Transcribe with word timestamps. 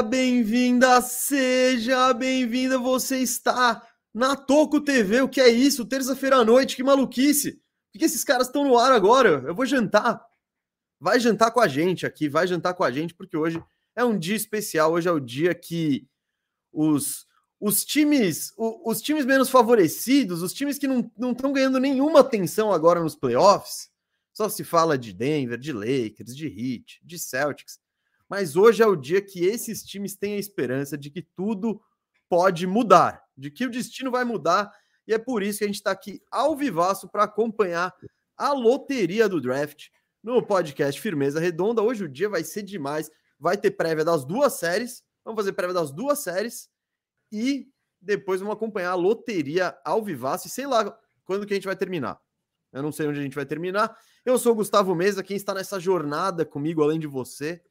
Bem-vinda, 0.00 1.00
seja 1.02 2.14
bem-vinda. 2.14 2.78
Você 2.78 3.18
está 3.18 3.86
na 4.14 4.36
Toco 4.36 4.80
TV. 4.80 5.20
O 5.20 5.28
que 5.28 5.40
é 5.40 5.48
isso? 5.48 5.84
Terça-feira 5.84 6.36
à 6.36 6.44
noite, 6.44 6.76
que 6.76 6.82
maluquice. 6.82 7.60
Por 7.92 7.98
que 7.98 8.04
esses 8.04 8.24
caras 8.24 8.46
estão 8.46 8.64
no 8.64 8.78
ar 8.78 8.92
agora? 8.92 9.42
Eu 9.44 9.54
vou 9.54 9.66
jantar. 9.66 10.24
Vai 11.00 11.18
jantar 11.20 11.50
com 11.50 11.60
a 11.60 11.66
gente 11.66 12.06
aqui, 12.06 12.28
vai 12.28 12.46
jantar 12.46 12.74
com 12.74 12.84
a 12.84 12.90
gente, 12.90 13.12
porque 13.12 13.36
hoje 13.36 13.62
é 13.96 14.04
um 14.04 14.16
dia 14.16 14.36
especial. 14.36 14.92
Hoje 14.92 15.08
é 15.08 15.12
o 15.12 15.20
dia 15.20 15.54
que 15.54 16.06
os, 16.72 17.26
os 17.60 17.84
times, 17.84 18.54
os, 18.56 18.74
os 18.84 19.02
times 19.02 19.26
menos 19.26 19.50
favorecidos, 19.50 20.42
os 20.42 20.54
times 20.54 20.78
que 20.78 20.86
não 20.86 21.32
estão 21.32 21.52
ganhando 21.52 21.78
nenhuma 21.78 22.20
atenção 22.20 22.72
agora 22.72 23.00
nos 23.02 23.16
playoffs, 23.16 23.90
só 24.32 24.48
se 24.48 24.64
fala 24.64 24.96
de 24.96 25.12
Denver, 25.12 25.58
de 25.58 25.72
Lakers, 25.72 26.34
de 26.34 26.46
Heat, 26.46 27.00
de 27.04 27.18
Celtics 27.18 27.81
mas 28.32 28.56
hoje 28.56 28.82
é 28.82 28.86
o 28.86 28.96
dia 28.96 29.20
que 29.20 29.44
esses 29.44 29.82
times 29.82 30.16
têm 30.16 30.36
a 30.36 30.38
esperança 30.38 30.96
de 30.96 31.10
que 31.10 31.20
tudo 31.20 31.78
pode 32.30 32.66
mudar, 32.66 33.22
de 33.36 33.50
que 33.50 33.66
o 33.66 33.70
destino 33.70 34.10
vai 34.10 34.24
mudar, 34.24 34.72
e 35.06 35.12
é 35.12 35.18
por 35.18 35.42
isso 35.42 35.58
que 35.58 35.64
a 35.64 35.66
gente 35.66 35.76
está 35.76 35.90
aqui 35.90 36.18
ao 36.30 36.56
vivaço 36.56 37.10
para 37.10 37.24
acompanhar 37.24 37.94
a 38.34 38.54
loteria 38.54 39.28
do 39.28 39.38
draft 39.38 39.88
no 40.22 40.42
podcast 40.42 40.98
Firmeza 40.98 41.38
Redonda. 41.38 41.82
Hoje 41.82 42.04
o 42.04 42.08
dia 42.08 42.26
vai 42.26 42.42
ser 42.42 42.62
demais, 42.62 43.10
vai 43.38 43.54
ter 43.54 43.72
prévia 43.72 44.02
das 44.02 44.24
duas 44.24 44.54
séries, 44.54 45.02
vamos 45.22 45.38
fazer 45.38 45.52
prévia 45.52 45.74
das 45.74 45.92
duas 45.92 46.20
séries 46.20 46.70
e 47.30 47.68
depois 48.00 48.40
vamos 48.40 48.56
acompanhar 48.56 48.92
a 48.92 48.94
loteria 48.94 49.76
ao 49.84 50.02
vivaço 50.02 50.46
e 50.46 50.50
sei 50.50 50.66
lá 50.66 50.98
quando 51.26 51.46
que 51.46 51.52
a 51.52 51.56
gente 51.56 51.66
vai 51.66 51.76
terminar. 51.76 52.18
Eu 52.72 52.82
não 52.82 52.92
sei 52.92 53.06
onde 53.06 53.20
a 53.20 53.22
gente 53.22 53.36
vai 53.36 53.44
terminar. 53.44 53.94
Eu 54.24 54.38
sou 54.38 54.52
o 54.52 54.56
Gustavo 54.56 54.94
Mesa, 54.94 55.22
quem 55.22 55.36
está 55.36 55.52
nessa 55.52 55.78
jornada 55.78 56.46
comigo, 56.46 56.82
além 56.82 56.98
de 56.98 57.06
você, 57.06 57.62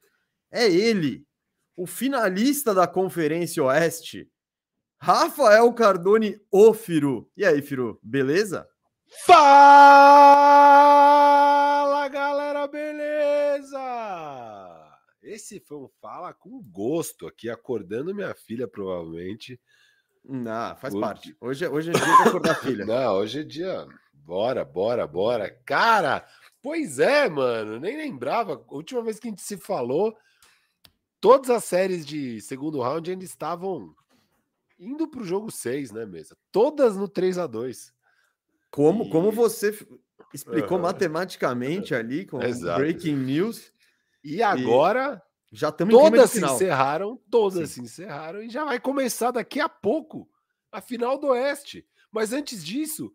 é 0.52 0.70
ele, 0.70 1.26
o 1.74 1.86
finalista 1.86 2.74
da 2.74 2.86
Conferência 2.86 3.64
Oeste, 3.64 4.30
Rafael 5.00 5.72
Cardone, 5.72 6.38
o 6.50 6.74
Firu. 6.74 7.28
E 7.36 7.44
aí, 7.44 7.62
Firu, 7.62 7.98
beleza? 8.02 8.68
Fala, 9.26 9.38
galera, 12.08 12.68
beleza? 12.68 13.80
Esse 15.22 15.58
foi 15.60 15.78
um 15.78 15.88
fala 16.00 16.34
com 16.34 16.62
gosto 16.62 17.26
aqui, 17.26 17.48
acordando 17.48 18.14
minha 18.14 18.34
filha, 18.34 18.68
provavelmente. 18.68 19.58
Não, 20.24 20.76
faz 20.76 20.94
parte. 20.94 21.34
Hoje, 21.40 21.64
é, 21.64 21.68
hoje 21.68 21.90
é 21.90 21.92
dia 21.94 22.04
de 22.04 22.28
acordar 22.28 22.52
a 22.52 22.56
filha. 22.56 22.84
Não, 22.86 23.14
hoje 23.16 23.40
é 23.40 23.42
dia. 23.42 23.86
Bora, 24.12 24.64
bora, 24.64 25.06
bora. 25.06 25.50
Cara, 25.64 26.24
pois 26.62 26.98
é, 26.98 27.28
mano. 27.28 27.80
Nem 27.80 27.96
lembrava. 27.96 28.54
A 28.54 28.74
última 28.74 29.02
vez 29.02 29.18
que 29.18 29.26
a 29.26 29.30
gente 29.30 29.42
se 29.42 29.56
falou, 29.56 30.16
todas 31.22 31.48
as 31.50 31.64
séries 31.64 32.04
de 32.04 32.40
segundo 32.40 32.80
round 32.80 33.08
ainda 33.08 33.24
estavam 33.24 33.94
indo 34.76 35.08
para 35.08 35.20
o 35.20 35.24
jogo 35.24 35.52
6, 35.52 35.92
né, 35.92 36.04
mesa? 36.04 36.36
Todas 36.50 36.96
no 36.96 37.08
3 37.08 37.38
a 37.38 37.46
2 37.46 37.94
Como, 38.72 39.04
e... 39.04 39.10
como 39.10 39.30
você 39.30 39.70
explicou 40.34 40.76
uhum. 40.78 40.82
matematicamente 40.82 41.94
ali 41.94 42.26
com 42.26 42.42
Exato. 42.42 42.80
breaking 42.80 43.16
news. 43.16 43.72
E 44.24 44.42
agora 44.42 45.22
e 45.52 45.56
já 45.56 45.68
estamos 45.68 45.94
todas 45.94 46.30
se 46.30 46.44
encerraram, 46.44 47.20
todas 47.30 47.70
Sim. 47.70 47.74
se 47.74 47.80
encerraram 47.82 48.42
e 48.42 48.50
já 48.50 48.64
vai 48.64 48.80
começar 48.80 49.30
daqui 49.30 49.60
a 49.60 49.68
pouco 49.68 50.28
a 50.72 50.80
final 50.80 51.16
do 51.18 51.28
Oeste. 51.28 51.86
Mas 52.10 52.32
antes 52.32 52.64
disso, 52.64 53.14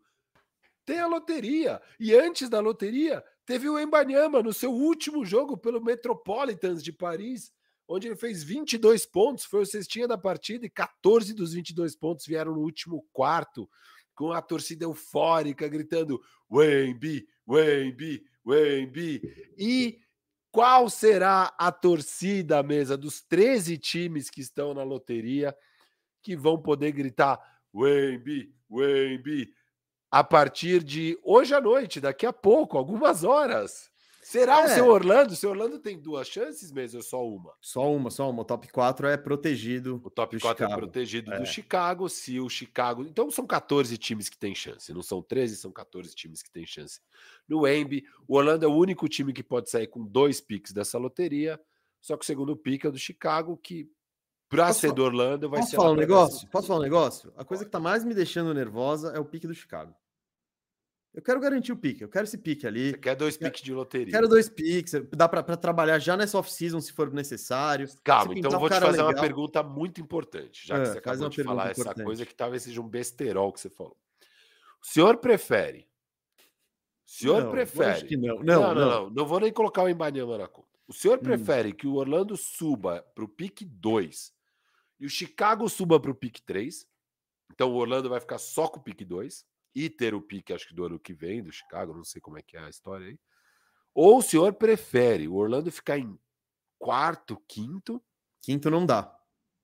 tem 0.86 0.98
a 0.98 1.06
loteria. 1.06 1.82
E 2.00 2.14
antes 2.14 2.48
da 2.48 2.60
loteria, 2.60 3.22
teve 3.44 3.68
o 3.68 3.78
Embanyama 3.78 4.42
no 4.42 4.52
seu 4.54 4.72
último 4.72 5.26
jogo 5.26 5.58
pelo 5.58 5.84
Metropolitans 5.84 6.82
de 6.82 6.92
Paris, 6.92 7.52
onde 7.88 8.06
ele 8.06 8.16
fez 8.16 8.44
22 8.44 9.06
pontos, 9.06 9.46
foi 9.46 9.62
o 9.62 9.66
cestinha 9.66 10.06
da 10.06 10.18
partida 10.18 10.66
e 10.66 10.70
14 10.70 11.32
dos 11.32 11.54
22 11.54 11.96
pontos 11.96 12.26
vieram 12.26 12.52
no 12.52 12.60
último 12.60 13.04
quarto, 13.12 13.68
com 14.14 14.32
a 14.32 14.42
torcida 14.42 14.84
eufórica 14.84 15.66
gritando 15.66 16.20
Wemby, 16.50 17.26
Wemby, 17.48 18.22
Wemby. 18.46 19.22
E 19.56 19.98
qual 20.50 20.90
será 20.90 21.54
a 21.58 21.72
torcida, 21.72 22.62
mesa, 22.62 22.96
dos 22.96 23.22
13 23.22 23.78
times 23.78 24.28
que 24.28 24.40
estão 24.40 24.74
na 24.74 24.82
loteria 24.82 25.56
que 26.22 26.36
vão 26.36 26.60
poder 26.60 26.92
gritar 26.92 27.40
Wemby, 27.74 28.52
Wemby 28.70 29.54
a 30.10 30.24
partir 30.24 30.82
de 30.82 31.18
hoje 31.22 31.54
à 31.54 31.60
noite, 31.60 32.00
daqui 32.00 32.26
a 32.26 32.32
pouco, 32.32 32.78
algumas 32.78 33.24
horas. 33.24 33.90
Será 34.28 34.60
é. 34.60 34.64
o 34.66 34.68
seu 34.68 34.86
Orlando? 34.88 35.32
O 35.32 35.36
seu 35.36 35.48
Orlando 35.48 35.78
tem 35.78 35.98
duas 35.98 36.28
chances 36.28 36.70
mesmo 36.70 36.98
ou 36.98 37.02
só 37.02 37.26
uma? 37.26 37.54
Só 37.62 37.90
uma, 37.90 38.10
só 38.10 38.28
uma. 38.28 38.42
O 38.42 38.44
top 38.44 38.70
4 38.70 39.06
é 39.06 39.16
protegido. 39.16 40.02
O 40.04 40.10
top 40.10 40.38
4 40.38 40.64
é 40.64 40.68
Chicago. 40.68 40.72
é 40.72 40.76
protegido 40.76 41.32
é. 41.32 41.38
do 41.38 41.46
Chicago. 41.46 42.10
Se 42.10 42.38
o 42.38 42.46
Chicago. 42.46 43.06
Então 43.06 43.30
são 43.30 43.46
14 43.46 43.96
times 43.96 44.28
que 44.28 44.36
têm 44.36 44.54
chance. 44.54 44.92
Não 44.92 45.00
são 45.00 45.22
13, 45.22 45.56
são 45.56 45.72
14 45.72 46.14
times 46.14 46.42
que 46.42 46.50
têm 46.50 46.66
chance. 46.66 47.00
No 47.48 47.66
Embi, 47.66 48.04
o 48.26 48.36
Orlando 48.36 48.66
é 48.66 48.68
o 48.68 48.74
único 48.74 49.08
time 49.08 49.32
que 49.32 49.42
pode 49.42 49.70
sair 49.70 49.86
com 49.86 50.04
dois 50.04 50.42
picks 50.42 50.74
dessa 50.74 50.98
loteria. 50.98 51.58
Só 51.98 52.14
que 52.14 52.22
o 52.22 52.26
segundo 52.26 52.54
pick 52.54 52.84
é 52.84 52.88
o 52.88 52.92
do 52.92 52.98
Chicago, 52.98 53.56
que 53.56 53.90
para 54.50 54.74
ser 54.74 54.92
do 54.92 55.04
Orlando 55.04 55.48
vai 55.48 55.60
posso 55.60 55.70
ser. 55.70 55.76
Falar 55.76 55.92
um 55.92 55.96
negócio? 55.96 56.48
Posso 56.50 56.66
falar 56.66 56.80
um 56.80 56.82
negócio? 56.82 57.32
A 57.34 57.46
coisa 57.46 57.64
que 57.64 57.70
tá 57.70 57.80
mais 57.80 58.04
me 58.04 58.12
deixando 58.12 58.52
nervosa 58.52 59.10
é 59.12 59.18
o 59.18 59.24
pique 59.24 59.46
do 59.46 59.54
Chicago. 59.54 59.94
Eu 61.14 61.22
quero 61.22 61.40
garantir 61.40 61.72
o 61.72 61.76
pique, 61.76 62.02
eu 62.02 62.08
quero 62.08 62.24
esse 62.24 62.38
pique 62.38 62.66
ali. 62.66 62.90
Você 62.90 62.98
quer 62.98 63.16
dois 63.16 63.36
piques 63.36 63.62
de 63.62 63.72
loteria? 63.72 64.12
Quero 64.12 64.28
dois 64.28 64.48
piques, 64.48 64.92
dá 65.10 65.28
para 65.28 65.42
trabalhar 65.56 65.98
já 65.98 66.16
nessa 66.16 66.38
off-season 66.38 66.80
se 66.80 66.92
for 66.92 67.12
necessário. 67.12 67.88
Calma, 68.04 68.34
então 68.36 68.52
eu 68.52 68.60
vou 68.60 68.68
te 68.68 68.78
fazer 68.78 68.98
legal. 68.98 69.08
uma 69.08 69.20
pergunta 69.20 69.62
muito 69.62 70.00
importante, 70.00 70.66
já 70.66 70.76
é, 70.76 70.82
que 70.82 70.88
você 70.88 70.98
acabou 70.98 71.28
de 71.28 71.42
falar 71.42 71.70
importante. 71.70 71.94
essa 71.94 72.04
coisa 72.04 72.26
que 72.26 72.34
talvez 72.34 72.62
seja 72.62 72.80
um 72.80 72.88
besterol 72.88 73.52
que 73.52 73.60
você 73.60 73.70
falou. 73.70 73.96
O 74.82 74.86
senhor 74.86 75.16
prefere? 75.16 75.88
O 77.06 77.10
senhor 77.10 77.44
não, 77.44 77.50
prefere? 77.50 78.06
Que 78.06 78.16
não. 78.16 78.36
Não, 78.36 78.44
não, 78.44 78.74
não, 78.74 78.74
não, 78.74 79.10
não. 79.10 79.26
Vou 79.26 79.40
nem 79.40 79.52
colocar 79.52 79.82
o 79.82 79.88
Embanyama 79.88 80.38
na 80.38 80.46
conta. 80.46 80.68
O 80.86 80.92
senhor 80.92 81.18
hum. 81.18 81.22
prefere 81.22 81.70
hum. 81.70 81.72
que 81.72 81.86
o 81.86 81.94
Orlando 81.94 82.36
suba 82.36 83.04
para 83.14 83.24
o 83.24 83.28
pique 83.28 83.64
2 83.64 84.32
e 85.00 85.06
o 85.06 85.10
Chicago 85.10 85.68
suba 85.68 85.98
para 85.98 86.10
o 86.10 86.14
pique 86.14 86.42
3? 86.42 86.86
Então 87.50 87.72
o 87.72 87.76
Orlando 87.76 88.10
vai 88.10 88.20
ficar 88.20 88.38
só 88.38 88.68
com 88.68 88.78
o 88.78 88.82
pique 88.82 89.04
2 89.04 89.44
e 89.84 89.90
ter 89.90 90.14
o 90.14 90.20
pique, 90.20 90.52
acho 90.52 90.68
que 90.68 90.74
do 90.74 90.84
ano 90.84 90.98
que 90.98 91.12
vem, 91.12 91.42
do 91.42 91.52
Chicago, 91.52 91.94
não 91.94 92.04
sei 92.04 92.20
como 92.20 92.38
é 92.38 92.42
que 92.42 92.56
é 92.56 92.60
a 92.60 92.68
história 92.68 93.06
aí. 93.06 93.18
Ou 93.94 94.18
o 94.18 94.22
senhor 94.22 94.52
prefere 94.54 95.28
o 95.28 95.34
Orlando 95.34 95.70
ficar 95.70 95.98
em 95.98 96.18
quarto, 96.78 97.40
quinto? 97.48 98.02
Quinto 98.42 98.70
não 98.70 98.86
dá. 98.86 99.14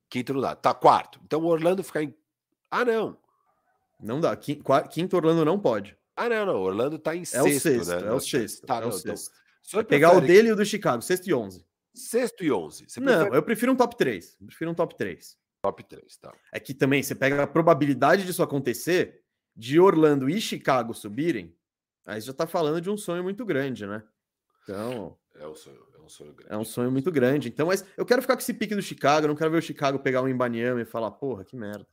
Quinto 0.08 0.34
não 0.34 0.40
dá. 0.40 0.54
Tá, 0.54 0.74
quarto. 0.74 1.20
Então 1.24 1.40
o 1.40 1.46
Orlando 1.46 1.82
ficar 1.82 2.02
em. 2.02 2.14
Ah, 2.70 2.84
não. 2.84 3.18
Não 4.00 4.20
dá. 4.20 4.36
Quinto 4.36 5.16
Orlando 5.16 5.44
não 5.44 5.58
pode. 5.58 5.96
Ah, 6.16 6.28
não, 6.28 6.46
não. 6.46 6.56
Orlando 6.56 6.98
tá 6.98 7.14
em 7.14 7.22
é 7.22 7.24
sexto, 7.24 7.46
o 7.46 7.60
sexto 7.60 7.90
né? 7.90 8.08
É 8.08 8.12
o 8.12 8.20
sexto. 8.20 8.66
Tá, 8.66 8.76
é 8.76 8.80
não, 8.80 8.86
o 8.86 8.90
então, 8.90 9.16
sexto. 9.16 9.32
Então, 9.66 9.84
pegar 9.84 10.16
o 10.16 10.20
dele 10.20 10.48
e 10.48 10.52
o 10.52 10.56
do 10.56 10.64
Chicago, 10.64 11.02
sexto 11.02 11.26
e 11.28 11.34
onze. 11.34 11.64
Sexto 11.94 12.44
e 12.44 12.52
onze. 12.52 12.88
Você 12.88 13.00
não, 13.00 13.12
prefere... 13.12 13.36
eu 13.36 13.42
prefiro 13.42 13.72
um 13.72 13.76
top 13.76 13.96
3. 13.96 14.36
Eu 14.40 14.46
prefiro 14.46 14.70
um 14.70 14.74
top 14.74 14.96
3. 14.96 15.38
Top 15.62 15.82
3, 15.82 16.16
tá. 16.18 16.32
É 16.52 16.60
que 16.60 16.74
também 16.74 17.02
você 17.02 17.14
pega 17.14 17.42
a 17.42 17.46
probabilidade 17.46 18.26
disso 18.26 18.42
acontecer 18.42 19.23
de 19.56 19.78
Orlando 19.78 20.28
e 20.28 20.40
Chicago 20.40 20.92
subirem, 20.92 21.54
aí 22.04 22.20
já 22.20 22.32
está 22.32 22.46
falando 22.46 22.80
de 22.80 22.90
um 22.90 22.96
sonho 22.96 23.22
muito 23.22 23.44
grande, 23.44 23.86
né? 23.86 24.02
Então. 24.62 25.16
É 25.34 25.46
um 25.46 25.54
sonho, 25.54 25.86
é 25.94 26.00
um 26.00 26.08
sonho 26.08 26.32
grande. 26.32 26.52
É 26.52 26.56
um 26.56 26.64
sonho 26.64 26.90
muito 26.90 27.10
grande. 27.10 27.48
Então, 27.48 27.66
mas 27.66 27.84
eu 27.96 28.04
quero 28.04 28.22
ficar 28.22 28.34
com 28.34 28.40
esse 28.40 28.54
pique 28.54 28.74
do 28.74 28.82
Chicago, 28.82 29.26
não 29.26 29.34
quero 29.34 29.50
ver 29.50 29.58
o 29.58 29.62
Chicago 29.62 29.98
pegar 29.98 30.22
um 30.22 30.28
Embanyama 30.28 30.80
e 30.80 30.84
falar, 30.84 31.10
porra, 31.10 31.44
que 31.44 31.56
merda. 31.56 31.86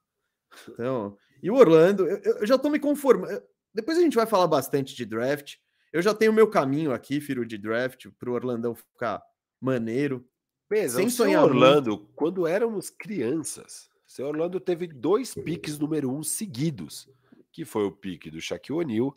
Então, 0.70 1.18
e 1.42 1.50
o 1.50 1.56
Orlando, 1.56 2.08
eu, 2.08 2.38
eu 2.40 2.46
já 2.46 2.58
tô 2.58 2.70
me 2.70 2.80
conformando. 2.80 3.42
Depois 3.74 3.98
a 3.98 4.02
gente 4.02 4.16
vai 4.16 4.26
falar 4.26 4.48
bastante 4.48 4.96
de 4.96 5.06
draft. 5.06 5.56
Eu 5.94 6.02
já 6.02 6.14
tenho 6.14 6.32
o 6.32 6.36
meu 6.36 6.48
caminho 6.48 6.94
aqui, 6.94 7.20
filho 7.20 7.46
de 7.46 7.58
draft, 7.58 8.08
pro 8.18 8.34
Orlandão 8.34 8.76
ficar 8.76 9.22
maneiro. 9.60 10.26
Beleza, 10.70 10.98
sem 10.98 11.10
sonhar 11.10 11.44
Orlando, 11.44 11.98
muito. 11.98 12.14
quando 12.16 12.48
éramos 12.48 12.90
crianças, 12.90 13.90
o 14.08 14.12
seu 14.12 14.28
Orlando 14.28 14.60
teve 14.60 14.88
dois 14.88 15.34
piques 15.34 15.78
número 15.78 16.10
um 16.10 16.24
seguidos 16.24 17.10
que 17.52 17.66
foi 17.66 17.86
o 17.86 17.92
pique 17.92 18.30
do 18.30 18.42
Shaquille 18.42 18.80
O'Neal. 18.80 19.14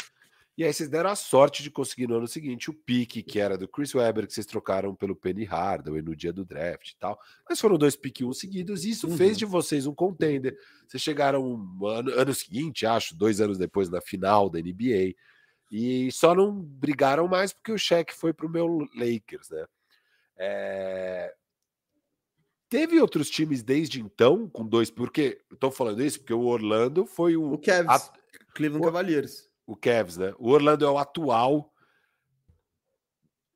E 0.57 0.63
aí 0.63 0.73
vocês 0.73 0.89
deram 0.89 1.11
a 1.11 1.17
sorte 1.17 1.65
de 1.65 1.71
conseguir 1.71 2.07
no 2.07 2.17
ano 2.17 2.29
seguinte 2.29 2.71
o 2.71 2.75
pique, 2.75 3.25
que 3.25 3.41
era 3.41 3.59
do 3.59 3.67
Chris 3.67 3.93
Webber, 3.93 4.25
que 4.25 4.33
vocês 4.33 4.47
trocaram 4.47 4.95
pelo 4.95 5.17
Penny 5.17 5.45
Hardaway 5.45 6.01
no 6.01 6.15
dia 6.15 6.33
do 6.33 6.45
draft 6.45 6.91
e 6.91 6.97
tal. 6.97 7.19
Mas 7.49 7.61
foram 7.61 7.77
dois 7.77 7.97
piques 7.97 8.25
um 8.25 8.33
seguidos, 8.33 8.85
e 8.85 8.91
isso 8.91 9.09
uhum. 9.09 9.17
fez 9.17 9.37
de 9.37 9.45
vocês 9.45 9.85
um 9.85 9.95
contender. 9.95 10.57
Vocês 10.87 11.03
chegaram 11.03 11.45
um 11.45 11.87
ano, 11.87 12.13
ano 12.13 12.33
seguinte, 12.33 12.87
acho, 12.87 13.17
dois 13.17 13.41
anos 13.41 13.59
depois, 13.59 13.91
na 13.91 14.01
final 14.01 14.49
da 14.49 14.61
NBA. 14.61 15.15
E 15.73 16.13
só 16.13 16.37
não 16.37 16.53
brigaram 16.63 17.27
mais 17.27 17.53
porque 17.53 17.73
o 17.73 17.79
cheque 17.79 18.15
foi 18.15 18.33
para 18.33 18.47
o 18.47 18.51
meu 18.51 18.87
Lakers, 18.95 19.51
né? 19.51 19.67
É... 20.37 21.35
Teve 22.69 23.01
outros 23.01 23.29
times 23.29 23.63
desde 23.63 24.01
então 24.01 24.49
com 24.49 24.65
dois, 24.65 24.89
porque 24.89 25.41
estou 25.53 25.73
falando 25.73 26.03
isso 26.03 26.21
porque 26.21 26.33
o 26.33 26.45
Orlando 26.45 27.07
foi 27.07 27.37
o, 27.37 27.53
o 27.53 27.59
Cavs. 27.59 28.11
Cleveland 28.55 28.83
o, 28.83 28.87
Cavaliers. 28.87 29.49
O 29.67 29.77
Cavs, 29.77 30.17
né? 30.17 30.33
O 30.39 30.51
Orlando 30.51 30.85
é 30.85 30.91
o 30.91 30.99
atual 30.99 31.75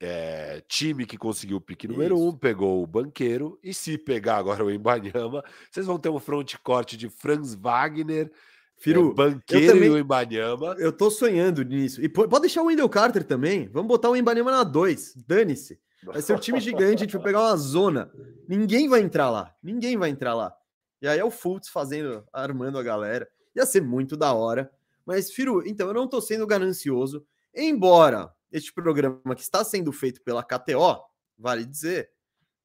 é, 0.00 0.62
time 0.68 1.04
que 1.04 1.16
conseguiu 1.16 1.56
o 1.56 1.60
pique 1.60 1.88
número 1.88 2.14
Isso. 2.16 2.28
um, 2.28 2.36
pegou 2.36 2.82
o 2.82 2.86
banqueiro, 2.86 3.58
e 3.62 3.74
se 3.74 3.98
pegar 3.98 4.36
agora 4.36 4.64
o 4.64 4.70
Embanyama, 4.70 5.42
vocês 5.70 5.86
vão 5.86 5.98
ter 5.98 6.08
um 6.08 6.20
front 6.20 6.54
corte 6.62 6.96
de 6.96 7.08
Franz 7.08 7.54
Wagner, 7.54 8.30
Firu, 8.76 9.10
é, 9.10 9.14
banqueiro 9.14 9.72
também, 9.72 9.88
e 9.88 9.90
o 9.90 9.98
Embanyama. 9.98 10.76
Eu 10.78 10.92
tô 10.92 11.10
sonhando 11.10 11.64
nisso. 11.64 12.00
E 12.00 12.08
pode 12.08 12.40
deixar 12.40 12.62
o 12.62 12.66
Wendell 12.66 12.88
Carter 12.88 13.24
também. 13.24 13.68
Vamos 13.68 13.88
botar 13.88 14.08
o 14.08 14.16
Embanyama 14.16 14.52
na 14.52 14.62
2. 14.62 15.14
Dane-se. 15.26 15.80
Vai 16.04 16.22
ser 16.22 16.32
um 16.32 16.38
time 16.38 16.60
gigante, 16.60 17.02
a 17.02 17.06
gente 17.06 17.16
vai 17.16 17.22
pegar 17.24 17.40
uma 17.40 17.56
zona. 17.56 18.08
Ninguém 18.48 18.88
vai 18.88 19.00
entrar 19.00 19.30
lá. 19.30 19.52
Ninguém 19.60 19.96
vai 19.96 20.10
entrar 20.10 20.34
lá. 20.34 20.54
E 21.02 21.08
aí 21.08 21.18
é 21.18 21.24
o 21.24 21.30
Fultz 21.30 21.68
fazendo, 21.68 22.24
armando 22.32 22.78
a 22.78 22.82
galera. 22.84 23.28
Ia 23.56 23.66
ser 23.66 23.82
muito 23.82 24.16
da 24.16 24.32
hora. 24.32 24.70
Mas, 25.08 25.32
Firu, 25.32 25.66
então 25.66 25.88
eu 25.88 25.94
não 25.94 26.06
tô 26.06 26.20
sendo 26.20 26.46
ganancioso. 26.46 27.26
Embora 27.54 28.30
este 28.52 28.70
programa 28.70 29.34
que 29.34 29.40
está 29.40 29.64
sendo 29.64 29.90
feito 29.90 30.20
pela 30.20 30.44
KTO, 30.44 31.02
vale 31.38 31.64
dizer, 31.64 32.10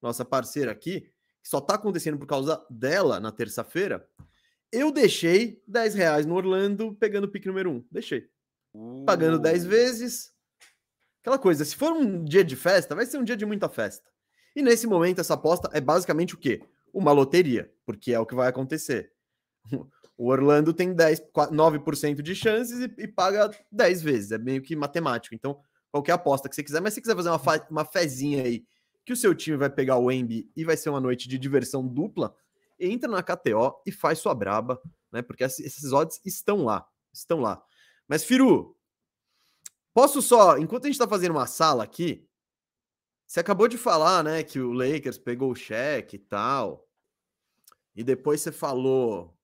nossa 0.02 0.26
parceira 0.26 0.70
aqui, 0.70 1.10
que 1.42 1.48
só 1.48 1.60
está 1.60 1.76
acontecendo 1.76 2.20
por 2.20 2.28
causa 2.28 2.62
dela 2.70 3.18
na 3.18 3.32
terça-feira, 3.32 4.06
eu 4.74 4.92
deixei 4.92 5.64
10 5.66 5.96
reais 5.96 6.26
no 6.26 6.36
Orlando 6.36 6.94
pegando 6.96 7.24
o 7.24 7.28
pique 7.30 7.48
número 7.48 7.72
1. 7.72 7.88
Deixei. 7.90 8.28
Uh. 8.74 9.06
Pagando 9.06 9.40
10 9.40 9.64
vezes. 9.64 10.34
Aquela 11.22 11.40
coisa, 11.40 11.64
se 11.64 11.78
for 11.78 11.94
um 11.94 12.26
dia 12.26 12.44
de 12.44 12.58
festa, 12.58 12.94
vai 12.94 13.06
ser 13.06 13.20
um 13.20 13.24
dia 13.24 13.38
de 13.38 13.46
muita 13.46 13.70
festa. 13.70 14.10
E 14.54 14.62
nesse 14.62 14.86
momento, 14.86 15.22
essa 15.22 15.36
aposta 15.36 15.70
é 15.72 15.80
basicamente 15.80 16.36
o 16.36 16.38
quê? 16.38 16.62
Uma 16.94 17.14
loteria, 17.14 17.74
porque 17.86 18.12
é 18.12 18.20
o 18.20 18.26
que 18.26 18.36
vai 18.36 18.50
acontecer. 18.50 19.14
O 20.18 20.30
Orlando 20.30 20.74
tem 20.74 20.94
10, 20.94 21.22
9% 21.34 22.22
de 22.22 22.36
chances 22.36 22.80
e, 22.80 23.04
e, 23.04 23.08
paga 23.08 23.50
10 23.72 24.02
vezes. 24.02 24.32
É 24.32 24.38
meio 24.38 24.62
que 24.62 24.76
matemático. 24.76 25.34
Então, 25.34 25.60
qualquer 25.92 26.14
aposta 26.14 26.48
que 26.48 26.56
você 26.56 26.64
quiser, 26.64 26.82
mas 26.82 26.94
se 26.94 27.02
quiser 27.02 27.16
fazer 27.16 27.30
uma, 27.30 27.42
uma 27.70 27.86
fezinha 27.86 28.44
aí 28.44 28.66
que 29.06 29.14
o 29.14 29.18
seu 29.18 29.36
time 29.36 29.58
vai 29.58 29.70
pegar 29.70 29.98
o 29.98 30.12
Embi 30.12 30.50
e 30.56 30.64
vai 30.64 30.78
ser 30.78 30.90
uma 30.90 31.02
noite 31.02 31.28
de 31.28 31.38
diversão 31.38 31.86
dupla, 31.86 32.36
entra 32.80 33.10
na 33.10 33.22
KTO 33.22 33.82
e 33.86 33.92
faz 33.92 34.20
sua 34.20 34.34
braba, 34.34 34.82
né? 35.12 35.22
Porque 35.22 35.44
esses 35.44 35.92
odds 35.92 36.22
estão 36.26 36.64
lá, 36.64 36.88
estão 37.12 37.42
lá. 37.42 37.62
Mas 38.08 38.24
Firu, 38.24 38.78
posso 39.94 40.22
só, 40.22 40.58
enquanto 40.58 40.86
a 40.86 40.88
gente 40.88 41.00
tá 41.00 41.08
fazendo 41.08 41.32
uma 41.32 41.48
sala 41.48 41.84
aqui, 41.84 42.28
você 43.26 43.40
acabou 43.40 43.68
de 43.68 43.78
falar, 43.78 44.24
né, 44.24 44.44
que 44.44 44.60
o 44.60 44.74
Lakers 44.74 45.18
pegou 45.18 45.52
o 45.52 45.56
cheque 45.56 46.18
e 46.18 46.20
tal. 46.20 46.88
E 47.96 48.04
depois 48.04 48.42
você 48.42 48.52
falou 48.52 49.36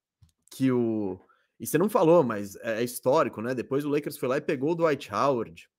que 0.49 0.71
o 0.71 1.19
e 1.59 1.67
você 1.67 1.77
não 1.77 1.89
falou, 1.89 2.23
mas 2.23 2.55
é, 2.57 2.79
é 2.79 2.83
histórico, 2.83 3.41
né? 3.41 3.53
Depois 3.53 3.83
o 3.83 3.89
Lakers 3.89 4.17
foi 4.17 4.29
lá 4.29 4.37
e 4.37 4.41
pegou 4.41 4.71
o 4.71 4.75
Dwight 4.75 5.13
Howard. 5.13 5.69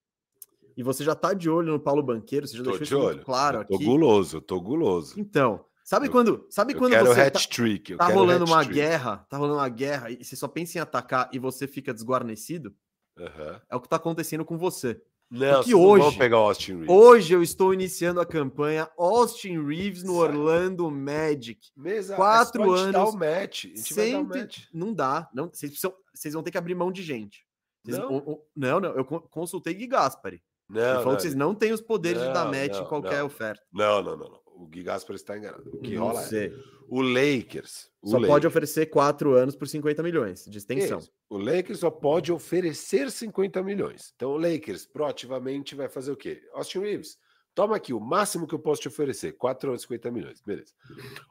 E 0.76 0.82
você 0.82 1.02
já 1.02 1.14
tá 1.14 1.32
de 1.32 1.48
olho 1.48 1.72
no 1.72 1.80
Paulo 1.80 2.02
Banqueiro, 2.02 2.46
você 2.46 2.56
já 2.56 2.62
tô 2.62 2.70
deixou 2.70 2.86
de 2.86 2.94
isso 2.94 2.98
olho. 2.98 3.24
claro 3.24 3.58
eu 3.58 3.64
tô 3.64 3.74
aqui. 3.74 3.84
Tô 3.84 3.90
guloso, 3.90 4.40
tô 4.40 4.60
guloso. 4.60 5.14
Então, 5.18 5.64
sabe 5.82 6.06
eu, 6.06 6.12
quando, 6.12 6.46
sabe 6.50 6.74
quando 6.74 6.96
você 6.98 7.20
hat 7.22 7.48
trick, 7.48 7.96
tá, 7.96 8.06
tá 8.06 8.12
rolando 8.12 8.44
uma 8.44 8.62
trick. 8.62 8.74
guerra, 8.74 9.26
tá 9.28 9.38
rolando 9.38 9.58
uma 9.58 9.68
guerra 9.68 10.10
e 10.10 10.22
você 10.22 10.36
só 10.36 10.46
pensa 10.46 10.78
em 10.78 10.80
atacar 10.80 11.30
e 11.32 11.38
você 11.38 11.66
fica 11.66 11.94
desguarnecido? 11.94 12.74
Uhum. 13.18 13.60
É 13.68 13.76
o 13.76 13.80
que 13.80 13.88
tá 13.88 13.96
acontecendo 13.96 14.44
com 14.44 14.58
você. 14.58 15.02
Não, 15.30 15.60
Porque 15.60 15.74
hoje, 15.74 16.04
não 16.04 16.12
pegar 16.14 16.38
Austin 16.38 16.72
Reeves. 16.72 16.88
hoje 16.88 17.32
eu 17.32 17.40
estou 17.42 17.72
iniciando 17.72 18.20
a 18.20 18.26
campanha 18.26 18.90
Austin 18.98 19.64
Reeves 19.64 20.02
no 20.02 20.16
Orlando 20.16 20.90
Magic. 20.90 21.68
Mesa, 21.76 22.16
Quatro 22.16 22.74
é 22.74 22.80
anos. 22.80 23.14
o 23.14 23.16
match. 23.16 23.66
A 23.66 23.68
gente 23.68 23.94
vai 23.94 24.10
dar 24.10 24.18
o 24.18 24.24
match. 24.24 24.58
Não 24.74 24.92
dá. 24.92 25.30
Não, 25.32 25.48
vocês, 25.48 25.70
precisam, 25.70 25.94
vocês 26.12 26.34
vão 26.34 26.42
ter 26.42 26.50
que 26.50 26.58
abrir 26.58 26.74
mão 26.74 26.90
de 26.90 27.02
gente. 27.04 27.46
Vocês, 27.84 27.96
não? 27.96 28.12
O, 28.12 28.32
o, 28.32 28.44
não, 28.56 28.80
não. 28.80 28.90
Eu 28.90 29.04
consultei 29.04 29.72
Gui 29.72 29.86
Gaspari. 29.86 30.42
Não, 30.68 30.80
Ele 30.80 30.94
falou 30.94 31.06
não, 31.06 31.16
que 31.16 31.22
vocês 31.22 31.34
não 31.34 31.54
têm 31.54 31.72
os 31.72 31.80
poderes 31.80 32.20
não, 32.20 32.28
de 32.28 32.34
dar 32.34 32.44
match 32.46 32.76
em 32.80 32.84
qualquer 32.86 33.22
oferta. 33.22 33.62
Não, 33.72 34.02
não, 34.02 34.16
não, 34.16 34.28
não. 34.28 34.40
O 34.60 34.66
Gui 34.66 34.82
Gaspar 34.82 35.16
está 35.16 35.38
enganado. 35.38 35.70
O 35.72 35.78
que 35.80 35.96
rola 35.96 36.22
é 36.34 36.52
o 36.86 37.00
Lakers. 37.00 37.90
O 38.02 38.08
só 38.08 38.16
Lakers. 38.16 38.32
pode 38.32 38.46
oferecer 38.46 38.86
quatro 38.86 39.32
anos 39.34 39.56
por 39.56 39.66
50 39.66 40.02
milhões 40.02 40.44
de 40.44 40.58
extensão. 40.58 40.98
Isso. 40.98 41.10
O 41.30 41.38
Lakers 41.38 41.78
só 41.78 41.90
pode 41.90 42.30
oferecer 42.30 43.10
50 43.10 43.62
milhões. 43.62 44.12
Então 44.14 44.32
o 44.32 44.36
Lakers 44.36 44.84
proativamente 44.84 45.74
vai 45.74 45.88
fazer 45.88 46.12
o 46.12 46.16
quê? 46.16 46.42
Austin 46.52 46.80
Reeves, 46.80 47.16
toma 47.54 47.76
aqui 47.76 47.94
o 47.94 48.00
máximo 48.00 48.46
que 48.46 48.54
eu 48.54 48.58
posso 48.58 48.82
te 48.82 48.88
oferecer, 48.88 49.32
4 49.32 49.70
anos 49.70 49.82
50 49.82 50.10
milhões. 50.10 50.42
Beleza. 50.42 50.74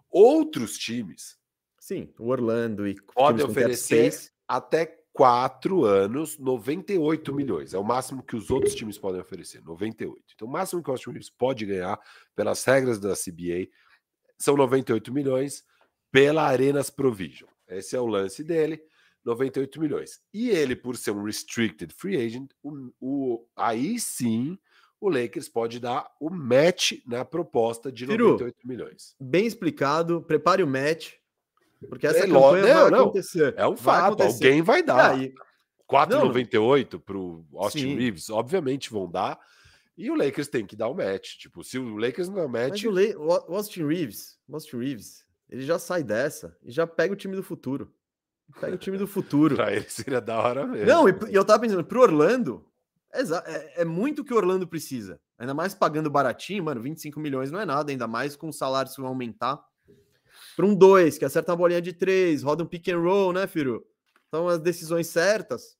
Outros 0.09 0.77
times. 0.77 1.37
Sim, 1.79 2.11
o 2.17 2.29
Orlando 2.29 2.87
e 2.87 2.95
podem 3.13 3.45
oferecer 3.45 4.11
até 4.47 4.98
quatro 5.19 5.83
anos, 5.83 6.39
98 6.39 7.35
milhões. 7.35 7.73
É 7.73 7.77
o 7.77 7.83
máximo 7.83 8.23
que 8.23 8.37
os 8.37 8.49
outros 8.49 8.73
times 8.73 8.97
podem 8.97 9.19
oferecer, 9.19 9.61
98. 9.61 10.23
Então, 10.33 10.47
o 10.47 10.51
máximo 10.51 10.81
que 10.81 10.89
o 10.89 10.93
Austin 10.93 11.09
Reeves 11.09 11.29
pode 11.29 11.65
ganhar, 11.65 11.99
pelas 12.33 12.63
regras 12.63 13.01
da 13.01 13.13
CBA, 13.13 13.67
são 14.37 14.55
98 14.55 15.13
milhões 15.13 15.61
pela 16.09 16.47
Arenas 16.47 16.89
Provision. 16.89 17.49
Esse 17.67 17.97
é 17.97 17.99
o 17.99 18.05
lance 18.05 18.45
dele, 18.45 18.81
98 19.25 19.81
milhões. 19.81 20.21
E 20.33 20.51
ele, 20.51 20.73
por 20.73 20.95
ser 20.95 21.11
um 21.11 21.23
restricted 21.23 21.93
free 21.93 22.15
agent, 22.15 22.49
o, 22.63 22.89
o 23.01 23.45
aí 23.57 23.99
sim 23.99 24.57
o 25.01 25.09
Lakers 25.09 25.49
pode 25.49 25.81
dar 25.81 26.09
o 26.17 26.29
match 26.29 26.93
na 27.05 27.25
proposta 27.25 27.91
de 27.91 28.05
98 28.05 28.55
Firu, 28.55 28.67
milhões. 28.69 29.15
Bem 29.19 29.45
explicado, 29.45 30.21
prepare 30.21 30.63
o 30.63 30.67
match. 30.67 31.18
Porque 31.87 32.07
essa 32.07 32.19
é, 32.19 32.27
campanha 32.27 32.73
não, 32.73 32.81
vai 32.81 32.91
não. 32.91 32.99
acontecer. 33.01 33.53
É 33.57 33.67
um 33.67 33.77
fato, 33.77 34.21
alguém 34.21 34.61
vai 34.61 34.83
dar. 34.83 35.11
Aí, 35.11 35.33
4,98 35.89 36.99
para 36.99 37.17
o 37.17 37.45
Austin 37.55 37.79
sim. 37.79 37.95
Reeves, 37.95 38.29
obviamente 38.29 38.91
vão 38.91 39.09
dar. 39.09 39.39
E 39.97 40.09
o 40.09 40.15
Lakers 40.15 40.47
tem 40.47 40.65
que 40.65 40.75
dar 40.75 40.87
o 40.87 40.93
match. 40.93 41.37
Tipo, 41.37 41.63
se 41.63 41.77
o 41.77 41.97
Lakers 41.97 42.29
não 42.29 42.35
dá 42.35 42.45
o 42.45 42.49
match. 42.49 42.83
Mas 42.83 42.85
o, 42.85 42.91
Le... 42.91 43.15
o 43.15 43.55
Austin 43.55 43.85
Reeves, 43.85 44.37
o 44.47 44.53
Austin 44.53 44.77
Reeves, 44.77 45.25
ele 45.49 45.63
já 45.63 45.79
sai 45.79 46.03
dessa 46.03 46.55
e 46.63 46.71
já 46.71 46.85
pega 46.85 47.13
o 47.13 47.17
time 47.17 47.35
do 47.35 47.43
futuro. 47.43 47.93
Pega 48.59 48.75
o 48.75 48.77
time 48.77 48.97
do 48.97 49.07
futuro. 49.07 49.55
pra 49.57 49.73
ele 49.73 49.89
seria 49.89 50.21
da 50.21 50.37
hora 50.39 50.65
mesmo. 50.65 50.85
Não, 50.85 51.09
e, 51.09 51.13
e 51.29 51.35
eu 51.35 51.43
tava 51.43 51.59
pensando, 51.61 51.83
pro 51.83 52.01
Orlando, 52.01 52.65
é, 53.13 53.21
é, 53.21 53.81
é 53.81 53.85
muito 53.85 54.21
o 54.21 54.25
que 54.25 54.33
o 54.33 54.37
Orlando 54.37 54.67
precisa. 54.67 55.19
Ainda 55.37 55.53
mais 55.53 55.73
pagando 55.73 56.09
baratinho, 56.09 56.63
mano, 56.63 56.81
25 56.81 57.19
milhões 57.19 57.51
não 57.51 57.59
é 57.59 57.65
nada, 57.65 57.91
ainda 57.91 58.07
mais 58.07 58.35
com 58.35 58.49
o 58.49 58.53
salário 58.53 58.91
se 58.91 58.97
vão 59.01 59.07
aumentar 59.07 59.59
para 60.59 60.65
um 60.65 60.75
2, 60.75 61.17
que 61.17 61.23
acerta 61.23 61.53
uma 61.53 61.57
bolinha 61.57 61.81
de 61.81 61.93
3, 61.93 62.43
roda 62.43 62.65
um 62.65 62.67
pick 62.67 62.89
and 62.89 62.99
roll, 62.99 63.31
né, 63.31 63.47
Firo? 63.47 63.81
Então, 64.27 64.45
as 64.49 64.59
decisões 64.59 65.07
certas. 65.07 65.77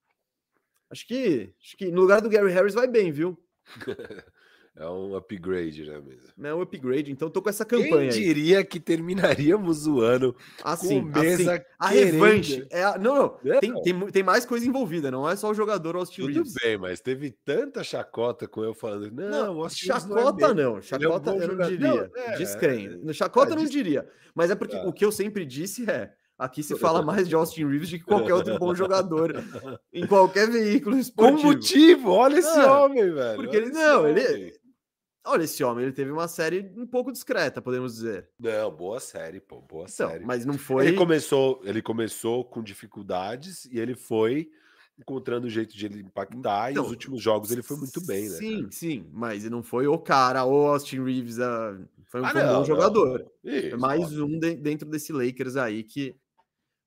Acho 0.90 1.06
que, 1.06 1.54
acho 1.62 1.76
que 1.76 1.92
no 1.92 2.00
lugar 2.00 2.22
do 2.22 2.30
Gary 2.30 2.50
Harris 2.50 2.76
vai 2.76 2.88
bem, 2.88 3.12
viu? 3.12 3.38
É 4.80 4.90
um 4.90 5.14
upgrade, 5.14 5.84
né, 5.84 6.00
mesmo? 6.00 6.48
É 6.48 6.56
um 6.56 6.62
upgrade, 6.62 7.12
então 7.12 7.30
tô 7.30 7.42
com 7.42 7.50
essa 7.50 7.66
campanha. 7.66 8.10
Quem 8.10 8.24
diria 8.24 8.60
aí. 8.60 8.64
que 8.64 8.80
terminaríamos 8.80 9.86
o 9.86 10.00
ano 10.00 10.34
assim, 10.64 11.02
com 11.02 11.20
mesa 11.20 11.56
assim, 11.56 11.64
A 11.78 11.88
revanche. 11.90 12.66
É 12.72 12.86
a... 12.86 12.98
Não, 12.98 13.14
não. 13.44 13.52
É, 13.52 13.60
tem, 13.60 13.74
Tem, 13.82 14.08
tem 14.08 14.24
mais 14.24 14.46
coisa 14.46 14.66
envolvida, 14.66 15.12
não 15.12 15.30
é 15.30 15.36
só 15.36 15.50
o 15.50 15.54
jogador 15.54 15.98
Austin 15.98 16.22
Tudo 16.22 16.34
Reeves. 16.34 16.54
bem, 16.64 16.78
mas 16.78 17.02
teve 17.02 17.32
tanta 17.44 17.84
chacota 17.84 18.48
com 18.48 18.64
eu 18.64 18.74
falando. 18.74 19.12
Não, 19.12 19.54
não 19.56 19.70
chacota 19.70 20.54
não. 20.54 20.72
É 20.72 20.76
não. 20.76 20.82
Chacota 20.82 21.30
é 21.30 21.34
um 21.34 21.42
eu 21.42 21.56
não 21.58 21.68
diria. 21.68 21.88
Não, 21.88 22.10
é, 22.16 22.38
Descrenho. 22.38 23.14
Chacota 23.14 23.54
é, 23.54 23.58
não 23.58 23.66
diria. 23.66 24.08
Mas 24.34 24.50
é 24.50 24.56
porque 24.56 24.78
o 24.78 24.94
que 24.94 25.04
eu 25.04 25.12
sempre 25.12 25.46
disse 25.46 25.90
é. 25.92 26.14
Aqui 26.40 26.64
se 26.64 26.74
fala 26.78 27.02
mais 27.02 27.28
de 27.28 27.36
Austin 27.36 27.68
Reeves 27.68 27.90
do 27.90 27.98
que 27.98 28.06
qualquer 28.06 28.34
outro 28.34 28.58
bom 28.58 28.74
jogador 28.74 29.44
em 29.92 30.08
qualquer 30.08 30.50
veículo 30.50 30.98
esportivo. 30.98 31.42
Com 31.42 31.48
motivo, 31.50 32.12
olha 32.12 32.40
esse 32.40 32.60
ah, 32.60 32.80
homem, 32.80 33.12
velho. 33.12 33.36
Porque 33.36 33.58
ele 33.58 33.72
não, 33.72 34.08
ele 34.08 34.58
Olha, 35.26 35.44
esse 35.44 35.64
homem, 35.64 35.84
ele 35.84 35.94
teve 35.94 36.12
uma 36.12 36.28
série 36.28 36.72
um 36.78 36.88
pouco 36.88 37.12
discreta, 37.12 37.62
podemos 37.62 37.96
dizer. 37.96 38.30
Não, 38.40 38.72
boa 38.72 39.00
série, 39.00 39.40
pô, 39.40 39.62
boa 39.62 39.86
então, 39.90 40.10
série. 40.10 40.26
Mas 40.26 40.46
não 40.46 40.58
foi. 40.58 40.88
Ele 40.88 40.98
começou, 40.98 41.62
ele 41.64 41.82
começou 41.82 42.46
com 42.46 42.64
dificuldades 42.64 43.66
e 43.66 43.80
ele 43.80 43.96
foi 43.96 44.50
encontrando 44.98 45.48
o 45.48 45.50
jeito 45.50 45.76
de 45.76 45.86
ele 45.86 46.02
impactar. 46.02 46.72
Então, 46.72 46.84
e 46.84 46.86
os 46.86 46.92
últimos 46.92 47.22
jogos 47.22 47.52
ele 47.52 47.62
foi 47.62 47.78
muito 47.78 48.06
bem, 48.06 48.24
né? 48.24 48.38
Sim, 48.38 48.58
cara? 48.62 48.72
sim, 48.72 49.10
mas 49.12 49.44
não 49.46 49.64
foi 49.64 49.88
o 49.88 49.98
cara, 49.98 50.44
o 50.46 50.68
Austin 50.68 51.04
Reeves, 51.04 51.38
uh, 51.38 51.88
foi 52.08 52.22
um, 52.22 52.26
ah, 52.26 52.34
não, 52.34 52.60
bom 52.60 52.66
jogador. 52.66 53.32
Isso, 53.44 53.78
mais 53.78 54.18
um 54.20 54.40
de, 54.40 54.56
dentro 54.56 54.90
desse 54.90 55.14
Lakers 55.14 55.56
aí 55.56 55.84
que 55.84 56.16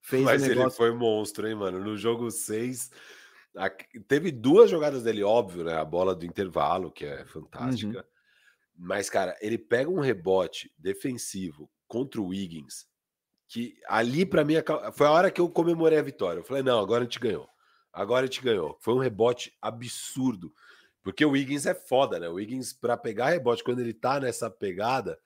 fez 0.03 0.25
Mas 0.25 0.43
negócio... 0.43 0.63
ele 0.63 0.71
foi 0.71 0.93
monstro, 0.93 1.47
hein, 1.47 1.55
mano? 1.55 1.79
No 1.79 1.97
jogo 1.97 2.31
6, 2.31 2.91
teve 4.07 4.31
duas 4.31 4.71
jogadas 4.71 5.03
dele, 5.05 5.23
óbvio, 5.23 5.65
né? 5.65 5.75
A 5.79 5.85
bola 5.85 6.15
do 6.15 6.27
intervalo, 6.27 6.91
que 6.91 7.05
é 7.05 7.25
fantástica. 7.25 7.99
Uhum. 7.99 8.12
Mas, 8.77 9.09
cara, 9.11 9.37
ele 9.41 9.59
pega 9.59 9.91
um 9.91 10.01
rebote 10.01 10.73
defensivo 10.79 11.71
contra 11.87 12.21
o 12.21 12.29
Wiggins, 12.29 12.87
que 13.47 13.75
ali 13.87 14.25
para 14.25 14.45
mim 14.45 14.55
foi 14.95 15.07
a 15.07 15.11
hora 15.11 15.31
que 15.31 15.41
eu 15.41 15.49
comemorei 15.49 15.99
a 15.99 16.03
vitória. 16.03 16.41
Eu 16.41 16.45
falei, 16.45 16.63
não, 16.63 16.79
agora 16.79 17.03
a 17.03 17.05
gente 17.05 17.21
ganhou. 17.21 17.49
Agora 17.93 18.25
a 18.25 18.27
gente 18.27 18.43
ganhou. 18.43 18.79
Foi 18.81 18.95
um 18.95 18.99
rebote 18.99 19.55
absurdo. 19.61 20.53
Porque 21.03 21.25
o 21.25 21.31
Wiggins 21.31 21.67
é 21.67 21.75
foda, 21.75 22.19
né? 22.19 22.29
O 22.29 22.35
Wiggins, 22.35 22.73
para 22.73 22.97
pegar 22.97 23.31
rebote, 23.31 23.63
quando 23.63 23.81
ele 23.81 23.93
tá 23.93 24.19
nessa 24.21 24.49
pegada. 24.49 25.19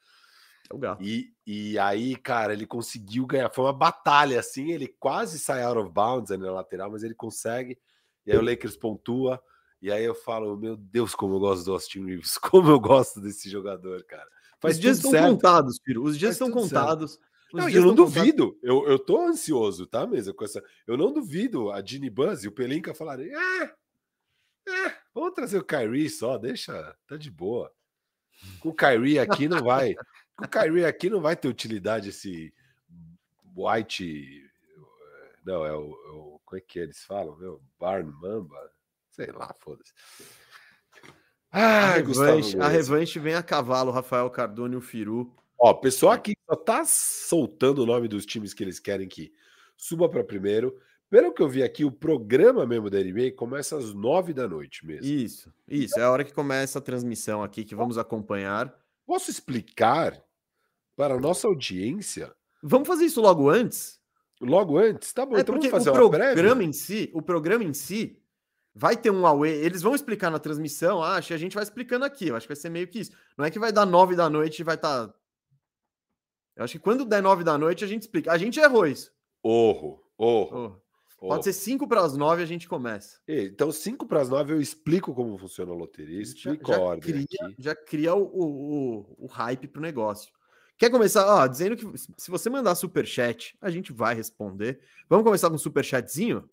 É 0.68 0.74
o 0.74 0.78
gato. 0.78 1.02
E, 1.04 1.32
e 1.46 1.78
aí, 1.78 2.16
cara, 2.16 2.52
ele 2.52 2.66
conseguiu 2.66 3.26
ganhar. 3.26 3.50
Foi 3.50 3.64
uma 3.64 3.72
batalha, 3.72 4.40
assim. 4.40 4.72
Ele 4.72 4.88
quase 4.88 5.38
sai 5.38 5.62
out 5.62 5.78
of 5.78 5.92
bounds 5.92 6.30
ali 6.30 6.42
na 6.42 6.50
lateral, 6.50 6.90
mas 6.90 7.02
ele 7.04 7.14
consegue. 7.14 7.78
E 8.24 8.32
aí 8.32 8.38
o 8.38 8.42
Lakers 8.42 8.76
pontua. 8.76 9.40
E 9.80 9.90
aí 9.92 10.04
eu 10.04 10.14
falo, 10.14 10.56
meu 10.56 10.76
Deus, 10.76 11.14
como 11.14 11.34
eu 11.36 11.40
gosto 11.40 11.64
do 11.64 11.72
Austin 11.72 12.04
Reeves, 12.04 12.38
como 12.38 12.70
eu 12.70 12.80
gosto 12.80 13.20
desse 13.20 13.48
jogador, 13.50 14.02
cara. 14.04 14.28
Faz 14.58 14.76
Os 14.76 14.80
dias 14.80 14.96
estão 14.96 15.10
certo. 15.10 15.32
contados, 15.32 15.78
Piro. 15.78 16.02
Os 16.02 16.18
dias 16.18 16.32
estão 16.32 16.50
contados. 16.50 17.20
Não, 17.52 17.68
eu 17.68 17.82
não 17.82 17.94
duvido. 17.94 18.58
Eu, 18.62 18.86
eu 18.88 18.98
tô 18.98 19.20
ansioso, 19.20 19.86
tá, 19.86 20.06
mesa? 20.06 20.32
Com 20.34 20.44
essa... 20.44 20.62
Eu 20.86 20.96
não 20.96 21.12
duvido 21.12 21.70
a 21.70 21.84
Ginny 21.84 22.10
Buzz 22.10 22.42
e 22.42 22.48
o 22.48 22.52
Pelinka 22.52 22.94
falarem: 22.94 23.32
ah, 23.34 23.74
ah, 24.68 24.94
vamos 25.14 25.34
trazer 25.34 25.58
o 25.58 25.64
Kyrie 25.64 26.10
só, 26.10 26.36
deixa, 26.36 26.96
tá 27.06 27.16
de 27.16 27.30
boa. 27.30 27.72
Com 28.60 28.70
o 28.70 28.74
Kyrie 28.74 29.18
aqui 29.18 29.48
não 29.48 29.62
vai. 29.62 29.94
Com 30.36 30.44
o 30.44 30.48
Kyrie 30.48 30.84
aqui 30.84 31.08
não 31.08 31.20
vai 31.20 31.36
ter 31.36 31.48
utilidade 31.48 32.10
esse 32.10 32.52
White. 33.56 34.50
Não, 35.44 35.64
é 35.64 35.72
o. 35.72 35.90
É 35.90 36.10
o 36.10 36.36
como 36.44 36.58
é 36.58 36.60
que 36.60 36.78
eles 36.78 37.02
falam? 37.02 37.36
Meu? 37.36 37.60
Barn 37.78 38.08
Mamba? 38.20 38.70
Sei 39.16 39.32
lá, 39.32 39.54
foda-se. 39.58 39.94
Ah, 41.50 41.94
a, 41.94 41.94
revanche, 41.94 42.60
a 42.60 42.68
revanche 42.68 43.18
vem 43.18 43.34
a 43.34 43.42
cavalo, 43.42 43.90
Rafael 43.90 44.28
Cardone 44.28 44.76
o 44.76 44.80
Firu. 44.82 45.34
Ó, 45.58 45.72
pessoal 45.72 46.12
aqui 46.12 46.36
só 46.46 46.54
tá 46.54 46.84
soltando 46.84 47.82
o 47.82 47.86
nome 47.86 48.08
dos 48.08 48.26
times 48.26 48.52
que 48.52 48.62
eles 48.62 48.78
querem 48.78 49.08
que 49.08 49.32
suba 49.74 50.06
para 50.06 50.22
primeiro. 50.22 50.78
Pelo 51.08 51.32
que 51.32 51.40
eu 51.40 51.48
vi 51.48 51.62
aqui, 51.62 51.82
o 51.82 51.90
programa 51.90 52.66
mesmo 52.66 52.90
da 52.90 53.02
NBA 53.02 53.32
começa 53.34 53.78
às 53.78 53.94
nove 53.94 54.34
da 54.34 54.46
noite 54.46 54.84
mesmo. 54.84 55.06
Isso, 55.06 55.50
isso. 55.66 55.98
É 55.98 56.02
a 56.02 56.10
hora 56.10 56.24
que 56.24 56.34
começa 56.34 56.78
a 56.78 56.82
transmissão 56.82 57.42
aqui 57.42 57.64
que 57.64 57.74
vamos 57.74 57.96
acompanhar. 57.96 58.74
Posso 59.06 59.30
explicar 59.30 60.22
para 60.94 61.14
a 61.14 61.20
nossa 61.20 61.46
audiência? 61.46 62.34
Vamos 62.62 62.86
fazer 62.86 63.06
isso 63.06 63.22
logo 63.22 63.48
antes? 63.48 63.98
Logo 64.42 64.76
antes? 64.76 65.10
Tá 65.14 65.24
bom, 65.24 65.38
é 65.38 65.40
então 65.40 65.54
vamos 65.54 65.70
fazer 65.70 65.88
o 65.88 65.94
programa 65.94 66.62
em 66.62 66.72
si, 66.72 67.10
o 67.14 67.22
programa 67.22 67.64
em 67.64 67.72
si 67.72 68.20
vai 68.78 68.94
ter 68.94 69.10
um 69.10 69.26
away, 69.26 69.54
eles 69.54 69.80
vão 69.80 69.94
explicar 69.94 70.30
na 70.30 70.38
transmissão, 70.38 71.02
ah, 71.02 71.16
acho 71.16 71.28
que 71.28 71.34
a 71.34 71.38
gente 71.38 71.54
vai 71.54 71.64
explicando 71.64 72.04
aqui, 72.04 72.28
eu 72.28 72.36
acho 72.36 72.46
que 72.46 72.52
vai 72.52 72.60
ser 72.60 72.68
meio 72.68 72.86
que 72.86 73.00
isso. 73.00 73.10
Não 73.36 73.46
é 73.46 73.50
que 73.50 73.58
vai 73.58 73.72
dar 73.72 73.86
nove 73.86 74.14
da 74.14 74.28
noite 74.28 74.60
e 74.60 74.64
vai 74.64 74.74
estar... 74.74 75.08
Tá... 75.08 75.14
Eu 76.54 76.64
acho 76.64 76.74
que 76.74 76.78
quando 76.78 77.06
der 77.06 77.22
nove 77.22 77.42
da 77.42 77.56
noite 77.56 77.84
a 77.84 77.88
gente 77.88 78.02
explica. 78.02 78.32
A 78.32 78.38
gente 78.38 78.60
errou 78.60 78.86
isso. 78.86 79.10
Orro, 79.42 80.02
orro. 80.16 80.82
Oh. 81.18 81.28
Pode 81.28 81.44
ser 81.44 81.54
5 81.54 81.88
para 81.88 82.02
as 82.02 82.14
9 82.14 82.42
a 82.42 82.46
gente 82.46 82.68
começa. 82.68 83.18
Então, 83.26 83.72
5 83.72 84.06
para 84.06 84.20
as 84.20 84.28
9 84.28 84.52
eu 84.52 84.60
explico 84.60 85.14
como 85.14 85.38
funciona 85.38 85.72
a 85.72 85.74
loteria, 85.74 86.20
explico 86.20 86.68
já, 86.68 86.74
já 86.74 86.80
a 86.80 86.84
ordem. 86.84 87.00
Cria, 87.00 87.54
já 87.58 87.74
cria 87.74 88.14
o, 88.14 88.22
o, 88.22 89.24
o 89.24 89.26
hype 89.26 89.66
para 89.68 89.78
o 89.78 89.82
negócio. 89.82 90.30
Quer 90.76 90.90
começar? 90.90 91.26
Ó, 91.26 91.46
dizendo 91.46 91.74
que 91.76 91.86
se 91.96 92.30
você 92.30 92.50
mandar 92.50 92.74
super 92.74 93.06
chat, 93.06 93.56
a 93.62 93.70
gente 93.70 93.92
vai 93.92 94.14
responder. 94.14 94.80
Vamos 95.08 95.24
começar 95.24 95.48
com 95.48 95.56
um 95.56 95.58
super 95.58 95.82
chatzinho? 95.82 96.48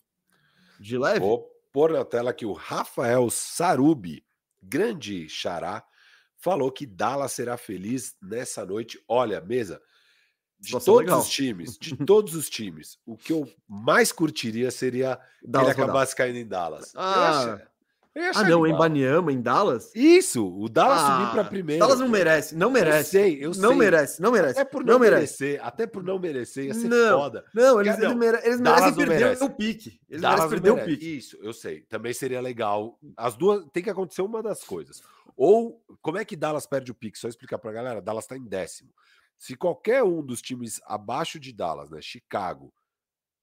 De 0.80 0.96
leve? 0.96 1.20
Vou 1.20 1.53
pôr 1.74 1.90
na 1.90 2.04
tela 2.04 2.32
que 2.32 2.46
o 2.46 2.52
Rafael 2.52 3.28
Sarubi, 3.28 4.24
grande 4.62 5.28
xará, 5.28 5.84
falou 6.36 6.70
que 6.70 6.86
Dallas 6.86 7.32
será 7.32 7.56
feliz 7.56 8.14
nessa 8.22 8.64
noite. 8.64 9.02
Olha, 9.08 9.40
mesa, 9.40 9.82
de 10.60 10.70
todos 10.70 11.00
legal. 11.00 11.18
os 11.18 11.28
times, 11.28 11.76
de 11.76 11.96
todos 12.06 12.36
os 12.36 12.48
times, 12.48 12.96
o 13.04 13.16
que 13.16 13.32
eu 13.32 13.52
mais 13.66 14.12
curtiria 14.12 14.70
seria 14.70 15.18
Dallas 15.42 15.72
ele 15.72 15.82
acabasse 15.82 16.14
caindo 16.14 16.38
em 16.38 16.46
Dallas. 16.46 16.92
Ah, 16.94 17.60
ah 18.34 18.42
não, 18.44 18.66
em 18.66 18.76
Baniama, 18.76 19.32
em 19.32 19.40
Dallas? 19.40 19.90
Isso, 19.94 20.46
o 20.46 20.68
Dallas 20.68 21.00
ah, 21.00 21.18
subir 21.18 21.32
para 21.32 21.44
primeiro. 21.44 21.80
Dallas 21.80 21.98
não 21.98 22.08
merece, 22.08 22.54
não 22.54 22.70
merece. 22.70 23.16
Eu 23.16 23.22
sei, 23.22 23.44
eu 23.44 23.48
não 23.48 23.70
sei. 23.70 23.78
merece, 23.78 24.22
não 24.22 24.32
merece. 24.32 24.60
Até 24.60 24.64
por 24.70 24.84
não, 24.84 24.92
não 24.94 25.00
merecer, 25.00 25.60
até 25.62 25.86
por 25.86 26.02
não 26.04 26.18
merecer, 26.18 26.66
ia 26.66 26.74
ser 26.74 26.88
não, 26.88 27.18
foda. 27.18 27.44
Não, 27.52 27.80
eles, 27.80 27.98
não, 27.98 28.14
mere 28.14 28.38
eles 28.44 28.60
merecem 28.60 28.94
perder 28.94 29.18
merece. 29.18 29.44
o 29.44 29.50
pique. 29.50 30.00
Eles 30.08 30.22
Dallas 30.22 30.40
merecem 30.40 30.60
perder 30.60 30.72
merece. 30.72 30.92
o 30.92 30.98
pique. 30.98 31.16
Isso, 31.16 31.38
eu 31.42 31.52
sei. 31.52 31.80
Também 31.82 32.12
seria 32.12 32.40
legal. 32.40 32.98
As 33.16 33.36
duas, 33.36 33.64
tem 33.72 33.82
que 33.82 33.90
acontecer 33.90 34.22
uma 34.22 34.42
das 34.42 34.62
coisas. 34.62 35.02
Ou, 35.36 35.82
como 36.00 36.18
é 36.18 36.24
que 36.24 36.36
Dallas 36.36 36.66
perde 36.66 36.92
o 36.92 36.94
pique? 36.94 37.18
Só 37.18 37.28
explicar 37.28 37.58
pra 37.58 37.72
galera, 37.72 38.00
Dallas 38.00 38.26
tá 38.26 38.36
em 38.36 38.44
décimo. 38.44 38.90
Se 39.36 39.56
qualquer 39.56 40.02
um 40.04 40.22
dos 40.22 40.40
times 40.40 40.80
abaixo 40.86 41.40
de 41.40 41.52
Dallas, 41.52 41.90
né, 41.90 42.00
Chicago, 42.00 42.72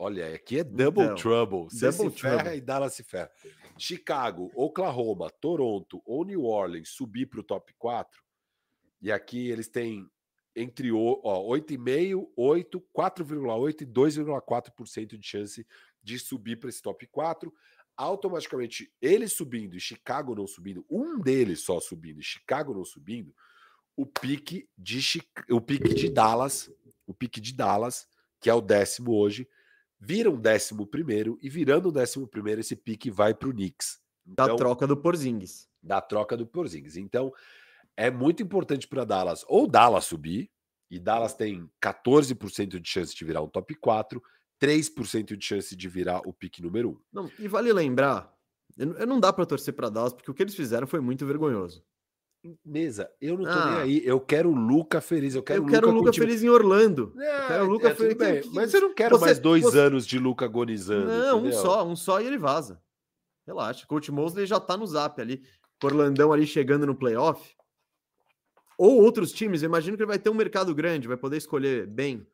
olha, 0.02 0.34
aqui 0.34 0.58
é 0.58 0.64
double 0.64 1.04
então, 1.04 1.16
trouble, 1.16 1.66
você 1.66 1.92
double 1.92 2.12
se 2.12 2.20
ferra 2.22 2.56
e 2.56 2.62
Dallas 2.62 2.96
se 2.96 3.04
ferra. 3.04 3.32
Chicago, 3.78 4.52
Oklahoma, 4.56 5.30
Toronto 5.30 6.02
ou 6.04 6.26
New 6.26 6.44
Orleans 6.44 6.90
subir 6.90 7.28
para 7.28 7.40
o 7.40 7.44
top 7.44 7.72
4, 7.78 8.20
e 9.00 9.12
aqui 9.12 9.50
eles 9.50 9.68
têm 9.68 10.10
entre 10.56 10.90
8,5, 10.90 12.30
8, 12.36 12.84
4,8 12.94 13.82
e 13.82 13.86
2,4% 13.86 15.18
de 15.18 15.26
chance 15.26 15.68
de 16.04 16.20
subir 16.20 16.58
para 16.58 16.70
esse 16.70 16.82
top 16.82 17.06
4. 17.08 17.54
Automaticamente, 17.96 18.92
eles 19.00 19.34
subindo 19.34 19.76
e 19.76 19.80
Chicago 19.80 20.34
não 20.34 20.48
subindo, 20.48 20.84
um 20.90 21.20
deles 21.20 21.62
só 21.62 21.80
subindo 21.80 22.20
e 22.20 22.24
Chicago 22.24 22.74
não 22.74 22.84
subindo, 22.84 23.36
o 23.96 24.06
pique 24.06 24.68
de 24.76 25.00
o 25.52 25.62
pique 25.62 25.94
de 25.94 26.10
Dallas, 26.10 26.72
o 27.06 27.14
pique 27.14 27.40
de 27.40 27.54
Dallas, 27.54 28.08
que 28.40 28.50
é 28.50 28.54
o 28.54 28.62
décimo 28.62 29.14
hoje, 29.14 29.48
vira 30.02 30.32
um 30.32 30.36
décimo 30.36 30.88
primeiro 30.88 31.38
e 31.42 31.48
virando 31.48 31.90
o 31.90 31.92
décimo 31.92 32.28
primeiro 32.28 32.60
esse 32.60 32.76
pique 32.76 33.12
vai 33.12 33.36
para 33.36 33.48
o 33.48 33.54
Knicks. 33.54 34.00
Então, 34.28 34.48
da 34.48 34.56
troca 34.56 34.88
do 34.88 34.98
Porzingis. 34.98 35.70
Da 35.82 36.02
troca 36.02 36.36
do 36.36 36.48
Porzingis. 36.48 36.98
Então 36.98 37.32
é 37.96 38.10
muito 38.10 38.42
importante 38.42 38.88
para 38.88 39.06
Dallas 39.06 39.46
ou 39.48 39.68
Dallas 39.68 40.06
subir 40.06 40.50
e 40.90 41.00
Dallas 41.00 41.36
tem 41.36 41.70
14% 41.82 42.80
de 42.80 42.90
chance 42.90 43.16
de 43.16 43.24
virar 43.24 43.42
um 43.42 43.48
top 43.48 43.76
4, 43.76 44.22
3% 44.60 45.38
de 45.38 45.46
chance 45.46 45.76
de 45.76 45.88
virar 45.88 46.22
o 46.26 46.34
pique 46.34 46.62
número 46.62 46.90
1. 46.90 46.98
Não, 47.14 47.32
e 47.38 47.48
vale 47.48 47.72
lembrar, 47.72 48.34
eu 48.78 49.08
não 49.08 49.20
dá 49.20 49.32
para 49.32 49.46
torcer 49.46 49.74
para 49.74 49.90
Dallas 49.90 50.14
porque 50.14 50.32
o 50.32 50.34
que 50.34 50.42
eles 50.42 50.56
fizeram 50.56 50.88
foi 50.88 51.00
muito 51.00 51.26
vergonhoso. 51.26 51.84
Mesa, 52.66 53.12
eu 53.22 53.38
não 53.38 53.44
tô 53.44 53.52
ah. 53.52 53.66
nem 53.66 53.82
aí. 53.82 54.02
Eu 54.06 54.20
quero 54.20 54.50
o 54.50 54.56
Luca 54.56 55.00
feliz. 55.00 55.36
Eu 55.36 55.44
quero, 55.44 55.64
eu 55.64 55.68
quero 55.68 55.88
o 55.88 55.92
Luca, 55.92 56.08
Luca 56.08 56.20
feliz 56.20 56.42
em 56.44 56.50
Orlando. 56.50 57.14
eu 57.16 57.48
quero 57.48 57.64
o 57.66 57.68
Luca 57.68 57.90
é, 57.90 57.96
feliz. 57.96 58.18
Bem, 58.18 58.42
mas 58.54 58.74
eu 58.74 58.82
não 58.82 58.94
quero 58.94 59.18
você, 59.18 59.26
mais 59.26 59.40
dois 59.40 59.64
você... 59.64 59.80
anos 59.80 60.08
de 60.08 60.18
Luca 60.18 60.46
agonizando. 60.46 61.06
Não, 61.06 61.40
entendeu? 61.40 61.60
um 61.60 61.62
só, 61.62 61.86
um 61.86 61.96
só 61.96 62.20
e 62.20 62.26
ele 62.26 62.40
vaza. 62.40 62.82
Relaxa. 63.46 63.86
Coach 63.86 64.12
Mosley 64.12 64.48
já 64.48 64.60
tá 64.60 64.76
no 64.76 64.88
zap 64.88 65.22
ali. 65.22 65.44
Orlandão 65.84 66.32
ali 66.32 66.48
chegando 66.48 66.86
no 66.86 66.96
playoff. 66.96 67.56
Ou 68.78 69.02
outros 69.02 69.32
times, 69.32 69.62
eu 69.62 69.68
imagino 69.68 69.96
que 69.96 70.02
ele 70.02 70.08
vai 70.10 70.18
ter 70.18 70.30
um 70.30 70.34
mercado 70.34 70.74
grande, 70.74 71.08
vai 71.08 71.18
poder 71.18 71.38
escolher 71.38 71.86
bem. 71.86 72.26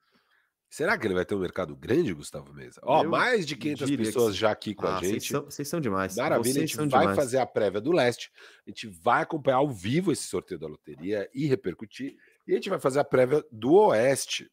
Será 0.69 0.97
que 0.97 1.07
ele 1.07 1.13
vai 1.13 1.25
ter 1.25 1.33
um 1.33 1.39
mercado 1.39 1.75
grande, 1.75 2.13
Gustavo 2.13 2.53
Mesa? 2.53 2.79
Ó, 2.83 3.01
oh, 3.01 3.03
mais 3.05 3.47
de 3.47 3.55
500 3.55 3.91
pessoas 3.95 4.36
já 4.36 4.51
aqui 4.51 4.75
com 4.75 4.86
ah, 4.86 4.97
a 4.97 5.01
gente. 5.01 5.31
Vocês 5.31 5.67
são, 5.67 5.77
são, 5.77 5.81
demais. 5.81 6.15
Maravilha, 6.15 6.43
vocês 6.43 6.57
a 6.57 6.67
gente 6.67 6.91
vai 6.91 7.01
demais. 7.01 7.15
fazer 7.15 7.38
a 7.38 7.45
prévia 7.45 7.79
do 7.79 7.91
leste. 7.91 8.31
A 8.65 8.69
gente 8.69 8.88
vai 8.88 9.21
acompanhar 9.21 9.57
ao 9.57 9.71
vivo 9.71 10.12
esse 10.12 10.24
sorteio 10.24 10.59
da 10.59 10.67
loteria 10.67 11.29
e 11.33 11.45
repercutir. 11.47 12.17
E 12.45 12.51
a 12.51 12.55
gente 12.55 12.69
vai 12.69 12.79
fazer 12.79 13.00
a 13.00 13.03
prévia 13.03 13.43
do 13.51 13.74
oeste. 13.75 14.51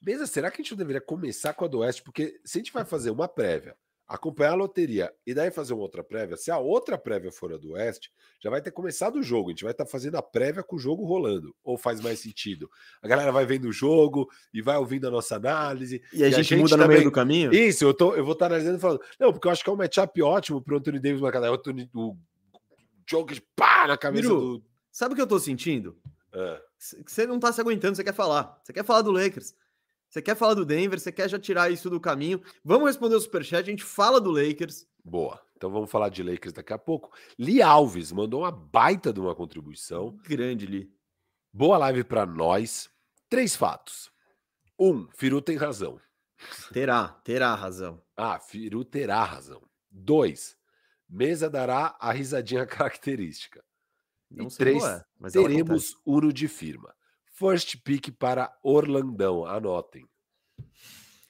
Mesa, 0.00 0.26
será 0.26 0.50
que 0.50 0.60
a 0.60 0.62
gente 0.62 0.72
não 0.72 0.78
deveria 0.78 1.00
começar 1.00 1.54
com 1.54 1.64
a 1.64 1.68
do 1.68 1.78
oeste? 1.78 2.02
Porque 2.02 2.38
se 2.44 2.58
a 2.58 2.60
gente 2.60 2.72
vai 2.72 2.84
fazer 2.84 3.10
uma 3.10 3.26
prévia 3.26 3.74
acompanhar 4.08 4.52
a 4.52 4.56
loteria 4.56 5.12
e 5.26 5.34
daí 5.34 5.50
fazer 5.50 5.74
uma 5.74 5.82
outra 5.82 6.02
prévia, 6.02 6.36
se 6.36 6.50
a 6.50 6.58
outra 6.58 6.96
prévia 6.96 7.30
for 7.30 7.52
a 7.52 7.58
do 7.58 7.72
Oeste, 7.72 8.10
já 8.40 8.48
vai 8.48 8.62
ter 8.62 8.70
começado 8.70 9.16
o 9.16 9.22
jogo. 9.22 9.50
A 9.50 9.52
gente 9.52 9.64
vai 9.64 9.72
estar 9.72 9.84
tá 9.84 9.90
fazendo 9.90 10.16
a 10.16 10.22
prévia 10.22 10.62
com 10.62 10.76
o 10.76 10.78
jogo 10.78 11.04
rolando. 11.04 11.54
Ou 11.62 11.76
faz 11.76 12.00
mais 12.00 12.20
sentido? 12.20 12.70
A 13.02 13.06
galera 13.06 13.30
vai 13.30 13.44
vendo 13.44 13.68
o 13.68 13.72
jogo 13.72 14.26
e 14.52 14.62
vai 14.62 14.78
ouvindo 14.78 15.06
a 15.06 15.10
nossa 15.10 15.36
análise. 15.36 16.02
E 16.12 16.24
a, 16.24 16.28
e 16.28 16.30
gente, 16.30 16.40
a 16.40 16.42
gente, 16.42 16.56
muda 16.56 16.70
também... 16.70 16.86
no 16.86 16.92
meio 16.94 17.04
do 17.04 17.12
caminho? 17.12 17.52
Isso, 17.52 17.84
eu, 17.84 17.92
tô, 17.92 18.14
eu 18.14 18.24
vou 18.24 18.32
estar 18.32 18.48
tá 18.48 18.54
analisando 18.54 18.78
e 18.78 18.80
falando. 18.80 19.00
Não, 19.20 19.32
porque 19.32 19.46
eu 19.46 19.52
acho 19.52 19.62
que 19.62 19.68
é 19.68 19.72
um 19.72 19.76
matchup 19.76 20.22
ótimo 20.22 20.62
para 20.62 20.74
o 20.74 20.78
Anthony 20.78 20.98
Davis 20.98 21.20
marcar. 21.20 21.42
O 21.42 21.54
Anthony, 21.54 21.90
o 21.94 22.16
jogo 23.06 23.34
de 23.34 23.42
pá 23.54 23.86
na 23.86 23.98
cabeça 23.98 24.28
Miru, 24.28 24.58
do. 24.58 24.64
Sabe 24.90 25.12
o 25.12 25.16
que 25.16 25.22
eu 25.22 25.26
tô 25.26 25.38
sentindo? 25.38 25.98
É. 26.32 26.60
Você 26.78 27.26
não 27.26 27.38
tá 27.38 27.52
se 27.52 27.60
aguentando, 27.60 27.96
você 27.96 28.04
quer 28.04 28.14
falar. 28.14 28.58
Você 28.62 28.72
quer 28.72 28.84
falar 28.84 29.02
do 29.02 29.12
Lakers. 29.12 29.54
Você 30.08 30.22
quer 30.22 30.36
falar 30.36 30.54
do 30.54 30.64
Denver? 30.64 30.98
Você 30.98 31.12
quer 31.12 31.28
já 31.28 31.38
tirar 31.38 31.70
isso 31.70 31.90
do 31.90 32.00
caminho? 32.00 32.42
Vamos 32.64 32.86
responder 32.86 33.14
o 33.14 33.20
superchat. 33.20 33.62
A 33.62 33.70
gente 33.70 33.84
fala 33.84 34.20
do 34.20 34.30
Lakers. 34.30 34.86
Boa. 35.04 35.40
Então 35.56 35.70
vamos 35.70 35.90
falar 35.90 36.08
de 36.08 36.22
Lakers 36.22 36.52
daqui 36.52 36.72
a 36.72 36.78
pouco. 36.78 37.12
Li 37.38 37.60
Alves 37.60 38.12
mandou 38.12 38.42
uma 38.42 38.50
baita 38.52 39.12
de 39.12 39.20
uma 39.20 39.34
contribuição. 39.34 40.16
Grande, 40.24 40.66
Li. 40.66 40.90
Boa 41.52 41.76
live 41.78 42.04
para 42.04 42.24
nós. 42.24 42.88
Três 43.28 43.54
fatos. 43.56 44.10
Um, 44.78 45.08
Firu 45.16 45.42
tem 45.42 45.56
razão. 45.56 46.00
Terá, 46.72 47.08
terá 47.24 47.54
razão. 47.54 48.00
Ah, 48.16 48.38
Firu 48.38 48.84
terá 48.84 49.24
razão. 49.24 49.60
Dois, 49.90 50.56
Mesa 51.08 51.50
dará 51.50 51.96
a 52.00 52.12
risadinha 52.12 52.64
característica. 52.66 53.64
Não 54.30 54.46
e 54.46 54.50
três, 54.50 54.84
é, 54.84 55.04
teremos 55.32 55.96
Uro 56.06 56.32
de 56.32 56.46
firma. 56.46 56.94
First 57.38 57.76
pick 57.84 58.10
para 58.18 58.52
Orlandão. 58.64 59.46
Anotem. 59.46 60.04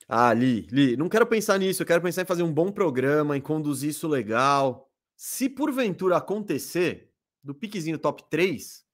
Ah, 0.08 0.32
Li, 0.32 0.66
Li, 0.72 0.96
não 0.96 1.06
quero 1.06 1.26
pensar 1.26 1.58
nisso. 1.58 1.82
Eu 1.82 1.86
quero 1.86 2.00
pensar 2.00 2.22
em 2.22 2.26
fazer 2.26 2.42
um 2.42 2.52
bom 2.52 2.72
programa, 2.72 3.36
em 3.36 3.42
conduzir 3.42 3.90
isso 3.90 4.08
legal. 4.08 4.90
Se 5.14 5.50
porventura 5.50 6.16
acontecer, 6.16 7.12
do 7.44 7.54
piquezinho 7.54 7.98
top 7.98 8.24
3, 8.30 8.86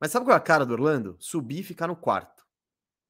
mas 0.00 0.10
sabe 0.10 0.26
qual 0.26 0.34
é 0.34 0.36
a 0.36 0.40
cara 0.40 0.66
do 0.66 0.72
Orlando? 0.72 1.16
Subir 1.20 1.60
e 1.60 1.62
ficar 1.62 1.86
no 1.86 1.94
quarto. 1.94 2.44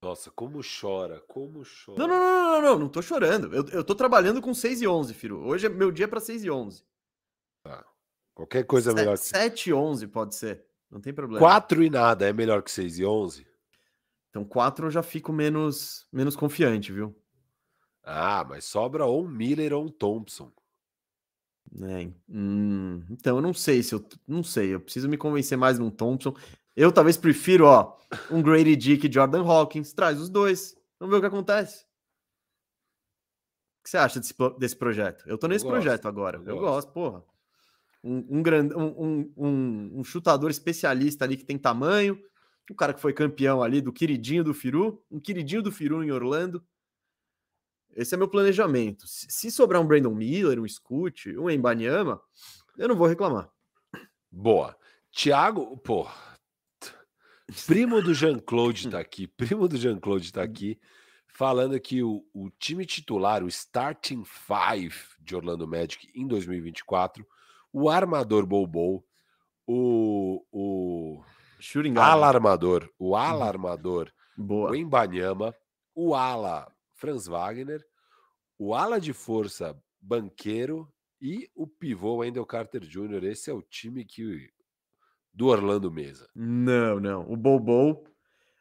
Nossa, 0.02 0.30
como 0.30 0.60
chora, 0.60 1.20
como 1.26 1.62
chora. 1.62 1.98
Não, 1.98 2.06
não, 2.06 2.18
não, 2.18 2.42
não, 2.42 2.62
não, 2.62 2.78
não 2.80 2.88
tô 2.88 3.00
chorando. 3.00 3.54
Eu, 3.54 3.66
eu 3.68 3.82
tô 3.82 3.94
trabalhando 3.94 4.42
com 4.42 4.52
6 4.52 4.82
e 4.82 4.86
11, 4.86 5.14
filho. 5.14 5.38
Hoje 5.38 5.66
é 5.66 5.70
meu 5.70 5.90
dia 5.90 6.06
para 6.06 6.20
6 6.20 6.44
e 6.44 6.50
11. 6.50 6.84
Ah, 7.64 7.84
qualquer 8.34 8.64
coisa 8.64 8.90
é 8.90 8.94
melhor 8.94 9.16
que 9.16 9.24
7 9.24 9.70
e 9.70 9.72
11 9.72 10.06
pode 10.08 10.34
ser. 10.34 10.67
Não 10.90 11.00
tem 11.00 11.12
problema. 11.12 11.38
4 11.38 11.82
e 11.82 11.90
nada 11.90 12.28
é 12.28 12.32
melhor 12.32 12.62
que 12.62 12.70
6 12.70 12.98
e 12.98 13.04
11? 13.04 13.46
Então 14.30 14.44
4 14.44 14.86
eu 14.86 14.90
já 14.90 15.02
fico 15.02 15.32
menos, 15.32 16.06
menos 16.12 16.36
confiante, 16.36 16.92
viu? 16.92 17.16
Ah, 18.02 18.44
mas 18.48 18.64
sobra 18.64 19.04
ou 19.04 19.24
um 19.24 19.28
Miller 19.28 19.72
ou 19.74 19.84
um 19.84 19.88
Thompson. 19.88 20.52
É, 21.82 22.10
hum, 22.30 23.04
então 23.10 23.36
eu 23.36 23.42
não 23.42 23.52
sei 23.52 23.82
se 23.82 23.94
eu 23.94 24.02
não 24.26 24.42
sei, 24.42 24.74
eu 24.74 24.80
preciso 24.80 25.06
me 25.06 25.18
convencer 25.18 25.58
mais 25.58 25.78
num 25.78 25.90
Thompson. 25.90 26.34
Eu 26.74 26.90
talvez 26.90 27.16
prefiro, 27.16 27.66
ó, 27.66 27.98
um 28.30 28.42
Grady 28.42 28.76
Dick 28.76 29.06
e 29.06 29.12
Jordan 29.12 29.44
Hawkins, 29.44 29.92
traz 29.92 30.18
os 30.18 30.30
dois. 30.30 30.74
Vamos 30.98 31.12
ver 31.12 31.18
o 31.18 31.20
que 31.20 31.26
acontece. 31.26 31.84
O 33.80 33.84
que 33.84 33.90
você 33.90 33.98
acha 33.98 34.20
desse, 34.20 34.34
desse 34.58 34.76
projeto? 34.76 35.24
Eu 35.26 35.36
tô 35.36 35.46
nesse 35.46 35.64
eu 35.64 35.70
projeto 35.70 36.08
agora. 36.08 36.38
Eu, 36.38 36.44
eu 36.44 36.58
gosto. 36.58 36.86
gosto, 36.86 36.92
porra. 36.92 37.24
Um, 38.02 38.24
um, 38.30 38.42
um, 38.76 39.32
um, 39.36 40.00
um, 40.00 40.04
chutador 40.04 40.50
especialista 40.50 41.24
ali 41.24 41.36
que 41.36 41.44
tem 41.44 41.58
tamanho, 41.58 42.18
o 42.70 42.74
cara 42.74 42.94
que 42.94 43.00
foi 43.00 43.12
campeão 43.12 43.62
ali 43.62 43.80
do 43.80 43.92
queridinho 43.92 44.44
do 44.44 44.54
Firu, 44.54 45.04
um 45.10 45.18
queridinho 45.18 45.62
do 45.62 45.72
Firu 45.72 46.02
em 46.04 46.10
Orlando. 46.10 46.64
Esse 47.96 48.14
é 48.14 48.18
meu 48.18 48.28
planejamento. 48.28 49.04
Se 49.06 49.50
sobrar 49.50 49.82
um 49.82 49.86
Brandon 49.86 50.14
Miller, 50.14 50.60
um 50.60 50.68
Scoot, 50.68 51.36
um 51.36 51.50
Embanyama, 51.50 52.20
eu 52.76 52.86
não 52.86 52.94
vou 52.94 53.08
reclamar. 53.08 53.50
Boa. 54.30 54.76
Thiago, 55.10 55.76
pô, 55.78 56.06
primo 57.66 58.00
do 58.02 58.14
Jean-Claude 58.14 58.90
tá 58.90 59.00
aqui, 59.00 59.26
primo 59.26 59.66
do 59.66 59.76
Jean-Claude 59.76 60.32
tá 60.32 60.42
aqui, 60.42 60.78
falando 61.26 61.78
que 61.80 62.02
o, 62.02 62.24
o 62.32 62.50
time 62.50 62.84
titular, 62.84 63.42
o 63.42 63.48
Starting 63.48 64.22
Five 64.24 64.94
de 65.18 65.34
Orlando 65.34 65.66
Magic 65.66 66.10
em 66.14 66.26
2024, 66.26 67.26
o 67.78 67.88
armador 67.88 68.44
Bobo, 68.44 69.04
o, 69.66 70.44
o 70.50 71.22
alarmador, 72.00 72.90
o 72.98 73.10
uhum. 73.10 73.16
alarmador, 73.16 74.10
Boa. 74.36 74.70
o 74.70 74.74
Embanyama, 74.74 75.54
o 75.94 76.14
ala 76.14 76.70
Franz 76.94 77.26
Wagner, 77.26 77.84
o 78.58 78.74
ala 78.74 79.00
de 79.00 79.12
força 79.12 79.80
Banqueiro 80.00 80.92
e 81.20 81.48
o 81.54 81.66
pivô 81.66 82.16
Wendell 82.16 82.46
Carter 82.46 82.80
Jr. 82.80 83.24
Esse 83.24 83.50
é 83.50 83.54
o 83.54 83.62
time 83.62 84.04
que 84.04 84.50
do 85.32 85.46
Orlando 85.46 85.90
Mesa. 85.90 86.28
Não, 86.34 86.98
não. 86.98 87.30
O 87.30 87.36
Bobo. 87.36 88.04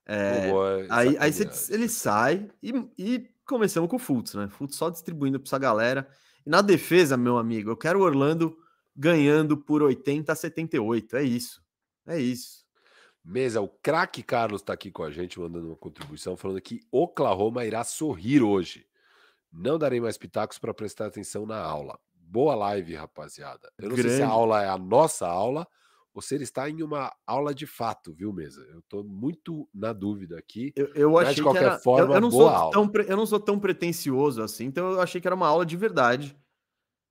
É, 0.05 0.47
Bobo 0.47 0.63
é 0.63 0.88
aí 0.89 1.17
aí 1.19 1.33
você, 1.33 1.74
ele 1.74 1.89
sai 1.89 2.50
e, 2.62 2.71
e 2.97 3.29
começamos 3.45 3.89
com 3.89 3.95
o 3.95 4.00
Fultz, 4.00 4.36
né? 4.36 4.47
Fultz 4.47 4.75
só 4.75 4.89
distribuindo 4.89 5.39
para 5.39 5.47
essa 5.47 5.57
galera. 5.57 6.07
E 6.45 6.50
na 6.50 6.62
defesa, 6.62 7.17
meu 7.17 7.38
amigo, 7.38 7.71
eu 7.71 7.77
quero 7.77 8.00
o 8.00 8.03
Orlando 8.03 8.57
ganhando 8.97 9.55
por 9.55 9.83
80 9.83 10.31
a 10.31 10.35
78. 10.35 11.17
É 11.17 11.23
isso. 11.23 11.61
É 12.07 12.19
isso. 12.19 12.65
Mesa, 13.23 13.62
o 13.62 13.67
craque 13.67 14.23
Carlos 14.23 14.62
está 14.62 14.73
aqui 14.73 14.89
com 14.89 15.03
a 15.03 15.12
gente, 15.12 15.39
mandando 15.39 15.67
uma 15.67 15.75
contribuição, 15.75 16.38
falando 16.38 16.62
que 16.62 16.79
Oklahoma 16.91 17.65
irá 17.65 17.83
sorrir 17.83 18.41
hoje. 18.41 18.88
Não 19.51 19.77
darei 19.77 19.99
mais 19.99 20.17
pitacos 20.17 20.57
para 20.57 20.73
prestar 20.73 21.07
atenção 21.07 21.45
na 21.45 21.60
aula. 21.60 21.99
Boa 22.15 22.55
live, 22.55 22.95
rapaziada. 22.95 23.71
Eu 23.77 23.89
não 23.89 23.95
Grande. 23.95 24.10
sei 24.10 24.17
se 24.17 24.23
a 24.23 24.29
aula 24.29 24.63
é 24.63 24.69
a 24.69 24.77
nossa 24.77 25.27
aula 25.27 25.67
ou 26.13 26.21
se 26.21 26.33
ele 26.33 26.45
está 26.45 26.67
em 26.67 26.81
uma 26.81 27.13
aula 27.27 27.53
de 27.53 27.67
fato, 27.67 28.12
viu, 28.12 28.33
Mesa? 28.33 28.65
Eu 28.71 28.79
estou 28.79 29.03
muito 29.03 29.69
na 29.71 29.93
dúvida 29.93 30.38
aqui. 30.38 30.73
Eu, 30.75 30.88
eu 30.95 31.17
achei 31.17 31.36
de 31.36 31.43
qualquer 31.43 31.60
que 31.60 31.65
era, 31.65 31.79
forma, 31.79 32.13
eu, 32.13 32.15
eu 32.15 32.21
não 32.21 32.29
boa 32.29 32.49
sou 32.49 32.57
aula. 32.57 32.71
Tão, 32.71 32.91
eu 33.03 33.17
não 33.17 33.25
sou 33.27 33.39
tão 33.39 33.60
pretencioso 33.60 34.41
assim, 34.41 34.65
então 34.65 34.93
eu 34.93 34.99
achei 34.99 35.21
que 35.21 35.27
era 35.27 35.36
uma 35.36 35.47
aula 35.47 35.65
de 35.65 35.77
verdade. 35.77 36.36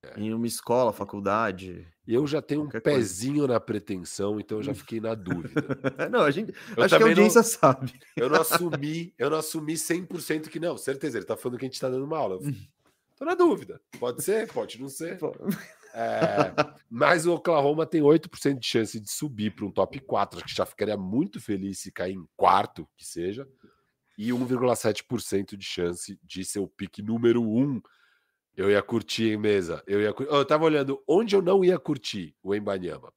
É. 0.03 0.19
Em 0.19 0.33
uma 0.33 0.47
escola, 0.47 0.93
faculdade. 0.93 1.87
Eu 2.07 2.25
já 2.27 2.41
tenho 2.41 2.63
um 2.63 2.69
pezinho 2.69 3.39
coisa. 3.39 3.53
na 3.53 3.59
pretensão, 3.59 4.39
então 4.39 4.59
eu 4.59 4.63
já 4.63 4.73
fiquei 4.73 5.01
na 5.01 5.15
dúvida. 5.15 5.61
não, 6.11 6.21
a 6.21 6.31
gente. 6.31 6.53
Eu 6.75 6.83
acho 6.83 6.97
que 6.97 7.03
a 7.03 7.07
audiência 7.07 7.41
não, 7.41 7.47
sabe. 7.47 7.99
Eu 8.15 8.29
não 8.29 8.39
assumi, 8.41 9.13
eu 9.17 9.29
não 9.29 9.37
assumi 9.37 9.73
100% 9.73 10.49
que 10.49 10.59
não, 10.59 10.77
certeza, 10.77 11.17
ele 11.17 11.25
tá 11.25 11.35
falando 11.35 11.57
que 11.57 11.65
a 11.65 11.67
gente 11.67 11.81
tá 11.81 11.89
dando 11.89 12.05
uma 12.05 12.17
aula. 12.17 12.39
Eu 12.41 12.53
tô 13.17 13.25
na 13.25 13.33
dúvida. 13.33 13.81
Pode 13.99 14.23
ser, 14.23 14.51
pode 14.53 14.79
não 14.79 14.87
ser. 14.87 15.17
É, 15.93 16.53
mas 16.89 17.25
o 17.25 17.33
Oklahoma 17.33 17.85
tem 17.85 18.01
8% 18.01 18.59
de 18.59 18.67
chance 18.67 18.99
de 18.99 19.11
subir 19.11 19.55
para 19.55 19.65
um 19.65 19.71
top 19.71 19.99
4. 19.99 20.37
Acho 20.37 20.47
que 20.47 20.55
já 20.55 20.65
ficaria 20.65 20.95
muito 20.95 21.41
feliz 21.41 21.79
se 21.79 21.91
cair 21.91 22.13
em 22.13 22.27
quarto, 22.37 22.87
que 22.95 23.03
seja. 23.03 23.47
E 24.17 24.29
1,7% 24.29 25.57
de 25.57 25.65
chance 25.65 26.19
de 26.23 26.45
ser 26.45 26.59
o 26.59 26.67
pique 26.67 27.01
número 27.01 27.41
1 27.41 27.59
um 27.59 27.81
eu 28.57 28.71
ia 28.71 28.81
curtir 28.81 29.33
em 29.33 29.37
mesa. 29.37 29.83
Eu 29.85 30.01
ia 30.01 30.13
Eu 30.17 30.43
tava 30.43 30.65
olhando 30.65 31.01
onde 31.07 31.35
eu 31.35 31.41
não 31.43 31.63
ia 31.63 31.77
curtir 31.77 32.35
o 32.41 32.55
Embanyama. 32.55 33.13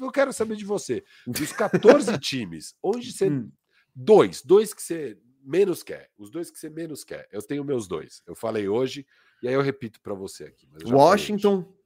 Eu 0.00 0.10
quero 0.12 0.32
saber 0.32 0.54
de 0.54 0.64
você. 0.64 1.04
Dos 1.26 1.52
14 1.52 2.16
times, 2.20 2.74
onde 2.80 3.12
você. 3.12 3.28
Hum. 3.28 3.50
Dois, 3.94 4.40
dois 4.40 4.72
que 4.72 4.80
você 4.80 5.18
menos 5.42 5.82
quer. 5.82 6.08
Os 6.16 6.30
dois 6.30 6.48
que 6.50 6.58
você 6.58 6.70
menos 6.70 7.02
quer. 7.02 7.28
Eu 7.32 7.42
tenho 7.42 7.64
meus 7.64 7.88
dois. 7.88 8.22
Eu 8.24 8.36
falei 8.36 8.68
hoje, 8.68 9.04
e 9.42 9.48
aí 9.48 9.54
eu 9.54 9.60
repito 9.60 10.00
para 10.00 10.14
você 10.14 10.44
aqui. 10.44 10.68
Washington. 10.86 11.76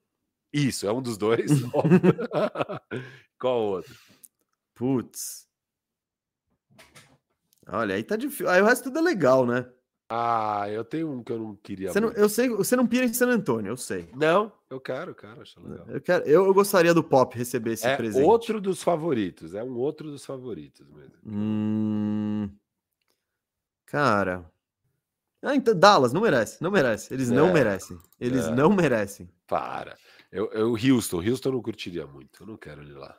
Isso, 0.53 0.87
é 0.87 0.93
um 0.93 1.01
dos 1.01 1.17
dois. 1.17 1.51
Qual 3.41 3.62
outro? 3.62 3.97
Putz. 4.75 5.49
Olha, 7.67 7.95
aí 7.95 8.05
tá 8.05 8.17
difícil. 8.17 8.49
Aí 8.49 8.61
o 8.61 8.67
resto 8.67 8.85
tudo 8.85 8.99
é 8.99 9.03
legal, 9.03 9.47
né? 9.47 9.67
Ah, 10.09 10.66
eu 10.71 10.85
tenho 10.85 11.11
um 11.11 11.23
que 11.23 11.33
eu 11.33 11.38
não 11.38 11.57
queria. 11.57 11.92
Você 11.92 11.99
não, 11.99 12.11
eu 12.12 12.29
sei, 12.29 12.49
você 12.49 12.77
não 12.77 12.87
pira 12.87 13.05
em 13.05 13.12
San 13.12 13.29
Antônio, 13.29 13.71
eu 13.71 13.77
sei. 13.77 14.09
Não, 14.14 14.53
eu 14.71 14.81
quero, 14.81 15.12
cara, 15.14 15.42
acho 15.42 15.61
legal. 15.61 15.85
Eu, 15.88 16.01
quero, 16.01 16.25
eu, 16.25 16.47
eu 16.47 16.55
gostaria 16.55 16.95
do 16.95 17.03
Pop 17.03 17.37
receber 17.37 17.73
esse 17.73 17.87
é 17.87 17.97
presente. 17.97 18.25
outro 18.25 18.61
dos 18.61 18.83
favoritos, 18.83 19.55
é 19.55 19.64
um 19.64 19.77
outro 19.77 20.09
dos 20.09 20.25
favoritos 20.25 20.88
mesmo. 20.88 21.14
Hum, 21.27 22.49
cara. 23.87 24.49
Ah, 25.42 25.57
então 25.57 25.77
Dallas 25.77 26.12
não 26.12 26.21
merece, 26.21 26.62
não 26.62 26.71
merece. 26.71 27.12
Eles 27.12 27.31
é, 27.31 27.35
não 27.35 27.53
merecem. 27.53 27.99
Eles 28.21 28.47
é. 28.47 28.55
não 28.55 28.71
merecem. 28.73 29.29
Para. 29.47 29.97
Eu, 30.31 30.51
eu 30.53 30.73
Houston, 30.73 31.21
Houston 31.21 31.51
não 31.51 31.62
curtiria 31.62 32.07
muito. 32.07 32.42
Eu 32.42 32.47
não 32.47 32.57
quero 32.57 32.81
ele 32.81 32.92
lá. 32.92 33.16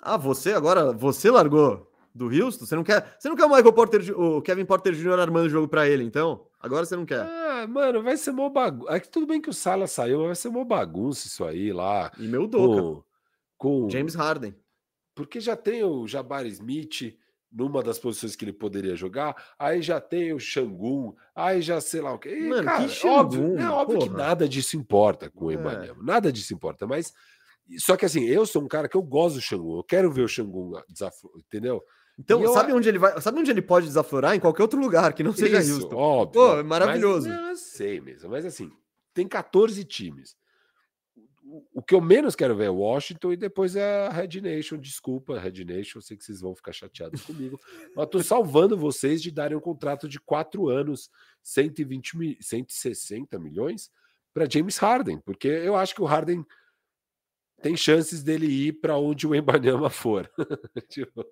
Ah, 0.00 0.16
você 0.16 0.52
agora, 0.52 0.92
você 0.92 1.30
largou 1.30 1.91
do 2.14 2.26
Houston? 2.26 2.66
Você 2.66 2.74
não 2.74 2.84
quer, 2.84 3.16
você 3.18 3.28
não 3.28 3.36
quer 3.36 3.44
o 3.44 3.48
Michael 3.48 3.72
Porter, 3.72 4.20
o 4.20 4.42
Kevin 4.42 4.64
Porter 4.64 4.92
Jr. 4.92 5.18
armando 5.18 5.46
o 5.46 5.50
jogo 5.50 5.68
para 5.68 5.88
ele, 5.88 6.04
então? 6.04 6.46
Agora 6.60 6.84
você 6.84 6.96
não 6.96 7.04
quer. 7.04 7.20
Ah, 7.20 7.66
mano, 7.68 8.02
vai 8.02 8.16
ser 8.16 8.32
mó 8.32 8.48
bagunça. 8.48 8.94
É 8.94 9.00
que 9.00 9.08
tudo 9.08 9.26
bem 9.26 9.40
que 9.40 9.50
o 9.50 9.54
Sala 9.54 9.86
saiu, 9.86 10.18
mas 10.18 10.26
vai 10.26 10.36
ser 10.36 10.48
mó 10.50 10.64
bagunça 10.64 11.26
isso 11.26 11.44
aí 11.44 11.72
lá. 11.72 12.10
E 12.18 12.26
meu 12.28 12.46
Doca. 12.46 13.04
Com, 13.58 13.82
com 13.84 13.90
James 13.90 14.14
Harden. 14.14 14.54
Porque 15.14 15.40
já 15.40 15.56
tem 15.56 15.82
o 15.84 16.06
Jabari 16.06 16.48
Smith 16.48 17.16
numa 17.52 17.82
das 17.82 17.98
posições 17.98 18.34
que 18.34 18.44
ele 18.44 18.52
poderia 18.52 18.96
jogar, 18.96 19.36
aí 19.58 19.82
já 19.82 20.00
tem 20.00 20.32
o 20.32 20.40
Xangun, 20.40 21.14
aí 21.34 21.60
já 21.60 21.80
sei 21.80 22.00
lá 22.00 22.14
o 22.14 22.18
quê. 22.18 22.34
Mano, 22.34 22.64
cara, 22.64 22.88
que 22.88 23.06
óbvio, 23.06 23.58
é 23.58 23.68
óbvio 23.68 23.98
que 23.98 24.08
nada 24.08 24.48
disso 24.48 24.76
importa 24.76 25.28
com 25.28 25.46
o 25.46 25.50
é. 25.50 25.94
nada 26.00 26.32
disso 26.32 26.54
importa, 26.54 26.86
mas 26.86 27.12
só 27.78 27.96
que 27.96 28.06
assim, 28.06 28.24
eu 28.24 28.46
sou 28.46 28.62
um 28.62 28.68
cara 28.68 28.88
que 28.88 28.96
eu 28.96 29.02
gosto 29.02 29.34
do 29.34 29.42
Xangun, 29.42 29.76
eu 29.76 29.84
quero 29.84 30.10
ver 30.10 30.22
o 30.22 30.28
Xangun 30.28 30.80
desafio, 30.88 31.30
entendeu? 31.36 31.82
Então, 32.22 32.40
eu... 32.40 32.52
sabe 32.52 32.72
onde 32.72 32.88
ele 32.88 32.98
vai? 32.98 33.20
Sabe 33.20 33.40
onde 33.40 33.50
ele 33.50 33.60
pode 33.60 33.86
desaflorar? 33.86 34.36
Em 34.36 34.40
qualquer 34.40 34.62
outro 34.62 34.78
lugar 34.78 35.12
que 35.12 35.24
não 35.24 35.32
seja 35.32 35.60
Isso, 35.60 35.74
Houston. 35.74 35.96
Óbvio. 35.96 36.40
Pô, 36.40 36.58
é 36.58 36.62
maravilhoso. 36.62 37.28
Mas, 37.28 37.48
eu 37.48 37.56
sei 37.56 38.00
mesmo, 38.00 38.30
mas 38.30 38.46
assim, 38.46 38.70
tem 39.12 39.26
14 39.26 39.84
times. 39.84 40.36
O 41.74 41.82
que 41.82 41.94
eu 41.94 42.00
menos 42.00 42.36
quero 42.36 42.56
ver 42.56 42.66
é 42.66 42.70
Washington 42.70 43.32
e 43.32 43.36
depois 43.36 43.74
é 43.74 44.06
a 44.06 44.10
Red 44.10 44.40
Nation. 44.40 44.78
Desculpa, 44.78 45.38
Red 45.38 45.64
Nation, 45.64 45.98
eu 45.98 46.02
sei 46.02 46.16
que 46.16 46.24
vocês 46.24 46.40
vão 46.40 46.54
ficar 46.54 46.72
chateados 46.72 47.20
comigo, 47.26 47.60
mas 47.96 48.08
tô 48.08 48.22
salvando 48.22 48.78
vocês 48.78 49.20
de 49.20 49.32
darem 49.32 49.56
um 49.56 49.60
contrato 49.60 50.08
de 50.08 50.20
quatro 50.20 50.68
anos, 50.68 51.10
120 51.42 52.16
mil, 52.16 52.36
160 52.40 53.38
milhões 53.40 53.90
para 54.32 54.48
James 54.48 54.78
Harden, 54.78 55.18
porque 55.18 55.48
eu 55.48 55.74
acho 55.74 55.94
que 55.94 56.00
o 56.00 56.06
Harden 56.06 56.46
tem 57.62 57.76
chances 57.76 58.22
dele 58.22 58.46
ir 58.46 58.72
para 58.74 58.98
onde 58.98 59.26
o 59.26 59.34
Embanyama 59.34 59.88
for. 59.88 60.30
tipo, 60.88 61.24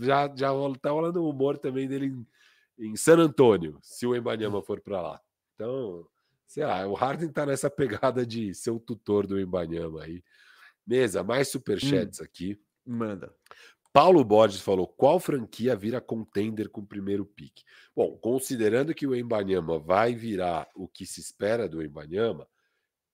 já 0.00 0.30
já 0.36 0.50
tá 0.80 0.90
rolando 0.90 1.24
um 1.24 1.28
humor 1.28 1.58
também 1.58 1.88
dele 1.88 2.06
em, 2.78 2.90
em 2.90 2.96
San 2.96 3.18
Antônio, 3.18 3.78
se 3.82 4.06
o 4.06 4.14
Embanyama 4.14 4.62
for 4.62 4.80
para 4.80 5.00
lá. 5.00 5.20
Então, 5.54 6.06
sei 6.46 6.64
lá, 6.64 6.86
o 6.86 6.94
Harden 6.94 7.30
tá 7.30 7.46
nessa 7.46 7.70
pegada 7.70 8.24
de 8.24 8.54
ser 8.54 8.70
o 8.70 8.78
tutor 8.78 9.26
do 9.26 9.40
Embanyama 9.40 10.02
aí. 10.04 10.22
Mesa, 10.86 11.22
mais 11.22 11.48
superchats 11.48 12.20
hum, 12.20 12.24
aqui. 12.24 12.60
Manda. 12.84 13.32
Paulo 13.92 14.24
Borges 14.24 14.60
falou: 14.60 14.86
qual 14.86 15.18
franquia 15.18 15.74
vira 15.74 16.00
contender 16.00 16.68
com 16.68 16.80
o 16.80 16.86
primeiro 16.86 17.24
pique? 17.24 17.64
Bom, 17.94 18.16
considerando 18.18 18.94
que 18.94 19.06
o 19.06 19.14
Embanyama 19.14 19.78
vai 19.78 20.14
virar 20.14 20.68
o 20.74 20.86
que 20.86 21.04
se 21.04 21.20
espera 21.20 21.68
do 21.68 21.82
Embanyama, 21.82 22.46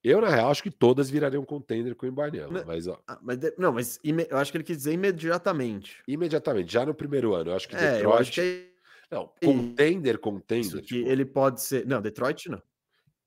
eu, 0.08 0.20
na 0.20 0.28
real, 0.28 0.50
acho 0.50 0.62
que 0.62 0.70
todas 0.70 1.10
virariam 1.10 1.44
contender 1.44 1.94
com 1.96 2.06
o 2.06 2.08
Embanyama, 2.08 2.62
mas 2.64 2.86
ó. 2.86 3.00
Ah, 3.08 3.18
mas, 3.20 3.38
não, 3.58 3.72
mas 3.72 3.98
eu 4.04 4.38
acho 4.38 4.52
que 4.52 4.58
ele 4.58 4.64
quis 4.64 4.76
dizer 4.76 4.92
imediatamente. 4.92 6.02
Imediatamente, 6.06 6.72
já 6.72 6.86
no 6.86 6.94
primeiro 6.94 7.34
ano. 7.34 7.50
Eu 7.50 7.56
acho 7.56 7.68
que 7.68 7.74
é, 7.74 7.78
Detroit. 7.78 8.04
Eu 8.04 8.14
acho 8.14 8.32
que 8.32 8.40
é... 8.40 8.76
Não, 9.10 9.30
contender, 9.42 10.18
contender. 10.18 10.82
Tipo... 10.82 11.08
Ele 11.08 11.24
pode 11.24 11.60
ser. 11.60 11.86
Não, 11.86 12.00
Detroit 12.00 12.48
não. 12.48 12.62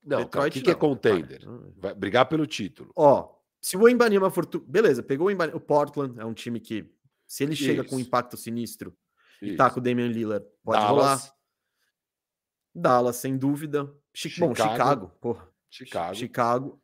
Não, 0.02 0.18
Detroit, 0.18 0.50
o 0.50 0.52
que, 0.52 0.62
que, 0.62 0.70
é 0.70 0.74
contender? 0.74 1.42
Vai 1.76 1.94
brigar 1.94 2.26
pelo 2.26 2.46
título. 2.46 2.90
Ó, 2.96 3.30
Se 3.60 3.76
o 3.76 3.86
Embanyama 3.86 4.30
for. 4.30 4.46
Tu... 4.46 4.60
Beleza, 4.60 5.02
pegou 5.02 5.26
o, 5.26 5.30
Embanyama, 5.30 5.58
o 5.58 5.60
Portland, 5.60 6.18
é 6.18 6.24
um 6.24 6.32
time 6.32 6.60
que, 6.60 6.90
se 7.26 7.44
ele 7.44 7.54
chega 7.54 7.82
Isso. 7.82 7.90
com 7.90 7.96
um 7.96 8.00
impacto 8.00 8.36
sinistro 8.36 8.96
Isso. 9.42 9.52
e 9.52 9.56
tá 9.56 9.68
com 9.68 9.80
o 9.80 9.82
Damian 9.82 10.08
Lillard, 10.08 10.46
pode 10.64 10.80
Dallas. 10.80 11.04
rolar. 11.04 11.34
Dallas, 12.74 13.16
sem 13.16 13.36
dúvida. 13.36 13.92
Chicago. 14.14 14.48
Bom, 14.48 14.54
Chicago, 14.54 15.12
porra. 15.20 15.49
Chicago. 15.70 16.14
Chicago. 16.14 16.82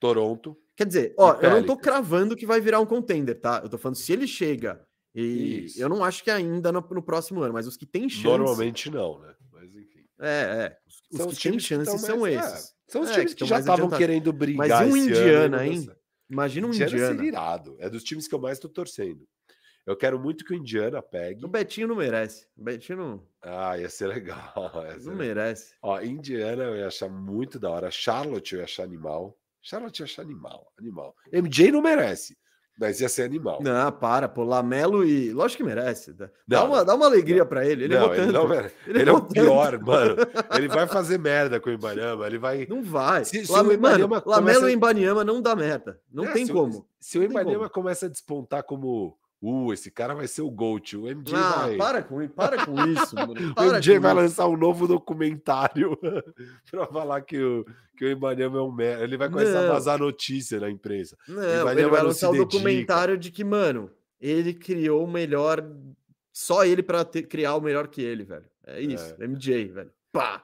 Toronto. 0.00 0.56
Quer 0.76 0.86
dizer, 0.86 1.14
ó, 1.16 1.34
eu 1.40 1.50
não 1.50 1.64
tô 1.64 1.76
cravando 1.76 2.36
que 2.36 2.46
vai 2.46 2.60
virar 2.60 2.80
um 2.80 2.86
contender, 2.86 3.40
tá? 3.40 3.60
Eu 3.62 3.68
tô 3.68 3.78
falando 3.78 3.96
se 3.96 4.12
ele 4.12 4.26
chega 4.26 4.84
e 5.14 5.66
Isso. 5.66 5.80
eu 5.80 5.88
não 5.88 6.04
acho 6.04 6.24
que 6.24 6.30
ainda 6.30 6.72
no, 6.72 6.80
no, 6.90 7.02
próximo 7.02 7.40
ano, 7.40 7.54
mas 7.54 7.66
os 7.66 7.76
que 7.76 7.86
têm 7.86 8.08
chance. 8.08 8.24
Normalmente 8.24 8.90
não, 8.90 9.20
né? 9.20 9.34
Mas 9.52 9.72
enfim. 9.74 10.04
É, 10.18 10.28
é. 10.28 10.78
Os, 10.86 11.26
os 11.26 11.38
que 11.38 11.50
têm 11.50 11.58
chance 11.60 11.98
são 11.98 12.20
mais, 12.20 12.36
esses. 12.36 12.70
É, 12.70 12.74
são 12.88 13.02
os 13.02 13.10
é, 13.10 13.14
times 13.14 13.34
que, 13.34 13.44
que 13.44 13.48
já 13.48 13.60
estavam 13.60 13.88
querendo 13.88 14.32
brigar. 14.32 14.68
Mas 14.68 14.92
um 14.92 14.96
Indiana, 14.96 15.58
ano, 15.58 15.62
hein? 15.62 15.90
Imagina 16.28 16.66
um 16.66 16.70
Indiana. 16.70 16.92
Indiana. 16.92 17.24
irado. 17.24 17.76
É 17.78 17.88
dos 17.88 18.02
times 18.02 18.26
que 18.26 18.34
eu 18.34 18.40
mais 18.40 18.58
tô 18.58 18.68
torcendo. 18.68 19.24
Eu 19.86 19.96
quero 19.96 20.18
muito 20.18 20.44
que 20.44 20.54
o 20.54 20.56
Indiana 20.56 21.02
pegue. 21.02 21.44
O 21.44 21.48
Betinho 21.48 21.88
não 21.88 21.96
merece. 21.96 22.46
O 22.56 22.64
Betinho 22.64 22.98
não. 22.98 23.22
Ah, 23.42 23.78
ia 23.78 23.90
ser 23.90 24.06
legal. 24.06 24.54
Ia 24.86 24.98
ser 24.98 25.10
não 25.10 25.16
legal. 25.16 25.16
merece. 25.16 25.74
Ó, 25.82 26.00
Indiana 26.00 26.64
eu 26.64 26.76
ia 26.76 26.86
achar 26.86 27.10
muito 27.10 27.58
da 27.58 27.70
hora. 27.70 27.90
Charlotte 27.90 28.54
eu 28.54 28.60
ia 28.60 28.64
achar 28.64 28.84
animal. 28.84 29.36
Charlotte 29.60 30.00
ia 30.00 30.04
achar 30.04 30.22
animal. 30.22 30.72
Animal. 30.78 31.14
MJ 31.30 31.70
não 31.70 31.82
merece. 31.82 32.36
Mas 32.78 33.00
ia 33.00 33.08
ser 33.08 33.22
animal. 33.22 33.62
Não, 33.62 33.92
para, 33.92 34.28
pô. 34.28 34.42
Lamelo 34.42 35.04
e. 35.04 35.32
Lógico 35.32 35.62
que 35.62 35.68
merece. 35.68 36.12
Dá, 36.12 36.28
não, 36.48 36.66
uma, 36.66 36.84
dá 36.84 36.94
uma 36.94 37.06
alegria 37.06 37.44
para 37.44 37.64
ele. 37.64 37.84
Ele, 37.84 37.96
não, 37.96 38.12
ele, 38.12 38.32
não 38.32 38.52
ele, 38.52 38.72
ele 38.86 39.10
é 39.10 39.12
o 39.12 39.22
pior, 39.22 39.78
mano. 39.78 40.16
Ele 40.56 40.68
vai 40.68 40.86
fazer 40.88 41.18
merda 41.18 41.60
com 41.60 41.70
o 41.70 41.72
Ibaniama. 41.72 42.26
Ele 42.26 42.38
vai. 42.38 42.66
Não 42.66 42.82
vai. 42.82 43.24
Se, 43.24 43.46
se 43.46 43.52
Lame... 43.52 43.76
Mano, 43.76 44.08
começa... 44.08 44.28
Lamelo 44.28 44.68
e 44.68 44.72
Ibaniama 44.72 45.22
não 45.22 45.40
dá 45.40 45.54
merda. 45.54 46.00
Não 46.12 46.24
é, 46.24 46.32
tem 46.32 46.46
se, 46.46 46.52
como. 46.52 46.84
Se 46.98 47.18
o 47.18 47.22
Ibaniama 47.22 47.68
começa 47.68 48.06
a 48.06 48.08
despontar 48.08 48.64
como 48.64 49.16
Uh, 49.46 49.74
esse 49.74 49.90
cara 49.90 50.14
vai 50.14 50.26
ser 50.26 50.40
o 50.40 50.50
GOAT. 50.50 50.96
O 50.96 51.02
MJ 51.02 51.36
ah, 51.36 51.66
vai. 51.66 51.76
Para 51.76 52.02
com, 52.02 52.26
para 52.28 52.64
com 52.64 52.82
isso, 52.86 53.14
mano. 53.14 53.34
Para 53.54 53.68
o 53.68 53.72
MJ 53.74 53.98
vai 53.98 54.12
isso. 54.12 54.20
lançar 54.22 54.48
um 54.48 54.56
novo 54.56 54.88
documentário 54.88 55.98
para 56.70 56.86
falar 56.86 57.20
que 57.20 57.38
o, 57.38 57.66
que 57.94 58.06
o 58.06 58.08
Ibanema 58.08 58.58
é 58.58 58.62
um 58.62 58.72
merda. 58.72 59.04
Ele 59.04 59.18
vai 59.18 59.28
começar 59.28 59.60
não. 59.60 59.68
a 59.68 59.72
vazar 59.74 59.98
notícia 59.98 60.58
na 60.58 60.70
imprensa. 60.70 61.18
Não, 61.28 61.70
ele 61.70 61.86
vai 61.88 62.02
lançar 62.02 62.30
o 62.30 62.32
um 62.32 62.38
documentário 62.38 63.18
de 63.18 63.30
que, 63.30 63.44
mano, 63.44 63.90
ele 64.18 64.54
criou 64.54 65.04
o 65.04 65.10
melhor. 65.10 65.62
Só 66.32 66.64
ele 66.64 66.82
para 66.82 67.04
criar 67.04 67.54
o 67.56 67.60
melhor 67.60 67.88
que 67.88 68.00
ele, 68.00 68.24
velho. 68.24 68.46
É 68.66 68.80
isso, 68.80 69.14
é. 69.20 69.26
MJ, 69.26 69.68
velho. 69.68 69.90
Pá! 70.10 70.42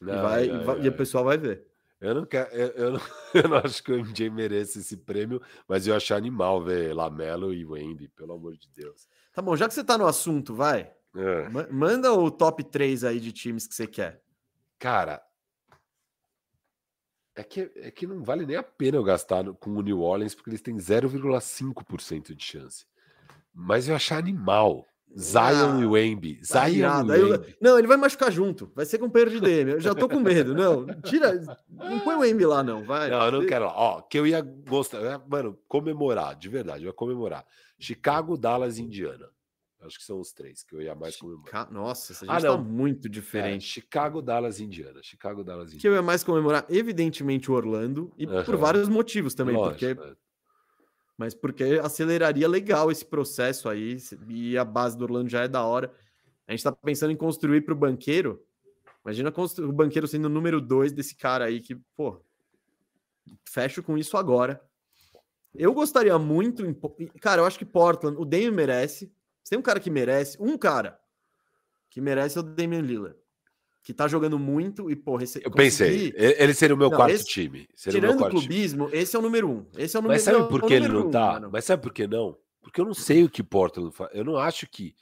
Não, 0.00 0.14
e, 0.14 0.22
vai, 0.22 0.44
e, 0.46 0.64
vai, 0.64 0.80
e 0.80 0.88
o 0.88 0.92
pessoal 0.92 1.24
vai 1.24 1.36
ver. 1.36 1.66
Eu 2.02 2.16
não 2.16 2.26
quero, 2.26 2.52
eu, 2.52 2.68
eu, 2.70 2.90
não, 2.90 3.00
eu 3.32 3.48
não 3.48 3.56
acho 3.58 3.80
que 3.80 3.92
o 3.92 3.96
MJ 3.96 4.28
mereça 4.28 4.80
esse 4.80 4.96
prêmio, 4.96 5.40
mas 5.68 5.86
eu 5.86 5.94
acho 5.94 6.12
animal 6.12 6.60
ver 6.60 6.92
Lamelo 6.92 7.54
e 7.54 7.64
Wendy, 7.64 8.08
pelo 8.08 8.32
amor 8.32 8.56
de 8.56 8.68
Deus. 8.70 9.08
Tá 9.32 9.40
bom, 9.40 9.54
já 9.56 9.68
que 9.68 9.74
você 9.74 9.84
tá 9.84 9.96
no 9.96 10.06
assunto, 10.06 10.52
vai. 10.52 10.92
É. 11.14 11.48
Manda 11.70 12.12
o 12.12 12.28
top 12.28 12.64
3 12.64 13.04
aí 13.04 13.20
de 13.20 13.30
times 13.30 13.68
que 13.68 13.74
você 13.74 13.86
quer. 13.86 14.20
Cara, 14.80 15.22
é 17.36 17.44
que, 17.44 17.70
é 17.76 17.90
que 17.92 18.04
não 18.04 18.24
vale 18.24 18.44
nem 18.44 18.56
a 18.56 18.64
pena 18.64 18.96
eu 18.96 19.04
gastar 19.04 19.44
com 19.54 19.70
o 19.70 19.80
New 19.80 20.00
Orleans, 20.00 20.34
porque 20.34 20.50
eles 20.50 20.60
têm 20.60 20.76
0,5% 20.76 22.34
de 22.34 22.44
chance. 22.44 22.84
Mas 23.54 23.86
eu 23.86 23.94
achar 23.94 24.18
animal 24.18 24.84
Zion 25.18 25.78
ah, 25.78 25.80
e 25.80 25.86
Wemby. 25.86 26.40
Tá 26.46 26.68
Zion 26.68 27.06
e 27.06 27.22
Wemby. 27.22 27.56
Não, 27.60 27.78
ele 27.78 27.86
vai 27.86 27.96
machucar 27.96 28.32
junto. 28.32 28.70
Vai 28.74 28.86
ser 28.86 28.98
com 28.98 29.10
perda 29.10 29.32
de 29.32 29.40
DM. 29.40 29.72
Eu 29.72 29.80
já 29.80 29.94
tô 29.94 30.08
com 30.08 30.20
medo. 30.20 30.54
Não, 30.54 30.86
tira. 31.02 31.40
Não 31.68 32.00
põe 32.00 32.14
o 32.16 32.20
Wemby 32.20 32.46
lá, 32.46 32.62
não. 32.62 32.84
Vai. 32.84 33.10
Não, 33.10 33.24
eu 33.26 33.32
não 33.32 33.46
quero 33.46 33.66
lá. 33.66 33.74
Ó, 33.74 34.02
que 34.02 34.18
eu 34.18 34.26
ia 34.26 34.40
gostar. 34.40 35.22
Mano, 35.28 35.58
comemorar, 35.68 36.34
de 36.36 36.48
verdade. 36.48 36.84
Eu 36.84 36.88
ia 36.88 36.92
comemorar. 36.92 37.44
Chicago, 37.78 38.36
Dallas 38.36 38.78
e 38.78 38.82
Indiana. 38.82 39.28
Acho 39.84 39.98
que 39.98 40.04
são 40.04 40.20
os 40.20 40.32
três 40.32 40.62
que 40.62 40.74
eu 40.74 40.80
ia 40.80 40.94
mais 40.94 41.16
comemorar. 41.16 41.70
Nossa, 41.72 42.12
essa 42.12 42.24
gente 42.24 42.46
ah, 42.46 42.52
tá 42.52 42.56
muito 42.56 43.08
diferente. 43.08 43.64
É, 43.64 43.68
Chicago, 43.68 44.22
Dallas 44.22 44.60
e 44.60 44.64
Indiana. 44.64 45.00
Chicago, 45.02 45.42
Dallas 45.42 45.72
e 45.72 45.76
Indiana. 45.76 45.80
Que 45.80 45.88
eu 45.88 45.92
ia 45.94 46.02
mais 46.02 46.22
comemorar, 46.22 46.64
evidentemente, 46.68 47.50
o 47.50 47.54
Orlando. 47.54 48.12
E 48.16 48.26
por 48.26 48.56
vários 48.56 48.88
motivos 48.88 49.34
também. 49.34 49.56
Lógico, 49.56 49.80
porque 49.80 50.00
é 50.00 50.14
mas 51.16 51.34
porque 51.34 51.80
aceleraria 51.82 52.48
legal 52.48 52.90
esse 52.90 53.04
processo 53.04 53.68
aí, 53.68 53.96
e 54.28 54.56
a 54.56 54.64
base 54.64 54.96
do 54.96 55.04
Orlando 55.04 55.28
já 55.28 55.42
é 55.42 55.48
da 55.48 55.64
hora. 55.64 55.92
A 56.46 56.52
gente 56.52 56.60
está 56.60 56.72
pensando 56.72 57.12
em 57.12 57.16
construir 57.16 57.62
para 57.62 57.74
o 57.74 57.76
banqueiro. 57.76 58.44
Imagina 59.04 59.32
o 59.58 59.72
banqueiro 59.72 60.06
sendo 60.06 60.26
o 60.26 60.30
número 60.30 60.60
dois 60.60 60.92
desse 60.92 61.14
cara 61.14 61.44
aí 61.44 61.60
que, 61.60 61.74
pô, 61.96 62.20
fecho 63.48 63.82
com 63.82 63.96
isso 63.96 64.16
agora. 64.16 64.60
Eu 65.54 65.72
gostaria 65.72 66.18
muito. 66.18 66.62
Cara, 67.20 67.42
eu 67.42 67.46
acho 67.46 67.58
que 67.58 67.64
Portland, 67.64 68.16
o 68.18 68.24
Damian 68.24 68.52
merece. 68.52 69.12
Tem 69.48 69.58
um 69.58 69.62
cara 69.62 69.80
que 69.80 69.90
merece, 69.90 70.36
um 70.40 70.56
cara 70.56 70.98
que 71.90 72.00
merece 72.00 72.38
é 72.38 72.40
o 72.40 72.44
Damian 72.44 72.80
Lillard 72.80 73.21
que 73.82 73.92
tá 73.92 74.06
jogando 74.06 74.38
muito 74.38 74.90
e, 74.90 74.94
porra, 74.94 75.24
esse, 75.24 75.42
eu 75.44 75.50
pensei, 75.50 76.12
ele 76.16 76.54
seria 76.54 76.74
o 76.74 76.78
meu 76.78 76.88
não, 76.88 76.96
quarto 76.96 77.14
esse, 77.14 77.24
time. 77.24 77.68
tirando 77.76 78.22
o 78.22 78.30
clubismo, 78.30 78.86
time. 78.86 78.98
esse 78.98 79.16
é 79.16 79.18
o 79.18 79.22
número 79.22 79.48
um. 79.50 79.66
Esse 79.76 79.96
é 79.96 79.98
o 79.98 80.02
número, 80.02 80.14
Mas 80.14 80.22
sabe 80.22 80.48
por 80.48 80.62
que 80.62 80.74
ele 80.74 80.88
não 80.88 81.08
um, 81.08 81.10
tá? 81.10 81.32
Mano. 81.32 81.50
Mas 81.52 81.64
sabe 81.64 81.82
por 81.82 81.92
que 81.92 82.06
não? 82.06 82.38
Porque 82.62 82.80
eu 82.80 82.84
não 82.84 82.94
sei 82.94 83.24
o 83.24 83.28
que 83.28 83.42
Portland 83.42 83.94
faz. 83.94 84.10
Eu 84.14 84.24
não 84.24 84.36
acho 84.36 84.68
que. 84.68 84.94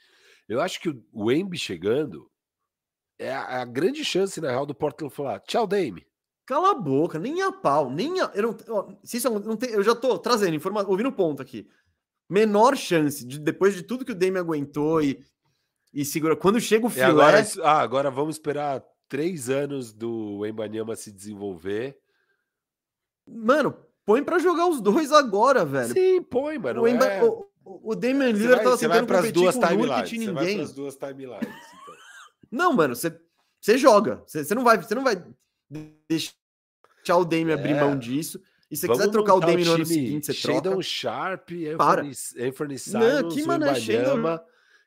Eu 0.49 0.59
acho 0.59 0.81
que 0.81 0.99
o 1.13 1.31
Embi 1.31 1.57
chegando 1.57 2.29
é 3.19 3.31
a, 3.31 3.61
a, 3.61 3.65
grande 3.65 4.03
chance, 4.03 4.41
na 4.41 4.49
real, 4.49 4.65
do 4.65 4.73
Portland 4.73 5.13
falar: 5.13 5.39
tchau, 5.41 5.67
Dame. 5.67 6.05
Cala 6.43 6.71
a 6.71 6.73
boca, 6.73 7.19
nem 7.19 7.41
a 7.43 7.51
pau, 7.51 7.89
nem 7.89 8.19
a. 8.19 8.31
Eu, 8.33 8.41
não, 8.41 8.57
ó, 8.69 8.91
se 9.03 9.17
isso 9.17 9.29
não 9.29 9.55
tem, 9.55 9.69
eu 9.69 9.83
já 9.83 9.93
tô 9.93 10.17
trazendo 10.17 10.55
informação, 10.55 10.89
ouvindo 10.89 11.11
ponto 11.11 11.39
aqui. 11.39 11.67
Menor 12.27 12.75
chance, 12.75 13.25
de, 13.25 13.39
depois 13.39 13.75
de 13.75 13.83
tudo 13.83 14.03
que 14.03 14.11
o 14.11 14.15
Dame 14.15 14.39
aguentou 14.39 15.03
e 15.03 15.23
e 15.93 16.05
segura. 16.05 16.35
Quando 16.35 16.59
chega 16.59 16.85
o 16.85 16.89
filé... 16.89 17.05
Agora, 17.05 17.45
ah, 17.63 17.81
agora 17.81 18.11
vamos 18.11 18.35
esperar 18.35 18.83
três 19.09 19.49
anos 19.49 19.91
do 19.91 20.45
Embanyama 20.45 20.95
se 20.95 21.11
desenvolver. 21.11 21.97
Mano, 23.27 23.75
põe 24.05 24.23
para 24.23 24.39
jogar 24.39 24.67
os 24.67 24.79
dois 24.79 25.11
agora, 25.11 25.65
velho. 25.65 25.93
Sim, 25.93 26.21
põe, 26.21 26.57
mano. 26.57 26.81
O, 26.81 26.87
Emba... 26.87 27.05
é... 27.05 27.23
o, 27.23 27.47
o 27.65 27.95
Damian 27.95 28.31
Lillard 28.31 28.63
tava 28.63 28.77
tentando 28.77 29.07
competir 29.07 29.31
duas 29.33 29.55
com 29.55 29.65
o 29.65 29.85
Nurkic 29.85 30.17
ninguém. 30.17 30.25
Você 30.25 30.31
vai 30.31 30.55
pras 30.55 30.73
duas 30.73 30.95
timelines, 30.95 31.43
então. 31.43 31.95
Não, 32.49 32.73
mano, 32.73 32.95
você, 32.95 33.19
você 33.59 33.77
joga. 33.77 34.23
Você, 34.25 34.43
você, 34.45 34.55
não 34.55 34.63
vai, 34.63 34.77
você 34.77 34.95
não 34.95 35.03
vai 35.03 35.21
deixar 36.07 37.17
o 37.17 37.25
Damian 37.25 37.55
é. 37.55 37.59
abrir 37.59 37.75
mão 37.75 37.97
disso. 37.97 38.41
E 38.69 38.77
se 38.77 38.87
você 38.87 38.93
quiser 38.93 39.11
trocar 39.11 39.33
o 39.33 39.39
Damian 39.41 39.65
no 39.65 39.73
ano 39.73 39.85
seguinte, 39.85 40.27
você 40.27 40.33
Shadon 40.33 40.61
troca. 40.61 40.83
Sharp, 40.83 41.49
Anthony, 41.51 42.11
Anthony 42.39 42.79
Simons, 42.79 43.21
não, 43.21 43.29
que 43.29 43.43
mano, 43.43 43.65
é 43.65 43.75
Shadon... 43.75 44.39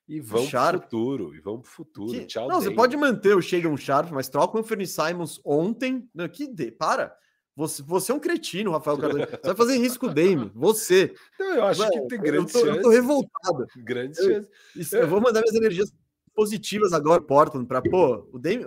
E 0.06 0.20
vão 0.20 0.46
pro 0.46 0.80
futuro, 0.80 1.34
e 1.34 1.40
vão 1.40 1.60
pro 1.60 1.70
futuro. 1.70 2.12
Que... 2.12 2.26
Tchau, 2.26 2.46
Não, 2.46 2.60
você 2.60 2.70
pode 2.70 2.96
manter 2.96 3.34
o 3.34 3.40
Shadon 3.40 3.76
Sharp, 3.76 4.10
mas 4.10 4.28
troca 4.28 4.56
o 4.56 4.60
Anthony 4.60 4.86
Simons 4.86 5.40
ontem. 5.44 6.08
Não, 6.14 6.28
que 6.28 6.46
de... 6.46 6.70
Para! 6.70 7.16
Você, 7.56 7.82
você 7.82 8.10
é 8.10 8.14
um 8.14 8.20
cretino, 8.20 8.72
Rafael 8.72 8.98
Cardoso. 8.98 9.24
Você 9.30 9.46
vai 9.46 9.54
fazer 9.54 9.78
risco 9.78 10.08
Dame. 10.08 10.50
Você. 10.54 11.14
Eu 11.38 11.64
acho 11.64 11.80
Mano, 11.80 11.92
que 11.92 12.08
tem 12.08 12.20
grandes 12.20 12.52
chances. 12.52 12.76
Eu 12.76 12.82
tô 12.82 12.90
revoltado. 12.90 13.66
Chances. 13.86 14.92
Eu, 14.92 15.02
eu, 15.02 15.08
vou 15.08 15.20
mandar 15.20 15.40
minhas 15.40 15.54
energias 15.54 15.94
positivas 16.34 16.92
agora, 16.92 17.22
Portland, 17.22 17.64
para 17.66 17.80
pô, 17.80 18.28
o 18.32 18.40
Dame, 18.40 18.66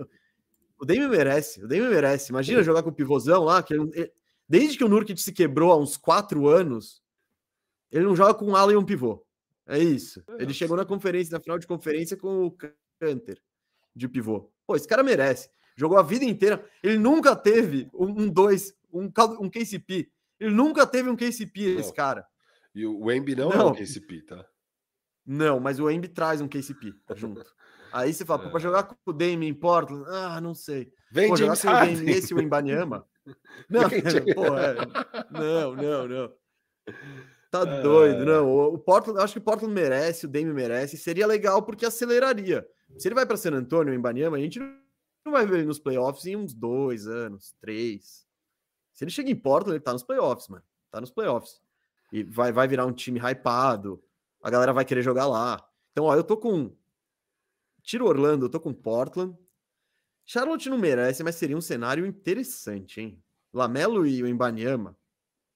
o 0.79 0.85
Dame 0.85 1.05
merece. 1.09 1.61
O 1.61 1.67
Dame 1.67 1.89
merece. 1.89 2.31
Imagina 2.31 2.63
jogar 2.63 2.81
com 2.81 2.89
o 2.89 2.93
pivôzão 2.93 3.43
lá, 3.43 3.61
que 3.61 3.73
ele, 3.73 4.09
desde 4.47 4.77
que 4.77 4.85
o 4.85 4.87
Nurkic 4.87 5.21
se 5.21 5.33
quebrou 5.33 5.73
há 5.73 5.77
uns 5.77 5.97
quatro 5.97 6.47
anos, 6.47 7.01
ele 7.91 8.05
não 8.05 8.15
joga 8.15 8.33
com 8.33 8.45
um 8.45 8.55
ala 8.55 8.71
e 8.71 8.77
um 8.77 8.85
pivô. 8.85 9.26
É 9.67 9.77
isso. 9.77 10.23
É. 10.29 10.43
Ele 10.43 10.53
chegou 10.53 10.77
na 10.77 10.85
conferência, 10.85 11.33
na 11.33 11.41
final 11.41 11.59
de 11.59 11.67
conferência 11.67 12.15
com 12.15 12.45
o 12.45 12.57
Canter 12.99 13.41
de 13.95 14.07
pivô. 14.07 14.51
Pô, 14.65 14.75
esse 14.75 14.87
cara 14.87 15.03
merece. 15.03 15.49
Jogou 15.75 15.97
a 15.97 16.03
vida 16.03 16.25
inteira. 16.25 16.63
Ele 16.81 16.97
nunca 16.97 17.35
teve 17.35 17.89
um 17.93 18.29
2, 18.29 18.73
um, 18.91 19.11
um 19.39 19.49
KCP. 19.49 20.09
Ele 20.39 20.53
nunca 20.53 20.85
teve 20.87 21.09
um 21.09 21.15
KCP, 21.15 21.73
não. 21.73 21.79
esse 21.79 21.93
cara. 21.93 22.25
E 22.73 22.85
o 22.85 23.11
Embi 23.11 23.35
não, 23.35 23.49
não, 23.49 23.61
é 23.61 23.65
um 23.65 23.73
KCP, 23.73 24.21
tá? 24.21 24.45
Não, 25.25 25.59
mas 25.59 25.79
o 25.79 25.89
Embi 25.89 26.07
traz 26.07 26.41
um 26.41 26.47
KCP 26.47 26.93
junto. 27.15 27.45
Aí 27.91 28.13
você 28.13 28.23
fala, 28.23 28.45
é. 28.45 28.49
para 28.49 28.59
jogar 28.59 28.83
com 28.83 28.95
o 29.05 29.13
Dame 29.13 29.47
em 29.47 29.53
Portland, 29.53 30.05
ah, 30.07 30.39
não 30.39 30.53
sei. 30.53 30.91
Vem 31.11 31.29
pô, 31.29 31.35
jogar 31.35 31.59
com 31.59 31.67
o 31.67 31.71
Dame 31.71 32.11
esse 32.11 32.33
o 32.33 32.41
Embanyama. 32.41 33.07
Não, 33.69 33.81
pô, 34.35 34.57
é. 34.57 34.75
não, 35.29 35.75
não, 35.75 36.07
não. 36.07 36.33
Tá 37.49 37.61
é... 37.61 37.81
doido, 37.81 38.25
não. 38.25 38.73
O 38.73 38.77
Portland, 38.77 39.19
acho 39.21 39.33
que 39.33 39.39
o 39.39 39.43
Portland 39.43 39.73
merece, 39.73 40.25
o 40.25 40.29
Dame 40.29 40.53
merece. 40.53 40.97
Seria 40.97 41.25
legal 41.25 41.63
porque 41.63 41.85
aceleraria. 41.85 42.67
Se 42.97 43.07
ele 43.07 43.15
vai 43.15 43.25
para 43.25 43.37
San 43.37 43.53
Antonio, 43.53 43.93
em 43.93 43.99
Banyama, 43.99 44.37
a 44.37 44.39
gente 44.39 44.59
não 44.59 45.31
vai 45.31 45.45
ver 45.45 45.59
ele 45.59 45.67
nos 45.67 45.79
playoffs 45.79 46.25
em 46.25 46.35
uns 46.35 46.53
dois 46.53 47.07
anos, 47.07 47.55
três. 47.59 48.25
Se 48.93 49.03
ele 49.03 49.11
chega 49.11 49.29
em 49.29 49.35
Portland, 49.35 49.75
ele 49.75 49.83
tá 49.83 49.93
nos 49.93 50.03
playoffs, 50.03 50.47
mano. 50.47 50.63
Tá 50.89 50.99
nos 50.99 51.11
playoffs. 51.11 51.61
E 52.11 52.23
vai, 52.23 52.51
vai 52.51 52.67
virar 52.67 52.85
um 52.85 52.93
time 52.93 53.19
hypado. 53.19 54.01
A 54.41 54.49
galera 54.49 54.73
vai 54.73 54.85
querer 54.85 55.01
jogar 55.01 55.27
lá. 55.27 55.63
Então, 55.91 56.05
ó, 56.05 56.15
eu 56.15 56.23
tô 56.23 56.37
com. 56.37 56.75
Tiro 57.83 58.07
Orlando, 58.07 58.45
eu 58.45 58.49
tô 58.49 58.59
com 58.59 58.73
Portland. 58.73 59.37
Charlotte 60.25 60.69
não 60.69 60.77
merece, 60.77 61.23
mas 61.23 61.35
seria 61.35 61.55
um 61.55 61.61
cenário 61.61 62.05
interessante, 62.05 62.99
hein? 62.99 63.23
Lamelo 63.53 64.05
e 64.05 64.21
o 64.21 64.27
Embanyama 64.27 64.96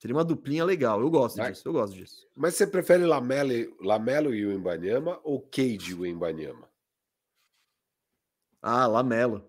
Seria 0.02 0.16
uma 0.16 0.24
duplinha 0.24 0.64
legal. 0.64 1.00
Eu 1.00 1.08
gosto 1.08 1.36
Vai. 1.36 1.52
disso, 1.52 1.68
eu 1.68 1.72
gosto 1.72 1.94
disso. 1.94 2.28
Mas 2.34 2.56
você 2.56 2.66
prefere 2.66 3.04
Lamelo, 3.04 3.52
Lamelo 3.80 4.34
e 4.34 4.44
o 4.44 4.50
Embanyama 4.50 5.20
ou 5.22 5.40
Cade 5.40 5.92
e 5.92 5.94
o 5.94 6.04
Embanyama? 6.04 6.68
Ah, 8.60 8.88
Lamelo. 8.88 9.48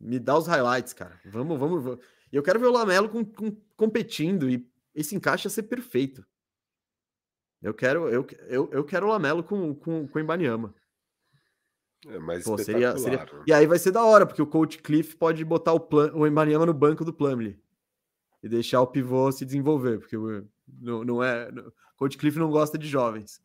Me 0.00 0.18
dá 0.18 0.36
os 0.36 0.48
highlights, 0.48 0.92
cara. 0.92 1.20
Vamos, 1.24 1.56
vamos. 1.56 1.84
vamos. 1.84 2.04
Eu 2.32 2.42
quero 2.42 2.58
ver 2.58 2.66
o 2.66 2.72
Lamelo 2.72 3.08
com, 3.08 3.24
com- 3.24 3.56
competindo 3.76 4.50
e 4.50 4.68
esse 4.92 5.14
encaixe 5.14 5.46
ia 5.46 5.50
ser 5.50 5.62
perfeito. 5.62 6.26
Eu 7.62 7.74
quero, 7.74 8.08
eu, 8.08 8.26
eu, 8.48 8.68
eu 8.72 8.84
quero 8.84 9.06
o 9.06 9.08
Lamelo 9.08 9.44
com, 9.44 9.72
com, 9.72 10.08
com 10.08 10.18
o 10.18 10.20
Ibaniama. 10.20 10.74
É 12.08 12.18
mais 12.18 12.42
Pô, 12.42 12.58
seria, 12.58 12.98
seria... 12.98 13.18
né? 13.18 13.26
E 13.46 13.52
aí 13.52 13.68
vai 13.68 13.78
ser 13.78 13.92
da 13.92 14.04
hora, 14.04 14.26
porque 14.26 14.42
o 14.42 14.48
coach 14.48 14.78
Cliff 14.78 15.14
pode 15.14 15.44
botar 15.44 15.72
o, 15.74 15.78
plan... 15.78 16.12
o 16.12 16.26
Ibaniama 16.26 16.66
no 16.66 16.74
banco 16.74 17.04
do 17.04 17.12
Plumlee 17.14 17.62
e 18.44 18.48
deixar 18.48 18.82
o 18.82 18.86
pivô 18.86 19.32
se 19.32 19.42
desenvolver, 19.42 19.98
porque 19.98 20.16
não, 20.68 21.02
não 21.02 21.24
é. 21.24 21.50
Coach 21.96 22.18
Cliff 22.18 22.38
não 22.38 22.50
gosta 22.50 22.76
de 22.76 22.86
jovens. 22.86 23.40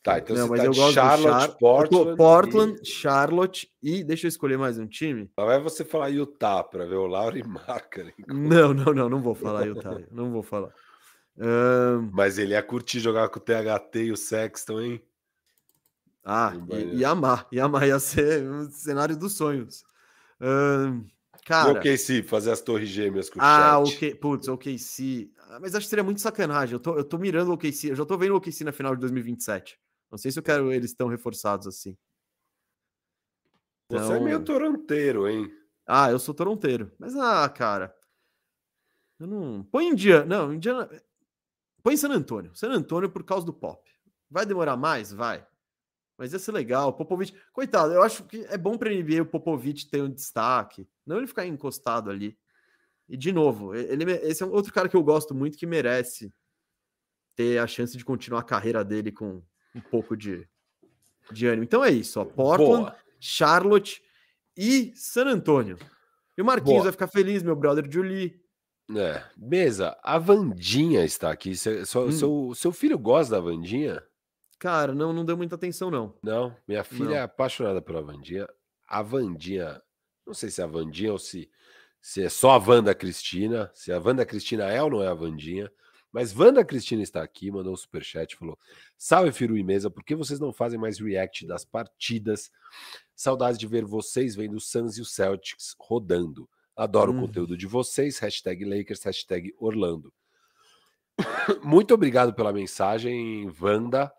Tá, 0.00 0.18
então 0.18 0.36
não, 0.36 0.46
você 0.46 0.50
mas 0.50 0.60
tá 0.60 0.66
eu 0.66 0.70
de 0.70 0.78
gosto 0.78 0.94
Charlotte, 0.94 1.40
Char... 1.40 1.58
Portland. 1.58 2.16
Portland, 2.16 2.84
Charlotte 2.84 3.72
e 3.82 4.04
deixa 4.04 4.26
eu 4.26 4.28
escolher 4.28 4.56
mais 4.56 4.78
um 4.78 4.86
time. 4.86 5.28
Lá 5.36 5.44
vai 5.44 5.60
você 5.60 5.84
falar 5.84 6.08
Utah 6.08 6.62
para 6.62 6.86
ver 6.86 6.94
o 6.96 7.06
Lauri 7.06 7.42
Markkinen. 7.46 8.14
Não, 8.28 8.72
não, 8.72 8.94
não, 8.94 9.08
não 9.08 9.20
vou 9.20 9.34
falar 9.34 9.66
Utah, 9.66 9.98
não 10.12 10.30
vou 10.30 10.42
falar. 10.42 10.72
Ahn, 11.40 12.08
Mas 12.12 12.38
ele 12.38 12.52
ia 12.52 12.62
curtir 12.62 13.00
jogar 13.00 13.28
com 13.28 13.40
o 13.40 13.42
THT 13.42 13.96
e 14.04 14.12
o 14.12 14.16
Sexton, 14.16 14.80
hein? 14.80 15.02
ah, 16.24 16.52
e- 16.70 16.98
ia 16.98 17.08
amar, 17.08 17.48
ia 17.50 17.64
amar, 17.64 17.88
ia 17.88 17.98
ser 17.98 18.48
um 18.48 18.70
cenário 18.70 19.16
dos 19.16 19.36
sonhos. 19.36 19.82
Ahn, 21.42 21.44
E 21.44 21.48
cara, 21.48 21.72
o 21.72 21.82
KC, 21.82 22.22
fazer 22.22 22.50
as 22.52 22.60
torres 22.60 22.88
gêmeas 22.88 23.28
com 23.28 23.38
o 23.38 23.42
ah, 23.42 23.78
o 23.80 23.86
chat. 23.86 23.98
que, 23.98 24.14
putz, 24.14 24.46
o 24.48 24.54
OKC. 24.54 25.30
Ah, 25.48 25.58
mas 25.60 25.74
acho 25.74 25.86
que 25.86 25.90
seria 25.90 26.04
muito 26.04 26.20
sacanagem. 26.20 26.74
Eu 26.74 26.80
tô, 26.80 26.96
eu 26.96 27.04
tô 27.04 27.18
mirando 27.18 27.48
o 27.50 27.54
OKC, 27.54 27.90
eu 27.90 27.96
já 27.96 28.06
tô 28.06 28.16
vendo 28.16 28.32
o 28.32 28.36
OKC 28.36 28.62
na 28.64 28.72
final 28.72 28.94
de 28.94 29.00
2027. 29.00 29.78
Não 30.10 30.18
sei 30.18 30.30
se 30.30 30.38
eu 30.38 30.42
quero 30.42 30.72
eles 30.72 30.94
tão 30.94 31.08
reforçados 31.08 31.66
assim. 31.66 31.96
Você 33.90 34.12
é 34.14 34.20
meio 34.20 34.36
Então- 34.40 34.44
toronteiro, 34.44 35.28
hein? 35.28 35.50
Ah, 35.86 36.10
eu 36.10 36.18
sou 36.18 36.32
toronteiro. 36.34 36.92
Mas, 36.98 37.14
ah, 37.16 37.48
cara. 37.48 37.94
Eu 39.18 39.26
não. 39.26 39.64
Põe 39.64 39.88
Indiana. 39.88 40.24
Não, 40.24 40.54
Indiana. 40.54 40.88
Põe 41.82 41.96
San 41.96 42.10
Antônio. 42.10 42.54
San 42.54 42.70
Antônio 42.70 43.10
por 43.10 43.24
causa 43.24 43.44
do 43.44 43.52
pop. 43.52 43.90
Vai 44.30 44.46
demorar 44.46 44.76
mais? 44.76 45.12
Vai. 45.12 45.44
Mas 46.22 46.32
ia 46.32 46.38
ser 46.38 46.52
legal. 46.52 46.90
O 46.90 46.92
Popovich. 46.92 47.34
Coitado, 47.52 47.92
eu 47.92 48.00
acho 48.00 48.22
que 48.22 48.46
é 48.48 48.56
bom 48.56 48.78
pra 48.78 48.88
NBA 48.94 49.22
o 49.22 49.26
Popovich 49.26 49.90
ter 49.90 50.00
um 50.00 50.08
destaque. 50.08 50.86
Não 51.04 51.16
ele 51.18 51.26
ficar 51.26 51.44
encostado 51.44 52.08
ali. 52.08 52.38
E, 53.08 53.16
de 53.16 53.32
novo, 53.32 53.74
ele, 53.74 54.04
esse 54.22 54.40
é 54.40 54.46
um 54.46 54.52
outro 54.52 54.72
cara 54.72 54.88
que 54.88 54.94
eu 54.94 55.02
gosto 55.02 55.34
muito 55.34 55.58
que 55.58 55.66
merece 55.66 56.32
ter 57.34 57.58
a 57.58 57.66
chance 57.66 57.98
de 57.98 58.04
continuar 58.04 58.38
a 58.38 58.44
carreira 58.44 58.84
dele 58.84 59.10
com 59.10 59.42
um 59.74 59.80
pouco 59.80 60.16
de, 60.16 60.48
de 61.32 61.48
ânimo. 61.48 61.64
Então 61.64 61.84
é 61.84 61.90
isso, 61.90 62.20
ó. 62.20 62.24
Portland, 62.24 62.82
Boa. 62.84 62.96
Charlotte 63.18 64.00
e 64.56 64.92
San 64.94 65.26
Antônio. 65.26 65.76
E 66.38 66.40
o 66.40 66.44
Marquinhos 66.44 66.74
Boa. 66.74 66.84
vai 66.84 66.92
ficar 66.92 67.08
feliz, 67.08 67.42
meu 67.42 67.56
brother 67.56 67.90
Julie. 67.90 68.40
É. 68.96 69.24
Mesa, 69.36 69.98
a 70.04 70.20
Vandinha 70.20 71.04
está 71.04 71.32
aqui. 71.32 71.56
Seu, 71.56 71.82
Hum. 72.06 72.12
seu, 72.12 72.52
seu 72.54 72.70
filho 72.70 72.96
gosta 72.96 73.34
da 73.34 73.40
Vandinha? 73.40 74.00
Cara, 74.62 74.94
não, 74.94 75.12
não 75.12 75.24
deu 75.24 75.36
muita 75.36 75.56
atenção, 75.56 75.90
não. 75.90 76.14
Não, 76.22 76.56
minha 76.68 76.84
filha 76.84 77.04
Não. 77.04 77.14
é 77.16 77.22
apaixonada 77.22 77.82
pela 77.82 78.00
Vandinha. 78.00 78.48
A 78.86 79.02
Vandinha, 79.02 79.82
não 80.24 80.32
sei 80.32 80.50
se 80.50 80.60
é 80.60 80.64
a 80.64 80.68
Vandinha 80.68 81.10
ou 81.10 81.18
se, 81.18 81.50
se 82.00 82.22
é 82.22 82.28
só 82.28 82.52
a 82.52 82.58
Wanda 82.58 82.94
Cristina, 82.94 83.72
se 83.74 83.90
a 83.90 83.98
Wanda 83.98 84.24
Cristina 84.24 84.70
é 84.70 84.80
ou 84.80 84.88
não 84.88 85.02
é 85.02 85.08
a 85.08 85.14
Vandinha. 85.14 85.68
Mas 86.12 86.32
Wanda 86.32 86.64
Cristina 86.64 87.02
está 87.02 87.24
aqui, 87.24 87.50
mandou 87.50 87.72
um 87.72 87.76
superchat, 87.76 88.36
falou: 88.36 88.56
Salve, 88.96 89.32
Firu 89.32 89.58
e 89.58 89.64
Mesa, 89.64 89.90
por 89.90 90.04
que 90.04 90.14
vocês 90.14 90.38
não 90.38 90.52
fazem 90.52 90.78
mais 90.78 91.00
react 91.00 91.44
das 91.44 91.64
partidas? 91.64 92.48
Saudades 93.16 93.58
de 93.58 93.66
ver 93.66 93.84
vocês 93.84 94.36
vendo 94.36 94.54
o 94.54 94.60
Suns 94.60 94.96
e 94.96 95.00
o 95.00 95.04
Celtics 95.04 95.74
rodando. 95.76 96.48
Adoro 96.76 97.10
Hum. 97.12 97.18
o 97.18 97.20
conteúdo 97.26 97.56
de 97.56 97.66
vocês. 97.66 98.20
Hashtag 98.20 98.64
Lakers, 98.64 99.02
hashtag 99.02 99.52
Orlando. 99.58 100.12
Muito 101.64 101.92
obrigado 101.92 102.32
pela 102.32 102.52
mensagem, 102.52 103.50
Wanda. 103.60 104.12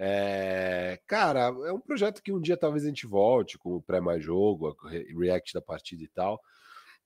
É, 0.00 1.00
cara, 1.08 1.46
é 1.66 1.72
um 1.72 1.80
projeto 1.80 2.22
que 2.22 2.32
um 2.32 2.40
dia 2.40 2.56
talvez 2.56 2.84
a 2.84 2.88
gente 2.88 3.04
volte 3.06 3.58
com 3.58 3.74
o 3.74 3.82
pré 3.82 4.00
mais 4.00 4.22
jogo, 4.22 4.76
a 4.84 4.88
re- 4.88 5.12
react 5.18 5.52
da 5.52 5.60
partida 5.60 6.02
e 6.04 6.08
tal. 6.08 6.40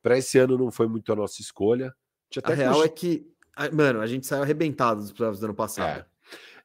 Para 0.02 0.18
esse 0.18 0.38
ano 0.38 0.58
não 0.58 0.70
foi 0.70 0.86
muito 0.86 1.10
a 1.10 1.16
nossa 1.16 1.40
escolha. 1.40 1.94
A, 2.40 2.42
A 2.52 2.54
real 2.56 2.84
é 2.84 2.88
que, 2.88 3.26
mano, 3.72 4.00
a 4.00 4.06
gente 4.06 4.26
saiu 4.26 4.42
arrebentado 4.42 5.00
dos 5.00 5.12
playoffs 5.12 5.40
do 5.40 5.44
ano 5.44 5.54
passado. 5.54 6.04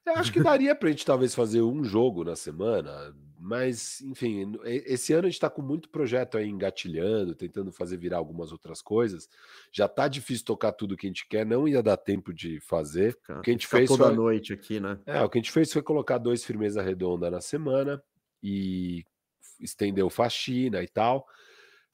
Eu 0.05 0.13
acho 0.15 0.31
que 0.33 0.41
daria 0.41 0.75
pra 0.75 0.89
gente 0.89 1.05
talvez 1.05 1.33
fazer 1.35 1.61
um 1.61 1.83
jogo 1.83 2.23
na 2.23 2.35
semana, 2.35 3.13
mas 3.47 4.01
enfim, 4.01 4.57
esse 4.65 5.13
ano 5.13 5.25
a 5.25 5.29
gente 5.29 5.39
tá 5.39 5.49
com 5.49 5.61
muito 5.61 5.89
projeto 5.89 6.37
aí 6.37 6.49
engatilhando, 6.49 7.33
tentando 7.33 7.71
fazer 7.71 7.95
virar 7.97 8.17
algumas 8.17 8.51
outras 8.51 8.81
coisas. 8.81 9.29
Já 9.71 9.87
tá 9.87 10.09
difícil 10.09 10.43
tocar 10.45 10.73
tudo 10.73 10.97
que 10.97 11.07
a 11.07 11.09
gente 11.09 11.25
quer, 11.29 11.45
não 11.45 11.65
ia 11.65 11.81
dar 11.81 11.95
tempo 11.95 12.33
de 12.33 12.59
fazer. 12.59 13.13
Ficar- 13.13 13.39
O 13.39 13.41
que 13.41 13.49
a 13.49 13.53
gente 13.53 13.67
fez 13.67 13.87
toda 13.89 14.07
foi- 14.07 14.15
noite 14.15 14.51
aqui, 14.51 14.79
né? 14.81 14.99
É, 15.05 15.21
o 15.23 15.29
que 15.29 15.37
a 15.37 15.41
gente 15.41 15.51
fez 15.51 15.71
foi 15.71 15.81
colocar 15.81 16.17
dois 16.17 16.43
firmeza 16.43 16.81
redonda 16.81 17.31
na 17.31 17.39
semana 17.39 18.03
e 18.43 19.05
estendeu 19.61 20.09
faxina 20.09 20.83
e 20.83 20.87
tal. 20.87 21.25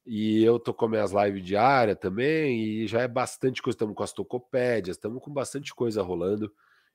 E 0.06 0.44
eu 0.44 0.60
tô 0.60 0.74
com 0.74 0.88
minhas 0.88 1.12
lives 1.13 1.46
diárias 1.46 1.98
também, 2.00 2.62
e 2.62 2.88
já 2.88 3.02
é 3.02 3.08
bastante 3.08 3.62
coisa. 3.62 3.76
Estamos 3.76 3.96
com 3.96 4.04
as 4.04 4.12
tocopédias, 4.12 4.98
estamos 4.98 5.22
com 5.24 5.32
bastante 5.32 5.74
coisa 5.74 6.02
rolando 6.02 6.52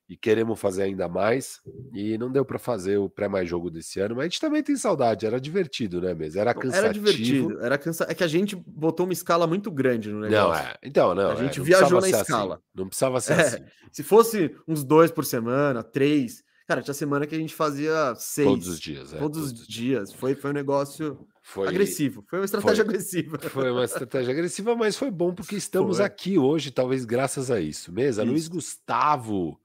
e 0.09 0.16
queremos 0.16 0.59
fazer 0.59 0.85
ainda 0.85 1.07
mais. 1.07 1.61
E 1.92 2.16
não 2.16 2.33
deu 2.33 2.44
para 2.44 2.59
fazer 2.59 2.97
o 2.97 3.11
pré 3.11 3.29
mais 3.29 3.47
jogo 3.49 3.71
desse 3.71 4.01
ano, 4.01 4.14
mas 4.16 4.23
a 4.23 4.29
gente 4.29 4.40
também 4.40 4.62
tem 4.62 4.75
saudade. 4.75 5.27
Era 5.27 5.38
divertido, 5.38 6.01
né, 6.01 6.14
mesmo? 6.14 6.40
Era 6.40 6.55
cansativo. 6.55 6.85
Era 6.85 6.92
divertido, 6.94 7.61
era 7.61 7.77
cansa... 7.79 8.07
É 8.09 8.14
que 8.14 8.25
a 8.25 8.29
gente 8.29 8.57
botou 8.57 9.05
uma 9.05 9.12
escala 9.12 9.47
muito 9.47 9.71
grande 9.71 10.11
no 10.11 10.21
Não, 10.21 10.29
negócio. 10.29 10.64
é. 10.64 10.75
Então, 10.83 11.14
não. 11.14 11.31
A 11.31 11.35
é, 11.35 11.37
gente 11.37 11.59
não 11.59 11.64
viajou 11.66 12.01
na 12.01 12.07
ser 12.07 12.16
escala. 12.23 12.55
assim. 12.55 12.62
Não 12.75 12.87
precisava 12.88 13.21
ser 13.21 13.33
É. 13.35 13.40
assim. 13.42 13.64
Se 13.92 14.03
fosse 14.03 14.55
uns 14.66 14.83
dois 14.83 15.11
por 15.11 15.25
semana, 15.27 15.83
três. 15.83 16.42
Cara, 16.66 16.83
tinha 16.83 16.94
semana 16.94 17.27
que 17.27 17.35
a 17.35 17.38
gente 17.38 17.55
fazia 17.55 18.14
seis. 18.16 18.47
Todos 18.49 18.68
os 18.68 18.81
dias. 18.81 19.12
é, 19.12 19.18
todos 19.18 19.38
os 19.53 19.66
dias. 19.66 20.12
Foi, 20.12 20.35
foi 20.35 20.51
um 20.51 20.55
negócio 20.55 21.18
Foi, 21.42 21.66
agressivo. 21.68 22.23
Foi 22.29 22.38
uma 22.38 22.44
estratégia 22.44 22.85
foi. 22.85 22.94
agressiva. 22.94 23.38
Foi 23.40 23.71
uma 23.71 23.85
estratégia 23.85 24.33
agressiva, 24.33 24.75
mas 24.77 24.97
foi 24.97 25.11
bom 25.11 25.35
porque 25.35 25.57
estamos 25.57 25.97
Foi. 25.99 26.05
aqui 26.07 26.38
hoje, 26.38 26.71
talvez 26.71 27.05
graças 27.05 27.51
a 27.51 27.61
isso. 27.61 27.90
Mesa, 27.92 28.23
Luiz 28.23 28.42
Isso. 28.42 28.51
Gustavo 28.51 29.59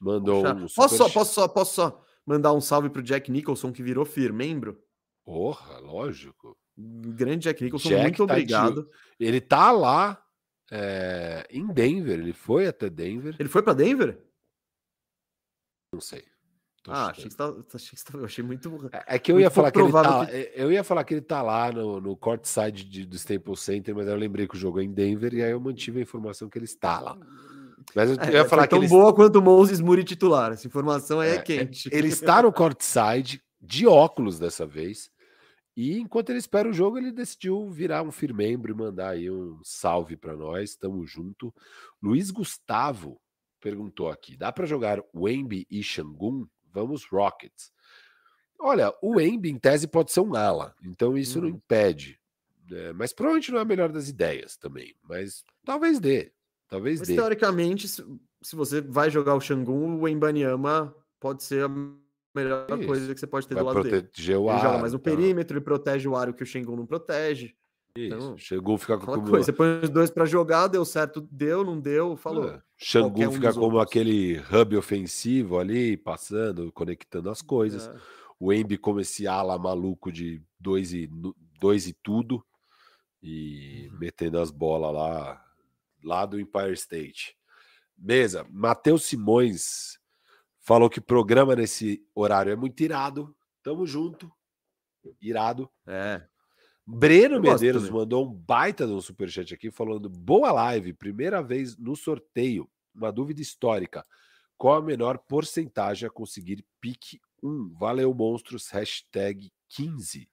mandou 0.00 0.46
um 0.46 0.66
posso, 0.74 0.96
só, 0.96 1.08
posso, 1.08 1.34
só, 1.34 1.48
posso 1.48 1.74
só 1.74 2.04
mandar 2.26 2.52
um 2.52 2.60
salve 2.60 2.90
pro 2.90 3.02
Jack 3.02 3.30
Nicholson, 3.30 3.72
que 3.72 3.82
virou 3.82 4.04
FIR 4.04 4.32
membro? 4.32 4.82
Porra, 5.24 5.78
lógico. 5.78 6.56
Grande 6.76 7.44
Jack 7.44 7.62
Nicholson, 7.64 7.88
Jack 7.90 8.02
muito 8.02 8.18
tá 8.18 8.26
de- 8.26 8.32
obrigado. 8.40 8.90
Ele 9.18 9.40
tá 9.40 9.70
lá 9.72 10.22
é, 10.70 11.46
em 11.50 11.66
Denver, 11.66 12.18
ele 12.20 12.32
foi 12.32 12.66
até 12.66 12.88
Denver. 12.90 13.34
Ele 13.38 13.48
foi 13.48 13.62
pra 13.62 13.72
Denver? 13.72 14.22
Não 15.92 16.00
sei. 16.00 16.24
Tô 16.82 16.92
Ah, 16.92 17.10
achei 17.10 17.28
que, 17.28 17.34
tava- 17.36 17.64
achei 17.74 17.98
que 17.98 18.16
eu 18.16 18.24
achei 18.24 18.44
muito. 18.44 18.88
É 18.92 19.16
é 19.16 19.18
que 19.18 19.32
eu 19.32 19.36
muito 19.36 19.44
ia 19.46 19.50
falar 19.50 19.72
que 19.72 19.78
ele 19.80 19.90
tá, 19.92 20.26
é, 20.30 20.52
eu 20.54 20.70
ia 20.72 20.84
falar 20.84 21.04
que 21.04 21.14
ele 21.14 21.20
tá 21.20 21.42
lá 21.42 21.72
no, 21.72 22.00
no 22.00 22.16
courtside 22.16 22.84
de- 22.84 23.04
do 23.04 23.16
Staples 23.16 23.60
Center, 23.60 23.94
mas 23.94 24.06
eu 24.06 24.14
lembrei 24.16 24.46
que 24.46 24.54
o 24.54 24.58
jogo 24.58 24.80
é 24.80 24.84
em 24.84 24.92
Denver 24.92 25.34
e 25.34 25.42
aí 25.42 25.50
eu 25.50 25.60
mantive 25.60 25.98
a 25.98 26.02
informação 26.02 26.48
que 26.48 26.56
ele 26.58 26.66
está 26.66 27.00
lá. 27.00 27.18
Mas 27.94 28.10
eu, 28.10 28.16
É, 28.20 28.32
ia 28.32 28.40
foi 28.40 28.48
falar 28.50 28.66
que 28.68 28.76
tão 28.78 28.86
boa 28.86 29.14
quanto 29.14 29.36
o 29.38 29.42
Moses 29.42 29.80
Muri 29.80 30.04
titular. 30.04 30.52
Essa 30.52 30.66
informação 30.66 31.20
aí 31.20 31.30
é, 31.30 31.32
É, 31.32 31.36
é, 31.36 31.42
quente. 31.42 31.88
ele 31.92 32.08
está 32.08 32.42
no 32.42 32.52
courtside 32.52 33.42
de 33.60 33.86
óculos 33.86 34.38
dessa 34.38 34.66
vez. 34.66 35.10
E 35.76 35.96
enquanto 35.98 36.30
ele 36.30 36.38
espera 36.40 36.68
o 36.68 36.72
jogo, 36.72 36.98
ele 36.98 37.12
decidiu 37.12 37.68
virar 37.70 38.02
um 38.02 38.10
firmembro 38.10 38.72
e 38.72 38.74
mandar 38.76 39.10
aí 39.10 39.30
um 39.30 39.60
salve 39.62 40.16
para 40.16 40.36
nós. 40.36 40.74
Tamo 40.76 41.06
junto. 41.06 41.54
Luiz 42.02 42.30
Gustavo 42.30 43.20
perguntou 43.60 44.08
aqui: 44.10 44.36
dá 44.36 44.50
para 44.52 44.66
jogar 44.66 45.00
Wemby 45.14 45.66
e 45.70 45.82
Shangun? 45.82 46.46
Vamos 46.72 47.04
Rockets. 47.06 47.72
Olha, 48.60 48.92
o 49.00 49.16
Wemby 49.16 49.50
em 49.50 49.58
tese 49.58 49.86
pode 49.86 50.10
ser 50.12 50.20
um 50.20 50.34
ala, 50.34 50.74
então 50.82 51.16
isso 51.16 51.40
não 51.40 51.48
Uhum. 51.48 51.54
impede. 51.54 52.18
né? 52.68 52.92
mas 52.92 53.12
provavelmente 53.14 53.50
não 53.52 53.58
é 53.60 53.62
a 53.62 53.64
melhor 53.64 53.90
das 53.90 54.08
ideias 54.08 54.56
também. 54.56 54.94
Mas 55.08 55.42
talvez 55.64 55.98
dê. 56.00 56.30
Talvez 56.68 56.98
Mas 57.00 57.08
dê. 57.08 57.14
teoricamente, 57.16 57.88
se, 57.88 58.04
você 58.54 58.80
vai 58.80 59.10
jogar 59.10 59.34
o 59.34 59.40
Xangun, 59.40 59.98
o 60.00 60.06
Embanyama 60.08 60.94
pode 61.18 61.42
ser 61.42 61.64
a 61.64 61.68
melhor 62.34 62.66
Isso. 62.78 62.86
coisa 62.86 63.14
que 63.14 63.18
você 63.20 63.26
pode 63.26 63.48
ter 63.48 63.54
Vai 63.54 63.62
do 63.64 63.66
lado 63.68 63.82
dele. 63.82 64.02
proteger 64.02 64.36
o 64.36 64.50
Ele 64.50 64.58
joga 64.58 64.74
ar. 64.74 64.80
mais 64.80 64.92
no 64.92 64.98
e 64.98 65.02
tal. 65.02 65.16
perímetro, 65.16 65.56
ele 65.56 65.64
protege 65.64 66.06
o 66.08 66.14
aro 66.14 66.34
que 66.34 66.42
o 66.42 66.46
Xangun 66.46 66.76
não 66.76 66.86
protege. 66.86 67.54
Isso. 67.96 68.14
Então, 68.14 68.36
Chegou 68.36 68.74
a 68.76 68.78
ficar 68.78 68.98
com 68.98 69.06
coisa, 69.22 69.44
você 69.46 69.52
põe 69.52 69.80
os 69.82 69.88
dois 69.90 70.10
pra 70.10 70.24
jogar, 70.26 70.68
deu 70.68 70.84
certo, 70.84 71.20
deu, 71.32 71.64
não 71.64 71.80
deu, 71.80 72.16
falou. 72.16 72.50
É, 72.50 72.62
Xangu 72.76 73.26
um 73.28 73.32
fica 73.32 73.52
como 73.52 73.76
outros. 73.76 73.82
aquele 73.82 74.38
hub 74.52 74.76
ofensivo 74.76 75.58
ali, 75.58 75.96
passando, 75.96 76.70
conectando 76.72 77.28
as 77.30 77.40
coisas. 77.42 77.88
É. 77.88 77.94
O 78.38 78.52
Embi 78.52 78.76
como 78.78 79.00
esse 79.00 79.26
ala 79.26 79.58
maluco 79.58 80.12
de 80.12 80.40
dois 80.60 80.92
e, 80.92 81.10
dois 81.60 81.88
e 81.88 81.92
tudo, 81.94 82.44
e 83.22 83.88
Uhum. 83.92 83.98
metendo 83.98 84.38
as 84.38 84.50
bolas 84.52 84.94
lá 84.94 85.44
lá 86.02 86.26
do 86.26 86.38
Empire 86.38 86.72
State. 86.72 87.36
Mesa, 87.96 88.46
Matheus 88.50 89.04
Simões 89.04 89.98
falou 90.60 90.88
que 90.88 91.00
programa 91.00 91.56
nesse 91.56 92.06
horário 92.14 92.52
é 92.52 92.56
muito 92.56 92.80
irado. 92.82 93.34
Tamo 93.62 93.86
junto. 93.86 94.30
Irado. 95.20 95.70
É. 95.86 96.22
Breno 96.86 97.40
Medeiros 97.40 97.90
mandou 97.90 98.26
um 98.26 98.32
baita 98.32 98.86
de 98.86 98.92
um 98.92 99.00
superchat 99.00 99.52
aqui 99.52 99.70
falando: 99.70 100.08
boa 100.08 100.52
live, 100.52 100.94
primeira 100.94 101.42
vez 101.42 101.76
no 101.76 101.94
sorteio. 101.94 102.68
Uma 102.94 103.12
dúvida 103.12 103.42
histórica. 103.42 104.04
Qual 104.56 104.74
a 104.76 104.82
menor 104.82 105.18
porcentagem 105.18 106.08
a 106.08 106.10
conseguir 106.10 106.64
pique 106.80 107.20
1? 107.42 107.74
Valeu, 107.78 108.12
monstros. 108.14 108.68
Hashtag 108.70 109.52
15. 109.68 110.28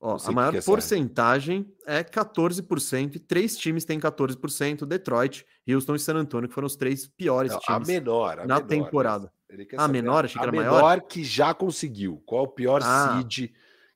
Ó, 0.00 0.16
a 0.24 0.30
maior 0.30 0.52
que 0.52 0.58
é 0.58 0.62
porcentagem 0.62 1.74
é 1.84 2.04
14%, 2.04 3.16
e 3.16 3.18
três 3.18 3.56
times 3.56 3.84
têm 3.84 3.98
14%, 3.98 4.86
Detroit, 4.86 5.44
Houston 5.68 5.96
e 5.96 5.98
San 5.98 6.14
Antonio, 6.14 6.48
que 6.48 6.54
foram 6.54 6.66
os 6.66 6.76
três 6.76 7.08
piores 7.08 7.52
Não, 7.52 7.58
times 7.58 7.88
a 7.88 7.92
menor, 7.92 8.38
a 8.38 8.46
na 8.46 8.54
menor, 8.56 8.68
temporada. 8.68 9.32
A 9.76 9.84
ah, 9.84 9.88
menor, 9.88 10.24
achei 10.24 10.40
que 10.40 10.46
era 10.46 10.56
maior. 10.56 10.68
A 10.68 10.76
menor 10.76 11.00
que 11.02 11.24
já 11.24 11.52
conseguiu. 11.52 12.22
Qual 12.24 12.44
o 12.44 12.48
pior 12.48 12.80
ah. 12.84 13.16
seed 13.16 13.50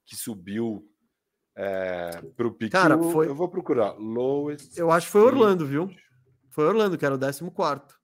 que 0.05 0.17
subiu 0.17 0.85
é, 1.57 2.21
para 2.37 2.49
o 2.49 2.53
pique? 2.53 2.73
Cara, 2.73 2.99
foi... 2.99 3.29
Eu 3.29 3.35
vou 3.35 3.49
procurar. 3.49 3.93
Lowest 3.93 4.77
eu 4.77 4.91
acho 4.91 5.07
que 5.07 5.13
foi 5.13 5.21
Orlando, 5.21 5.67
viu? 5.67 5.89
Foi 6.51 6.65
Orlando, 6.65 6.99
que 6.99 7.05
era 7.05 7.15
o 7.15 7.19
14 7.19 7.49
quarto. 7.53 8.01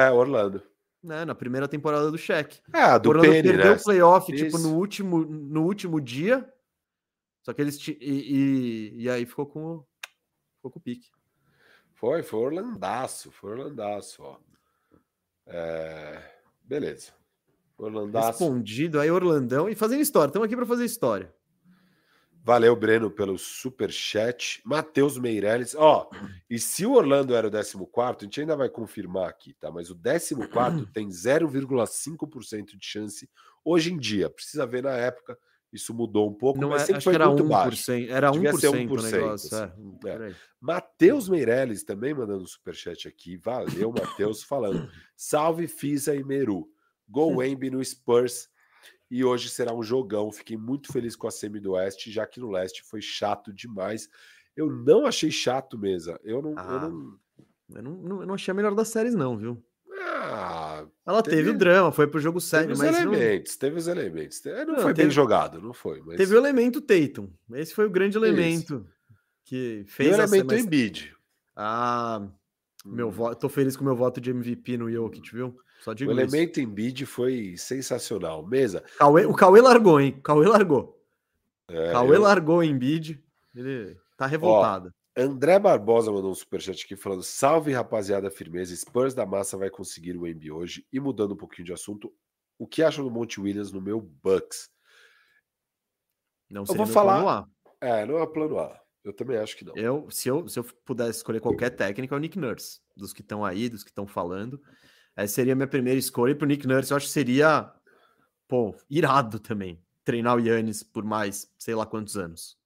É, 0.00 0.10
Orlando 0.10 0.62
né, 1.04 1.24
na 1.24 1.34
primeira 1.34 1.68
temporada 1.68 2.10
do 2.10 2.18
Shaq. 2.18 2.60
É, 2.72 2.98
do 2.98 3.10
Orlando 3.10 3.30
Penny, 3.30 3.42
perdeu 3.42 3.72
né? 3.72 3.76
o 3.76 3.82
playoff 3.82 4.32
tipo 4.32 4.58
no 4.58 4.74
último 4.74 5.24
no 5.24 5.62
último 5.64 6.00
dia. 6.00 6.50
Só 7.42 7.52
que 7.52 7.60
eles 7.60 7.76
e, 7.88 7.96
e, 8.00 9.02
e, 9.02 9.10
aí 9.10 9.26
ficou 9.26 9.46
com 9.46 9.84
ficou 10.56 10.70
com 10.70 10.78
o 10.78 10.82
pique. 10.82 11.10
Foi, 11.92 12.22
foi 12.22 12.40
Orlandaço, 12.40 13.30
foi 13.30 13.52
Orlandaço, 13.52 14.22
ó. 14.22 14.38
É... 15.46 16.22
beleza. 16.62 17.12
Orlandaço. 17.76 18.28
Respondido 18.44 18.98
aí 18.98 19.10
Orlandão 19.10 19.68
e 19.68 19.74
fazendo 19.74 20.00
história. 20.00 20.28
Estamos 20.28 20.46
aqui 20.46 20.56
para 20.56 20.66
fazer 20.66 20.84
história. 20.84 21.34
Valeu, 22.46 22.76
Breno, 22.76 23.10
pelo 23.10 23.38
super 23.38 23.90
chat. 23.90 24.60
Matheus 24.66 25.16
Meirelles. 25.16 25.74
Ó, 25.74 26.10
e 26.48 26.58
se 26.58 26.84
o 26.84 26.92
Orlando 26.92 27.34
era 27.34 27.48
o 27.48 27.50
14, 27.50 28.18
a 28.20 28.24
gente 28.24 28.40
ainda 28.42 28.54
vai 28.54 28.68
confirmar 28.68 29.30
aqui, 29.30 29.54
tá? 29.54 29.72
Mas 29.72 29.88
o 29.90 29.96
14 29.96 30.84
tem 30.92 31.08
0,5% 31.08 32.76
de 32.76 32.86
chance 32.86 33.30
hoje 33.64 33.94
em 33.94 33.96
dia. 33.96 34.28
Precisa 34.28 34.66
ver 34.66 34.82
na 34.82 34.92
época. 34.92 35.38
Isso 35.72 35.94
mudou 35.94 36.28
um 36.28 36.34
pouco, 36.34 36.60
Não 36.60 36.68
mas 36.68 36.82
é, 36.82 36.86
sempre 36.86 37.02
foi 37.02 37.14
era 37.14 37.26
muito 37.26 37.44
1%, 37.44 37.48
baixo. 37.48 37.92
Era 37.92 38.30
1%, 38.30 38.32
Devia 38.34 38.52
ser 38.52 38.68
1% 38.68 39.02
negócio, 39.10 39.56
é, 39.56 40.28
é. 40.28 40.34
Matheus 40.60 41.28
Meirelles 41.30 41.82
também 41.82 42.12
mandando 42.12 42.46
super 42.46 42.74
chat 42.74 43.08
aqui. 43.08 43.38
Valeu, 43.38 43.90
Matheus, 43.90 44.42
falando. 44.42 44.86
Salve 45.16 45.66
Fisa 45.66 46.14
e 46.14 46.22
Meru. 46.22 46.68
Go 47.08 47.36
Wemby 47.40 47.70
no 47.70 47.82
Spurs 47.82 48.50
e 49.14 49.24
hoje 49.24 49.48
será 49.48 49.72
um 49.72 49.80
jogão. 49.80 50.32
Fiquei 50.32 50.56
muito 50.56 50.92
feliz 50.92 51.14
com 51.14 51.28
a 51.28 51.30
semi 51.30 51.60
do 51.60 51.74
Oeste, 51.74 52.10
já 52.10 52.26
que 52.26 52.40
no 52.40 52.50
Leste 52.50 52.82
foi 52.82 53.00
chato 53.00 53.52
demais. 53.52 54.08
Eu 54.56 54.68
não 54.68 55.06
achei 55.06 55.30
chato 55.30 55.78
mesa. 55.78 56.18
Eu 56.24 56.42
não. 56.42 56.54
Ah, 56.56 56.72
eu, 56.72 56.90
não... 56.90 57.18
Eu, 57.76 57.82
não, 57.82 58.20
eu 58.22 58.26
não 58.26 58.34
achei 58.34 58.50
a 58.50 58.54
melhor 58.54 58.74
das 58.74 58.88
séries, 58.88 59.14
não, 59.14 59.38
viu? 59.38 59.64
Ah, 60.02 60.84
Ela 61.06 61.22
teve, 61.22 61.36
teve 61.36 61.50
o 61.50 61.56
drama, 61.56 61.92
foi 61.92 62.08
pro 62.08 62.18
jogo 62.18 62.40
sério, 62.40 62.74
teve 62.74 62.80
mas. 62.80 62.90
Os 62.90 63.02
elementos, 63.02 63.52
não... 63.52 63.58
Teve 63.60 63.78
os 63.78 63.86
elementos. 63.86 64.42
Não, 64.44 64.66
não 64.66 64.78
foi 64.80 64.94
teve... 64.94 65.06
bem 65.06 65.10
jogado, 65.14 65.62
não 65.62 65.72
foi. 65.72 66.02
Mas... 66.04 66.16
Teve 66.16 66.34
o 66.34 66.38
elemento 66.38 66.80
Tatum. 66.80 67.30
Esse 67.52 67.72
foi 67.72 67.86
o 67.86 67.90
grande 67.90 68.16
elemento 68.16 68.74
Isso. 68.74 68.86
que 69.44 69.84
fez. 69.86 70.08
E 70.08 70.12
o 70.12 70.22
elemento 70.22 70.46
mas... 70.48 70.64
Embiid. 70.64 71.14
Ah, 71.54 72.26
meu 72.84 73.06
hum. 73.06 73.12
voto. 73.12 73.38
Tô 73.38 73.48
feliz 73.48 73.76
com 73.76 73.82
o 73.82 73.86
meu 73.86 73.94
voto 73.94 74.20
de 74.20 74.30
MVP 74.30 74.76
no 74.76 74.90
Jokic, 74.90 75.32
viu? 75.32 75.56
Só 75.84 75.92
digo 75.92 76.10
o 76.10 76.14
elemento 76.14 76.58
em 76.60 76.66
bid 76.66 77.04
foi 77.04 77.58
sensacional. 77.58 78.42
Mesa. 78.42 78.82
Cauê, 78.96 79.26
o 79.26 79.34
Cauê 79.34 79.60
largou, 79.60 80.00
hein? 80.00 80.18
Cauê 80.24 80.48
largou. 80.48 80.98
É, 81.68 81.92
Cauê 81.92 82.16
eu... 82.16 82.22
largou 82.22 82.62
em 82.62 82.74
bid. 82.74 83.22
Ele 83.54 83.94
tá 84.16 84.24
revoltado. 84.24 84.88
Ó, 84.88 85.22
André 85.22 85.58
Barbosa 85.58 86.10
mandou 86.10 86.30
um 86.30 86.34
superchat 86.34 86.86
aqui 86.86 86.96
falando: 86.96 87.22
salve 87.22 87.70
rapaziada, 87.70 88.30
firmeza. 88.30 88.74
Spurs 88.74 89.12
da 89.12 89.26
massa 89.26 89.58
vai 89.58 89.68
conseguir 89.68 90.16
o 90.16 90.22
MB 90.22 90.52
hoje. 90.52 90.86
E 90.90 90.98
mudando 90.98 91.32
um 91.32 91.36
pouquinho 91.36 91.66
de 91.66 91.74
assunto, 91.74 92.10
o 92.58 92.66
que 92.66 92.82
acham 92.82 93.04
do 93.04 93.10
Monte 93.10 93.38
Williams 93.38 93.70
no 93.70 93.82
meu 93.82 94.00
Bucks? 94.00 94.70
Não 96.48 96.64
sei. 96.64 96.76
Eu 96.76 96.78
vou 96.78 96.86
falar. 96.86 97.46
É, 97.78 98.06
não 98.06 98.18
é 98.22 98.26
plano 98.26 98.58
A. 98.58 98.80
Eu 99.04 99.12
também 99.12 99.36
acho 99.36 99.54
que 99.54 99.66
não. 99.66 99.76
Eu, 99.76 100.10
se, 100.10 100.30
eu, 100.30 100.48
se 100.48 100.58
eu 100.58 100.64
pudesse 100.82 101.18
escolher 101.18 101.40
qualquer 101.40 101.68
técnico, 101.68 102.14
é 102.14 102.16
o 102.16 102.20
Nick 102.20 102.38
Nurse. 102.38 102.80
Dos 102.96 103.12
que 103.12 103.20
estão 103.20 103.44
aí, 103.44 103.68
dos 103.68 103.84
que 103.84 103.90
estão 103.90 104.06
falando. 104.06 104.58
Essa 105.16 105.34
seria 105.34 105.52
a 105.52 105.56
minha 105.56 105.68
primeira 105.68 105.98
escolha. 105.98 106.32
E 106.32 106.34
pro 106.34 106.46
Nick 106.46 106.66
Nurse, 106.66 106.90
eu 106.90 106.96
acho 106.96 107.06
que 107.06 107.12
seria, 107.12 107.72
pô, 108.48 108.74
irado 108.90 109.38
também. 109.38 109.80
Treinar 110.04 110.36
o 110.36 110.40
Yannis 110.40 110.82
por 110.82 111.04
mais, 111.04 111.50
sei 111.58 111.74
lá 111.74 111.86
quantos 111.86 112.16
anos. 112.16 112.58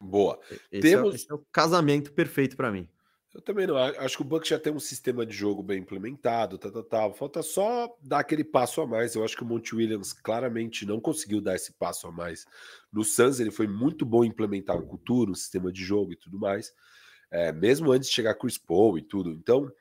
Boa. 0.00 0.40
Esse, 0.70 0.82
Temos... 0.82 1.12
é, 1.12 1.16
esse 1.16 1.30
é 1.30 1.34
o 1.34 1.44
casamento 1.52 2.12
perfeito 2.12 2.56
para 2.56 2.72
mim. 2.72 2.88
Eu 3.34 3.40
também 3.40 3.66
não. 3.66 3.76
Acho 3.78 4.16
que 4.16 4.22
o 4.22 4.26
Bucks 4.26 4.48
já 4.48 4.58
tem 4.58 4.72
um 4.72 4.78
sistema 4.78 5.24
de 5.24 5.32
jogo 5.32 5.62
bem 5.62 5.78
implementado, 5.78 6.58
tá, 6.58 6.70
tá, 6.70 6.82
tá. 6.82 7.10
Falta 7.12 7.42
só 7.42 7.96
dar 8.02 8.18
aquele 8.18 8.44
passo 8.44 8.82
a 8.82 8.86
mais. 8.86 9.14
Eu 9.14 9.24
acho 9.24 9.34
que 9.34 9.42
o 9.42 9.46
Monte 9.46 9.74
Williams 9.74 10.12
claramente 10.12 10.84
não 10.84 11.00
conseguiu 11.00 11.40
dar 11.40 11.54
esse 11.54 11.72
passo 11.72 12.06
a 12.06 12.12
mais. 12.12 12.44
No 12.92 13.02
Suns, 13.02 13.40
ele 13.40 13.50
foi 13.50 13.66
muito 13.66 14.04
bom 14.04 14.22
em 14.22 14.28
implementar 14.28 14.76
a 14.76 14.82
cultura, 14.82 15.30
o 15.30 15.34
sistema 15.34 15.72
de 15.72 15.82
jogo 15.82 16.12
e 16.12 16.16
tudo 16.16 16.38
mais. 16.38 16.74
É, 17.30 17.50
mesmo 17.52 17.90
antes 17.90 18.10
de 18.10 18.14
chegar 18.14 18.34
Chris 18.34 18.58
Paul 18.58 18.98
e 18.98 19.02
tudo. 19.02 19.30
Então, 19.30 19.72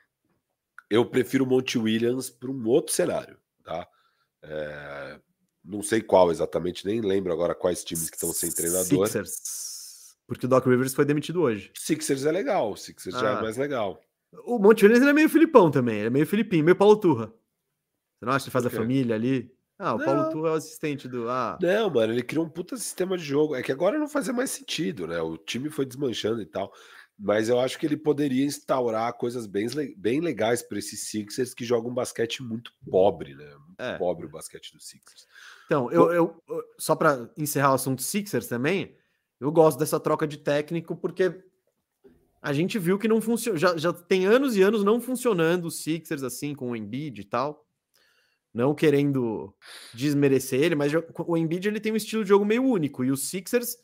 eu 0.91 1.05
prefiro 1.05 1.45
o 1.45 1.47
Monte 1.47 1.79
Williams 1.79 2.29
para 2.29 2.51
um 2.51 2.67
outro 2.67 2.93
cenário, 2.93 3.37
tá? 3.63 3.87
É, 4.43 5.19
não 5.63 5.81
sei 5.81 6.01
qual 6.01 6.29
exatamente, 6.29 6.85
nem 6.85 6.99
lembro 6.99 7.31
agora 7.31 7.55
quais 7.55 7.81
times 7.81 8.09
que 8.09 8.17
estão 8.17 8.33
sem 8.33 8.51
treinador. 8.51 9.07
Sixers. 9.07 10.17
Porque 10.27 10.45
o 10.45 10.49
Doc 10.49 10.65
Rivers 10.65 10.93
foi 10.93 11.05
demitido 11.05 11.41
hoje. 11.41 11.71
Sixers 11.73 12.25
é 12.25 12.31
legal, 12.31 12.75
Sixers 12.75 13.15
ah. 13.15 13.19
já 13.19 13.29
é 13.29 13.33
ah. 13.35 13.41
mais 13.41 13.55
legal. 13.55 14.01
O 14.43 14.59
Monte 14.59 14.85
Williams 14.85 15.07
é 15.07 15.13
meio 15.13 15.29
Filipão 15.29 15.71
também, 15.71 15.99
ele 15.99 16.07
é 16.07 16.09
meio 16.09 16.27
Filipinho, 16.27 16.65
meio 16.65 16.75
Paulo 16.75 16.97
Turra. 16.97 17.27
Você 17.27 18.25
não 18.25 18.33
acha 18.33 18.45
que 18.45 18.51
faz 18.51 18.65
a 18.65 18.69
família 18.69 19.15
ali? 19.15 19.49
Ah, 19.79 19.95
o 19.95 19.97
não. 19.97 20.05
Paulo 20.05 20.29
Turra 20.29 20.49
é 20.49 20.51
o 20.51 20.55
assistente 20.55 21.07
do. 21.07 21.29
Ah. 21.29 21.57
Não, 21.61 21.89
mano, 21.89 22.13
ele 22.13 22.21
criou 22.21 22.45
um 22.45 22.49
puta 22.49 22.75
sistema 22.75 23.17
de 23.17 23.23
jogo. 23.23 23.55
É 23.55 23.63
que 23.63 23.71
agora 23.71 23.97
não 23.97 24.07
fazia 24.07 24.33
mais 24.33 24.51
sentido, 24.51 25.07
né? 25.07 25.19
O 25.21 25.37
time 25.37 25.69
foi 25.69 25.85
desmanchando 25.85 26.41
e 26.41 26.45
tal 26.45 26.71
mas 27.23 27.49
eu 27.49 27.59
acho 27.59 27.77
que 27.77 27.85
ele 27.85 27.95
poderia 27.95 28.43
instaurar 28.43 29.13
coisas 29.13 29.45
bem, 29.45 29.67
bem 29.95 30.19
legais 30.19 30.63
para 30.63 30.79
esses 30.79 31.01
Sixers 31.01 31.53
que 31.53 31.63
jogam 31.63 31.91
um 31.91 31.93
basquete 31.93 32.41
muito 32.41 32.73
pobre, 32.89 33.35
né? 33.35 33.45
Muito 33.45 33.79
é. 33.79 33.95
pobre 33.95 34.25
o 34.25 34.29
basquete 34.29 34.73
dos 34.73 34.87
Sixers. 34.87 35.27
Então, 35.67 35.91
eu, 35.91 36.11
eu 36.11 36.43
só 36.79 36.95
para 36.95 37.29
encerrar 37.37 37.73
o 37.73 37.75
assunto 37.75 38.01
Sixers 38.01 38.47
também, 38.47 38.97
eu 39.39 39.51
gosto 39.51 39.77
dessa 39.77 39.99
troca 39.99 40.25
de 40.25 40.37
técnico 40.37 40.95
porque 40.95 41.43
a 42.41 42.53
gente 42.53 42.79
viu 42.79 42.97
que 42.97 43.07
não 43.07 43.21
funciona, 43.21 43.55
já, 43.55 43.77
já 43.77 43.93
tem 43.93 44.25
anos 44.25 44.55
e 44.55 44.63
anos 44.63 44.83
não 44.83 44.99
funcionando 44.99 45.65
os 45.65 45.83
Sixers 45.83 46.23
assim 46.23 46.55
com 46.55 46.71
o 46.71 46.75
Embiid 46.75 47.21
e 47.21 47.23
tal. 47.23 47.67
Não 48.51 48.73
querendo 48.73 49.53
desmerecer 49.93 50.59
ele, 50.59 50.75
mas 50.75 50.91
o 51.25 51.37
Embiid 51.37 51.67
ele 51.67 51.79
tem 51.79 51.91
um 51.91 51.95
estilo 51.95 52.23
de 52.23 52.29
jogo 52.29 52.43
meio 52.43 52.63
único 52.63 53.05
e 53.05 53.11
os 53.11 53.29
Sixers 53.29 53.77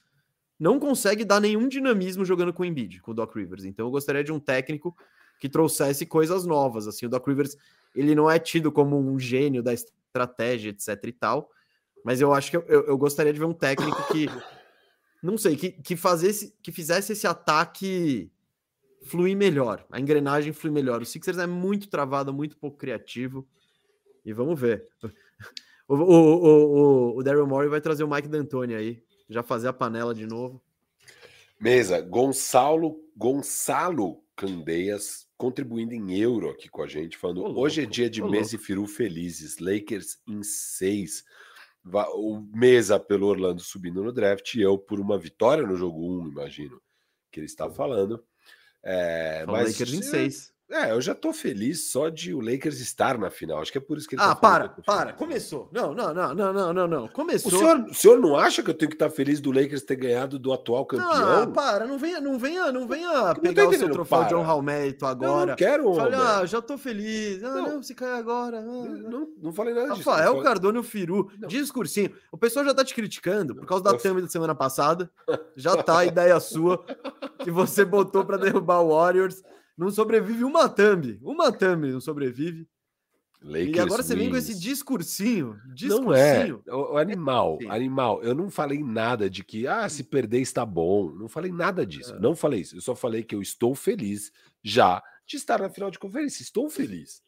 não 0.60 0.80
consegue 0.80 1.24
dar 1.24 1.39
nenhum 1.39 1.68
dinamismo 1.68 2.26
jogando 2.26 2.53
com 2.53 2.64
o 2.64 2.66
Embiid, 2.66 3.01
com 3.01 3.12
o 3.12 3.14
Doc 3.14 3.36
Rivers. 3.36 3.66
Então 3.66 3.86
eu 3.86 3.91
gostaria 3.91 4.24
de 4.24 4.32
um 4.32 4.39
técnico 4.39 4.95
que 5.39 5.47
trouxesse 5.47 6.05
coisas 6.05 6.45
novas. 6.45 6.88
Assim, 6.88 7.05
o 7.05 7.10
Doc 7.10 7.28
Rivers 7.28 7.55
ele 7.95 8.16
não 8.16 8.30
é 8.30 8.39
tido 8.39 8.72
como 8.72 8.97
um 8.97 9.20
gênio 9.20 9.62
da 9.62 9.74
estratégia, 9.74 10.70
etc 10.70 11.03
e 11.03 11.12
tal. 11.12 11.49
Mas 12.03 12.22
eu 12.22 12.34
acho 12.34 12.51
que 12.51 12.58
eu, 12.58 12.64
eu 12.68 12.97
gostaria 12.97 13.34
de 13.34 13.39
ver 13.39 13.45
um 13.45 13.53
técnico 13.53 14.08
que, 14.12 14.28
não 15.22 15.38
sei, 15.38 15.55
que, 15.55 15.72
que, 15.72 15.95
fazesse, 15.95 16.55
que 16.62 16.72
fizesse 16.72 17.14
esse 17.14 17.28
ataque 17.28 18.32
fluir 19.05 19.38
melhor, 19.38 19.86
a 19.91 19.99
engrenagem 19.99 20.51
fluir 20.53 20.74
melhor. 20.74 21.01
O 21.01 21.05
Sixers 21.05 21.38
é 21.38 21.47
muito 21.47 21.88
travado, 21.88 22.34
muito 22.34 22.58
pouco 22.58 22.78
criativo. 22.78 23.47
E 24.26 24.34
vamos 24.34 24.60
ver. 24.60 24.88
O, 25.89 25.95
o, 25.95 27.16
o, 27.16 27.18
o, 27.18 27.24
Daryl 27.24 27.47
Morey 27.47 27.70
vai 27.70 27.80
trazer 27.80 28.03
o 28.03 28.10
Mike 28.10 28.28
D'Antoni 28.28 28.76
aí 28.76 29.01
já 29.30 29.44
fazer 29.44 29.68
a 29.68 29.74
panela 29.74 30.14
de 30.14 30.26
novo. 30.26 30.62
Mesa, 31.60 32.00
Gonçalo, 32.02 33.00
Gonçalo 33.16 34.24
Candeias 34.36 35.28
contribuindo 35.36 35.94
em 35.94 36.20
euro 36.20 36.50
aqui 36.50 36.70
com 36.70 36.82
a 36.84 36.88
gente, 36.88 37.18
falando: 37.18 37.42
ô, 37.42 37.60
hoje 37.60 37.84
é 37.84 37.86
dia 37.86 38.10
de 38.10 38.24
Mesa 38.24 38.56
e 38.56 38.60
Firu 38.60 38.86
felizes, 38.88 39.58
Lakers 39.60 40.20
em 40.28 40.44
seis. 40.44 41.24
O 42.16 42.42
Mesa 42.54 43.00
pelo 43.00 43.28
Orlando 43.28 43.62
subindo 43.62 44.04
no 44.04 44.12
draft 44.12 44.56
e 44.56 44.62
eu 44.62 44.78
por 44.78 45.00
uma 45.00 45.18
vitória 45.18 45.66
no 45.66 45.78
jogo 45.78 46.06
1, 46.06 46.22
um, 46.22 46.28
imagino 46.28 46.82
que 47.32 47.40
ele 47.40 47.46
está 47.46 47.70
falando. 47.70 48.24
É, 48.84 49.46
mas 49.46 49.72
Lakers 49.72 49.94
em 49.94 50.02
seis. 50.02 50.54
É, 50.70 50.91
eu 50.91 50.99
já 50.99 51.15
tô 51.15 51.32
feliz 51.32 51.89
só 51.91 52.09
de 52.09 52.34
o 52.34 52.41
Lakers 52.41 52.82
estar 52.82 53.18
na 53.18 53.30
final. 53.30 53.61
Acho 53.61 53.72
que 53.72 53.78
é 53.78 53.82
por 53.82 53.97
isso 53.97 54.05
que 54.05 54.15
ele 54.15 54.22
Ah, 54.22 54.30
tá 54.30 54.36
para, 54.36 54.70
para. 54.86 55.13
Começou. 55.13 55.70
Não, 55.72 55.93
não, 55.93 56.13
não, 56.13 56.34
não, 56.36 56.51
não, 56.53 56.74
não, 56.74 56.88
não. 56.88 57.05
O 57.05 57.09
Começou. 57.09 57.49
senhor, 57.51 57.86
o 57.89 57.93
senhor 57.93 58.20
não 58.20 58.36
acha 58.36 58.61
que 58.61 58.70
eu 58.70 58.74
tenho 58.74 58.89
que 58.89 58.95
estar 58.95 59.09
feliz 59.09 59.39
do 59.39 59.49
Lakers 59.51 59.84
ter 59.84 59.95
ganhado 59.95 60.38
do 60.38 60.51
atual 60.51 60.84
Ah, 60.84 60.86
campeão? 60.86 61.51
para, 61.53 61.88
não 61.88 61.97
venha, 61.97 62.20
não 62.20 62.38
venha, 62.38 62.70
não 62.70 62.86
venha 62.86 63.09
não 63.28 63.36
pegar 63.36 63.70
o 63.70 63.74
seu 63.74 63.89
troféu 63.89 64.24
de 64.24 64.28
para. 64.30 64.38
honra 64.39 64.51
ao 64.51 64.61
mérito 64.61 65.05
Não, 65.05 65.09
agora. 65.11 65.45
não 65.51 65.55
quero, 65.55 65.84
Fala, 65.95 66.03
Roberto. 66.03 66.22
ah, 66.41 66.45
já 66.45 66.61
tô 66.61 66.78
feliz. 66.78 67.41
Ah, 67.45 67.49
Não. 67.55 67.70
não, 67.76 67.82
se 67.84 67.95
cai 67.95 68.20
agora. 68.20 68.57
ah, 68.59 68.63
não, 68.63 69.28
não 69.41 69.53
falei 69.53 69.74
nada 69.74 69.93
disso. 69.93 70.09
Rafael 70.09 70.26
Eu 70.28 70.32
falei- 70.34 70.43
Cardone 70.43 70.78
e 70.78 70.82
o 70.82 70.84
Firu, 70.84 71.32
Não. 71.39 71.47
discursinho. 71.47 72.11
O 72.30 72.38
pessoal 72.38 72.65
já 72.65 72.74
tá 72.74 72.84
te 72.84 72.93
criticando 72.93 73.55
por 73.55 73.65
causa 73.65 73.88
Eu- 73.88 73.93
da 73.93 73.97
thumb 73.97 74.22
da 74.22 74.28
semana 74.28 74.53
passada. 74.53 75.09
Já 75.55 75.82
tá 75.82 75.99
a 75.99 76.05
ideia 76.05 76.38
sua 76.41 76.84
que 77.39 77.49
você 77.49 77.86
botou 77.86 78.26
pra 78.26 78.36
derrubar 78.38 78.82
o 78.82 78.89
Warriors. 78.89 79.41
Não 79.78 79.90
sobrevive 79.92 80.44
uma 80.44 80.68
thumb. 80.68 81.20
Uma 81.22 81.52
thumb 81.52 81.92
não 81.92 82.02
sobrevive. 82.02 82.68
E 83.44 83.46
Lakers 83.48 83.80
agora 83.86 84.02
você 84.02 84.16
vem 84.16 84.32
com 84.32 84.36
esse 84.36 84.52
wins. 84.54 84.62
discursinho. 84.62 85.56
Não 85.90 86.12
é. 86.14 86.46
Discursinho. 86.48 86.64
O, 86.68 86.94
o 86.94 86.98
animal, 86.98 87.60
Sim. 87.62 87.70
animal. 87.70 88.24
Eu 88.24 88.34
não 88.34 88.50
falei 88.50 88.84
nada 88.84 89.30
de 89.30 89.44
que, 89.44 89.68
ah, 89.68 89.88
se 89.88 90.04
perder 90.04 90.40
está 90.42 90.66
bom. 90.66 91.12
Não 91.12 91.28
falei 91.30 91.52
nada 91.52 91.86
disso. 91.86 92.16
É. 92.16 92.20
Não 92.20 92.36
falei 92.36 92.62
isso. 92.62 92.76
Eu 92.76 92.82
só 92.82 92.96
falei 92.96 93.22
que 93.24 93.36
eu 93.36 93.42
estou 93.42 93.76
feliz 93.76 94.32
já 94.64 95.04
de 95.28 95.36
estar 95.38 95.60
na 95.62 95.70
final 95.70 95.92
de 95.92 96.00
conferência. 96.00 96.42
Estou 96.42 96.68
feliz. 96.70 97.22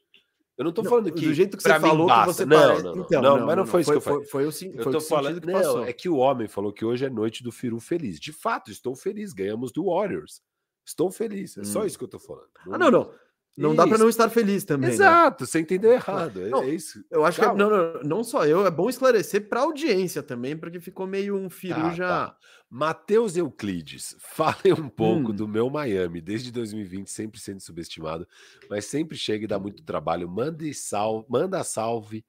Eu 0.58 0.64
não 0.64 0.72
estou 0.72 0.84
Não, 0.84 0.90
falando 0.90 1.12
que. 1.14 1.26
do 1.28 1.34
jeito 1.34 1.56
que 1.56 1.64
você 1.64 1.80
falou 1.80 2.08
que 2.08 2.12
basta. 2.14 2.34
você 2.34 2.46
não, 2.46 2.58
parece- 2.58 2.84
não, 2.84 2.96
não, 2.96 3.04
Então, 3.06 3.22
não, 3.22 3.46
mas 3.46 3.56
não, 3.58 3.66
foi 3.68 3.82
isso 3.82 3.92
que 3.92 3.98
eu 3.98 4.02
falei. 4.02 4.20
Foi, 4.22 4.28
foi 4.30 4.46
o, 4.48 4.52
sim- 4.52 4.72
Eu 4.76 4.84
foi 4.84 4.92
tô 4.92 5.00
falando. 5.00 5.40
que 5.40 5.48
Não, 5.48 5.54
passou. 5.54 5.86
é 5.86 5.94
que 5.94 6.10
o 6.10 6.18
homem 6.18 6.48
falou 6.50 6.74
que 6.74 6.84
hoje 6.84 7.06
é 7.06 7.10
noite 7.10 7.44
do 7.44 7.52
Firu 7.52 7.80
feliz. 7.80 8.20
De 8.20 8.34
fato, 8.34 8.70
estou 8.72 8.96
feliz. 8.96 9.32
Ganhamos 9.32 9.72
do 9.72 9.86
Warriors. 9.86 10.42
Estou 10.90 11.12
feliz. 11.12 11.56
É 11.58 11.64
só 11.64 11.84
Hum. 11.84 11.86
isso 11.86 11.98
que 11.98 12.04
eu 12.04 12.08
tô 12.08 12.18
falando. 12.20 12.50
Ah, 12.72 12.78
não, 12.78 12.90
não. 12.90 13.12
Não 13.58 13.76
dá 13.76 13.84
pra 13.84 13.96
Isso. 13.96 14.04
não 14.04 14.10
estar 14.10 14.30
feliz 14.30 14.64
também. 14.64 14.88
né? 14.90 14.96
Exato, 14.96 15.46
você 15.46 15.60
entendeu 15.60 15.92
errado. 15.92 16.42
É- 16.42 16.50
Não, 16.50 16.64
é 16.64 16.70
isso. 16.70 17.04
Eu 17.12 17.26
acho 17.26 17.40
que 17.40 17.46
Calma. 17.46 17.60
não, 17.62 17.70
não, 17.70 18.02
não 18.04 18.24
só 18.24 18.46
eu, 18.46 18.66
é 18.66 18.72
bom 18.72 18.90
esclarecer 18.90 19.50
pra 19.50 19.62
audiência 19.62 20.24
também, 20.24 20.56
porque 20.56 20.80
ficou 20.80 21.06
meio 21.06 21.36
um 21.36 21.50
firu 21.50 21.76
Tá, 21.82 21.94
já. 21.94 22.08
tá. 22.08 22.38
Matheus 22.70 23.36
Euclides, 23.36 24.16
fale 24.72 24.72
um 24.72 24.88
pouco 24.88 25.32
Hum. 25.32 25.36
do 25.36 25.46
meu 25.48 25.70
Miami, 25.70 26.22
desde 26.22 26.52
2020 26.54 27.10
sempre 27.12 27.38
sendo 27.40 27.60
subestimado, 27.60 28.26
mas 28.70 28.86
sempre 28.86 29.18
chega 29.18 29.44
e 29.44 29.48
dá 29.48 29.60
muito 29.60 29.84
trabalho. 29.84 30.30
Mande 30.30 30.74
sal, 30.74 31.26
manda 31.28 31.62
salve 31.64 32.24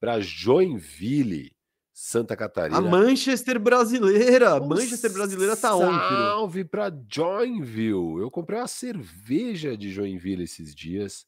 para 0.00 0.20
Joinville, 0.20 1.52
Santa 2.04 2.36
Catarina. 2.36 2.76
A 2.78 2.80
Manchester 2.82 3.60
brasileira, 3.60 4.50
a 4.50 4.60
Um 4.60 4.66
Manchester 4.66 5.12
brasileira 5.12 5.56
tá 5.56 5.76
on, 5.76 5.82
Firu. 5.86 5.98
Salve 6.00 6.64
para 6.64 6.92
Joinville. 7.08 8.18
Eu 8.20 8.28
comprei 8.28 8.58
uma 8.58 8.66
cerveja 8.66 9.76
de 9.76 9.92
Joinville 9.92 10.42
esses 10.42 10.74
dias 10.74 11.24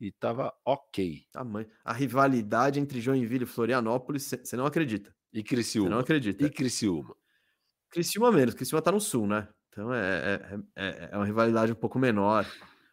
e 0.00 0.12
tava 0.12 0.54
ok. 0.64 1.24
A, 1.34 1.42
mãe- 1.42 1.66
a 1.84 1.92
rivalidade 1.92 2.78
entre 2.78 3.00
Joinville 3.00 3.42
e 3.42 3.48
Florianópolis, 3.48 4.32
você 4.44 4.56
não 4.56 4.64
acredita. 4.64 5.12
E 5.32 5.42
Criciúma. 5.42 5.90
não 5.90 5.98
acredita. 5.98 6.46
E 6.46 6.50
Criciúma. 6.50 7.12
Criciúma 7.90 8.30
menos, 8.30 8.54
Criciúma 8.54 8.80
tá 8.82 8.92
no 8.92 9.00
sul, 9.00 9.26
né? 9.26 9.48
Então 9.70 9.92
é, 9.92 10.34
é, 10.34 10.58
é, 10.76 11.08
é 11.10 11.16
uma 11.16 11.26
rivalidade 11.26 11.72
um 11.72 11.76
pouco 11.76 11.98
menor. 11.98 12.46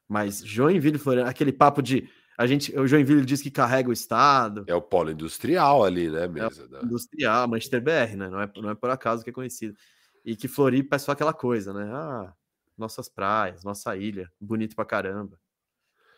Mas 0.09 0.43
Joinville 0.43 0.95
e 0.95 0.99
Florianópolis, 0.99 1.35
aquele 1.35 1.53
papo 1.53 1.79
de. 1.79 2.09
A 2.37 2.47
gente, 2.47 2.77
o 2.77 2.87
Joinville 2.87 3.25
diz 3.25 3.41
que 3.41 3.51
carrega 3.51 3.89
o 3.89 3.93
estado, 3.93 4.63
É 4.67 4.73
o 4.73 4.81
polo 4.81 5.11
industrial 5.11 5.83
ali, 5.83 6.09
né, 6.09 6.27
mesa? 6.27 6.67
da- 6.67 6.81
industrial, 6.81 7.47
Manchester 7.47 7.81
BR, 7.81 8.15
né? 8.17 8.29
Não 8.29 8.41
é, 8.41 8.51
não 8.55 8.69
é 8.71 8.75
por 8.75 8.89
acaso 8.89 9.23
que 9.23 9.29
é 9.29 9.33
conhecido. 9.33 9.75
E 10.25 10.35
que 10.35 10.47
Floripa 10.47 10.95
é 10.95 10.99
só 10.99 11.11
aquela 11.11 11.33
coisa, 11.33 11.73
né? 11.73 11.83
Ah, 11.93 12.33
nossas 12.77 13.07
praias, 13.09 13.63
nossa 13.63 13.95
ilha, 13.95 14.31
bonito 14.39 14.75
pra 14.75 14.85
caramba. 14.85 15.37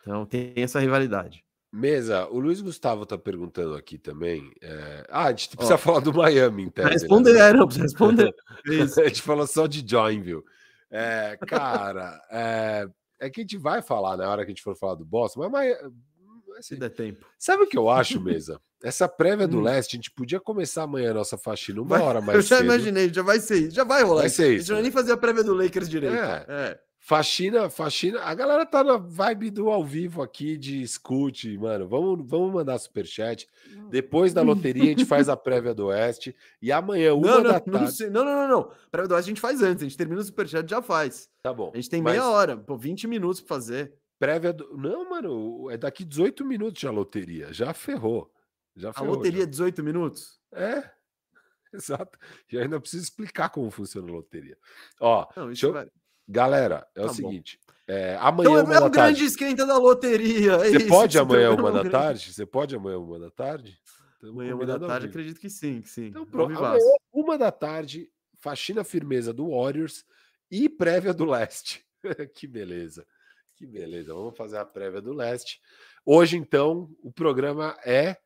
Então 0.00 0.24
tem 0.24 0.52
essa 0.56 0.78
rivalidade. 0.80 1.44
Mesa, 1.72 2.26
o 2.28 2.38
Luiz 2.38 2.62
Gustavo 2.62 3.04
tá 3.04 3.18
perguntando 3.18 3.74
aqui 3.74 3.98
também. 3.98 4.50
é, 4.62 5.04
Ah, 5.10 5.24
a 5.26 5.30
gente 5.30 5.54
precisa 5.56 5.76
falar 5.76 6.00
do 6.00 6.14
Miami, 6.14 6.62
em 6.62 6.70
Pra 6.70 6.84
tese, 6.88 7.04
responder, 7.04 7.32
né? 7.34 7.40
é, 7.48 7.52
não, 7.52 7.66
precisa 7.66 7.84
responder. 7.84 8.34
Isso. 8.64 9.00
A 9.02 9.08
gente 9.08 9.20
falou 9.20 9.46
só 9.46 9.66
de 9.66 9.84
Joinville. 9.86 10.42
É, 10.90 11.36
cara, 11.46 12.18
é, 12.30 12.88
é 13.20 13.28
que 13.28 13.40
a 13.40 13.42
gente 13.42 13.58
vai 13.58 13.82
falar 13.82 14.16
na 14.16 14.30
hora 14.30 14.44
que 14.44 14.52
a 14.52 14.54
gente 14.54 14.62
for 14.62 14.76
falar 14.76 14.94
do 14.94 15.04
Boston, 15.04 15.50
mas, 15.50 15.76
Se 16.62 16.74
assim, 16.74 16.80
der 16.80 16.90
tempo. 16.90 17.26
sabe 17.38 17.62
o 17.64 17.66
que 17.66 17.76
eu 17.78 17.88
acho, 17.88 18.20
Mesa? 18.22 18.60
Essa 18.82 19.08
prévia 19.08 19.48
do 19.48 19.58
Hum. 19.58 19.62
leste, 19.62 19.94
a 19.94 19.98
gente 19.98 20.10
podia 20.10 20.38
começar 20.38 20.82
amanhã 20.82 21.10
a 21.10 21.14
nossa 21.14 21.36
faxina 21.38 21.80
uma 21.80 21.88
Vai- 21.98 22.02
hora 22.02 22.20
mais 22.22 22.36
Eu 22.36 22.42
já 22.42 22.56
cedo. 22.58 22.64
imaginei, 22.66 23.12
já 23.12 23.22
vai 23.22 23.40
ser 23.40 23.56
isso, 23.58 23.74
já 23.74 23.84
vai 23.84 24.02
rolar. 24.02 24.20
Vai 24.22 24.30
ser 24.30 24.44
A 24.44 24.48
isso, 24.48 24.58
gente 24.58 24.68
não 24.68 24.74
vai 24.76 24.82
né? 24.82 24.88
nem 24.88 24.92
fazer 24.92 25.12
a 25.12 25.16
prévia 25.16 25.42
do 25.44 25.54
Lakers 25.54 25.88
direito. 25.88 26.14
É. 26.14 26.44
É. 26.48 26.80
Faxina, 26.98 27.70
faxina. 27.70 28.20
A 28.22 28.34
galera 28.34 28.66
tá 28.66 28.82
na 28.82 28.96
vibe 28.96 29.50
do 29.52 29.70
ao 29.70 29.84
vivo 29.84 30.20
aqui 30.22 30.56
de 30.56 30.82
escute, 30.82 31.56
mano. 31.56 31.86
Vamos, 31.88 32.28
vamos 32.28 32.52
mandar 32.52 32.76
superchat. 32.78 33.46
Depois 33.90 34.34
da 34.34 34.42
loteria, 34.42 34.82
a 34.82 34.86
gente 34.86 35.04
faz 35.04 35.28
a 35.28 35.36
prévia 35.38 35.72
do 35.72 35.86
Oeste. 35.86 36.34
E 36.60 36.72
amanhã, 36.72 37.14
uma 37.14 37.26
Não, 37.28 37.36
não, 37.36 37.42
da 37.44 37.62
não, 37.64 37.78
tarde. 37.78 38.10
não, 38.10 38.24
não, 38.24 38.34
não, 38.34 38.48
não. 38.48 38.70
Prévia 38.90 39.06
do 39.08 39.14
Oeste 39.14 39.28
a 39.30 39.32
gente 39.34 39.40
faz 39.40 39.62
antes, 39.62 39.82
a 39.84 39.86
gente 39.88 39.96
termina 39.96 40.20
o 40.20 40.24
superchat 40.24 40.66
e 40.66 40.70
já 40.70 40.82
faz. 40.82 41.28
Tá 41.44 41.54
bom. 41.54 41.70
A 41.72 41.76
gente 41.76 41.88
tem 41.88 42.02
mas 42.02 42.14
meia 42.14 42.28
hora, 42.28 42.56
pô, 42.56 42.76
20 42.76 43.06
minutos 43.06 43.40
pra 43.40 43.54
fazer. 43.54 43.92
Prévia 44.18 44.52
do. 44.52 44.76
Não, 44.76 45.08
mano, 45.10 45.70
é 45.70 45.76
daqui 45.76 46.04
18 46.04 46.44
minutos 46.44 46.80
já 46.80 46.88
a 46.88 46.92
loteria. 46.92 47.52
Já 47.52 47.72
ferrou. 47.74 48.32
Já 48.74 48.90
A 48.90 48.92
ferrou. 48.92 49.16
loteria 49.16 49.40
já. 49.40 49.46
18 49.46 49.82
minutos? 49.82 50.40
É. 50.52 50.90
Exato. 51.72 52.18
E 52.50 52.58
ainda 52.58 52.80
preciso 52.80 53.02
explicar 53.04 53.50
como 53.50 53.70
funciona 53.70 54.08
a 54.08 54.12
loteria. 54.14 54.56
Ó, 55.00 55.26
Não, 55.36 55.50
eu- 55.52 55.72
vai. 55.72 55.86
galera, 56.26 56.86
é 56.94 57.00
o 57.00 57.06
Tá 57.06 57.08
bom. 57.08 57.14
seguinte. 57.14 57.60
é, 57.88 58.16
amanhã, 58.16 58.48
Então 58.50 58.58
é, 58.58 58.62
uma 58.64 58.74
é 58.74 58.78
o 58.78 58.80
grande 58.90 58.96
tarde. 58.96 59.24
esquenta 59.24 59.66
da 59.66 59.76
loteria. 59.78 60.52
é 60.52 60.58
Você 60.70 60.76
isso, 60.78 60.88
pode 60.88 61.18
amanhã, 61.18 61.50
uma 61.52 61.68
é 61.68 61.70
um 61.70 61.74
da 61.74 61.80
grande- 61.80 61.90
tarde? 61.90 62.32
Você 62.32 62.46
pode 62.46 62.74
amanhã, 62.74 62.98
uma 62.98 63.18
da 63.18 63.30
tarde? 63.30 63.78
Amanhã, 64.22 64.54
uma 64.56 64.66
da 64.66 64.78
tarde, 64.78 65.06
acredito 65.06 65.38
que 65.38 65.50
sim, 65.50 65.80
que 65.82 65.88
sim. 65.90 66.06
Então, 66.06 66.24
pronto. 66.26 66.56
Amanhã, 66.58 66.80
uma 67.12 67.36
da 67.38 67.52
tarde, 67.52 68.10
faxina 68.38 68.82
firmeza 68.82 69.32
do 69.32 69.50
Warriors 69.50 70.04
e 70.50 70.68
prévia 70.68 71.12
do 71.14 71.24
leste. 71.26 71.84
que 72.34 72.46
beleza. 72.46 73.06
Que 73.56 73.66
beleza. 73.66 74.12
Vamos 74.14 74.36
fazer 74.36 74.58
a 74.58 74.64
prévia 74.64 75.00
do 75.00 75.12
leste. 75.12 75.60
Hoje, 76.04 76.36
então, 76.36 76.88
o 77.02 77.10
programa 77.10 77.76
é 77.84 78.16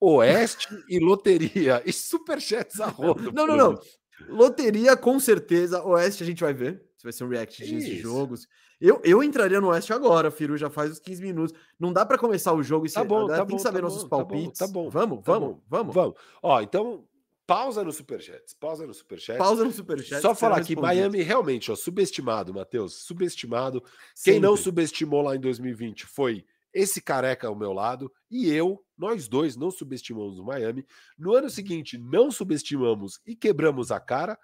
Oeste 0.00 0.68
e 0.88 0.98
Loteria. 0.98 1.82
E 1.86 1.92
superchats 1.92 2.80
a 2.80 2.86
rodo. 2.90 3.32
Não, 3.32 3.46
não, 3.46 3.56
não. 3.56 3.80
Loteria, 4.28 4.96
com 4.96 5.18
certeza. 5.20 5.82
Oeste 5.84 6.22
a 6.22 6.26
gente 6.26 6.42
vai 6.42 6.52
ver. 6.52 6.82
Se 6.96 7.04
vai 7.04 7.12
ser 7.12 7.24
um 7.24 7.28
react 7.28 7.64
de 7.64 7.98
jogos. 8.00 8.46
Eu, 8.80 9.00
eu 9.04 9.22
entraria 9.22 9.60
no 9.60 9.68
Oeste 9.68 9.92
agora, 9.92 10.30
Firu, 10.30 10.56
já 10.56 10.68
faz 10.70 10.90
os 10.92 10.98
15 10.98 11.22
minutos. 11.22 11.54
Não 11.78 11.92
dá 11.92 12.04
pra 12.04 12.16
começar 12.18 12.52
o 12.54 12.62
jogo 12.62 12.86
e 12.86 12.90
Tá 12.90 13.00
ser- 13.02 13.06
bom, 13.06 13.26
tá 13.26 13.36
tem 13.36 13.46
bom, 13.46 13.56
que 13.56 13.62
saber 13.62 13.78
tá 13.78 13.82
nossos 13.82 14.02
bom, 14.04 14.08
tá 14.08 14.16
bom, 14.24 14.28
palpites. 14.30 14.58
tá 14.58 14.66
bom, 14.66 14.90
Vamos, 14.90 15.22
tá 15.22 15.32
vamos, 15.32 15.56
vamos. 15.68 15.94
Vamos. 15.94 16.14
Ó, 16.42 16.60
então, 16.62 17.04
pausa 17.50 17.82
no 17.82 17.92
superchats. 17.92 18.54
Pausa 18.54 18.86
no 18.86 18.94
superchat. 18.94 19.36
Pausa 19.36 19.64
no 19.64 19.72
superchat. 19.72 20.22
Só 20.22 20.36
falar 20.36 20.58
aqui. 20.58 20.76
Miami 20.76 21.20
realmente, 21.20 21.72
ó, 21.72 21.74
subestimado, 21.74 22.54
Matheus, 22.54 23.02
subestimado. 23.02 23.82
Quem 24.22 24.38
não 24.38 24.50
Sempre. 24.50 24.62
subestimou 24.62 25.20
lá 25.20 25.34
em 25.34 25.40
2020 25.40 26.06
foi 26.06 26.46
esse 26.72 27.02
careca 27.02 27.48
ao 27.48 27.56
meu 27.56 27.72
lado 27.72 28.12
e 28.30 28.48
eu, 28.48 28.80
nós 28.96 29.26
dois 29.26 29.56
não 29.56 29.68
subestimamos 29.68 30.38
o 30.38 30.44
Miami. 30.44 30.86
No 31.18 31.34
ano 31.34 31.50
seguinte, 31.50 31.98
não 31.98 32.30
subestimamos 32.30 33.20
e 33.26 33.34
quebramos 33.34 33.90
a 33.90 33.98
cara, 33.98 34.38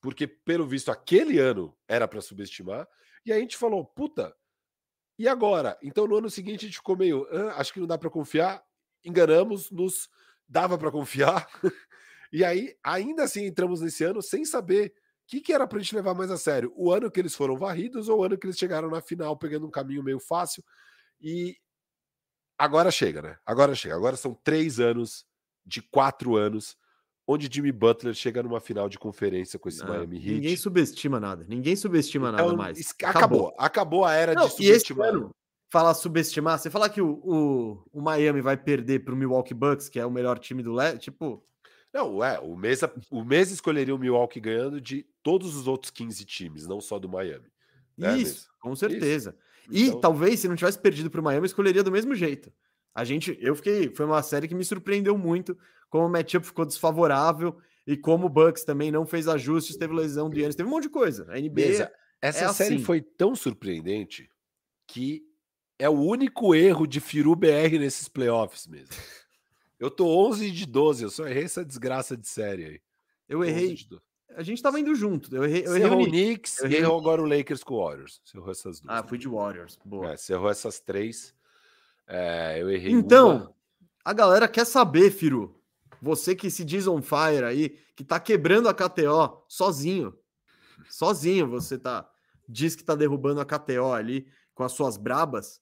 porque 0.00 0.28
pelo 0.28 0.68
visto 0.68 0.92
aquele 0.92 1.40
ano 1.40 1.76
era 1.88 2.06
para 2.06 2.20
subestimar. 2.20 2.86
E 3.24 3.32
a 3.32 3.40
gente 3.40 3.56
falou, 3.56 3.84
puta, 3.84 4.32
e 5.18 5.26
agora? 5.26 5.76
Então 5.82 6.06
no 6.06 6.14
ano 6.18 6.30
seguinte 6.30 6.64
a 6.64 6.68
gente 6.68 6.78
ficou 6.78 6.96
meio, 6.96 7.26
"Ah, 7.28 7.56
acho 7.56 7.72
que 7.72 7.80
não 7.80 7.88
dá 7.88 7.98
para 7.98 8.08
confiar. 8.08 8.62
Enganamos, 9.04 9.68
nos 9.72 10.08
dava 10.48 10.78
para 10.78 10.92
confiar. 10.92 11.48
e 12.32 12.44
aí 12.44 12.74
ainda 12.84 13.24
assim 13.24 13.44
entramos 13.46 13.80
nesse 13.80 14.04
ano 14.04 14.20
sem 14.22 14.44
saber 14.44 14.92
o 14.96 15.28
que, 15.28 15.40
que 15.40 15.52
era 15.52 15.66
para 15.66 15.78
a 15.78 15.82
gente 15.82 15.94
levar 15.94 16.14
mais 16.14 16.30
a 16.30 16.38
sério? 16.38 16.72
O 16.76 16.92
ano 16.92 17.10
que 17.10 17.18
eles 17.18 17.34
foram 17.34 17.56
varridos 17.56 18.08
ou 18.08 18.20
o 18.20 18.24
ano 18.24 18.38
que 18.38 18.46
eles 18.46 18.56
chegaram 18.56 18.88
na 18.88 19.00
final 19.00 19.36
pegando 19.36 19.66
um 19.66 19.70
caminho 19.70 20.02
meio 20.02 20.20
fácil? 20.20 20.62
E 21.20 21.56
agora 22.58 22.90
chega, 22.90 23.20
né? 23.22 23.36
Agora 23.44 23.74
chega. 23.74 23.94
Agora 23.96 24.16
são 24.16 24.34
três 24.34 24.78
anos 24.80 25.24
de 25.64 25.82
quatro 25.82 26.36
anos 26.36 26.76
onde 27.26 27.48
Jimmy 27.52 27.72
Butler 27.72 28.14
chega 28.14 28.40
numa 28.40 28.60
final 28.60 28.88
de 28.88 29.00
conferência 29.00 29.58
com 29.58 29.68
esse 29.68 29.82
Ah, 29.82 29.86
Miami 29.88 30.16
Heat. 30.18 30.30
Ninguém 30.34 30.56
subestima 30.56 31.18
nada. 31.18 31.44
Ninguém 31.48 31.74
subestima 31.74 32.30
nada 32.30 32.44
Então, 32.44 32.56
mais. 32.56 32.78
es- 32.78 32.94
acabou. 33.02 33.52
acabou. 33.58 34.04
a 34.04 34.14
era 34.14 34.32
Não, 34.32 34.46
de 34.46 34.52
subestimar. 34.52 35.08
ano, 35.08 35.30
falar 35.72 35.92
subestimar, 35.94 36.56
você 36.60 36.70
falar 36.70 36.88
que 36.88 37.00
o, 37.02 37.14
o, 37.24 37.84
o 37.92 38.00
Miami 38.00 38.40
vai 38.40 38.56
perder 38.56 39.00
pro 39.04 39.16
Milwaukee 39.16 39.54
Bucks, 39.54 39.88
que 39.88 39.98
é 39.98 40.06
o 40.06 40.10
melhor 40.10 40.38
time 40.38 40.62
do 40.62 40.72
leste, 40.72 41.00
tipo, 41.10 41.44
Não, 41.96 42.22
é, 42.22 42.38
o 42.38 42.54
Mesa, 42.54 42.92
o 43.10 43.24
Mesa 43.24 43.54
escolheria 43.54 43.94
o 43.94 43.98
Milwaukee 43.98 44.38
ganhando 44.38 44.80
de 44.80 45.06
todos 45.22 45.56
os 45.56 45.66
outros 45.66 45.90
15 45.90 46.24
times, 46.26 46.66
não 46.66 46.78
só 46.78 46.98
do 46.98 47.08
Miami. 47.08 47.46
É 47.98 48.14
isso, 48.16 48.48
com 48.60 48.76
certeza. 48.76 49.34
E 49.70 49.86
Então- 49.86 50.00
talvez, 50.00 50.40
se 50.40 50.46
não 50.48 50.54
tivesse 50.56 50.78
perdido 50.78 51.10
pro 51.10 51.22
Miami, 51.22 51.44
eu 51.44 51.46
escolheria 51.46 51.82
do 51.82 51.90
mesmo 51.90 52.14
jeito. 52.14 52.52
A 52.94 53.02
gente, 53.02 53.36
eu 53.40 53.54
fiquei, 53.56 53.88
foi 53.94 54.04
uma 54.04 54.22
série 54.22 54.46
que 54.46 54.54
me 54.54 54.62
surpreendeu 54.64 55.16
muito, 55.16 55.56
como 55.88 56.06
o 56.06 56.10
matchup 56.10 56.46
ficou 56.46 56.66
desfavorável 56.66 57.56
e 57.86 57.96
como 57.96 58.26
o 58.26 58.28
Bucks 58.28 58.64
também 58.64 58.90
não 58.90 59.06
fez 59.06 59.26
ajustes, 59.26 59.76
teve 59.78 59.94
lesão 59.94 60.28
do 60.28 60.38
Yannis, 60.38 60.54
teve 60.54 60.68
um 60.68 60.72
monte 60.72 60.84
de 60.84 60.90
coisa. 60.90 61.24
A 61.30 61.38
NBA, 61.40 61.66
Mesa, 61.68 61.92
essa 62.20 62.44
é 62.44 62.52
série 62.52 62.74
assim. 62.74 62.84
foi 62.84 63.00
tão 63.00 63.34
surpreendente 63.34 64.28
que 64.86 65.22
é 65.78 65.88
o 65.88 65.98
único 65.98 66.54
erro 66.54 66.86
de 66.86 67.00
Firu 67.00 67.34
BR 67.34 67.78
nesses 67.78 68.06
playoffs 68.08 68.66
mesmo. 68.66 68.94
Eu 69.78 69.90
tô 69.90 70.06
11 70.28 70.50
de 70.50 70.66
12, 70.66 71.04
eu 71.04 71.10
só 71.10 71.26
errei 71.26 71.44
essa 71.44 71.64
desgraça 71.64 72.16
de 72.16 72.26
série 72.26 72.64
aí. 72.64 72.80
Eu 73.28 73.44
errei. 73.44 73.76
A 74.36 74.42
gente 74.42 74.62
tava 74.62 74.80
indo 74.80 74.94
junto. 74.94 75.34
Eu 75.34 75.44
errei, 75.44 75.66
eu 75.66 75.76
errei 75.76 75.90
o 75.90 76.04
Knicks 76.04 76.60
errei... 76.60 76.78
e 76.78 76.82
errou 76.82 76.98
agora 76.98 77.22
o 77.22 77.26
Lakers 77.26 77.62
com 77.62 77.74
o 77.74 77.84
Warriors. 77.84 78.20
Você 78.24 78.36
errou 78.36 78.50
essas 78.50 78.80
duas. 78.80 78.98
Ah, 78.98 79.02
fui 79.02 79.18
de 79.18 79.28
Warriors. 79.28 79.78
Boa. 79.84 80.12
É, 80.12 80.16
você 80.16 80.32
errou 80.32 80.50
essas 80.50 80.80
três. 80.80 81.34
É, 82.06 82.60
eu 82.60 82.70
errei. 82.70 82.92
Então, 82.92 83.36
uma. 83.36 83.54
a 84.04 84.12
galera 84.12 84.48
quer 84.48 84.64
saber, 84.64 85.10
Firu. 85.10 85.60
Você 86.00 86.34
que 86.34 86.50
se 86.50 86.64
diz 86.64 86.86
on 86.86 87.02
fire 87.02 87.44
aí, 87.44 87.78
que 87.94 88.04
tá 88.04 88.20
quebrando 88.20 88.68
a 88.68 88.74
KTO 88.74 89.42
sozinho. 89.48 90.16
Sozinho 90.90 91.48
você 91.48 91.78
tá. 91.78 92.08
Diz 92.48 92.76
que 92.76 92.84
tá 92.84 92.94
derrubando 92.94 93.40
a 93.40 93.44
KTO 93.44 93.92
ali 93.92 94.28
com 94.54 94.62
as 94.62 94.72
suas 94.72 94.96
brabas. 94.96 95.60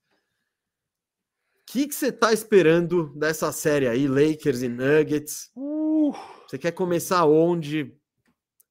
O 1.67 1.73
que 1.75 1.93
você 1.93 2.13
tá 2.13 2.33
esperando 2.33 3.09
dessa 3.17 3.51
série 3.51 3.89
aí, 3.89 4.07
Lakers 4.07 4.63
e 4.63 4.69
Nuggets? 4.69 5.51
Uh, 5.57 6.13
você 6.47 6.59
quer 6.59 6.73
começar 6.73 7.25
onde? 7.25 7.93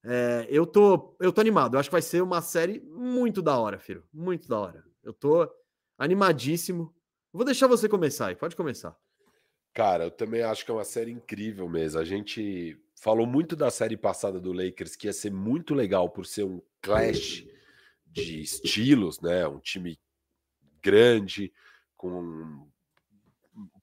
É, 0.06 0.48
eu, 0.50 0.66
tô, 0.66 1.18
eu 1.20 1.34
tô 1.34 1.42
animado. 1.42 1.76
Eu 1.76 1.80
acho 1.80 1.90
que 1.90 1.94
vai 1.94 2.02
ser 2.02 2.22
uma 2.22 2.42
série 2.42 2.80
muito 2.82 3.42
da 3.42 3.58
hora, 3.58 3.80
filho. 3.80 4.06
Muito 4.14 4.48
da 4.48 4.58
hora. 4.60 4.86
Eu 5.04 5.12
tô 5.12 5.50
animadíssimo. 5.98 6.96
Vou 7.34 7.44
deixar 7.44 7.68
você 7.68 7.90
começar 7.90 8.28
aí. 8.28 8.36
Pode 8.36 8.56
começar. 8.56 8.96
Cara, 9.74 10.06
eu 10.06 10.12
também 10.12 10.44
acho 10.44 10.64
que 10.64 10.72
é 10.72 10.74
uma 10.74 10.86
série 10.86 11.12
incrível 11.12 11.68
mesmo. 11.68 12.00
A 12.00 12.06
gente 12.06 12.80
falou 12.96 13.26
muito 13.26 13.56
da 13.56 13.72
série 13.72 13.98
passada 13.98 14.40
do 14.40 14.54
Lakers, 14.54 14.96
que 14.96 15.08
ia 15.08 15.14
ser 15.14 15.32
muito 15.32 15.74
legal 15.74 16.10
por 16.10 16.26
ser 16.26 16.44
um 16.44 16.62
clash 16.82 17.46
de 18.06 18.40
estilos, 18.42 19.20
né? 19.20 19.48
Um 19.48 19.60
time 19.60 20.00
grande, 20.82 21.52
com 21.98 22.72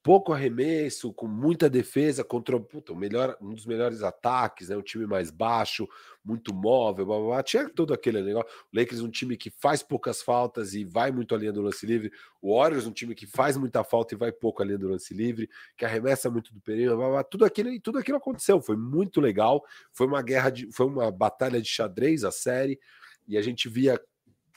pouco 0.02 0.32
arremesso, 0.32 1.12
com 1.12 1.26
muita 1.26 1.68
defesa 1.68 2.24
contra 2.24 2.58
puta, 2.58 2.94
melhor, 2.94 3.36
um 3.40 3.54
dos 3.54 3.66
melhores 3.66 4.02
ataques, 4.02 4.70
né? 4.70 4.76
Um 4.76 4.82
time 4.82 5.06
mais 5.06 5.30
baixo, 5.30 5.86
muito 6.24 6.54
móvel, 6.54 7.04
blá, 7.04 7.18
blá, 7.18 7.26
blá. 7.26 7.42
tinha 7.42 7.68
todo 7.68 7.92
aquele 7.92 8.22
negócio. 8.22 8.50
O 8.72 8.78
Lakers 8.78 9.00
um 9.00 9.10
time 9.10 9.36
que 9.36 9.50
faz 9.50 9.82
poucas 9.82 10.22
faltas 10.22 10.74
e 10.74 10.84
vai 10.84 11.10
muito 11.10 11.36
linha 11.36 11.52
do 11.52 11.60
lance 11.60 11.84
livre. 11.84 12.10
O 12.40 12.56
Warriors 12.56 12.86
um 12.86 12.92
time 12.92 13.14
que 13.14 13.26
faz 13.26 13.56
muita 13.56 13.84
falta 13.84 14.14
e 14.14 14.18
vai 14.18 14.32
pouco 14.32 14.62
linha 14.62 14.78
do 14.78 14.88
lance 14.88 15.12
livre, 15.12 15.50
que 15.76 15.84
arremessa 15.84 16.30
muito 16.30 16.52
do 16.54 16.60
perímetro, 16.60 16.96
blá, 16.96 17.08
blá. 17.10 17.24
tudo 17.24 17.44
aquilo 17.44 17.68
e 17.68 17.78
tudo 17.78 17.98
aquilo 17.98 18.16
aconteceu. 18.16 18.60
Foi 18.60 18.76
muito 18.76 19.20
legal. 19.20 19.62
Foi 19.92 20.06
uma 20.06 20.22
guerra 20.22 20.50
de, 20.50 20.72
foi 20.72 20.86
uma 20.86 21.10
batalha 21.10 21.60
de 21.60 21.68
xadrez 21.68 22.24
a 22.24 22.30
série 22.30 22.80
e 23.28 23.36
a 23.36 23.42
gente 23.42 23.68
via 23.68 24.00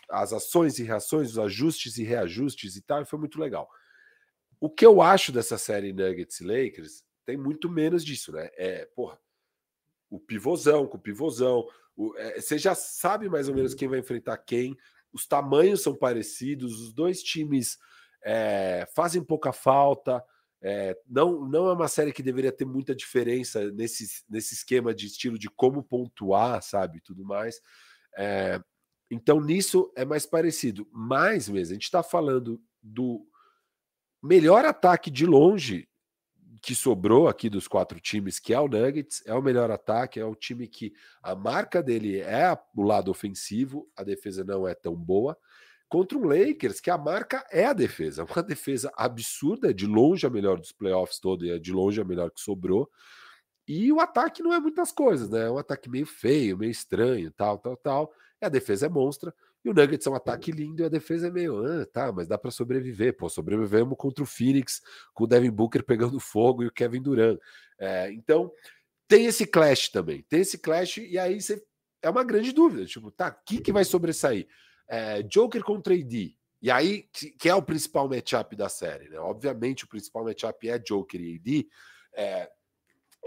as 0.09 0.31
ações 0.31 0.79
e 0.79 0.83
reações, 0.83 1.31
os 1.31 1.39
ajustes 1.39 1.97
e 1.97 2.03
reajustes 2.03 2.75
e 2.75 2.81
tal, 2.81 3.01
e 3.01 3.05
foi 3.05 3.19
muito 3.19 3.39
legal. 3.39 3.69
O 4.63 4.69
que 4.69 4.85
eu 4.85 5.01
acho 5.01 5.33
dessa 5.33 5.57
série 5.57 5.91
Nuggets 5.91 6.39
e 6.39 6.45
Lakers 6.45 7.03
tem 7.25 7.35
muito 7.35 7.69
menos 7.69 8.01
disso, 8.01 8.31
né? 8.31 8.49
É, 8.55 8.85
porra, 8.95 9.19
o 10.09 10.17
pivôzão 10.17 10.87
com 10.87 10.95
o 10.95 11.01
pivôzão. 11.01 11.67
O, 11.97 12.15
é, 12.15 12.39
você 12.39 12.57
já 12.57 12.73
sabe 12.73 13.27
mais 13.27 13.49
ou 13.49 13.55
menos 13.55 13.73
quem 13.73 13.89
vai 13.89 13.99
enfrentar 13.99 14.37
quem. 14.37 14.73
Os 15.11 15.27
tamanhos 15.27 15.81
são 15.83 15.93
parecidos, 15.93 16.79
os 16.79 16.93
dois 16.93 17.21
times 17.21 17.77
é, 18.23 18.87
fazem 18.95 19.21
pouca 19.21 19.51
falta. 19.51 20.23
É, 20.61 20.97
não, 21.05 21.45
não 21.45 21.67
é 21.67 21.73
uma 21.73 21.89
série 21.89 22.13
que 22.13 22.23
deveria 22.23 22.53
ter 22.53 22.63
muita 22.63 22.95
diferença 22.95 23.69
nesse, 23.69 24.23
nesse 24.29 24.53
esquema 24.53 24.95
de 24.95 25.07
estilo 25.07 25.37
de 25.37 25.49
como 25.49 25.83
pontuar, 25.83 26.63
sabe? 26.63 27.01
Tudo 27.01 27.25
mais. 27.25 27.59
É, 28.17 28.61
então, 29.11 29.41
nisso 29.41 29.91
é 29.93 30.05
mais 30.05 30.25
parecido. 30.25 30.87
Mais 30.89 31.49
mesmo, 31.49 31.71
a 31.71 31.73
gente 31.73 31.83
está 31.83 32.01
falando 32.01 32.63
do 32.81 33.27
melhor 34.23 34.65
ataque 34.65 35.11
de 35.11 35.25
longe 35.25 35.87
que 36.61 36.73
sobrou 36.73 37.27
aqui 37.27 37.49
dos 37.49 37.67
quatro 37.67 37.99
times, 37.99 38.39
que 38.39 38.53
é 38.53 38.59
o 38.59 38.69
Nuggets, 38.69 39.21
é 39.25 39.33
o 39.33 39.41
melhor 39.41 39.69
ataque, 39.69 40.17
é 40.17 40.25
um 40.25 40.33
time 40.33 40.65
que 40.65 40.93
a 41.21 41.35
marca 41.35 41.83
dele 41.83 42.21
é 42.21 42.57
o 42.73 42.83
lado 42.83 43.11
ofensivo, 43.11 43.85
a 43.97 44.03
defesa 44.03 44.45
não 44.45 44.65
é 44.65 44.73
tão 44.73 44.95
boa. 44.95 45.37
Contra 45.89 46.17
o 46.17 46.23
Lakers, 46.23 46.79
que 46.79 46.89
a 46.89 46.97
marca 46.97 47.45
é 47.51 47.65
a 47.65 47.73
defesa, 47.73 48.23
uma 48.33 48.41
defesa 48.41 48.89
absurda, 48.95 49.73
de 49.73 49.85
longe 49.85 50.25
a 50.25 50.29
melhor 50.29 50.57
dos 50.57 50.71
playoffs 50.71 51.19
todo, 51.19 51.45
e 51.45 51.51
é 51.51 51.59
de 51.59 51.73
longe 51.73 51.99
a 51.99 52.05
melhor 52.05 52.31
que 52.31 52.39
sobrou. 52.39 52.89
E 53.67 53.91
o 53.91 53.99
ataque 53.99 54.41
não 54.41 54.53
é 54.53 54.59
muitas 54.59 54.91
coisas, 54.91 55.29
né? 55.29 55.45
É 55.45 55.51
um 55.51 55.57
ataque 55.57 55.89
meio 55.89 56.05
feio, 56.05 56.57
meio 56.57 56.71
estranho, 56.71 57.29
tal, 57.31 57.57
tal, 57.57 57.75
tal. 57.75 58.13
E 58.41 58.45
a 58.45 58.49
defesa 58.49 58.85
é 58.85 58.89
monstra. 58.89 59.33
E 59.63 59.69
o 59.69 59.73
Nuggets 59.73 60.05
é 60.05 60.09
um 60.09 60.15
ataque 60.15 60.51
lindo 60.51 60.83
e 60.83 60.85
a 60.85 60.89
defesa 60.89 61.27
é 61.27 61.31
meio, 61.31 61.65
ah, 61.65 61.85
tá, 61.85 62.11
mas 62.11 62.27
dá 62.27 62.37
para 62.37 62.51
sobreviver. 62.51 63.15
Pô, 63.15 63.29
sobrevivemos 63.29 63.95
contra 63.97 64.23
o 64.23 64.27
Phoenix, 64.27 64.81
com 65.13 65.23
o 65.23 65.27
Devin 65.27 65.51
Booker 65.51 65.83
pegando 65.85 66.19
fogo 66.19 66.63
e 66.63 66.67
o 66.67 66.71
Kevin 66.71 67.01
Durant. 67.01 67.39
É, 67.79 68.11
então, 68.11 68.51
tem 69.07 69.25
esse 69.25 69.45
clash 69.45 69.89
também. 69.89 70.21
Tem 70.23 70.41
esse 70.41 70.57
clash 70.57 70.97
e 70.97 71.17
aí 71.17 71.39
você, 71.39 71.63
é 72.01 72.09
uma 72.09 72.23
grande 72.23 72.51
dúvida. 72.51 72.85
Tipo, 72.85 73.09
tá, 73.09 73.29
o 73.29 73.45
que, 73.45 73.61
que 73.61 73.71
vai 73.71 73.85
sobressair? 73.85 74.47
É, 74.87 75.23
Joker 75.23 75.63
contra 75.63 75.93
AD. 75.93 76.35
E 76.61 76.71
aí, 76.71 77.09
que, 77.11 77.31
que 77.31 77.49
é 77.49 77.55
o 77.55 77.61
principal 77.61 78.07
matchup 78.07 78.55
da 78.55 78.69
série, 78.69 79.09
né? 79.09 79.19
Obviamente, 79.19 79.85
o 79.85 79.87
principal 79.87 80.23
matchup 80.23 80.69
é 80.69 80.77
Joker 80.77 81.21
e 81.21 81.35
AD. 81.35 81.67
É, 82.15 82.49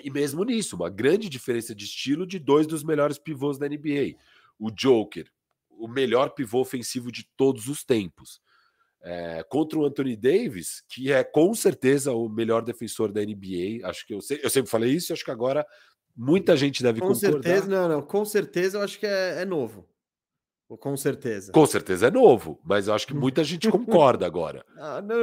e 0.03 0.11
mesmo 0.11 0.45
nisso, 0.45 0.76
uma 0.76 0.91
grande 0.91 1.28
diferença 1.28 1.74
de 1.74 1.84
estilo 1.84 2.26
de 2.26 2.39
dois 2.39 2.66
dos 2.66 2.84
melhores 2.84 3.18
pivôs 3.18 3.59
da 3.59 3.68
NBA. 3.68 4.16
O 4.59 4.70
Joker 4.70 5.30
o 5.78 5.88
melhor 5.88 6.30
pivô 6.30 6.60
ofensivo 6.60 7.10
de 7.10 7.28
todos 7.36 7.68
os 7.68 7.84
tempos. 7.84 8.40
É, 9.02 9.44
contra 9.48 9.78
o 9.78 9.84
Anthony 9.84 10.16
Davis, 10.16 10.82
que 10.88 11.12
é 11.12 11.22
com 11.22 11.54
certeza 11.54 12.12
o 12.12 12.28
melhor 12.28 12.62
defensor 12.62 13.12
da 13.12 13.20
NBA. 13.20 13.86
Acho 13.88 14.04
que 14.06 14.14
eu, 14.14 14.18
eu 14.42 14.50
sempre 14.50 14.70
falei 14.70 14.92
isso, 14.92 15.12
acho 15.12 15.24
que 15.24 15.30
agora 15.30 15.64
muita 16.16 16.56
gente 16.56 16.82
deve 16.82 17.00
com 17.00 17.08
concordar. 17.08 17.42
certeza, 17.42 17.68
não, 17.68 17.88
não, 17.88 18.02
com 18.02 18.24
certeza 18.24 18.78
eu 18.78 18.82
acho 18.82 18.98
que 18.98 19.06
é, 19.06 19.42
é 19.42 19.44
novo. 19.44 19.88
Com 20.80 20.96
certeza. 20.96 21.52
Com 21.52 21.64
certeza 21.64 22.08
é 22.08 22.10
novo, 22.10 22.60
mas 22.64 22.88
eu 22.88 22.94
acho 22.94 23.06
que 23.06 23.14
muita 23.14 23.44
gente 23.44 23.70
concorda 23.70 24.26
agora. 24.26 24.64
Ah, 24.76 25.00
não, 25.00 25.16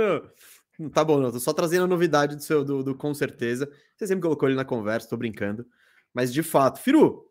não. 0.79 0.89
Tá 0.89 1.03
bom, 1.03 1.19
não. 1.19 1.31
Tô 1.31 1.39
só 1.39 1.51
trazendo 1.51 1.83
a 1.83 1.87
novidade 1.87 2.35
do 2.35 2.41
seu 2.41 2.63
do, 2.63 2.83
do 2.83 2.95
com 2.95 3.13
certeza. 3.13 3.69
Você 3.95 4.07
sempre 4.07 4.23
colocou 4.23 4.47
ele 4.47 4.55
na 4.55 4.65
conversa, 4.65 5.09
tô 5.09 5.17
brincando. 5.17 5.65
Mas 6.13 6.31
de 6.31 6.41
fato, 6.41 6.79
Firu. 6.79 7.29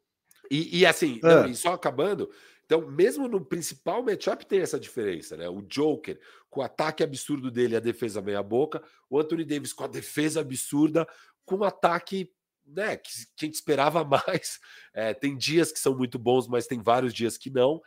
E, 0.51 0.81
e 0.81 0.87
assim, 0.87 1.19
ah. 1.23 1.43
não, 1.43 1.47
e 1.47 1.55
só 1.55 1.73
acabando, 1.73 2.29
então, 2.73 2.91
mesmo 2.91 3.29
no 3.29 3.45
principal 3.45 4.03
matchup 4.03 4.47
tem 4.47 4.61
essa 4.61 4.81
diferença, 4.81 5.37
né? 5.37 5.47
O 5.47 5.61
Joker 5.61 6.19
com 6.49 6.61
o 6.61 6.63
ataque 6.63 7.03
absurdo 7.03 7.51
dele, 7.51 7.77
a 7.77 7.81
defesa 7.81 8.23
meia 8.23 8.43
boca, 8.43 8.83
o 9.11 9.21
Anthony 9.21 9.45
Davis 9.45 9.75
com 9.75 9.85
a 9.85 9.89
defesa 9.89 10.41
absurda, 10.41 11.07
com 11.45 11.57
o 11.57 11.65
ataque 11.65 12.33
né, 12.65 12.97
que, 12.97 13.11
que 13.37 13.45
a 13.45 13.47
gente 13.47 13.57
esperava 13.57 14.03
mais. 14.09 14.59
É, 14.95 15.13
tem 15.13 15.37
dias 15.37 15.71
que 15.71 15.79
são 15.79 15.95
muito 15.95 16.19
bons, 16.19 16.49
mas 16.49 16.67
tem 16.67 16.81
vários 16.81 17.13
dias 17.13 17.37
que 17.37 17.51
não. 17.51 17.83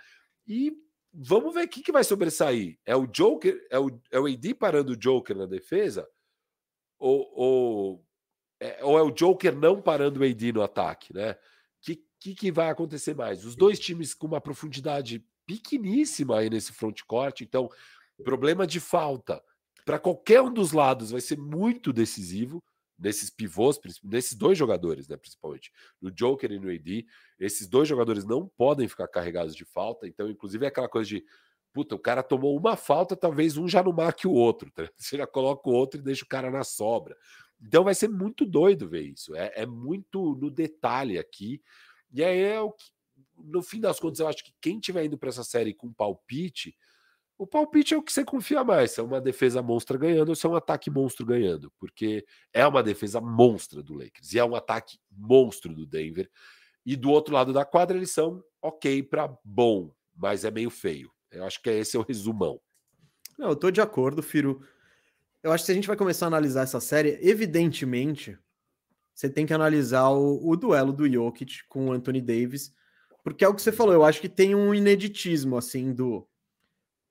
E 0.48 0.72
vamos 1.12 1.52
ver 1.52 1.66
o 1.66 1.68
que, 1.68 1.82
que 1.82 1.92
vai 1.92 2.04
sobressair. 2.04 2.78
É 2.86 2.96
o 2.96 3.08
Joker, 3.08 3.60
é 3.72 3.80
o, 3.80 3.90
é 4.12 4.20
o 4.20 4.28
AD 4.28 4.54
parando 4.54 4.92
o 4.92 4.98
Joker 4.98 5.36
na 5.36 5.48
defesa? 5.48 6.08
Ou, 7.00 7.32
ou, 7.34 8.06
é, 8.60 8.86
ou 8.86 9.00
é 9.00 9.02
o 9.02 9.10
Joker 9.10 9.56
não 9.56 9.82
parando 9.82 10.20
o 10.20 10.24
AD 10.24 10.52
no 10.52 10.62
ataque, 10.62 11.12
né? 11.12 11.36
Que, 12.20 12.36
que 12.36 12.52
vai 12.52 12.70
acontecer 12.70 13.16
mais? 13.16 13.46
Os 13.46 13.56
dois 13.56 13.80
times 13.80 14.14
com 14.14 14.28
uma 14.28 14.42
profundidade 14.42 15.24
pequeníssima 15.46 16.40
aí 16.40 16.50
nesse 16.50 16.74
frontcourt, 16.74 17.42
então 17.42 17.70
problema 18.24 18.66
de 18.66 18.80
falta 18.80 19.42
para 19.86 20.00
qualquer 20.00 20.42
um 20.42 20.52
dos 20.52 20.72
lados 20.72 21.12
vai 21.12 21.22
ser 21.22 21.38
muito 21.38 21.94
decisivo 21.94 22.64
nesses 22.98 23.30
pivôs, 23.30 23.80
nesses 24.04 24.34
dois 24.34 24.58
jogadores, 24.58 25.08
né, 25.08 25.18
principalmente, 25.18 25.72
no 26.02 26.10
Joker 26.10 26.52
e 26.52 26.60
no 26.60 26.72
AD. 26.72 27.06
Esses 27.38 27.68
dois 27.68 27.88
jogadores 27.88 28.26
não 28.26 28.48
podem 28.58 28.88
ficar 28.88 29.08
carregados 29.08 29.56
de 29.56 29.66
falta, 29.66 30.08
então 30.08 30.30
inclusive 30.30 30.66
é 30.66 30.70
aquela 30.70 30.90
coisa 30.90 31.10
de 31.10 31.24
puta, 31.76 31.94
o 31.94 32.00
cara 32.00 32.24
tomou 32.24 32.58
uma 32.58 32.78
falta, 32.78 33.18
talvez 33.18 33.58
um 33.58 33.68
já 33.68 33.84
não 33.84 33.92
marque 33.92 34.26
o 34.26 34.32
outro, 34.32 34.72
tá? 34.72 34.90
você 34.98 35.18
já 35.18 35.28
coloca 35.28 35.70
o 35.70 35.74
outro 35.74 36.00
e 36.00 36.04
deixa 36.04 36.24
o 36.24 36.28
cara 36.28 36.50
na 36.50 36.64
sobra. 36.64 37.18
Então 37.62 37.84
vai 37.84 37.94
ser 37.94 38.08
muito 38.08 38.46
doido 38.46 38.88
ver 38.88 39.02
isso. 39.02 39.36
É, 39.36 39.52
é 39.56 39.66
muito 39.66 40.36
no 40.36 40.50
detalhe 40.50 41.18
aqui. 41.18 41.62
E 42.16 42.24
aí 42.24 42.40
é 42.40 42.62
o 42.62 42.72
que, 42.72 42.86
no 43.38 43.62
fim 43.62 43.82
das 43.82 44.00
contas, 44.00 44.22
eu 44.22 44.28
acho 44.28 44.44
que 44.44 44.54
quem 44.62 44.80
tiver 44.80 45.04
indo 45.04 45.18
para 45.18 45.28
essa 45.28 45.44
série 45.44 45.74
com 45.74 45.94
palpite, 45.94 46.74
o 47.38 47.46
palpite 47.46 47.94
é 47.94 47.98
o 47.98 48.02
que 48.02 48.14
você 48.14 48.24
confia 48.24 48.64
mais, 48.64 48.92
se 48.92 49.02
é 49.02 49.04
uma 49.04 49.20
defesa 49.20 49.62
monstra 49.62 49.98
ganhando 49.98 50.30
ou 50.30 50.36
se 50.36 50.46
é 50.46 50.50
um 50.50 50.56
ataque 50.56 50.90
monstro 50.90 51.26
ganhando, 51.26 51.70
porque 51.78 52.26
é 52.54 52.66
uma 52.66 52.82
defesa 52.82 53.20
monstra 53.20 53.84
do 53.84 53.94
Lakers 53.94 54.34
e 54.34 54.40
é 54.40 54.46
um 54.46 54.56
ataque 54.56 54.98
monstro 55.12 55.76
do 55.76 55.86
Denver. 55.86 56.32
E 56.86 56.96
do 56.96 57.10
outro 57.10 57.34
lado 57.34 57.52
da 57.52 57.66
quadra 57.66 57.98
eles 57.98 58.12
são 58.12 58.42
ok 58.62 59.04
para 59.04 59.38
bom, 59.44 59.94
mas 60.16 60.46
é 60.46 60.52
meio 60.52 60.70
feio. 60.70 61.12
Eu 61.30 61.44
acho 61.44 61.62
que 61.62 61.70
esse 61.70 61.98
é 61.98 62.00
o 62.00 62.04
resumão. 62.04 62.62
Não, 63.38 63.50
eu 63.50 63.56
tô 63.58 63.70
de 63.70 63.82
acordo, 63.82 64.24
Firo. 64.24 64.66
Eu 65.44 65.52
acho 65.52 65.64
que 65.64 65.66
se 65.66 65.72
a 65.74 65.76
gente 65.76 65.88
vai 65.88 65.98
começar 65.98 66.28
a 66.28 66.28
analisar 66.28 66.62
essa 66.62 66.80
série, 66.80 67.20
evidentemente, 67.22 68.38
você 69.16 69.30
tem 69.30 69.46
que 69.46 69.54
analisar 69.54 70.10
o, 70.10 70.46
o, 70.46 70.58
duelo 70.58 70.92
do 70.92 71.10
Jokic 71.10 71.66
com 71.70 71.88
o 71.88 71.92
Anthony 71.94 72.22
Davis, 72.22 72.74
porque 73.24 73.46
é 73.46 73.48
o 73.48 73.56
que 73.56 73.62
você 73.62 73.72
falou, 73.72 73.94
eu 73.94 74.04
acho 74.04 74.20
que 74.20 74.28
tem 74.28 74.54
um 74.54 74.76
ineditismo, 74.76 75.58
assim, 75.58 75.94
do 75.94 76.28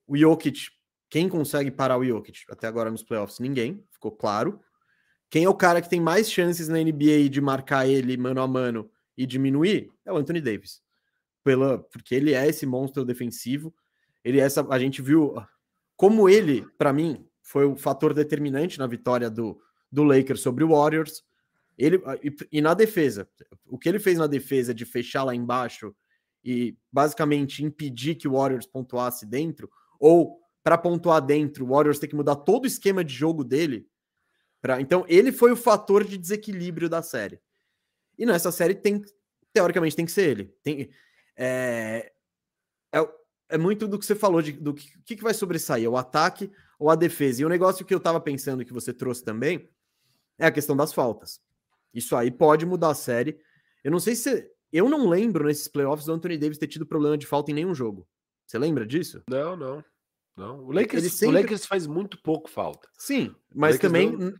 o 0.07 0.15
Jokic 0.15 0.69
Quem 1.09 1.27
consegue 1.27 1.71
parar 1.71 1.97
o 1.97 2.05
Jokic 2.05 2.45
até 2.47 2.67
agora 2.67 2.91
nos 2.91 3.01
playoffs? 3.01 3.39
Ninguém, 3.39 3.83
ficou 3.91 4.11
claro. 4.11 4.61
Quem 5.31 5.45
é 5.45 5.49
o 5.49 5.55
cara 5.55 5.81
que 5.81 5.89
tem 5.89 5.99
mais 5.99 6.31
chances 6.31 6.67
na 6.67 6.77
NBA 6.77 7.27
de 7.29 7.41
marcar 7.41 7.87
ele 7.87 8.15
mano 8.15 8.39
a 8.39 8.47
mano 8.47 8.89
e 9.17 9.25
diminuir? 9.25 9.91
É 10.05 10.13
o 10.13 10.17
Anthony 10.17 10.39
Davis. 10.39 10.83
Pela, 11.43 11.79
porque 11.79 12.13
ele 12.13 12.33
é 12.33 12.47
esse 12.47 12.67
monstro 12.67 13.03
defensivo. 13.03 13.73
Ele 14.23 14.39
é 14.39 14.43
essa, 14.43 14.65
a 14.69 14.77
gente 14.77 15.01
viu 15.01 15.35
como 15.97 16.29
ele, 16.29 16.67
para 16.77 16.93
mim, 16.93 17.25
foi 17.41 17.65
o 17.65 17.75
fator 17.75 18.13
determinante 18.13 18.77
na 18.77 18.85
vitória 18.85 19.29
do, 19.29 19.59
do 19.91 20.03
Lakers 20.03 20.41
sobre 20.41 20.63
o 20.63 20.69
Warriors. 20.69 21.23
Ele 21.77 22.01
e, 22.51 22.61
na 22.61 22.73
defesa, 22.73 23.27
o 23.65 23.77
que 23.77 23.89
ele 23.89 23.99
fez 23.99 24.17
na 24.17 24.27
defesa 24.27 24.73
de 24.73 24.85
fechar 24.85 25.23
lá 25.23 25.35
embaixo 25.35 25.93
e 26.43 26.77
basicamente 26.91 27.63
impedir 27.63 28.15
que 28.15 28.27
o 28.27 28.33
Warriors 28.33 28.67
pontuasse 28.67 29.25
dentro, 29.25 29.69
ou 29.99 30.39
para 30.63 30.77
pontuar 30.77 31.21
dentro, 31.21 31.65
o 31.65 31.69
Warriors 31.69 31.99
tem 31.99 32.09
que 32.09 32.15
mudar 32.15 32.35
todo 32.37 32.63
o 32.63 32.67
esquema 32.67 33.03
de 33.03 33.13
jogo 33.13 33.43
dele. 33.43 33.87
Pra... 34.61 34.79
Então, 34.79 35.05
ele 35.07 35.31
foi 35.31 35.51
o 35.51 35.57
fator 35.57 36.03
de 36.03 36.17
desequilíbrio 36.17 36.89
da 36.89 37.01
série. 37.01 37.39
E 38.17 38.25
nessa 38.25 38.51
série 38.51 38.73
tem, 38.73 39.01
teoricamente, 39.53 39.95
tem 39.95 40.05
que 40.05 40.11
ser 40.11 40.29
ele. 40.29 40.45
Tem, 40.63 40.89
é, 41.35 42.11
é, 42.93 43.09
é 43.49 43.57
muito 43.57 43.87
do 43.87 43.99
que 43.99 44.05
você 44.05 44.15
falou, 44.15 44.41
de, 44.41 44.53
do 44.53 44.73
que, 44.73 45.15
que, 45.15 45.23
vai 45.23 45.33
sobressair, 45.33 45.89
o 45.89 45.97
ataque 45.97 46.51
ou 46.79 46.89
a 46.89 46.95
defesa. 46.95 47.41
E 47.41 47.45
o 47.45 47.49
negócio 47.49 47.85
que 47.85 47.93
eu 47.93 47.97
estava 47.97 48.19
pensando 48.19 48.65
que 48.65 48.73
você 48.73 48.93
trouxe 48.93 49.23
também 49.23 49.69
é 50.37 50.45
a 50.45 50.51
questão 50.51 50.75
das 50.75 50.93
faltas. 50.93 51.41
Isso 51.95 52.15
aí 52.15 52.29
pode 52.29 52.65
mudar 52.65 52.89
a 52.89 52.95
série. 52.95 53.39
Eu 53.83 53.89
não 53.89 53.99
sei 53.99 54.15
se. 54.15 54.51
Eu 54.71 54.89
não 54.89 55.07
lembro 55.07 55.45
nesses 55.45 55.69
playoffs 55.69 56.05
do 56.05 56.11
Anthony 56.11 56.37
Davis 56.37 56.57
ter 56.57 56.67
tido 56.67 56.85
problema 56.85 57.17
de 57.17 57.25
falta 57.25 57.51
em 57.51 57.53
nenhum 57.53 57.73
jogo. 57.73 58.05
Você 58.45 58.59
lembra 58.59 58.85
disso? 58.85 59.23
Não, 59.29 59.55
não. 59.55 59.83
Não. 60.35 60.65
O 60.65 60.71
Lakers, 60.71 61.13
sempre... 61.13 61.37
o 61.37 61.41
Lakers 61.41 61.65
faz 61.65 61.87
muito 61.87 62.21
pouco 62.21 62.49
falta. 62.49 62.89
Sim, 62.97 63.33
mas 63.53 63.79
também 63.79 64.11
não... 64.11 64.33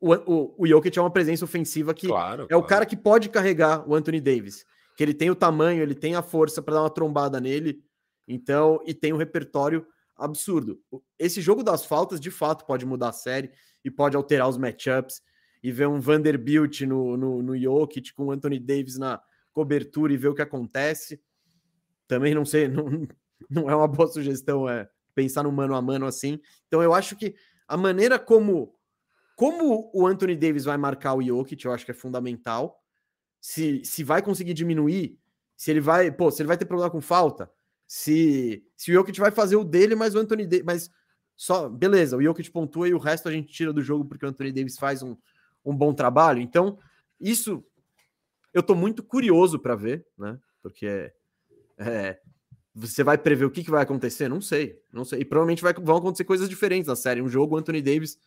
o, 0.00 0.14
o, 0.14 0.54
o 0.58 0.66
Jokic 0.66 0.96
é 0.96 1.02
uma 1.02 1.10
presença 1.10 1.44
ofensiva 1.44 1.92
que 1.92 2.06
claro, 2.06 2.44
é 2.44 2.46
claro. 2.46 2.64
o 2.64 2.66
cara 2.66 2.86
que 2.86 2.96
pode 2.96 3.28
carregar 3.28 3.88
o 3.88 3.94
Anthony 3.96 4.20
Davis. 4.20 4.64
Que 4.96 5.02
ele 5.02 5.14
tem 5.14 5.30
o 5.30 5.34
tamanho, 5.34 5.82
ele 5.82 5.94
tem 5.94 6.14
a 6.14 6.22
força 6.22 6.62
para 6.62 6.74
dar 6.74 6.82
uma 6.82 6.90
trombada 6.90 7.40
nele. 7.40 7.82
Então, 8.28 8.80
e 8.86 8.94
tem 8.94 9.12
um 9.12 9.16
repertório 9.16 9.84
absurdo. 10.16 10.80
Esse 11.18 11.40
jogo 11.40 11.62
das 11.62 11.84
faltas, 11.84 12.20
de 12.20 12.30
fato, 12.30 12.64
pode 12.64 12.84
mudar 12.84 13.08
a 13.08 13.12
série 13.12 13.50
e 13.84 13.90
pode 13.90 14.16
alterar 14.16 14.48
os 14.48 14.58
matchups 14.58 15.20
e 15.62 15.72
ver 15.72 15.88
um 15.88 16.00
Vanderbilt 16.00 16.82
no, 16.82 17.16
no, 17.16 17.42
no 17.42 17.58
Jokic 17.58 18.12
com 18.14 18.26
o 18.26 18.30
Anthony 18.30 18.58
Davis 18.58 18.96
na 18.96 19.20
cobertura 19.52 20.12
e 20.12 20.16
ver 20.16 20.28
o 20.28 20.34
que 20.34 20.42
acontece. 20.42 21.20
Também 22.06 22.34
não 22.34 22.44
sei, 22.44 22.68
não, 22.68 23.06
não 23.50 23.70
é 23.70 23.74
uma 23.74 23.88
boa 23.88 24.08
sugestão 24.08 24.68
é, 24.68 24.88
pensar 25.14 25.42
no 25.42 25.52
mano 25.52 25.74
a 25.74 25.82
mano 25.82 26.06
assim. 26.06 26.40
Então 26.66 26.82
eu 26.82 26.94
acho 26.94 27.16
que 27.16 27.34
a 27.66 27.76
maneira 27.76 28.18
como 28.18 28.74
como 29.38 29.88
o 29.94 30.04
Anthony 30.04 30.34
Davis 30.34 30.64
vai 30.64 30.76
marcar 30.76 31.14
o 31.14 31.22
Jokic, 31.22 31.64
eu 31.64 31.72
acho 31.72 31.84
que 31.84 31.92
é 31.92 31.94
fundamental. 31.94 32.82
Se, 33.40 33.84
se 33.84 34.02
vai 34.02 34.20
conseguir 34.20 34.52
diminuir, 34.52 35.16
se 35.56 35.70
ele 35.70 35.80
vai, 35.80 36.10
pô, 36.10 36.28
se 36.28 36.42
ele 36.42 36.48
vai 36.48 36.58
ter 36.58 36.64
problema 36.64 36.90
com 36.90 37.00
falta, 37.00 37.48
se, 37.86 38.66
se 38.76 38.90
o 38.90 38.94
Jokic 38.94 39.20
vai 39.20 39.30
fazer 39.30 39.54
o 39.54 39.62
dele, 39.62 39.94
mas 39.94 40.16
o 40.16 40.18
Anthony 40.18 40.44
Davis, 40.44 40.64
mas 40.66 40.90
só, 41.36 41.68
beleza, 41.68 42.16
o 42.16 42.22
Jokic 42.22 42.50
pontua 42.50 42.88
e 42.88 42.94
o 42.94 42.98
resto 42.98 43.28
a 43.28 43.32
gente 43.32 43.52
tira 43.52 43.72
do 43.72 43.80
jogo 43.80 44.04
porque 44.04 44.26
o 44.26 44.28
Anthony 44.28 44.50
Davis 44.50 44.76
faz 44.76 45.04
um, 45.04 45.16
um 45.70 45.76
bom 45.76 45.92
trabalho. 45.92 46.40
Então, 46.40 46.78
isso 47.20 47.64
eu 48.52 48.62
tô 48.62 48.74
muito 48.74 49.02
curioso 49.02 49.58
para 49.58 49.74
ver, 49.74 50.06
né? 50.16 50.38
Porque 50.62 51.12
é, 51.76 52.18
você 52.74 53.02
vai 53.02 53.18
prever 53.18 53.44
o 53.44 53.50
que, 53.50 53.64
que 53.64 53.70
vai 53.70 53.82
acontecer? 53.82 54.28
Não 54.28 54.40
sei, 54.40 54.80
não 54.92 55.04
sei. 55.04 55.20
E 55.20 55.24
provavelmente 55.24 55.62
vai, 55.62 55.72
vão 55.72 55.96
acontecer 55.96 56.24
coisas 56.24 56.48
diferentes 56.48 56.88
na 56.88 56.96
série. 56.96 57.20
Um 57.20 57.28
jogo, 57.28 57.54
o 57.54 57.58
Anthony 57.58 57.82
Davis 57.82 58.18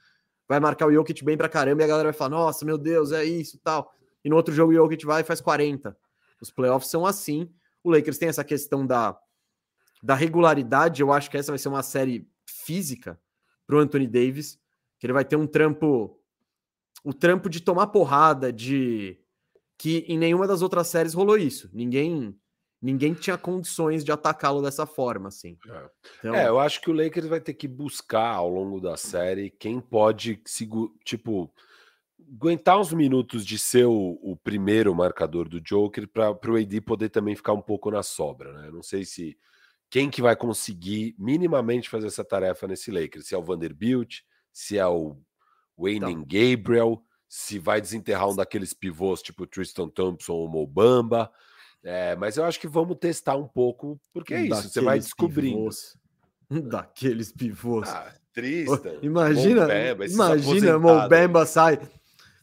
vai 0.48 0.60
marcar 0.60 0.88
o 0.88 0.94
Jokic 0.94 1.24
bem 1.24 1.38
pra 1.38 1.50
caramba 1.50 1.82
e 1.82 1.86
a 1.86 1.88
galera 1.88 2.10
vai 2.10 2.18
falar: 2.18 2.30
nossa, 2.30 2.66
meu 2.66 2.78
Deus, 2.78 3.12
é 3.12 3.24
isso 3.24 3.60
tal. 3.64 3.94
E 4.24 4.30
no 4.30 4.36
outro 4.36 4.54
jogo, 4.54 4.72
o 4.72 4.76
Jokic 4.76 5.06
vai 5.06 5.22
e 5.22 5.26
faz 5.26 5.42
40. 5.42 5.98
Os 6.42 6.52
playoffs 6.52 6.90
são 6.90 7.06
assim. 7.06 7.50
O 7.84 7.92
Lakers 7.92 8.18
tem 8.18 8.30
essa 8.30 8.44
questão 8.44 8.86
da, 8.86 9.18
da 10.04 10.16
regularidade. 10.16 11.02
Eu 11.02 11.12
acho 11.12 11.30
que 11.30 11.38
essa 11.38 11.52
vai 11.52 11.60
ser 11.60 11.70
uma 11.70 11.84
série 11.84 12.28
física 12.46 13.20
pro 13.66 13.80
Anthony 13.80 14.08
Davis, 14.08 14.60
que 15.00 15.06
ele 15.06 15.14
vai 15.14 15.26
ter 15.26 15.36
um 15.36 15.48
trampo. 15.48 16.21
O 17.04 17.14
trampo 17.14 17.50
de 17.50 17.62
tomar 17.62 17.88
porrada, 17.88 18.52
de. 18.52 19.18
Que 19.78 20.06
em 20.08 20.18
nenhuma 20.18 20.48
das 20.48 20.62
outras 20.62 20.88
séries 20.88 21.14
rolou 21.14 21.38
isso. 21.38 21.70
Ninguém 21.74 22.38
ninguém 22.82 23.14
tinha 23.14 23.38
condições 23.38 24.04
de 24.04 24.12
atacá-lo 24.12 24.62
dessa 24.62 24.86
forma, 24.86 25.28
assim. 25.28 25.58
É. 25.68 25.90
Então... 26.20 26.36
é. 26.36 26.48
eu 26.48 26.60
acho 26.60 26.82
que 26.82 26.90
o 26.90 26.94
Lakers 26.94 27.28
vai 27.28 27.40
ter 27.40 27.54
que 27.54 27.68
buscar 27.68 28.34
ao 28.34 28.50
longo 28.50 28.82
da 28.82 28.98
série 28.98 29.52
quem 29.52 29.80
pode, 29.80 30.42
tipo, 31.06 31.54
aguentar 32.34 32.80
uns 32.80 32.92
minutos 32.92 33.46
de 33.46 33.60
ser 33.60 33.86
o, 33.86 34.20
o 34.22 34.36
primeiro 34.36 34.96
marcador 34.96 35.48
do 35.48 35.62
Joker 35.62 36.08
para 36.08 36.52
o 36.52 36.56
AD 36.56 36.82
poder 36.82 37.10
também 37.10 37.36
ficar 37.36 37.54
um 37.54 37.62
pouco 37.62 37.92
na 37.92 38.02
sobra, 38.02 38.52
né? 38.54 38.72
Não 38.72 38.82
sei 38.82 39.06
se 39.06 39.38
quem 39.90 40.10
que 40.10 40.22
vai 40.22 40.36
conseguir 40.36 41.14
minimamente 41.20 41.90
fazer 41.90 42.08
essa 42.08 42.24
tarefa 42.24 42.68
nesse 42.68 42.90
Lakers, 42.90 43.28
se 43.28 43.36
é 43.36 43.38
o 43.38 43.44
Vanderbilt, 43.44 44.22
se 44.52 44.78
é 44.78 44.88
o 44.88 45.18
Wayne 45.82 46.12
então. 46.12 46.26
Gabriel, 46.28 47.04
se 47.28 47.58
vai 47.58 47.82
desenterrar 47.82 48.30
um 48.30 48.36
daqueles 48.36 48.74
pivôs 48.74 49.22
tipo 49.22 49.48
Tristan 49.48 49.90
Thompson 49.90 50.34
ou 50.34 50.50
Mobamba, 50.50 51.32
é, 51.84 52.16
mas 52.16 52.38
eu 52.38 52.46
acho 52.46 52.60
que 52.60 52.68
vamos 52.68 52.98
testar 52.98 53.36
um 53.36 53.48
pouco, 53.48 54.00
porque 54.14 54.34
é 54.34 54.46
isso, 54.46 54.70
você 54.70 54.82
vai 54.82 55.00
descobrindo. 55.00 55.58
Pivôs. 55.58 55.98
Daqueles 56.70 57.32
pivôs. 57.32 57.90
Ah, 57.90 58.14
Tristan. 58.34 59.00
Imagina, 59.02 59.62
Mobemba, 59.62 60.06
imagina, 60.06 60.80
Mobemba 60.80 61.46
sai. 61.46 61.80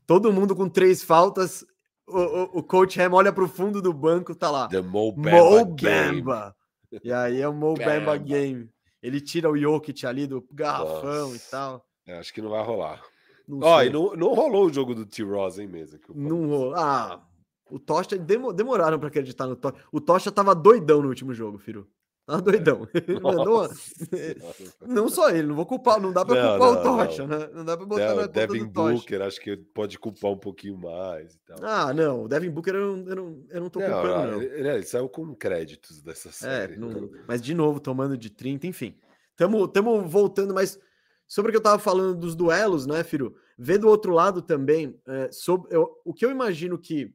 Todo 0.06 0.32
mundo 0.32 0.56
com 0.56 0.68
três 0.68 1.02
faltas. 1.02 1.64
O, 2.06 2.18
o, 2.18 2.42
o 2.58 2.62
coach 2.62 2.98
Ham 3.00 3.12
olha 3.12 3.32
para 3.32 3.44
o 3.44 3.48
fundo 3.48 3.82
do 3.82 3.92
banco, 3.92 4.34
tá 4.34 4.50
lá. 4.50 4.66
The 4.68 4.80
Mobemba. 4.80 5.30
Mobemba. 5.30 6.56
E 7.04 7.12
aí 7.12 7.40
é 7.40 7.48
o 7.48 7.52
Mobemba 7.52 8.16
Game. 8.16 8.70
Ele 9.02 9.20
tira 9.20 9.50
o 9.50 9.56
Jokic 9.56 10.06
ali 10.06 10.26
do 10.26 10.44
garrafão 10.50 11.28
Nossa. 11.30 11.36
e 11.36 11.50
tal. 11.50 11.86
É, 12.06 12.18
acho 12.18 12.32
que 12.32 12.40
não 12.40 12.50
vai 12.50 12.64
rolar. 12.64 13.02
Ó, 13.50 13.76
oh, 13.76 13.82
e 13.82 13.90
não, 13.90 14.14
não 14.14 14.34
rolou 14.34 14.66
o 14.66 14.72
jogo 14.72 14.94
do 14.94 15.06
T-Rosa, 15.06 15.62
hein, 15.62 15.68
mesmo? 15.68 15.98
Não 16.14 16.46
rolou. 16.46 16.74
Ah, 16.74 17.26
o 17.70 17.78
Tocha 17.78 18.16
demoraram 18.18 18.98
para 18.98 19.08
acreditar 19.08 19.46
no 19.46 19.56
Tocha. 19.56 19.76
O 19.90 20.00
Tocha 20.00 20.30
tava 20.30 20.54
doidão 20.54 21.02
no 21.02 21.08
último 21.08 21.32
jogo, 21.32 21.58
filho. 21.58 21.86
Tava 22.26 22.42
doidão. 22.42 22.86
Mandou... 23.22 23.66
não 24.86 25.08
só 25.08 25.30
ele, 25.30 25.48
não 25.48 25.54
vou 25.54 25.64
culpar, 25.64 25.98
não 25.98 26.12
dá 26.12 26.26
para 26.26 26.58
culpar 26.58 26.72
não, 26.72 26.80
o 26.80 26.82
Tocha, 26.82 27.26
não. 27.26 27.38
né? 27.38 27.48
Não 27.54 27.64
dá 27.64 27.74
para 27.74 27.86
botar 27.86 28.08
não, 28.10 28.16
na 28.16 28.26
Devin 28.26 28.66
Booker, 28.66 29.22
acho 29.22 29.40
que 29.40 29.56
pode 29.56 29.98
culpar 29.98 30.32
um 30.32 30.38
pouquinho 30.38 30.76
mais 30.76 31.34
e 31.34 31.38
tal. 31.46 31.56
Ah, 31.62 31.94
não, 31.94 32.24
o 32.24 32.28
Devin 32.28 32.50
Booker 32.50 32.74
eu 32.74 32.96
não, 32.96 33.08
eu 33.08 33.16
não, 33.16 33.44
eu 33.48 33.60
não 33.62 33.70
tô 33.70 33.80
não, 33.80 33.90
culpando, 33.90 34.32
não. 34.32 34.42
Ele, 34.42 34.68
ele, 34.68 34.82
saiu 34.82 35.08
com 35.08 35.34
créditos 35.34 36.02
dessa 36.02 36.28
é, 36.28 36.32
série. 36.32 36.74
É, 36.74 36.76
não, 36.76 37.10
mas 37.26 37.40
de 37.40 37.54
novo, 37.54 37.80
tomando 37.80 38.16
de 38.16 38.28
30, 38.28 38.66
enfim. 38.66 38.94
Tamo, 39.34 39.66
tamo 39.66 40.02
voltando, 40.02 40.52
mas 40.52 40.78
sobre 41.28 41.50
o 41.50 41.52
que 41.52 41.58
eu 41.58 41.62
tava 41.62 41.78
falando 41.78 42.18
dos 42.18 42.34
duelos, 42.34 42.86
né, 42.86 43.04
Firo? 43.04 43.36
Vê 43.56 43.78
do 43.78 43.88
outro 43.88 44.12
lado 44.12 44.42
também, 44.42 44.98
é, 45.06 45.30
sobre, 45.30 45.76
eu, 45.76 46.00
o 46.04 46.12
que 46.12 46.24
eu 46.24 46.30
imagino 46.30 46.76
que 46.78 47.14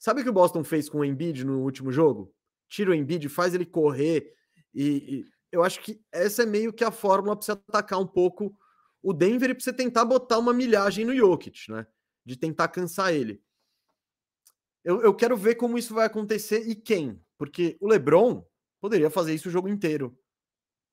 Sabe 0.00 0.22
o 0.22 0.24
que 0.24 0.30
o 0.30 0.32
Boston 0.32 0.64
fez 0.64 0.88
com 0.88 1.00
o 1.00 1.04
Embiid 1.04 1.44
no 1.44 1.60
último 1.60 1.92
jogo? 1.92 2.34
Tira 2.66 2.90
o 2.90 2.94
Embiid, 2.94 3.28
faz 3.28 3.54
ele 3.54 3.66
correr 3.66 4.34
e, 4.74 4.86
e 4.86 5.24
eu 5.52 5.62
acho 5.62 5.82
que 5.82 6.00
essa 6.10 6.42
é 6.42 6.46
meio 6.46 6.72
que 6.72 6.82
a 6.82 6.90
fórmula 6.90 7.36
para 7.36 7.44
você 7.44 7.52
atacar 7.52 8.00
um 8.00 8.06
pouco 8.06 8.56
o 9.02 9.12
Denver 9.12 9.50
e 9.50 9.54
para 9.54 9.62
você 9.62 9.74
tentar 9.74 10.06
botar 10.06 10.38
uma 10.38 10.54
milhagem 10.54 11.04
no 11.04 11.14
Jokic, 11.14 11.70
né? 11.70 11.86
De 12.24 12.34
tentar 12.34 12.68
cansar 12.68 13.12
ele. 13.12 13.42
Eu, 14.82 15.02
eu 15.02 15.14
quero 15.14 15.36
ver 15.36 15.56
como 15.56 15.76
isso 15.76 15.92
vai 15.92 16.06
acontecer 16.06 16.66
e 16.66 16.74
quem, 16.74 17.22
porque 17.36 17.76
o 17.78 17.86
LeBron 17.86 18.42
poderia 18.80 19.10
fazer 19.10 19.34
isso 19.34 19.50
o 19.50 19.52
jogo 19.52 19.68
inteiro, 19.68 20.18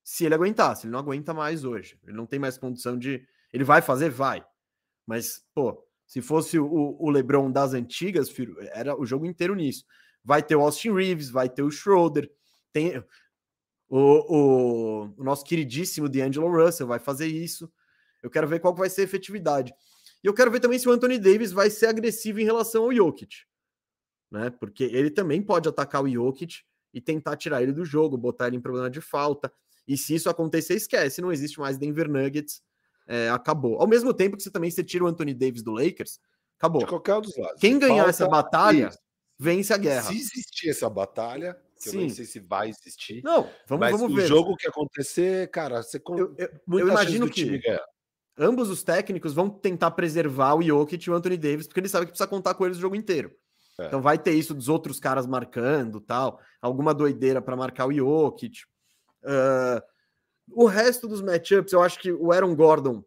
se 0.07 0.23
ele 0.23 0.35
aguentasse. 0.35 0.85
Ele 0.85 0.93
não 0.93 0.99
aguenta 0.99 1.33
mais 1.33 1.65
hoje. 1.65 1.99
Ele 2.05 2.15
não 2.15 2.25
tem 2.25 2.39
mais 2.39 2.57
condição 2.57 2.97
de. 2.97 3.27
Ele 3.51 3.65
vai 3.65 3.81
fazer? 3.81 4.09
Vai. 4.09 4.41
Mas, 5.05 5.45
pô, 5.53 5.85
se 6.05 6.21
fosse 6.21 6.57
o, 6.57 6.95
o 6.97 7.09
LeBron 7.09 7.51
das 7.51 7.73
antigas, 7.73 8.33
era 8.71 8.97
o 8.97 9.05
jogo 9.05 9.25
inteiro 9.25 9.53
nisso. 9.53 9.83
Vai 10.23 10.41
ter 10.41 10.55
o 10.55 10.61
Austin 10.61 10.93
Reeves, 10.93 11.29
vai 11.29 11.49
ter 11.49 11.61
o 11.61 11.69
Schroeder, 11.69 12.31
tem 12.71 13.03
o, 13.89 13.99
o, 13.99 15.13
o 15.17 15.23
nosso 15.25 15.43
queridíssimo 15.43 16.07
D'Angelo 16.07 16.49
Russell 16.49 16.87
vai 16.87 16.99
fazer 16.99 17.27
isso. 17.27 17.69
Eu 18.23 18.29
quero 18.29 18.47
ver 18.47 18.61
qual 18.61 18.73
vai 18.73 18.89
ser 18.89 19.01
a 19.01 19.03
efetividade. 19.03 19.73
E 20.23 20.27
eu 20.27 20.33
quero 20.33 20.49
ver 20.49 20.61
também 20.61 20.79
se 20.79 20.87
o 20.87 20.91
Anthony 20.91 21.19
Davis 21.19 21.51
vai 21.51 21.69
ser 21.69 21.87
agressivo 21.87 22.39
em 22.39 22.45
relação 22.45 22.85
ao 22.85 22.93
Jokic. 22.93 23.43
Né? 24.31 24.51
Porque 24.51 24.85
ele 24.85 25.11
também 25.11 25.41
pode 25.41 25.67
atacar 25.67 26.01
o 26.01 26.09
Jokic 26.09 26.61
e 26.93 27.01
tentar 27.01 27.35
tirar 27.35 27.61
ele 27.61 27.73
do 27.73 27.83
jogo, 27.83 28.17
botar 28.17 28.47
ele 28.47 28.55
em 28.55 28.61
problema 28.61 28.89
de 28.89 29.01
falta. 29.01 29.51
E 29.87 29.97
se 29.97 30.15
isso 30.15 30.29
acontecer, 30.29 30.75
esquece, 30.75 31.21
não 31.21 31.31
existe 31.31 31.59
mais 31.59 31.77
Denver 31.77 32.09
Nuggets 32.09 32.61
é, 33.07 33.29
acabou. 33.29 33.79
Ao 33.79 33.87
mesmo 33.87 34.13
tempo 34.13 34.35
que 34.35 34.43
você 34.43 34.51
também 34.51 34.69
você 34.69 34.83
tira 34.83 35.05
o 35.05 35.07
Anthony 35.07 35.33
Davis 35.33 35.63
do 35.63 35.71
Lakers, 35.71 36.19
acabou. 36.57 36.81
De 36.81 36.87
qualquer 36.87 37.21
dos 37.21 37.37
lados. 37.37 37.59
Quem 37.59 37.79
ganhar 37.79 37.95
Falta 37.95 38.09
essa 38.09 38.27
batalha, 38.27 38.89
isso. 38.89 38.99
vence 39.39 39.73
a 39.73 39.77
guerra. 39.77 40.03
Se 40.03 40.17
existir 40.17 40.69
essa 40.69 40.89
batalha, 40.89 41.57
que 41.81 41.89
Sim. 41.89 41.95
eu 41.95 42.01
nem 42.01 42.09
sei 42.09 42.25
se 42.25 42.39
vai 42.39 42.69
existir. 42.69 43.23
Não, 43.23 43.49
vamos, 43.65 43.79
mas 43.79 43.91
vamos 43.91 44.11
o 44.11 44.15
ver. 44.15 44.25
O 44.25 44.27
jogo 44.27 44.55
que 44.57 44.67
acontecer, 44.67 45.49
cara, 45.51 45.81
você 45.81 46.01
eu, 46.09 46.35
eu, 46.37 46.49
eu 46.79 46.87
imagino 46.87 47.29
que 47.29 47.61
ambos 48.37 48.69
os 48.69 48.83
técnicos 48.83 49.33
vão 49.33 49.49
tentar 49.49 49.91
preservar 49.91 50.55
o 50.55 50.61
Jokic 50.61 51.07
e 51.07 51.11
o 51.11 51.15
Anthony 51.15 51.37
Davis, 51.37 51.65
porque 51.65 51.79
eles 51.79 51.91
sabem 51.91 52.07
que 52.07 52.11
precisa 52.11 52.27
contar 52.27 52.55
com 52.55 52.65
eles 52.65 52.77
o 52.77 52.81
jogo 52.81 52.95
inteiro. 52.95 53.31
É. 53.79 53.87
Então 53.87 54.01
vai 54.01 54.17
ter 54.17 54.33
isso 54.33 54.53
dos 54.53 54.67
outros 54.67 54.99
caras 54.99 55.25
marcando, 55.27 56.01
tal, 56.01 56.39
alguma 56.61 56.93
doideira 56.93 57.41
para 57.41 57.55
marcar 57.55 57.85
o 57.87 57.93
Jokic. 57.93 58.61
Uh, 59.23 59.81
o 60.51 60.65
resto 60.65 61.07
dos 61.07 61.21
matchups, 61.21 61.73
eu 61.73 61.81
acho 61.81 61.99
que 61.99 62.11
o 62.11 62.31
Aaron 62.31 62.55
Gordon 62.55 63.03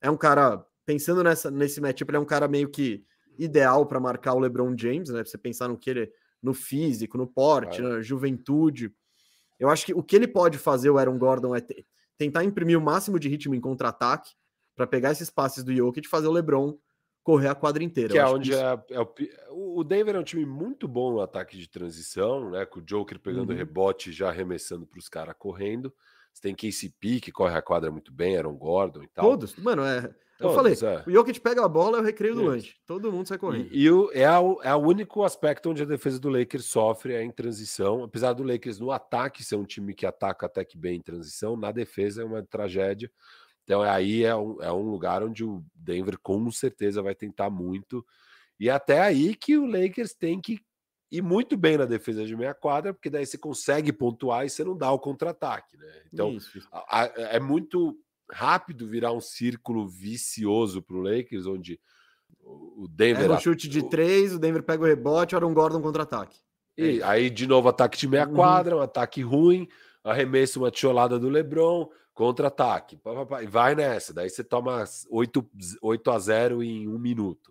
é 0.00 0.10
um 0.10 0.16
cara, 0.16 0.64
pensando 0.86 1.22
nessa, 1.22 1.50
nesse 1.50 1.80
matchup, 1.80 2.10
ele 2.10 2.16
é 2.16 2.20
um 2.20 2.26
cara 2.26 2.48
meio 2.48 2.68
que 2.68 3.04
ideal 3.38 3.86
para 3.86 4.00
marcar 4.00 4.34
o 4.34 4.38
LeBron 4.38 4.74
James, 4.76 5.10
né? 5.10 5.24
Você 5.24 5.38
pensar 5.38 5.68
no 5.68 5.78
que 5.78 5.90
ele, 5.90 6.12
no 6.42 6.54
físico, 6.54 7.18
no 7.18 7.26
porte, 7.26 7.80
na 7.80 8.00
juventude. 8.00 8.92
Eu 9.58 9.68
acho 9.68 9.84
que 9.86 9.94
o 9.94 10.02
que 10.02 10.16
ele 10.16 10.26
pode 10.26 10.58
fazer, 10.58 10.90
o 10.90 10.98
Aaron 10.98 11.18
Gordon, 11.18 11.54
é 11.54 11.62
tentar 12.16 12.44
imprimir 12.44 12.78
o 12.78 12.82
máximo 12.82 13.18
de 13.18 13.28
ritmo 13.28 13.54
em 13.54 13.60
contra-ataque 13.60 14.32
para 14.74 14.86
pegar 14.86 15.12
esses 15.12 15.30
passes 15.30 15.62
do 15.62 15.74
Jokic 15.74 16.06
e 16.06 16.10
fazer 16.10 16.28
o 16.28 16.32
LeBron 16.32 16.78
correr 17.22 17.48
a 17.48 17.54
quadra 17.54 17.82
inteira. 17.82 18.12
Que 18.12 18.18
é 18.18 18.26
onde 18.26 18.50
que 18.50 18.56
isso... 18.56 18.64
é, 18.64 18.84
é, 18.90 19.00
o, 19.50 19.80
o 19.80 19.84
Denver 19.84 20.16
é 20.16 20.18
um 20.18 20.24
time 20.24 20.46
muito 20.46 20.88
bom 20.88 21.12
no 21.12 21.20
ataque 21.20 21.56
de 21.56 21.68
transição, 21.68 22.50
né? 22.50 22.64
Com 22.64 22.80
o 22.80 22.82
Joker 22.82 23.18
pegando 23.18 23.50
uhum. 23.50 23.56
rebote 23.56 24.12
já 24.12 24.28
arremessando 24.28 24.86
para 24.86 24.98
os 24.98 25.08
caras 25.08 25.34
correndo. 25.38 25.92
Você 26.32 26.42
tem 26.42 26.54
KCP 26.54 27.20
que 27.20 27.32
corre 27.32 27.56
a 27.56 27.62
quadra 27.62 27.90
muito 27.90 28.12
bem, 28.12 28.36
Aaron 28.36 28.56
Gordon 28.56 29.02
e 29.02 29.08
tal. 29.08 29.30
Todos, 29.30 29.56
mano, 29.56 29.84
é. 29.84 30.14
Eu 30.40 30.54
falei, 30.54 30.72
é. 30.72 31.02
o 31.06 31.12
Jokic 31.12 31.38
pega 31.38 31.62
a 31.62 31.68
bola, 31.68 31.98
é 31.98 32.00
o 32.00 32.04
recreio 32.04 32.34
do 32.34 32.42
lanche. 32.44 32.74
Todo 32.86 33.12
mundo 33.12 33.28
sai 33.28 33.36
correndo. 33.36 33.68
E, 33.70 33.82
e 33.82 33.90
o, 33.90 34.10
é, 34.12 34.38
o, 34.38 34.58
é 34.62 34.74
o 34.74 34.78
único 34.78 35.22
aspecto 35.22 35.68
onde 35.70 35.82
a 35.82 35.86
defesa 35.86 36.18
do 36.18 36.30
Lakers 36.30 36.64
sofre 36.64 37.12
é 37.12 37.22
em 37.22 37.30
transição. 37.30 38.02
Apesar 38.04 38.32
do 38.32 38.42
Lakers 38.42 38.78
no 38.78 38.90
ataque 38.90 39.44
ser 39.44 39.56
um 39.56 39.64
time 39.64 39.92
que 39.92 40.06
ataca 40.06 40.46
até 40.46 40.64
que 40.64 40.78
bem 40.78 40.96
em 40.96 41.02
transição, 41.02 41.56
na 41.56 41.70
defesa 41.70 42.22
é 42.22 42.24
uma 42.24 42.42
tragédia. 42.42 43.10
Então 43.70 43.82
aí 43.82 44.24
é 44.24 44.34
um, 44.34 44.60
é 44.60 44.72
um 44.72 44.90
lugar 44.90 45.22
onde 45.22 45.44
o 45.44 45.64
Denver 45.72 46.18
com 46.18 46.50
certeza 46.50 47.00
vai 47.00 47.14
tentar 47.14 47.48
muito. 47.48 48.04
E 48.58 48.68
é 48.68 48.72
até 48.72 49.00
aí 49.00 49.32
que 49.32 49.56
o 49.56 49.64
Lakers 49.64 50.12
tem 50.12 50.40
que 50.40 50.58
ir 51.08 51.22
muito 51.22 51.56
bem 51.56 51.78
na 51.78 51.84
defesa 51.84 52.26
de 52.26 52.34
meia 52.34 52.52
quadra, 52.52 52.92
porque 52.92 53.08
daí 53.08 53.24
você 53.24 53.38
consegue 53.38 53.92
pontuar 53.92 54.44
e 54.44 54.50
você 54.50 54.64
não 54.64 54.76
dá 54.76 54.90
o 54.90 54.98
contra-ataque, 54.98 55.76
né? 55.76 55.86
Então. 56.12 56.36
A, 56.72 57.02
a, 57.02 57.06
é 57.16 57.38
muito 57.38 57.96
rápido 58.28 58.88
virar 58.88 59.12
um 59.12 59.20
círculo 59.20 59.86
vicioso 59.86 60.82
para 60.82 60.96
o 60.96 61.02
Lakers, 61.02 61.46
onde 61.46 61.78
o 62.42 62.88
Denver. 62.90 63.30
É 63.30 63.34
um 63.34 63.38
chute 63.38 63.68
de 63.68 63.88
três, 63.88 64.34
o 64.34 64.40
Denver 64.40 64.64
pega 64.64 64.82
o 64.82 64.86
rebote, 64.86 65.36
o 65.36 65.46
um 65.46 65.54
Gordon 65.54 65.80
contra-ataque. 65.80 66.40
E 66.76 66.98
é 66.98 67.04
aí, 67.04 67.30
de 67.30 67.46
novo, 67.46 67.68
ataque 67.68 67.96
de 67.96 68.08
meia 68.08 68.26
uhum. 68.26 68.34
quadra, 68.34 68.76
um 68.76 68.80
ataque 68.80 69.22
ruim, 69.22 69.68
arremesso, 70.02 70.58
uma 70.58 70.72
tijolada 70.72 71.20
do 71.20 71.28
Lebron, 71.28 71.88
contra-ataque. 72.20 73.00
Vai 73.48 73.74
nessa. 73.74 74.12
Daí 74.12 74.28
você 74.28 74.44
toma 74.44 74.84
8, 75.08 75.50
8 75.80 76.10
a 76.10 76.18
0 76.18 76.62
em 76.62 76.86
um 76.86 76.98
minuto. 76.98 77.50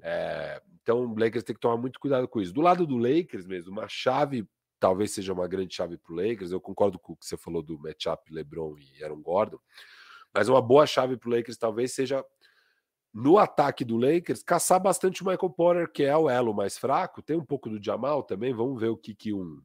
É, 0.00 0.62
então, 0.82 1.04
o 1.04 1.18
Lakers 1.18 1.44
tem 1.44 1.54
que 1.54 1.60
tomar 1.60 1.76
muito 1.76 2.00
cuidado 2.00 2.26
com 2.26 2.40
isso. 2.40 2.50
Do 2.50 2.62
lado 2.62 2.86
do 2.86 2.96
Lakers 2.96 3.44
mesmo, 3.44 3.72
uma 3.72 3.86
chave, 3.88 4.48
talvez 4.80 5.10
seja 5.10 5.34
uma 5.34 5.46
grande 5.46 5.74
chave 5.74 5.98
para 5.98 6.14
o 6.14 6.16
Lakers. 6.16 6.50
Eu 6.50 6.58
concordo 6.58 6.98
com 6.98 7.12
o 7.12 7.16
que 7.16 7.26
você 7.26 7.36
falou 7.36 7.62
do 7.62 7.78
matchup 7.78 8.32
LeBron 8.32 8.76
e 8.78 9.04
Aaron 9.04 9.20
Gordon. 9.20 9.58
Mas 10.32 10.48
uma 10.48 10.62
boa 10.62 10.86
chave 10.86 11.18
para 11.18 11.28
o 11.28 11.32
Lakers 11.32 11.58
talvez 11.58 11.92
seja 11.92 12.24
no 13.12 13.36
ataque 13.36 13.84
do 13.84 13.98
Lakers 13.98 14.42
caçar 14.42 14.80
bastante 14.80 15.22
o 15.22 15.26
Michael 15.26 15.50
Porter, 15.50 15.92
que 15.92 16.04
é 16.04 16.16
o 16.16 16.30
elo 16.30 16.54
mais 16.54 16.78
fraco. 16.78 17.20
Tem 17.20 17.36
um 17.36 17.44
pouco 17.44 17.68
do 17.68 17.84
Jamal 17.84 18.22
também. 18.22 18.54
Vamos 18.54 18.80
ver 18.80 18.88
o 18.88 18.96
que, 18.96 19.14
que 19.14 19.34
um 19.34 19.60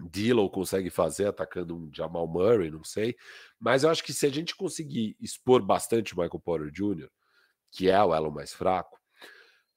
Dillon 0.00 0.48
consegue 0.48 0.90
fazer 0.90 1.26
atacando 1.26 1.76
um 1.76 1.90
Jamal 1.92 2.26
Murray, 2.26 2.70
não 2.70 2.84
sei. 2.84 3.16
Mas 3.58 3.82
eu 3.82 3.90
acho 3.90 4.04
que 4.04 4.12
se 4.12 4.26
a 4.26 4.30
gente 4.30 4.54
conseguir 4.54 5.16
expor 5.20 5.62
bastante 5.62 6.14
o 6.14 6.16
Michael 6.16 6.40
Porter 6.40 6.70
Jr., 6.70 7.08
que 7.70 7.90
é 7.90 8.02
o 8.02 8.14
elo 8.14 8.30
mais 8.30 8.52
fraco, 8.52 8.98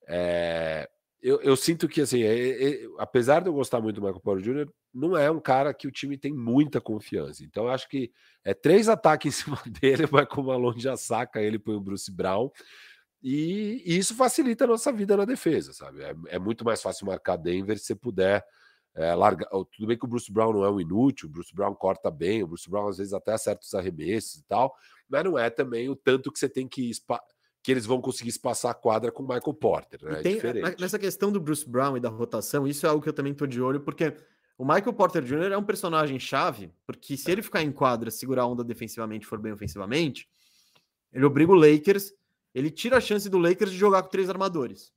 é, 0.07 0.89
eu, 1.22 1.41
eu, 1.41 1.55
sinto 1.55 1.88
que, 1.88 2.01
assim, 2.01 2.24
é, 2.24 2.84
é, 2.84 2.88
apesar 2.97 3.41
de 3.41 3.47
eu 3.47 3.53
gostar 3.53 3.80
muito 3.80 3.95
do 3.95 4.01
Michael 4.01 4.22
Porter 4.22 4.43
Jr., 4.43 4.72
não 4.93 5.15
é 5.15 5.30
um 5.32 5.39
cara 5.39 5.74
que 5.74 5.88
o 5.88 5.91
time 5.91 6.17
tem 6.17 6.34
muita 6.34 6.82
confiança. 6.82 7.43
Então, 7.43 7.65
eu 7.65 7.69
acho 7.69 7.88
que 7.88 8.11
é 8.43 8.53
três 8.53 8.89
ataques 8.89 9.28
em 9.28 9.38
cima 9.43 9.61
dele, 9.67 10.05
o 10.05 10.15
Michael 10.15 10.43
Malone 10.43 10.80
já 10.80 10.97
saca 10.97 11.41
ele, 11.41 11.59
põe 11.59 11.76
o 11.76 11.82
Bruce 11.82 12.11
Brown. 12.11 12.49
E, 13.24 13.84
e 13.86 13.97
isso 13.97 14.15
facilita 14.15 14.63
a 14.63 14.67
nossa 14.67 14.91
vida 14.91 15.15
na 15.15 15.26
defesa, 15.26 15.74
sabe? 15.74 16.01
É, 16.01 16.15
é 16.30 16.39
muito 16.39 16.65
mais 16.65 16.82
fácil 16.82 17.05
marcar 17.05 17.38
Denver 17.38 17.78
se 17.78 17.86
você 17.86 17.95
puder 17.95 18.43
é, 18.96 19.14
largar. 19.16 19.50
Tudo 19.50 19.88
bem 19.88 19.98
que 19.98 20.06
o 20.06 20.08
Bruce 20.08 20.32
Brown 20.32 20.54
não 20.54 20.66
é 20.66 20.70
um 20.70 20.80
inútil, 20.80 21.28
o 21.28 21.32
Bruce 21.32 21.54
Brown 21.54 21.74
corta 21.74 22.12
bem, 22.12 22.44
o 22.44 22.48
Bruce 22.48 22.70
Brown 22.70 22.88
às 22.88 22.98
vezes 22.98 23.14
até 23.14 23.34
acerta 23.34 23.64
os 23.64 23.74
arremessos 23.74 24.39
e 24.39 24.44
tal, 24.44 24.76
mas 25.10 25.24
não 25.24 25.38
é 25.38 25.50
também 25.50 25.89
o 25.89 25.96
tanto 25.96 26.32
que 26.32 26.39
você 26.39 26.50
tem 26.50 26.68
que 26.68 26.92
que 27.64 27.72
eles 27.72 27.86
vão 27.86 28.02
conseguir 28.02 28.30
espaçar 28.30 28.72
a 28.72 28.74
quadra 28.74 29.12
com 29.12 29.22
o 29.22 29.28
Michael 29.28 29.54
Porter. 29.54 30.04
Né? 30.04 30.22
Tem, 30.22 30.39
é 30.39 30.76
nessa 30.80 30.98
questão 30.98 31.32
do 31.32 31.39
Bruce 31.39 31.68
Brown 31.68 31.96
e 31.96 32.00
da 32.00 32.10
rotação, 32.10 32.68
isso 32.68 32.86
é 32.86 32.89
algo 32.89 33.04
que 33.04 33.10
eu 33.10 33.14
também 33.14 33.34
estou 33.34 33.48
de 33.48 33.62
olho, 33.62 33.82
porque 33.82 34.16
o 34.58 34.66
Michael 34.66 34.94
Porter 34.94 35.24
Jr. 35.24 35.52
é 35.52 35.58
um 35.58 35.64
personagem 35.64 36.20
chave, 36.20 36.72
porque 36.86 37.16
se 37.16 37.32
ele 37.32 37.42
ficar 37.42 37.62
em 37.62 37.72
quadra, 37.72 38.10
segurar 38.10 38.44
a 38.44 38.48
onda 38.48 38.64
defensivamente 38.64 39.28
for 39.28 39.39
bem 39.39 39.52
ofensivamente, 39.52 40.28
ele 41.14 41.26
obriga 41.26 41.52
o 41.52 41.56
Lakers, 41.56 42.14
ele 42.54 42.72
tira 42.72 42.98
a 42.98 43.02
chance 43.02 43.30
do 43.30 43.38
Lakers 43.38 43.72
de 43.72 43.78
jogar 43.78 44.04
com 44.04 44.10
três 44.10 44.30
armadores. 44.30 44.92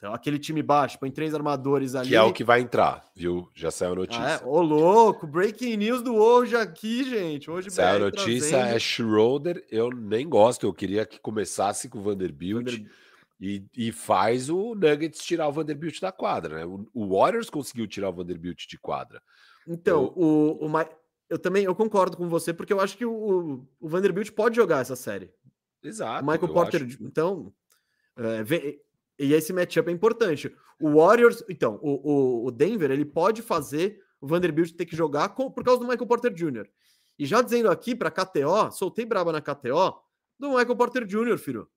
Então, 0.00 0.14
aquele 0.14 0.38
time 0.38 0.62
baixo, 0.62 0.98
põe 0.98 1.10
três 1.10 1.34
armadores 1.34 1.94
ali. 1.94 2.08
Que 2.08 2.16
é 2.16 2.22
o 2.22 2.32
que 2.32 2.42
vai 2.42 2.62
entrar, 2.62 3.04
viu? 3.14 3.50
Já 3.54 3.70
saiu 3.70 3.92
a 3.92 3.96
notícia. 3.96 4.24
Ah, 4.24 4.30
é? 4.30 4.40
Ô, 4.46 4.62
louco, 4.62 5.26
breaking 5.26 5.76
news 5.76 6.00
do 6.00 6.14
hoje 6.14 6.56
aqui, 6.56 7.04
gente. 7.04 7.50
Hoje 7.50 7.70
saiu 7.70 7.96
a 7.96 7.98
notícia, 7.98 8.56
trazendo... 8.56 8.76
é 8.76 8.78
Schroeder. 8.78 9.62
Eu 9.70 9.90
nem 9.90 10.26
gosto, 10.26 10.64
eu 10.64 10.72
queria 10.72 11.04
que 11.04 11.20
começasse 11.20 11.86
com 11.86 11.98
o 11.98 12.02
Vanderbilt. 12.02 12.64
Vander... 12.64 12.90
E, 13.38 13.62
e, 13.76 13.92
faz 13.92 14.48
o 14.48 14.74
Nuggets 14.74 15.22
tirar 15.22 15.48
o 15.48 15.52
Vanderbilt 15.52 16.00
da 16.00 16.10
quadra, 16.10 16.56
né? 16.56 16.64
O, 16.64 16.88
o 16.94 17.18
Warriors 17.18 17.50
conseguiu 17.50 17.86
tirar 17.86 18.08
o 18.08 18.14
Vanderbilt 18.14 18.66
de 18.66 18.78
quadra. 18.78 19.20
Então, 19.68 20.14
eu... 20.16 20.22
o, 20.62 20.66
o, 20.66 20.84
eu 21.28 21.38
também 21.38 21.64
eu 21.64 21.74
concordo 21.74 22.16
com 22.16 22.26
você, 22.26 22.54
porque 22.54 22.72
eu 22.72 22.80
acho 22.80 22.96
que 22.96 23.04
o, 23.04 23.66
o 23.78 23.88
Vanderbilt 23.88 24.30
pode 24.30 24.56
jogar 24.56 24.80
essa 24.80 24.96
série. 24.96 25.30
Exato. 25.82 26.24
O 26.24 26.26
Michael 26.26 26.52
Porter, 26.54 26.86
acho... 26.86 27.04
então. 27.04 27.52
É, 28.16 28.42
e 29.20 29.34
esse 29.34 29.52
matchup 29.52 29.90
é 29.90 29.92
importante. 29.92 30.54
O 30.80 30.94
Warriors, 30.96 31.44
então, 31.48 31.78
o, 31.82 32.46
o, 32.46 32.50
Denver, 32.50 32.90
ele 32.90 33.04
pode 33.04 33.42
fazer 33.42 34.00
o 34.18 34.26
Vanderbilt 34.26 34.74
ter 34.74 34.86
que 34.86 34.96
jogar 34.96 35.28
com, 35.30 35.50
por 35.50 35.62
causa 35.62 35.78
do 35.80 35.86
Michael 35.86 36.06
Porter 36.06 36.32
Jr. 36.32 36.66
E 37.18 37.26
já 37.26 37.42
dizendo 37.42 37.70
aqui 37.70 37.94
para 37.94 38.10
KTO, 38.10 38.72
soltei 38.72 39.04
braba 39.04 39.30
na 39.30 39.42
KTO 39.42 40.00
do 40.38 40.48
Michael 40.48 40.76
Porter 40.76 41.04
Jr., 41.04 41.36
filho. 41.36 41.68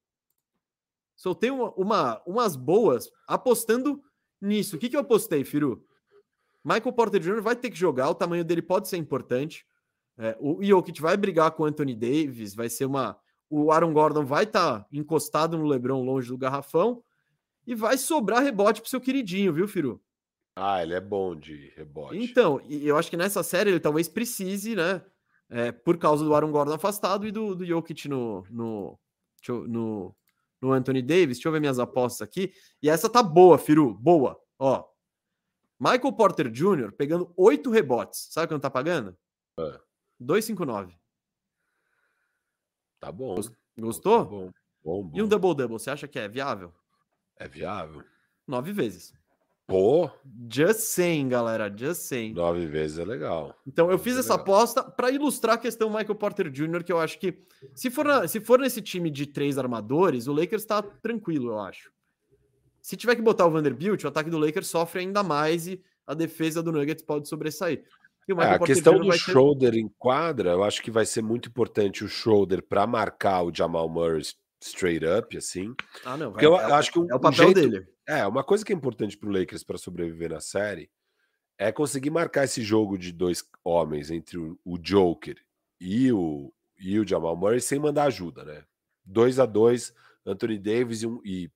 Soltei 1.18 1.52
uma, 1.52 1.74
uma, 1.76 2.24
umas 2.26 2.56
boas 2.56 3.10
apostando 3.28 4.02
nisso. 4.42 4.78
O 4.78 4.80
que, 4.80 4.90
que 4.90 4.96
eu 4.96 5.02
apostei, 5.02 5.44
Firu? 5.44 5.86
Michael 6.64 6.94
Porter 6.94 7.20
Jr. 7.20 7.42
vai 7.42 7.58
ter 7.58 7.70
que 7.70 7.78
jogar, 7.78 8.10
o 8.10 8.16
tamanho 8.16 8.46
dele 8.46 8.62
pode 8.62 8.88
ser 8.88 8.96
importante. 8.96 9.66
É, 10.18 10.38
o 10.40 10.64
Jokic 10.64 11.02
vai 11.02 11.18
brigar 11.18 11.52
com 11.52 11.64
o 11.64 11.66
Anthony 11.66 11.94
Davis, 11.94 12.56
vai 12.56 12.70
ser 12.70 12.86
uma. 12.86 13.18
O 13.50 13.72
Aaron 13.72 13.92
Gordon 13.92 14.26
vai 14.26 14.46
estar 14.46 14.80
tá 14.80 14.88
encostado 14.92 15.58
no 15.58 15.66
LeBron 15.66 16.04
longe 16.04 16.30
do 16.30 16.38
garrafão. 16.38 17.04
E 17.66 17.76
vai 17.76 17.98
sobrar 17.98 18.44
rebote 18.44 18.82
pro 18.82 18.90
seu 18.90 19.00
queridinho, 19.00 19.54
viu, 19.54 19.68
Firu? 19.68 20.02
Ah, 20.56 20.84
ele 20.84 20.94
é 20.94 21.02
bom 21.02 21.36
de 21.36 21.74
rebote. 21.76 22.18
Então, 22.18 22.62
eu 22.70 22.98
acho 22.98 23.10
que 23.10 23.18
nessa 23.18 23.42
série 23.42 23.72
ele 23.72 23.80
talvez 23.80 24.08
precise, 24.08 24.76
né? 24.76 25.04
É, 25.50 25.72
por 25.72 25.98
causa 25.98 26.24
do 26.24 26.34
Aaron 26.34 26.52
Gordon 26.52 26.74
afastado 26.74 27.28
e 27.28 27.32
do, 27.32 27.56
do 27.56 27.66
Jokic 27.66 28.08
no, 28.08 28.46
no, 28.50 29.00
no, 29.68 30.16
no 30.62 30.72
Anthony 30.72 31.02
Davis. 31.02 31.38
Deixa 31.38 31.48
eu 31.48 31.52
ver 31.52 31.60
minhas 31.60 31.80
apostas 31.80 32.22
aqui. 32.22 32.54
E 32.82 32.90
essa 32.90 33.10
tá 33.10 33.22
boa, 33.22 33.58
Firu. 33.58 33.94
Boa. 33.94 34.40
Ó. 34.60 34.84
Michael 35.80 36.14
Porter 36.14 36.50
Jr. 36.50 36.92
pegando 36.92 37.34
oito 37.36 37.70
rebotes. 37.70 38.28
Sabe 38.32 38.48
quanto 38.48 38.62
tá 38.62 38.70
pagando? 38.70 39.18
É. 39.60 39.80
2,59. 40.22 40.96
Tá 43.00 43.12
bom. 43.12 43.36
Gostou? 43.78 44.24
Tá 44.24 44.30
bom. 44.30 44.52
Bom, 44.84 45.04
bom. 45.04 45.18
E 45.18 45.22
um 45.22 45.28
double-double, 45.28 45.80
você 45.80 45.90
acha 45.90 46.08
que 46.08 46.20
é 46.20 46.28
viável? 46.28 46.74
É 47.38 47.48
viável. 47.48 48.04
Nove 48.48 48.72
vezes. 48.72 49.14
Pô! 49.66 50.10
Just 50.52 50.82
saying, 50.82 51.30
galera. 51.30 51.74
Just 51.76 52.02
saying. 52.02 52.34
Nove 52.34 52.66
vezes 52.68 53.00
é 53.00 53.06
legal. 53.06 53.56
Então, 53.66 53.90
eu 53.90 53.98
fiz 53.98 54.18
é 54.18 54.20
essa 54.20 54.34
legal. 54.34 54.44
aposta 54.44 54.84
para 54.84 55.10
ilustrar 55.10 55.56
a 55.56 55.58
questão 55.58 55.90
Michael 55.90 56.16
Porter 56.16 56.50
Jr., 56.50 56.84
que 56.84 56.92
eu 56.92 57.00
acho 57.00 57.18
que, 57.18 57.44
se 57.74 57.90
for, 57.90 58.06
na, 58.06 58.28
se 58.28 58.40
for 58.42 58.60
nesse 58.60 58.82
time 58.82 59.10
de 59.10 59.26
três 59.26 59.58
armadores, 59.58 60.28
o 60.28 60.34
Lakers 60.34 60.64
está 60.64 60.82
tranquilo, 60.82 61.52
eu 61.52 61.60
acho. 61.60 61.92
Se 62.82 62.98
tiver 62.98 63.16
que 63.16 63.22
botar 63.22 63.46
o 63.46 63.52
Vanderbilt, 63.52 64.04
o 64.04 64.08
ataque 64.10 64.30
do 64.30 64.38
Lakers 64.38 64.68
sofre 64.68 65.00
ainda 65.00 65.24
mais 65.24 65.68
e 65.68 65.82
a 66.06 66.14
defesa 66.14 66.62
do 66.62 66.72
Nuggets 66.72 67.04
pode 67.04 67.30
sobressair. 67.30 67.86
É, 68.30 68.44
a 68.44 68.60
questão 68.60 69.00
do 69.00 69.12
shoulder 69.12 69.72
ter... 69.72 69.80
em 69.80 69.90
quadra, 69.98 70.52
eu 70.52 70.64
acho 70.64 70.82
que 70.82 70.90
vai 70.90 71.06
ser 71.06 71.22
muito 71.22 71.50
importante 71.50 72.06
o 72.06 72.08
shoulder 72.08 72.64
para 72.64 72.88
marcar 72.88 73.44
o 73.44 73.54
Jamal 73.54 73.90
Murray 73.90 74.24
straight 74.68 75.06
up, 75.06 75.36
assim. 75.38 75.76
Ah, 76.04 76.18
não. 76.18 76.32
Porque 76.32 76.46
eu 76.46 76.56
é, 76.56 76.72
acho 76.74 76.92
que 76.92 77.00
um, 77.00 77.08
é 77.10 77.16
o 77.16 77.20
papel 77.20 77.46
jeito, 77.46 77.70
dele. 77.70 77.88
É, 78.08 78.26
uma 78.26 78.44
coisa 78.44 78.66
que 78.66 78.74
é 78.74 78.76
importante 78.76 79.18
para 79.18 79.30
o 79.30 79.32
Lakers 79.32 79.64
para 79.64 79.78
sobreviver 79.78 80.30
na 80.32 80.40
série 80.40 80.90
é 81.58 81.72
conseguir 81.72 82.10
marcar 82.10 82.46
esse 82.46 82.62
jogo 82.62 82.98
de 82.98 83.12
dois 83.12 83.44
homens 83.64 84.10
entre 84.12 84.38
o, 84.38 84.60
o 84.66 84.78
Joker 84.78 85.38
e 85.80 86.12
o, 86.12 86.52
e 86.80 87.00
o 87.00 87.08
Jamal 87.08 87.36
Murray 87.36 87.62
sem 87.62 87.80
mandar 87.80 88.06
ajuda, 88.06 88.44
né? 88.44 88.64
2 89.06 89.40
a 89.40 89.46
2 89.46 89.94
Anthony 90.26 90.58
Davis 90.58 91.04
e, 91.04 91.08
um, 91.08 91.22
e 91.24 91.52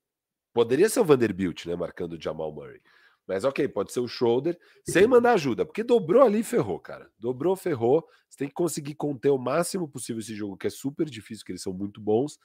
poderia 0.52 0.88
ser 0.88 1.00
o 1.00 1.04
Vanderbilt, 1.04 1.66
né? 1.66 1.74
Marcando 1.74 2.12
o 2.12 2.20
Jamal 2.20 2.52
Murray. 2.52 2.80
Mas 3.28 3.44
ok, 3.44 3.68
pode 3.68 3.92
ser 3.92 4.00
o 4.00 4.08
shoulder, 4.08 4.58
sem 4.82 5.06
mandar 5.06 5.34
ajuda, 5.34 5.66
porque 5.66 5.84
dobrou 5.84 6.22
ali 6.22 6.40
e 6.40 6.42
ferrou, 6.42 6.80
cara. 6.80 7.10
Dobrou, 7.18 7.54
ferrou. 7.54 8.08
Você 8.26 8.38
tem 8.38 8.48
que 8.48 8.54
conseguir 8.54 8.94
conter 8.94 9.28
o 9.28 9.36
máximo 9.36 9.86
possível 9.86 10.20
esse 10.20 10.34
jogo, 10.34 10.56
que 10.56 10.66
é 10.66 10.70
super 10.70 11.04
difícil, 11.04 11.44
que 11.44 11.52
eles 11.52 11.62
são 11.62 11.74
muito 11.74 12.00
bons. 12.00 12.38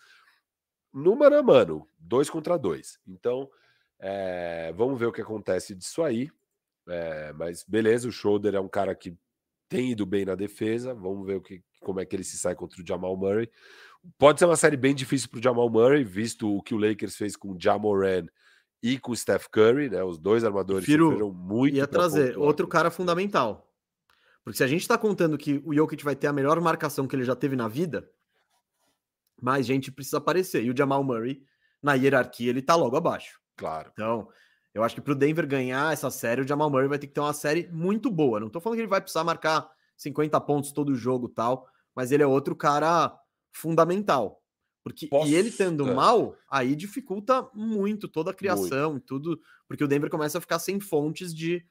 No 0.93 1.15
mano 1.15 1.37
a 1.37 1.43
mano, 1.43 1.87
dois 1.97 2.29
contra 2.29 2.57
dois. 2.57 2.99
Então, 3.07 3.49
é, 3.99 4.71
vamos 4.75 4.99
ver 4.99 5.07
o 5.07 5.11
que 5.11 5.21
acontece 5.21 5.73
disso 5.73 6.03
aí. 6.03 6.29
É, 6.87 7.33
mas 7.33 7.63
beleza, 7.67 8.07
o 8.07 8.11
shoulder 8.11 8.53
é 8.55 8.59
um 8.59 8.67
cara 8.67 8.93
que 8.93 9.17
tem 9.67 9.91
ido 9.91 10.05
bem 10.05 10.25
na 10.25 10.35
defesa. 10.35 10.93
Vamos 10.93 11.25
ver 11.25 11.37
o 11.37 11.41
que, 11.41 11.63
como 11.81 11.99
é 11.99 12.05
que 12.05 12.15
ele 12.15 12.23
se 12.23 12.37
sai 12.37 12.53
contra 12.53 12.81
o 12.81 12.85
Jamal 12.85 13.17
Murray. 13.17 13.49
Pode 14.17 14.39
ser 14.39 14.45
uma 14.45 14.55
série 14.55 14.77
bem 14.77 14.93
difícil 14.93 15.29
para 15.29 15.39
o 15.39 15.43
Jamal 15.43 15.69
Murray, 15.69 16.03
visto 16.03 16.57
o 16.57 16.61
que 16.61 16.75
o 16.75 16.77
Lakers 16.77 17.15
fez 17.15 17.35
com 17.35 17.53
o 17.53 17.57
Jamoran 17.59 18.25
e 18.81 18.99
com 18.99 19.13
o 19.13 19.15
Steph 19.15 19.47
Curry, 19.47 19.89
né? 19.89 20.03
Os 20.03 20.17
dois 20.17 20.43
armadores 20.43 20.85
Firo, 20.85 21.33
muito. 21.33 21.75
Ia 21.75 21.87
trazer 21.87 22.37
outro 22.37 22.67
cara 22.67 22.91
fundamental. 22.91 23.71
Porque 24.43 24.57
se 24.57 24.63
a 24.63 24.67
gente 24.67 24.81
está 24.81 24.97
contando 24.97 25.37
que 25.37 25.61
o 25.65 25.73
Jokic 25.73 26.03
vai 26.03 26.17
ter 26.17 26.27
a 26.27 26.33
melhor 26.33 26.59
marcação 26.59 27.07
que 27.07 27.15
ele 27.15 27.23
já 27.23 27.33
teve 27.33 27.55
na 27.55 27.69
vida, 27.69 28.09
mais 29.43 29.65
gente 29.65 29.91
precisa 29.91 30.17
aparecer. 30.17 30.63
E 30.63 30.71
o 30.71 30.77
Jamal 30.77 31.03
Murray, 31.03 31.41
na 31.81 31.93
hierarquia, 31.93 32.49
ele 32.49 32.61
tá 32.61 32.75
logo 32.75 32.95
abaixo. 32.95 33.39
Claro. 33.57 33.89
Então, 33.93 34.27
eu 34.73 34.83
acho 34.83 34.95
que 34.95 35.01
para 35.01 35.13
o 35.13 35.15
Denver 35.15 35.45
ganhar 35.47 35.91
essa 35.91 36.09
série, 36.09 36.41
o 36.41 36.47
Jamal 36.47 36.69
Murray 36.69 36.87
vai 36.87 36.97
ter 36.97 37.07
que 37.07 37.13
ter 37.13 37.19
uma 37.19 37.33
série 37.33 37.67
muito 37.71 38.09
boa. 38.09 38.39
Não 38.39 38.47
estou 38.47 38.61
falando 38.61 38.77
que 38.77 38.81
ele 38.81 38.89
vai 38.89 39.01
precisar 39.01 39.23
marcar 39.23 39.69
50 39.97 40.39
pontos 40.41 40.71
todo 40.71 40.89
o 40.89 40.95
jogo 40.95 41.27
tal, 41.27 41.67
mas 41.95 42.11
ele 42.11 42.23
é 42.23 42.27
outro 42.27 42.55
cara 42.55 43.13
fundamental. 43.51 44.41
Porque 44.83 45.07
Posso... 45.07 45.29
e 45.29 45.35
ele 45.35 45.51
tendo 45.51 45.87
é. 45.87 45.93
mal, 45.93 46.35
aí 46.49 46.75
dificulta 46.75 47.47
muito 47.53 48.07
toda 48.07 48.31
a 48.31 48.33
criação 48.33 48.91
muito. 48.91 49.03
e 49.03 49.05
tudo, 49.05 49.39
porque 49.67 49.83
o 49.83 49.87
Denver 49.87 50.09
começa 50.09 50.37
a 50.37 50.41
ficar 50.41 50.59
sem 50.59 50.79
fontes 50.79 51.33
de 51.33 51.65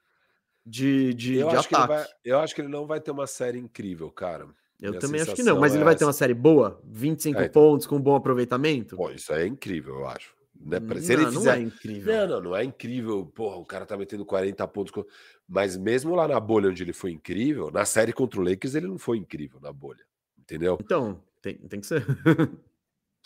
de, 0.64 1.12
de, 1.14 1.34
eu 1.34 1.48
de 1.48 1.56
acho 1.56 1.74
ataque. 1.74 1.88
Vai, 1.88 2.06
eu 2.24 2.38
acho 2.38 2.54
que 2.54 2.60
ele 2.60 2.68
não 2.68 2.86
vai 2.86 3.00
ter 3.00 3.10
uma 3.10 3.26
série 3.26 3.58
incrível, 3.58 4.10
cara. 4.12 4.48
Eu 4.82 4.98
também 4.98 5.20
acho 5.20 5.34
que 5.34 5.42
não, 5.42 5.60
mas 5.60 5.72
é 5.72 5.76
ele 5.76 5.84
vai 5.84 5.94
ter 5.94 6.04
uma 6.04 6.12
série 6.12 6.34
boa, 6.34 6.80
25 6.84 7.38
é, 7.38 7.44
então... 7.44 7.62
pontos 7.62 7.86
com 7.86 8.00
bom 8.00 8.16
aproveitamento. 8.16 8.96
Pô, 8.96 9.10
isso 9.10 9.32
é 9.32 9.46
incrível, 9.46 10.00
eu 10.00 10.06
acho. 10.08 10.34
Né? 10.64 10.78
Se 11.00 11.14
não, 11.14 11.22
ele 11.22 11.30
fizer... 11.32 11.44
não 11.44 11.52
é 11.52 11.60
incrível. 11.60 12.14
Não, 12.14 12.28
não, 12.28 12.40
não 12.40 12.56
é 12.56 12.64
incrível. 12.64 13.26
Porra, 13.26 13.56
o 13.56 13.64
cara 13.64 13.86
tá 13.86 13.96
metendo 13.96 14.26
40 14.26 14.66
pontos. 14.68 15.04
Mas 15.48 15.76
mesmo 15.76 16.14
lá 16.14 16.26
na 16.26 16.38
bolha 16.40 16.68
onde 16.68 16.82
ele 16.82 16.92
foi 16.92 17.12
incrível, 17.12 17.70
na 17.70 17.84
série 17.84 18.12
contra 18.12 18.40
o 18.40 18.44
Lakers 18.44 18.74
ele 18.74 18.86
não 18.86 18.98
foi 18.98 19.18
incrível 19.18 19.60
na 19.60 19.72
bolha. 19.72 20.04
Entendeu? 20.38 20.78
Então, 20.80 21.22
tem, 21.40 21.56
tem 21.56 21.80
que 21.80 21.86
ser. 21.86 22.04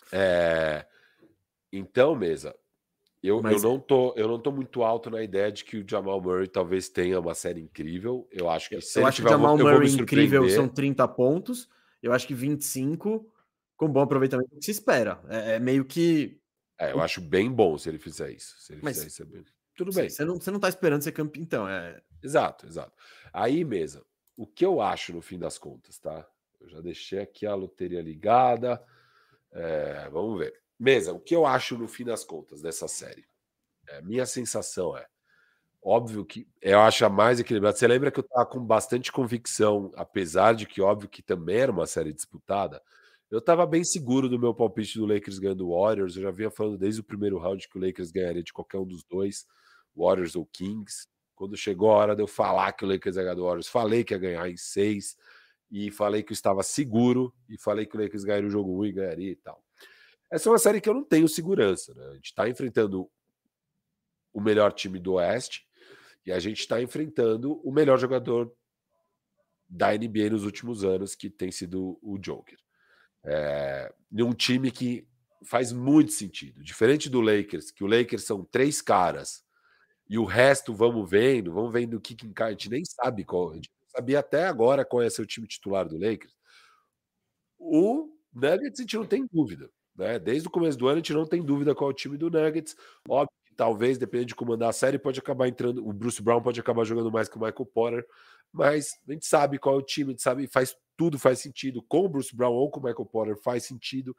É... 0.09 0.85
Então, 1.69 2.15
mesa, 2.15 2.55
eu, 3.23 3.41
Mas... 3.41 3.63
eu, 3.63 3.69
não 3.71 3.79
tô, 3.79 4.13
eu 4.15 4.27
não 4.27 4.39
tô 4.39 4.51
muito 4.51 4.83
alto 4.83 5.09
na 5.09 5.23
ideia 5.23 5.51
de 5.51 5.63
que 5.63 5.77
o 5.77 5.85
Jamal 5.87 6.21
Murray 6.21 6.47
talvez 6.47 6.87
tenha 6.87 7.19
uma 7.19 7.33
série 7.33 7.61
incrível. 7.61 8.27
Eu 8.31 8.49
acho 8.49 8.69
que 8.69 8.79
se 8.81 8.99
eu 8.99 9.05
acho 9.05 9.21
que 9.21 9.27
o 9.27 9.31
Jamal 9.31 9.57
Murray 9.57 9.91
incrível 9.91 10.47
são 10.49 10.67
30 10.67 11.07
pontos. 11.09 11.69
Eu 12.01 12.13
acho 12.13 12.27
que 12.27 12.33
25 12.33 13.27
com 13.75 13.89
bom 13.89 14.01
aproveitamento 14.01 14.49
que 14.55 14.65
se 14.65 14.71
espera. 14.71 15.19
É, 15.29 15.55
é 15.55 15.59
meio 15.59 15.83
que. 15.83 16.39
É, 16.79 16.91
eu 16.91 17.01
acho 17.01 17.19
bem 17.19 17.51
bom 17.51 17.77
se 17.77 17.89
ele 17.89 17.97
fizer 17.97 18.31
isso. 18.31 18.55
Se 18.59 18.73
ele 18.73 18.81
Mas, 18.83 18.97
fizer 18.97 19.07
isso, 19.07 19.23
é 19.23 19.25
bem... 19.25 19.45
tudo 19.75 19.91
bem. 19.91 20.09
Você 20.09 20.23
não, 20.23 20.35
você 20.35 20.51
não 20.51 20.59
tá 20.59 20.69
esperando 20.69 21.01
ser 21.01 21.11
campeão, 21.11 21.43
então. 21.43 21.67
É... 21.67 21.99
Exato, 22.23 22.67
exato. 22.67 22.91
Aí, 23.33 23.63
mesa, 23.63 24.03
o 24.35 24.45
que 24.45 24.65
eu 24.65 24.79
acho 24.79 25.13
no 25.13 25.21
fim 25.21 25.39
das 25.39 25.57
contas, 25.57 25.97
tá? 25.97 26.27
Eu 26.59 26.69
já 26.69 26.81
deixei 26.81 27.19
aqui 27.19 27.45
a 27.45 27.55
loteria 27.55 28.01
ligada. 28.01 28.83
É, 29.51 30.09
vamos 30.11 30.39
ver. 30.39 30.53
Mesa, 30.79 31.13
o 31.13 31.19
que 31.19 31.35
eu 31.35 31.45
acho 31.45 31.77
no 31.77 31.87
fim 31.87 32.03
das 32.05 32.23
contas 32.23 32.61
dessa 32.61 32.87
série? 32.87 33.25
É, 33.87 34.01
minha 34.01 34.25
sensação 34.25 34.95
é. 34.95 35.07
Óbvio 35.81 36.25
que 36.25 36.47
eu 36.61 36.79
acho 36.81 37.05
a 37.05 37.09
mais 37.09 37.39
equilibrada. 37.39 37.77
Você 37.77 37.87
lembra 37.87 38.11
que 38.11 38.19
eu 38.19 38.23
estava 38.23 38.45
com 38.45 38.63
bastante 38.63 39.11
convicção, 39.11 39.91
apesar 39.95 40.53
de 40.53 40.65
que, 40.65 40.81
óbvio, 40.81 41.09
que 41.09 41.21
também 41.21 41.57
era 41.57 41.71
uma 41.71 41.85
série 41.87 42.13
disputada. 42.13 42.81
Eu 43.29 43.39
estava 43.39 43.65
bem 43.65 43.83
seguro 43.83 44.29
do 44.29 44.39
meu 44.39 44.53
palpite 44.53 44.99
do 44.99 45.05
Lakers 45.05 45.39
ganhando 45.39 45.67
o 45.67 45.79
Warriors. 45.79 46.15
Eu 46.15 46.23
já 46.23 46.31
vinha 46.31 46.51
falando 46.51 46.77
desde 46.77 47.01
o 47.01 47.03
primeiro 47.03 47.37
round 47.37 47.67
que 47.67 47.77
o 47.77 47.81
Lakers 47.81 48.11
ganharia 48.11 48.43
de 48.43 48.53
qualquer 48.53 48.79
um 48.79 48.85
dos 48.85 49.03
dois, 49.03 49.45
Warriors 49.95 50.35
ou 50.35 50.45
Kings. 50.45 51.07
Quando 51.35 51.55
chegou 51.57 51.91
a 51.91 51.95
hora 51.95 52.15
de 52.15 52.21
eu 52.21 52.27
falar 52.27 52.71
que 52.73 52.85
o 52.85 52.87
Lakers 52.87 53.15
ia 53.15 53.23
ganhar 53.23 53.35
do 53.35 53.43
Warriors, 53.43 53.67
falei 53.67 54.03
que 54.03 54.13
ia 54.13 54.17
ganhar 54.17 54.49
em 54.49 54.57
seis 54.57 55.15
e 55.69 55.91
falei 55.91 56.23
que 56.23 56.31
eu 56.31 56.35
estava 56.35 56.63
seguro 56.63 57.33
e 57.49 57.57
falei 57.57 57.85
que 57.85 57.97
o 57.97 58.01
Lakers 58.01 58.23
ganharia 58.23 58.47
o 58.47 58.51
jogo 58.51 58.79
1 58.81 58.85
e 58.85 58.91
ganharia 58.91 59.31
e 59.31 59.35
tal. 59.35 59.61
Essa 60.31 60.49
é 60.49 60.51
uma 60.51 60.59
série 60.59 60.81
que 60.81 60.89
eu 60.89 60.93
não 60.93 61.03
tenho 61.03 61.27
segurança. 61.27 61.93
Né? 61.93 62.05
A 62.07 62.13
gente 62.15 62.25
está 62.25 62.49
enfrentando 62.49 63.09
o 64.33 64.41
melhor 64.41 64.73
time 64.73 64.99
do 64.99 65.13
Oeste 65.13 65.65
e 66.25 66.31
a 66.31 66.39
gente 66.39 66.59
está 66.59 66.81
enfrentando 66.81 67.61
o 67.63 67.71
melhor 67.71 67.97
jogador 67.97 68.53
da 69.69 69.91
NBA 69.91 70.29
nos 70.31 70.43
últimos 70.43 70.83
anos, 70.83 71.15
que 71.15 71.29
tem 71.29 71.51
sido 71.51 71.97
o 72.01 72.17
Joker. 72.17 72.57
É, 73.23 73.93
um 74.13 74.33
time 74.33 74.71
que 74.71 75.07
faz 75.45 75.71
muito 75.71 76.11
sentido. 76.11 76.63
Diferente 76.63 77.09
do 77.09 77.21
Lakers, 77.21 77.71
que 77.71 77.83
o 77.83 77.87
Lakers 77.87 78.23
são 78.23 78.43
três 78.43 78.81
caras 78.81 79.43
e 80.09 80.17
o 80.17 80.25
resto 80.25 80.73
vamos 80.73 81.09
vendo, 81.09 81.53
vamos 81.53 81.71
vendo 81.71 81.95
o 81.95 82.01
que, 82.01 82.15
que 82.15 82.25
encaixa. 82.25 82.49
A 82.49 82.51
gente 82.51 82.69
nem 82.69 82.85
sabe 82.85 83.23
qual. 83.23 83.51
A 83.51 83.55
gente 83.55 83.69
sabia 83.87 84.19
até 84.19 84.45
agora 84.45 84.85
qual 84.85 85.01
é 85.03 85.07
o 85.07 85.25
time 85.25 85.47
titular 85.47 85.87
do 85.87 85.97
Lakers. 85.97 86.35
O 87.57 88.09
Nuggets 88.33 88.79
a 88.79 88.83
gente 88.83 88.97
não 88.97 89.05
tem 89.05 89.27
dúvida. 89.31 89.69
Né? 89.97 90.19
Desde 90.19 90.47
o 90.47 90.51
começo 90.51 90.77
do 90.77 90.87
ano 90.87 90.95
a 90.95 90.99
gente 90.99 91.13
não 91.13 91.25
tem 91.25 91.43
dúvida 91.43 91.73
qual 91.73 91.89
é 91.89 91.93
o 91.93 91.95
time 91.95 92.17
do 92.17 92.29
Nuggets. 92.29 92.75
Óbvio 93.07 93.35
que 93.45 93.55
talvez, 93.55 93.97
dependendo 93.97 94.27
de 94.27 94.35
comandar 94.35 94.69
a 94.69 94.73
série, 94.73 94.99
pode 94.99 95.19
acabar 95.19 95.47
entrando. 95.47 95.87
O 95.87 95.91
Bruce 95.91 96.21
Brown 96.21 96.41
pode 96.41 96.59
acabar 96.59 96.83
jogando 96.83 97.11
mais 97.11 97.27
que 97.27 97.37
o 97.37 97.39
Michael 97.39 97.65
Porter, 97.65 98.05
mas 98.51 98.91
a 99.07 99.11
gente 99.11 99.25
sabe 99.25 99.57
qual 99.57 99.75
é 99.75 99.77
o 99.79 99.81
time, 99.81 100.09
a 100.09 100.11
gente 100.11 100.21
sabe, 100.21 100.47
faz 100.47 100.75
tudo 100.95 101.19
faz 101.19 101.39
sentido. 101.39 101.81
Com 101.83 102.05
o 102.05 102.09
Bruce 102.09 102.35
Brown 102.35 102.53
ou 102.53 102.69
com 102.69 102.79
o 102.79 102.83
Michael 102.83 103.05
Porter 103.05 103.37
faz 103.37 103.63
sentido 103.63 104.15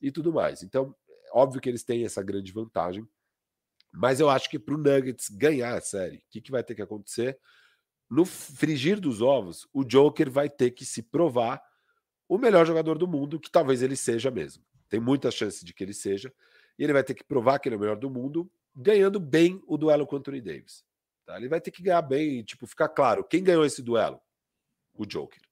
e 0.00 0.10
tudo 0.10 0.32
mais. 0.32 0.62
Então, 0.62 0.94
óbvio 1.32 1.60
que 1.60 1.68
eles 1.68 1.84
têm 1.84 2.04
essa 2.04 2.22
grande 2.22 2.52
vantagem. 2.52 3.06
Mas 3.92 4.20
eu 4.20 4.28
acho 4.28 4.50
que 4.50 4.58
para 4.58 4.74
o 4.74 4.78
Nuggets 4.78 5.28
ganhar 5.28 5.76
a 5.76 5.80
série, 5.80 6.16
o 6.16 6.22
que, 6.30 6.40
que 6.40 6.50
vai 6.50 6.64
ter 6.64 6.74
que 6.74 6.82
acontecer? 6.82 7.38
no 8.10 8.24
frigir 8.24 9.00
dos 9.00 9.20
ovos, 9.22 9.66
o 9.72 9.84
Joker 9.84 10.30
vai 10.30 10.48
ter 10.48 10.70
que 10.70 10.84
se 10.84 11.02
provar 11.02 11.60
o 12.28 12.38
melhor 12.38 12.66
jogador 12.66 12.98
do 12.98 13.08
mundo, 13.08 13.40
que 13.40 13.50
talvez 13.50 13.82
ele 13.82 13.96
seja 13.96 14.30
mesmo. 14.30 14.64
Tem 14.94 15.00
muita 15.00 15.28
chance 15.28 15.64
de 15.64 15.74
que 15.74 15.82
ele 15.82 15.92
seja. 15.92 16.32
E 16.78 16.84
ele 16.84 16.92
vai 16.92 17.02
ter 17.02 17.14
que 17.14 17.24
provar 17.24 17.58
que 17.58 17.68
ele 17.68 17.74
é 17.74 17.78
o 17.78 17.80
melhor 17.80 17.96
do 17.96 18.08
mundo, 18.08 18.48
ganhando 18.72 19.18
bem 19.18 19.60
o 19.66 19.76
duelo 19.76 20.06
com 20.06 20.14
o 20.14 20.18
Anthony 20.20 20.40
Davis. 20.40 20.84
Tá? 21.26 21.36
Ele 21.36 21.48
vai 21.48 21.60
ter 21.60 21.72
que 21.72 21.82
ganhar 21.82 22.00
bem, 22.00 22.44
tipo, 22.44 22.64
ficar 22.64 22.88
claro. 22.88 23.24
Quem 23.24 23.42
ganhou 23.42 23.64
esse 23.64 23.82
duelo? 23.82 24.20
O 24.94 25.04
Joker. 25.04 25.42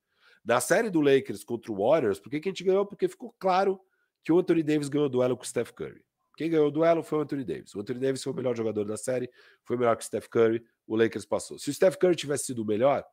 Na 0.44 0.60
série 0.60 0.90
do 0.90 1.00
Lakers 1.00 1.42
contra 1.42 1.72
o 1.72 1.84
Warriors, 1.84 2.20
por 2.20 2.30
que, 2.30 2.38
que 2.38 2.48
a 2.48 2.52
gente 2.52 2.62
ganhou? 2.62 2.86
Porque 2.86 3.08
ficou 3.08 3.34
claro 3.36 3.80
que 4.22 4.30
o 4.30 4.38
Anthony 4.38 4.62
Davis 4.62 4.88
ganhou 4.88 5.08
o 5.08 5.10
duelo 5.10 5.36
com 5.36 5.42
o 5.42 5.46
Steph 5.46 5.72
Curry. 5.72 6.04
Quem 6.36 6.48
ganhou 6.48 6.68
o 6.68 6.70
duelo 6.70 7.02
foi 7.02 7.18
o 7.18 7.22
Anthony 7.22 7.42
Davis. 7.42 7.74
O 7.74 7.80
Anthony 7.80 7.98
Davis 7.98 8.22
foi 8.22 8.32
o 8.32 8.36
melhor 8.36 8.56
jogador 8.56 8.84
da 8.84 8.96
série, 8.96 9.28
foi 9.64 9.76
melhor 9.76 9.96
que 9.96 10.04
o 10.04 10.06
Steph 10.06 10.28
Curry, 10.28 10.64
o 10.86 10.94
Lakers 10.94 11.24
passou. 11.24 11.58
Se 11.58 11.68
o 11.68 11.74
Steph 11.74 11.96
Curry 11.96 12.14
tivesse 12.14 12.44
sido 12.44 12.62
o 12.62 12.64
melhor, 12.64 13.04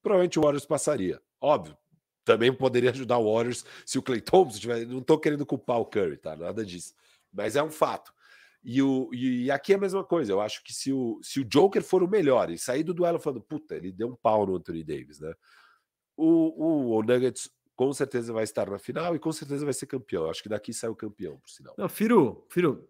provavelmente 0.00 0.38
o 0.38 0.42
Warriors 0.42 0.64
passaria. 0.64 1.20
Óbvio, 1.40 1.76
também 2.24 2.52
poderia 2.52 2.90
ajudar 2.90 3.18
o 3.18 3.32
Warriors 3.32 3.64
se 3.84 3.98
o 3.98 4.02
Clay 4.02 4.20
Thompson 4.20 4.58
tivesse. 4.58 4.86
Não 4.86 4.98
estou 4.98 5.18
querendo 5.18 5.44
culpar 5.44 5.78
o 5.78 5.86
Curry, 5.86 6.16
tá? 6.16 6.34
Nada 6.36 6.64
disso. 6.64 6.94
Mas 7.32 7.56
é 7.56 7.62
um 7.62 7.70
fato. 7.70 8.12
E, 8.62 8.80
o, 8.80 9.10
e 9.12 9.50
aqui 9.50 9.72
é 9.72 9.76
a 9.76 9.80
mesma 9.80 10.02
coisa. 10.02 10.32
Eu 10.32 10.40
acho 10.40 10.64
que 10.64 10.72
se 10.72 10.90
o, 10.90 11.20
se 11.22 11.40
o 11.40 11.44
Joker 11.44 11.82
for 11.82 12.02
o 12.02 12.08
melhor 12.08 12.50
e 12.50 12.58
sair 12.58 12.82
do 12.82 12.94
duelo 12.94 13.18
falando, 13.18 13.42
puta, 13.42 13.76
ele 13.76 13.92
deu 13.92 14.08
um 14.08 14.16
pau 14.16 14.46
no 14.46 14.56
Anthony 14.56 14.82
Davis, 14.82 15.20
né? 15.20 15.34
O, 16.16 16.94
o, 16.94 16.96
o 16.96 17.02
Nuggets 17.02 17.50
com 17.76 17.92
certeza 17.92 18.32
vai 18.32 18.44
estar 18.44 18.70
na 18.70 18.78
final 18.78 19.14
e 19.14 19.18
com 19.18 19.32
certeza 19.32 19.64
vai 19.64 19.74
ser 19.74 19.86
campeão. 19.86 20.30
Acho 20.30 20.42
que 20.42 20.48
daqui 20.48 20.72
sai 20.72 20.88
o 20.88 20.96
campeão, 20.96 21.38
por 21.38 21.50
sinal. 21.50 21.74
Não, 21.76 21.88
Firo, 21.88 22.46
Firo, 22.48 22.88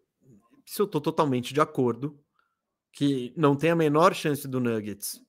isso 0.65 0.83
eu 0.83 0.87
tô 0.87 1.01
totalmente 1.01 1.53
de 1.53 1.61
acordo 1.61 2.21
que 2.93 3.33
não 3.37 3.57
tem 3.57 3.71
a 3.71 3.77
menor 3.77 4.15
chance 4.15 4.47
do 4.47 4.61
Nuggets 4.61 5.21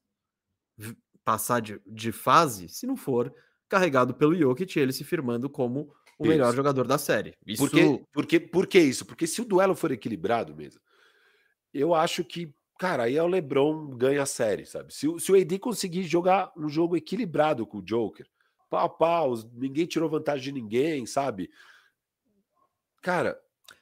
passar 1.23 1.59
de, 1.59 1.81
de 1.87 2.11
fase 2.11 2.69
se 2.69 2.85
não 2.85 2.95
for 2.95 3.33
carregado 3.67 4.13
pelo 4.13 4.35
Jokic, 4.35 4.79
ele 4.79 4.93
se 4.93 5.03
firmando 5.03 5.49
como 5.49 5.91
o 6.17 6.23
isso. 6.23 6.29
melhor 6.29 6.53
jogador 6.53 6.87
da 6.87 6.97
série. 6.97 7.35
Isso... 7.45 7.61
Por, 7.61 7.69
que, 7.69 8.05
por, 8.11 8.25
que, 8.25 8.39
por 8.39 8.67
que 8.67 8.79
isso? 8.79 9.05
Porque 9.05 9.27
se 9.27 9.41
o 9.41 9.45
duelo 9.45 9.75
for 9.75 9.91
equilibrado 9.91 10.55
mesmo, 10.55 10.79
eu 11.73 11.93
acho 11.93 12.23
que, 12.23 12.53
cara, 12.79 13.03
aí 13.03 13.17
é 13.17 13.23
o 13.23 13.27
LeBron 13.27 13.95
ganha 13.97 14.23
a 14.23 14.25
série, 14.25 14.65
sabe? 14.65 14.93
Se, 14.93 15.07
se 15.19 15.31
o 15.31 15.35
AD 15.35 15.59
conseguir 15.59 16.03
jogar 16.03 16.51
um 16.55 16.69
jogo 16.69 16.95
equilibrado 16.95 17.65
com 17.65 17.79
o 17.79 17.83
Joker, 17.83 18.27
pau 18.69 18.85
a 18.85 18.89
pau, 18.89 19.33
ninguém 19.53 19.85
tirou 19.85 20.09
vantagem 20.09 20.53
de 20.53 20.61
ninguém, 20.61 21.05
sabe? 21.05 21.49
Cara, 23.01 23.39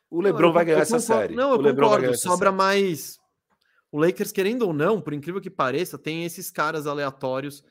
o 0.09 0.21
LeBron 0.21 0.47
não, 0.47 0.53
vai 0.53 0.65
ganhar 0.65 0.79
essa 0.79 0.99
série. 0.99 1.35
Não, 1.35 1.51
eu 1.51 1.57
o 1.57 1.61
LeBron 1.61 1.89
concordo, 1.89 2.17
sobra 2.17 2.49
série. 2.49 2.57
mais 2.57 3.19
o 3.91 3.99
Lakers, 3.99 4.31
querendo 4.31 4.63
ou 4.63 4.73
não, 4.73 4.99
por 4.99 5.13
incrível 5.13 5.39
que 5.39 5.51
pareça, 5.51 5.99
tem 5.99 6.25
esses 6.25 6.49
caras 6.49 6.87
aleatórios 6.87 7.63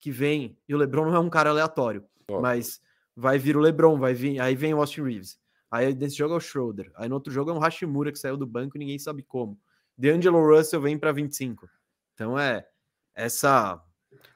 que 0.00 0.10
vêm. 0.10 0.56
E 0.68 0.74
o 0.74 0.78
LeBron 0.78 1.06
não 1.06 1.16
é 1.16 1.18
um 1.18 1.30
cara 1.30 1.50
aleatório, 1.50 2.04
oh. 2.30 2.40
mas 2.40 2.80
vai 3.16 3.38
vir 3.38 3.56
o 3.56 3.60
LeBron, 3.60 3.98
vai 3.98 4.14
vir, 4.14 4.40
aí 4.40 4.54
vem 4.54 4.74
o 4.74 4.78
Austin 4.78 5.02
Reeves. 5.02 5.38
Aí 5.70 5.94
nesse 5.94 6.16
jogo 6.16 6.34
é 6.34 6.36
o 6.36 6.40
Schroeder. 6.40 6.92
Aí 6.94 7.08
no 7.08 7.16
outro 7.16 7.32
jogo 7.32 7.50
é 7.50 7.54
um 7.54 7.58
Hashimura 7.58 8.12
que 8.12 8.18
saiu 8.18 8.36
do 8.36 8.46
banco 8.46 8.76
e 8.76 8.78
ninguém 8.78 8.98
sabe 8.98 9.22
como. 9.22 9.58
DeAngelo 9.96 10.44
Russell 10.46 10.80
vem 10.80 10.98
para 10.98 11.12
25. 11.12 11.68
Então 12.14 12.38
é 12.38 12.66
essa. 13.14 13.82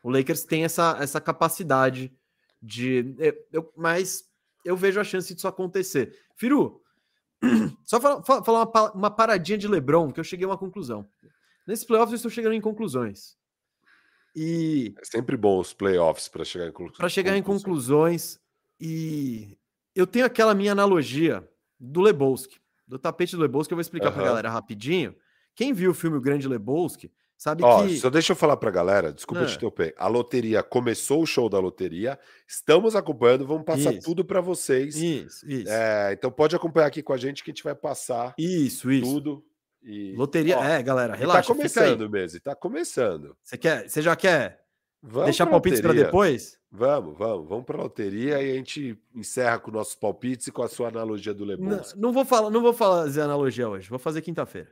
O 0.03 0.11
Lakers 0.11 0.45
tem 0.45 0.65
essa, 0.65 0.97
essa 1.01 1.21
capacidade 1.21 2.13
de. 2.61 3.15
Eu, 3.53 3.73
mas 3.77 4.29
eu 4.65 4.77
vejo 4.77 5.01
a 5.01 5.05
chance 5.05 5.33
disso 5.33 5.47
acontecer. 5.47 6.17
Firu, 6.37 6.83
só 7.85 8.01
falar, 8.01 8.23
falar 8.43 8.67
uma, 8.67 8.93
uma 8.93 9.11
paradinha 9.11 9.59
de 9.59 9.69
LeBron, 9.69 10.11
que 10.11 10.21
eu 10.21 10.25
cheguei 10.25 10.45
a 10.45 10.49
uma 10.49 10.59
conclusão. 10.59 11.09
Nesse 11.67 11.87
playoffs 11.87 12.13
eu 12.13 12.17
estou 12.17 12.31
chegando 12.31 12.55
em 12.55 12.61
conclusões. 12.61 13.37
E. 14.39 14.95
É 15.01 15.05
sempre 15.05 15.36
bom 15.36 15.59
os 15.59 15.72
playoffs 15.72 16.28
para 16.28 16.45
chegar 16.45 16.66
em 16.66 16.72
conclusões. 16.72 16.99
Para 16.99 17.09
chegar 17.09 17.36
em 17.36 17.43
conclusões. 17.43 18.39
E 18.80 19.57
eu 19.95 20.07
tenho 20.07 20.24
aquela 20.24 20.55
minha 20.55 20.72
analogia 20.72 21.49
do 21.78 22.01
Lebowski, 22.01 22.61
do 22.86 22.99
tapete 22.99 23.34
do 23.34 23.43
Lebowski, 23.43 23.72
eu 23.72 23.76
vou 23.76 23.82
explicar 23.82 24.09
uhum. 24.09 24.14
para 24.14 24.22
a 24.22 24.26
galera 24.26 24.51
rapidinho. 24.51 25.14
Quem 25.55 25.72
viu 25.72 25.91
o 25.91 25.95
filme 25.95 26.16
O 26.16 26.20
Grande 26.20 26.47
Lebowski 26.47 27.11
Sabe 27.39 27.62
Ó, 27.62 27.86
que. 27.86 27.97
Só 27.99 28.11
deixa 28.11 28.32
eu 28.32 28.36
falar 28.36 28.57
pra 28.57 28.68
galera, 28.68 29.12
desculpa 29.12 29.47
te 29.47 29.53
ah. 29.53 29.55
interromper. 29.55 29.95
A 29.97 30.09
loteria 30.09 30.61
começou 30.61 31.22
o 31.22 31.26
show 31.26 31.49
da 31.49 31.61
loteria, 31.61 32.18
estamos 32.49 32.97
acompanhando, 32.97 33.47
vamos 33.47 33.64
passar 33.64 33.95
isso. 33.95 34.05
tudo 34.05 34.24
para 34.24 34.41
vocês. 34.41 34.97
Isso, 34.97 35.49
isso. 35.49 35.70
É, 35.70 36.14
então 36.14 36.32
pode 36.32 36.57
acompanhar 36.57 36.89
aqui 36.89 37.01
com 37.01 37.12
a 37.12 37.16
gente 37.16 37.45
que 37.45 37.53
a 37.53 37.55
gente 37.55 37.62
vai 37.62 37.76
passar 37.76 38.34
isso, 38.36 38.91
isso. 38.91 39.07
tudo. 39.09 39.45
E... 39.89 40.14
Loteria, 40.14 40.59
Ó, 40.59 40.62
é, 40.62 40.82
galera, 40.82 41.14
tá 41.14 41.18
relaxa. 41.18 41.49
Tá 41.49 41.55
começando 41.55 42.11
mesmo, 42.11 42.41
tá 42.41 42.55
começando. 42.55 43.34
Você 43.43 43.57
quer, 43.57 43.89
você 43.89 44.03
já 44.03 44.14
quer 44.14 44.62
vamos 45.03 45.24
deixar 45.24 45.47
palpites 45.47 45.80
para 45.80 45.95
depois? 45.95 46.59
Vamos, 46.70 47.16
vamos, 47.16 47.49
vamos 47.49 47.64
para 47.64 47.78
loteria 47.78 48.43
e 48.43 48.51
a 48.51 48.55
gente 48.55 49.03
encerra 49.14 49.59
com 49.59 49.70
nossos 49.70 49.95
palpites 49.95 50.47
e 50.47 50.53
com 50.53 50.62
a 50.62 50.68
sua 50.68 50.89
analogia 50.89 51.32
do 51.32 51.43
Lebowski. 51.43 51.95
Não, 51.95 52.09
não 52.09 52.12
vou 52.12 52.26
falar, 52.26 52.51
não 52.51 52.61
vou 52.61 52.74
fazer 52.74 53.22
analogia 53.22 53.66
hoje, 53.66 53.89
vou 53.89 53.99
fazer 53.99 54.20
quinta-feira. 54.20 54.70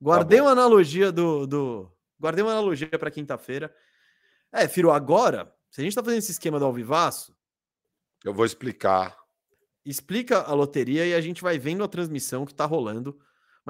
Guardei 0.00 0.38
tá 0.38 0.44
uma 0.44 0.52
analogia 0.52 1.10
do, 1.10 1.44
do. 1.44 1.90
Guardei 2.20 2.44
uma 2.44 2.52
analogia 2.52 2.96
para 3.00 3.10
quinta-feira. 3.10 3.74
É, 4.52 4.68
Firo, 4.68 4.92
agora, 4.92 5.52
se 5.72 5.80
a 5.80 5.82
gente 5.82 5.90
está 5.90 6.04
fazendo 6.04 6.20
esse 6.20 6.30
esquema 6.30 6.60
do 6.60 6.66
Alvivaço. 6.66 7.34
Eu 8.24 8.32
vou 8.32 8.44
explicar. 8.44 9.18
Explica 9.84 10.42
a 10.42 10.54
loteria 10.54 11.04
e 11.04 11.14
a 11.14 11.20
gente 11.20 11.42
vai 11.42 11.58
vendo 11.58 11.82
a 11.82 11.88
transmissão 11.88 12.46
que 12.46 12.52
está 12.52 12.64
rolando. 12.64 13.18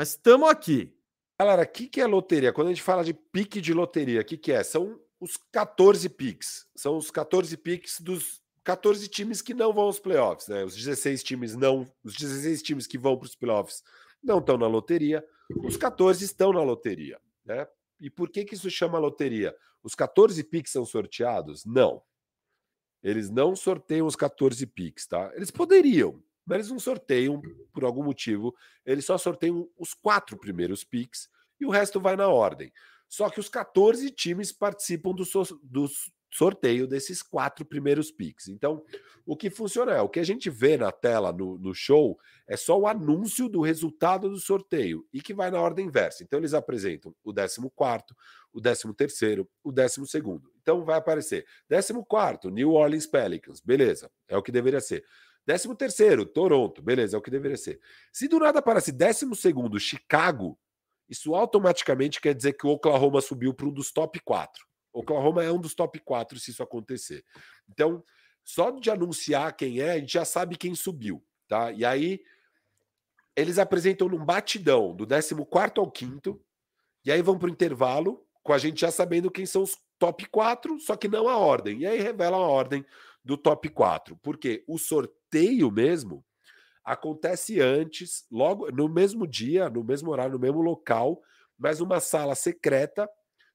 Mas 0.00 0.12
estamos 0.12 0.48
aqui. 0.48 0.96
Galera, 1.38 1.62
o 1.62 1.66
que, 1.66 1.86
que 1.86 2.00
é 2.00 2.06
loteria? 2.06 2.54
Quando 2.54 2.68
a 2.68 2.70
gente 2.70 2.82
fala 2.82 3.04
de 3.04 3.12
pique 3.12 3.60
de 3.60 3.74
loteria, 3.74 4.22
o 4.22 4.24
que, 4.24 4.38
que 4.38 4.50
é? 4.50 4.64
São 4.64 4.98
os 5.20 5.36
14 5.52 6.08
piques. 6.08 6.66
São 6.74 6.96
os 6.96 7.10
14 7.10 7.54
piques 7.58 8.00
dos 8.00 8.40
14 8.64 9.06
times 9.08 9.42
que 9.42 9.52
não 9.52 9.74
vão 9.74 9.84
aos 9.84 10.00
playoffs, 10.00 10.48
né? 10.48 10.64
Os 10.64 10.74
16 10.74 11.22
times 11.22 11.54
não, 11.54 11.86
os 12.02 12.14
16 12.14 12.62
times 12.62 12.86
que 12.86 12.96
vão 12.96 13.14
para 13.14 13.26
os 13.26 13.36
playoffs 13.36 13.82
não 14.24 14.38
estão 14.38 14.56
na 14.56 14.66
loteria. 14.66 15.22
Os 15.62 15.76
14 15.76 16.24
estão 16.24 16.50
na 16.50 16.62
loteria, 16.62 17.20
né? 17.44 17.68
E 18.00 18.08
por 18.08 18.30
que 18.30 18.46
que 18.46 18.54
isso 18.54 18.70
chama 18.70 18.98
loteria? 18.98 19.54
Os 19.82 19.94
14 19.94 20.42
Pix 20.44 20.72
são 20.72 20.86
sorteados? 20.86 21.66
Não. 21.66 22.02
Eles 23.02 23.28
não 23.28 23.54
sorteiam 23.54 24.06
os 24.06 24.16
14 24.16 24.66
Pix, 24.66 25.06
tá? 25.06 25.30
Eles 25.34 25.50
poderiam, 25.50 26.22
mas 26.50 26.58
eles 26.58 26.70
não 26.70 26.80
sorteiam 26.80 27.40
por 27.72 27.84
algum 27.84 28.02
motivo. 28.02 28.52
Eles 28.84 29.04
só 29.04 29.16
sorteiam 29.16 29.68
os 29.78 29.94
quatro 29.94 30.36
primeiros 30.36 30.82
Pix 30.82 31.28
e 31.60 31.64
o 31.64 31.70
resto 31.70 32.00
vai 32.00 32.16
na 32.16 32.26
ordem. 32.26 32.72
Só 33.08 33.30
que 33.30 33.38
os 33.38 33.48
14 33.48 34.10
times 34.10 34.50
participam 34.50 35.12
do, 35.12 35.24
so 35.24 35.44
do 35.62 35.88
sorteio 36.32 36.86
desses 36.86 37.22
quatro 37.22 37.64
primeiros 37.64 38.10
picks. 38.10 38.48
Então, 38.48 38.84
o 39.26 39.36
que 39.36 39.50
funciona 39.50 39.92
é 39.92 40.00
o 40.00 40.08
que 40.08 40.20
a 40.20 40.24
gente 40.24 40.48
vê 40.48 40.76
na 40.76 40.92
tela 40.92 41.32
no, 41.32 41.58
no, 41.58 41.74
show 41.74 42.18
é 42.46 42.56
só 42.56 42.78
o 42.78 42.86
anúncio 42.86 43.48
do 43.48 43.60
resultado 43.60 44.28
do 44.28 44.38
sorteio 44.38 45.04
e 45.12 45.20
que 45.20 45.34
vai 45.34 45.50
na 45.50 45.60
ordem 45.60 45.86
inversa. 45.86 46.22
Então, 46.22 46.38
eles 46.38 46.54
apresentam 46.54 47.14
o 47.24 47.34
14, 47.34 48.04
o 48.52 48.60
13, 48.60 49.40
o 49.64 49.72
12. 49.72 50.40
Então, 50.62 50.84
vai 50.84 50.98
aparecer 50.98 51.44
14, 51.68 52.50
New 52.50 52.72
Orleans 52.72 53.06
Pelicans, 53.06 53.60
beleza, 53.60 54.10
é 54.28 54.36
o 54.36 54.42
que 54.42 54.52
deveria 54.52 54.80
ser. 54.80 55.04
13, 55.58 56.26
Toronto, 56.26 56.82
beleza, 56.82 57.16
é 57.16 57.18
o 57.18 57.22
que 57.22 57.30
deveria 57.30 57.56
ser. 57.56 57.80
Se 58.12 58.28
do 58.28 58.38
nada 58.38 58.58
aparece 58.58 58.92
12, 58.92 59.26
Chicago, 59.78 60.58
isso 61.08 61.34
automaticamente 61.34 62.20
quer 62.20 62.34
dizer 62.34 62.52
que 62.52 62.66
o 62.66 62.70
Oklahoma 62.70 63.20
subiu 63.20 63.52
para 63.52 63.66
um 63.66 63.72
dos 63.72 63.90
top 63.90 64.20
4. 64.20 64.64
Oklahoma 64.92 65.42
é 65.42 65.50
um 65.50 65.60
dos 65.60 65.74
top 65.74 65.98
4 65.98 66.38
se 66.38 66.50
isso 66.50 66.62
acontecer. 66.62 67.24
Então, 67.68 68.04
só 68.44 68.70
de 68.70 68.90
anunciar 68.90 69.56
quem 69.56 69.80
é, 69.80 69.92
a 69.92 69.98
gente 69.98 70.12
já 70.12 70.24
sabe 70.24 70.56
quem 70.56 70.74
subiu, 70.74 71.24
tá? 71.48 71.72
E 71.72 71.84
aí 71.84 72.20
eles 73.36 73.58
apresentam 73.58 74.08
num 74.08 74.24
batidão 74.24 74.94
do 74.94 75.06
14 75.06 75.34
ao 75.76 75.92
5 75.94 76.40
e 77.04 77.12
aí 77.12 77.22
vão 77.22 77.38
para 77.38 77.48
o 77.48 77.52
intervalo 77.52 78.26
com 78.42 78.52
a 78.52 78.58
gente 78.58 78.80
já 78.80 78.90
sabendo 78.90 79.30
quem 79.30 79.46
são 79.46 79.62
os 79.62 79.76
top 79.98 80.26
4, 80.26 80.80
só 80.80 80.96
que 80.96 81.08
não 81.08 81.28
a 81.28 81.36
ordem. 81.36 81.80
E 81.80 81.86
aí 81.86 82.00
revela 82.00 82.36
a 82.36 82.40
ordem 82.40 82.84
do 83.24 83.36
top 83.36 83.68
4, 83.68 84.16
porque 84.22 84.64
o 84.66 84.78
sorteio 84.78 85.19
mesmo 85.70 86.24
acontece 86.84 87.60
antes, 87.60 88.24
logo 88.30 88.70
no 88.70 88.88
mesmo 88.88 89.26
dia, 89.26 89.68
no 89.68 89.84
mesmo 89.84 90.10
horário, 90.10 90.32
no 90.32 90.38
mesmo 90.38 90.60
local, 90.60 91.22
mas 91.58 91.80
uma 91.80 92.00
sala 92.00 92.34
secreta 92.34 93.08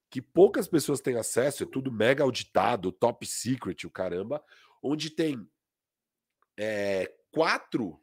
que 0.10 0.22
poucas 0.22 0.68
pessoas 0.68 1.02
têm 1.02 1.18
acesso, 1.18 1.64
é 1.64 1.66
tudo 1.66 1.92
mega 1.92 2.24
auditado, 2.24 2.92
top 2.92 3.26
secret, 3.26 3.86
o 3.86 3.90
caramba, 3.90 4.42
onde 4.82 5.10
tem 5.10 5.46
é, 6.58 7.12
quatro 7.32 8.00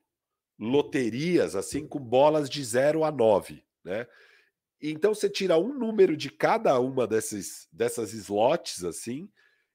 loterias, 0.59 1.57
assim, 1.57 1.87
com 1.87 1.99
bolas 1.99 2.51
de 2.51 2.63
0 2.63 3.05
a 3.05 3.11
9, 3.11 3.65
né? 3.85 4.07
Então 4.81 5.15
você 5.15 5.31
tira 5.31 5.57
um 5.57 5.73
número 5.73 6.17
de 6.17 6.29
cada 6.29 6.79
uma 6.81 7.07
desses, 7.07 7.69
dessas 7.73 8.13
slots, 8.13 8.85
assim, 8.85 9.31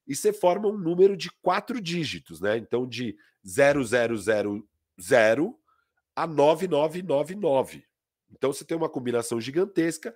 e 0.08 0.16
você 0.16 0.32
forma 0.32 0.68
um 0.68 0.78
número 0.78 1.16
de 1.16 1.30
quatro 1.42 1.80
dígitos, 1.80 2.40
né? 2.40 2.56
Então 2.56 2.86
de 2.86 3.16
0000 3.44 4.66
a 6.16 6.26
9999. 6.26 7.84
Então 8.32 8.52
você 8.52 8.64
tem 8.64 8.76
uma 8.76 8.88
combinação 8.88 9.40
gigantesca 9.40 10.14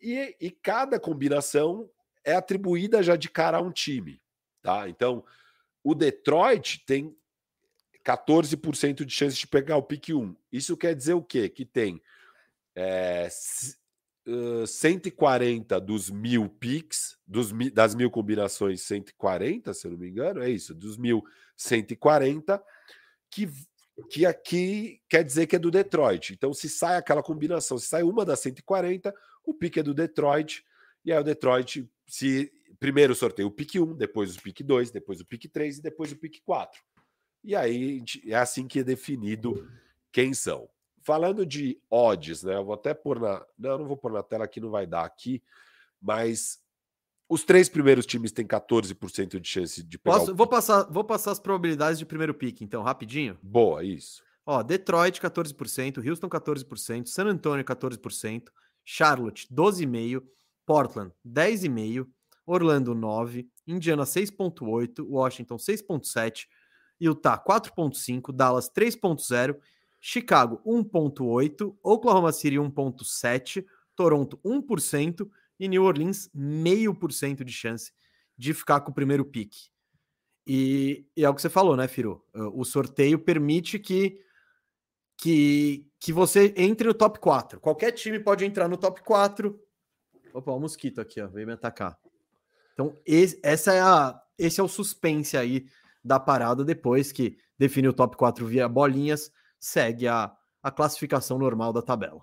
e, 0.00 0.36
e 0.40 0.50
cada 0.50 0.98
combinação 0.98 1.90
é 2.24 2.34
atribuída 2.34 3.02
já 3.02 3.16
de 3.16 3.28
cara 3.28 3.58
a 3.58 3.60
um 3.60 3.70
time, 3.70 4.22
tá? 4.62 4.88
Então, 4.88 5.24
o 5.82 5.94
Detroit 5.94 6.84
tem 6.86 7.16
14% 8.04 9.04
de 9.04 9.12
chance 9.12 9.36
de 9.36 9.46
pegar 9.46 9.76
o 9.76 9.82
pick 9.82 10.10
1. 10.10 10.34
Isso 10.50 10.76
quer 10.76 10.94
dizer 10.94 11.14
o 11.14 11.22
quê? 11.22 11.48
Que 11.48 11.64
tem 11.64 12.00
é, 12.74 13.28
uh, 14.26 14.66
140 14.66 15.80
dos 15.80 16.10
mil 16.10 16.48
picks, 16.48 17.16
dos, 17.26 17.52
das 17.72 17.94
mil 17.94 18.10
combinações, 18.10 18.82
140, 18.82 19.72
se 19.74 19.86
eu 19.86 19.92
não 19.92 19.98
me 19.98 20.08
engano, 20.08 20.42
é 20.42 20.50
isso, 20.50 20.74
dos 20.74 20.96
mil 20.96 21.22
140, 21.56 22.62
que, 23.30 23.48
que 24.10 24.26
aqui 24.26 25.00
quer 25.08 25.22
dizer 25.22 25.46
que 25.46 25.56
é 25.56 25.58
do 25.58 25.70
Detroit. 25.70 26.32
Então, 26.32 26.52
se 26.52 26.68
sai 26.68 26.96
aquela 26.96 27.22
combinação, 27.22 27.78
se 27.78 27.86
sai 27.86 28.02
uma 28.02 28.24
das 28.24 28.40
140, 28.40 29.14
o 29.44 29.54
pique 29.54 29.80
é 29.80 29.82
do 29.82 29.94
Detroit, 29.94 30.64
e 31.04 31.12
aí 31.12 31.18
o 31.18 31.24
Detroit 31.24 31.88
se 32.06 32.52
primeiro 32.78 33.14
sorteia 33.14 33.46
o 33.46 33.50
pique 33.50 33.80
1, 33.80 33.96
depois 33.96 34.36
o 34.36 34.42
pique 34.42 34.62
2, 34.62 34.90
depois 34.90 35.20
o 35.20 35.24
pique 35.24 35.48
3 35.48 35.78
e 35.78 35.82
depois 35.82 36.12
o 36.12 36.16
pique 36.16 36.40
4. 36.42 36.80
E 37.44 37.56
aí 37.56 38.04
é 38.26 38.34
assim 38.34 38.68
que 38.68 38.80
é 38.80 38.84
definido 38.84 39.68
quem 40.12 40.34
são. 40.34 40.68
Falando 41.02 41.44
de 41.44 41.80
odds, 41.90 42.42
né? 42.42 42.56
Eu 42.56 42.64
vou 42.64 42.74
até 42.74 42.94
pôr 42.94 43.20
na. 43.20 43.44
Não, 43.58 43.78
não 43.78 43.86
vou 43.86 43.96
pôr 43.96 44.12
na 44.12 44.22
tela 44.22 44.44
aqui, 44.44 44.60
não 44.60 44.70
vai 44.70 44.86
dar 44.86 45.04
aqui, 45.04 45.42
mas 46.00 46.62
os 47.28 47.44
três 47.44 47.68
primeiros 47.68 48.04
times 48.04 48.30
têm 48.30 48.46
14% 48.46 49.40
de 49.40 49.48
chance 49.48 49.82
de 49.82 49.98
pegar. 49.98 50.18
Posso, 50.18 50.34
vou, 50.34 50.46
passar, 50.46 50.82
vou 50.84 51.02
passar 51.02 51.32
as 51.32 51.40
probabilidades 51.40 51.98
de 51.98 52.04
primeiro 52.04 52.34
pique, 52.34 52.62
então, 52.62 52.82
rapidinho. 52.82 53.38
Boa, 53.42 53.82
isso. 53.82 54.22
Ó, 54.44 54.62
Detroit, 54.62 55.20
14%, 55.20 56.06
Houston, 56.06 56.28
14%, 56.28 57.06
San 57.06 57.26
Antonio, 57.26 57.64
14%, 57.64 58.44
Charlotte 58.84 59.46
12,5, 59.50 60.22
Portland 60.66 61.12
10,5, 61.26 62.06
Orlando 62.44 62.94
9, 62.94 63.48
Indiana 63.66 64.02
6,8, 64.02 65.00
Washington 65.00 65.56
6,7, 65.56 66.46
Utah 67.00 67.38
4,5, 67.38 68.32
Dallas 68.32 68.68
3,0, 68.68 69.56
Chicago 70.04 70.60
1,8, 70.66 71.76
Oklahoma 71.82 72.32
City 72.32 72.56
1,7, 72.56 73.64
Toronto 73.94 74.38
1% 74.44 75.30
e 75.60 75.68
New 75.68 75.84
Orleans 75.84 76.28
0,5% 76.36 77.44
de 77.44 77.52
chance 77.52 77.92
de 78.36 78.52
ficar 78.52 78.80
com 78.80 78.90
o 78.90 78.94
primeiro 78.94 79.24
pique. 79.24 79.70
E, 80.44 81.06
e, 81.16 81.24
é 81.24 81.30
o 81.30 81.34
que 81.34 81.40
você 81.40 81.48
falou, 81.48 81.76
né, 81.76 81.86
Firo? 81.86 82.24
O 82.34 82.64
sorteio 82.64 83.18
permite 83.18 83.78
que 83.78 84.20
que, 85.16 85.86
que 86.00 86.12
você 86.12 86.52
entre 86.56 86.88
no 86.88 86.94
top 86.94 87.20
4. 87.20 87.60
Qualquer 87.60 87.92
time 87.92 88.18
pode 88.18 88.44
entrar 88.44 88.66
no 88.66 88.76
top 88.76 89.04
4 89.04 89.56
Opa, 90.34 90.50
o 90.50 90.58
mosquito 90.58 91.00
aqui, 91.00 91.20
ó, 91.20 91.28
veio 91.28 91.46
me 91.46 91.52
atacar. 91.52 91.98
Então, 92.72 92.96
esse, 93.04 93.38
essa 93.42 93.72
é 93.72 93.80
a, 93.80 94.20
esse 94.38 94.60
é 94.60 94.62
o 94.62 94.68
suspense 94.68 95.36
aí 95.36 95.66
da 96.02 96.18
parada 96.18 96.64
depois 96.64 97.12
que 97.12 97.36
define 97.58 97.88
o 97.88 97.92
top 97.92 98.16
4 98.16 98.46
via 98.46 98.68
bolinhas, 98.68 99.30
segue 99.62 100.08
a, 100.08 100.36
a 100.60 100.72
classificação 100.72 101.38
normal 101.38 101.72
da 101.72 101.80
tabela. 101.80 102.20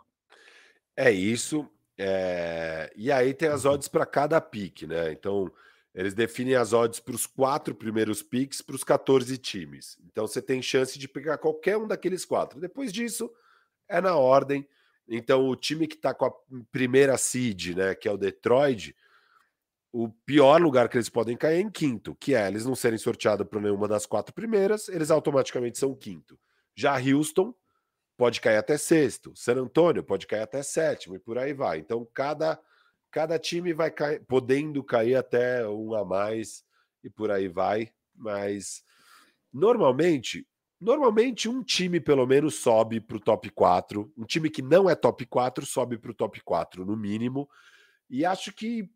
É 0.95 1.09
isso. 1.09 1.65
É... 1.97 2.91
E 2.97 3.09
aí 3.09 3.33
tem 3.33 3.47
as 3.47 3.63
uhum. 3.63 3.71
odds 3.71 3.87
para 3.87 4.05
cada 4.05 4.41
pique, 4.41 4.85
né? 4.85 5.13
Então, 5.13 5.49
eles 5.95 6.13
definem 6.13 6.55
as 6.55 6.73
odds 6.73 6.99
para 6.99 7.15
os 7.15 7.25
quatro 7.25 7.73
primeiros 7.73 8.21
picks 8.21 8.61
para 8.61 8.75
os 8.75 8.83
14 8.83 9.37
times. 9.37 9.97
Então, 10.05 10.27
você 10.27 10.41
tem 10.41 10.61
chance 10.61 10.99
de 10.99 11.07
pegar 11.07 11.37
qualquer 11.37 11.77
um 11.77 11.87
daqueles 11.87 12.25
quatro. 12.25 12.59
Depois 12.59 12.91
disso, 12.91 13.31
é 13.87 14.01
na 14.01 14.17
ordem. 14.17 14.67
Então, 15.07 15.47
o 15.47 15.55
time 15.55 15.87
que 15.87 15.95
está 15.95 16.13
com 16.13 16.25
a 16.25 16.33
primeira 16.73 17.17
seed, 17.17 17.73
né, 17.75 17.95
que 17.95 18.07
é 18.07 18.11
o 18.11 18.17
Detroit, 18.17 18.93
o 19.93 20.09
pior 20.09 20.61
lugar 20.61 20.89
que 20.89 20.97
eles 20.97 21.09
podem 21.09 21.37
cair 21.37 21.55
é 21.55 21.61
em 21.61 21.69
quinto, 21.69 22.13
que 22.15 22.35
é 22.35 22.47
eles 22.47 22.65
não 22.65 22.75
serem 22.75 22.97
sorteados 22.97 23.47
para 23.47 23.61
nenhuma 23.61 23.87
das 23.87 24.05
quatro 24.05 24.33
primeiras, 24.33 24.89
eles 24.89 25.09
automaticamente 25.09 25.79
são 25.79 25.95
quinto. 25.95 26.37
Já 26.79 26.95
Houston 26.97 27.53
pode 28.15 28.39
cair 28.39 28.55
até 28.55 28.77
sexto, 28.77 29.33
San 29.35 29.55
Antônio 29.55 30.01
pode 30.01 30.25
cair 30.25 30.41
até 30.41 30.63
sétimo 30.63 31.15
e 31.15 31.19
por 31.19 31.37
aí 31.37 31.53
vai. 31.53 31.79
Então, 31.79 32.07
cada, 32.13 32.57
cada 33.11 33.37
time 33.37 33.73
vai 33.73 33.91
cair, 33.91 34.23
podendo 34.25 34.81
cair 34.83 35.15
até 35.15 35.67
um 35.67 35.93
a 35.93 36.05
mais 36.05 36.63
e 37.03 37.09
por 37.09 37.31
aí 37.31 37.49
vai. 37.49 37.91
Mas 38.15 38.83
normalmente 39.51 40.47
Normalmente, 40.79 41.49
um 41.49 41.61
time 41.61 41.99
pelo 41.99 42.25
menos 42.25 42.55
sobe 42.55 43.01
para 43.01 43.17
o 43.17 43.19
top 43.19 43.49
4. 43.49 44.13
Um 44.17 44.23
time 44.23 44.49
que 44.49 44.61
não 44.61 44.89
é 44.89 44.95
top 44.95 45.25
4 45.25 45.65
sobe 45.65 45.97
para 45.97 46.11
o 46.11 46.13
top 46.13 46.39
4, 46.39 46.85
no 46.85 46.95
mínimo. 46.95 47.49
E 48.09 48.23
acho 48.23 48.53
que 48.53 48.89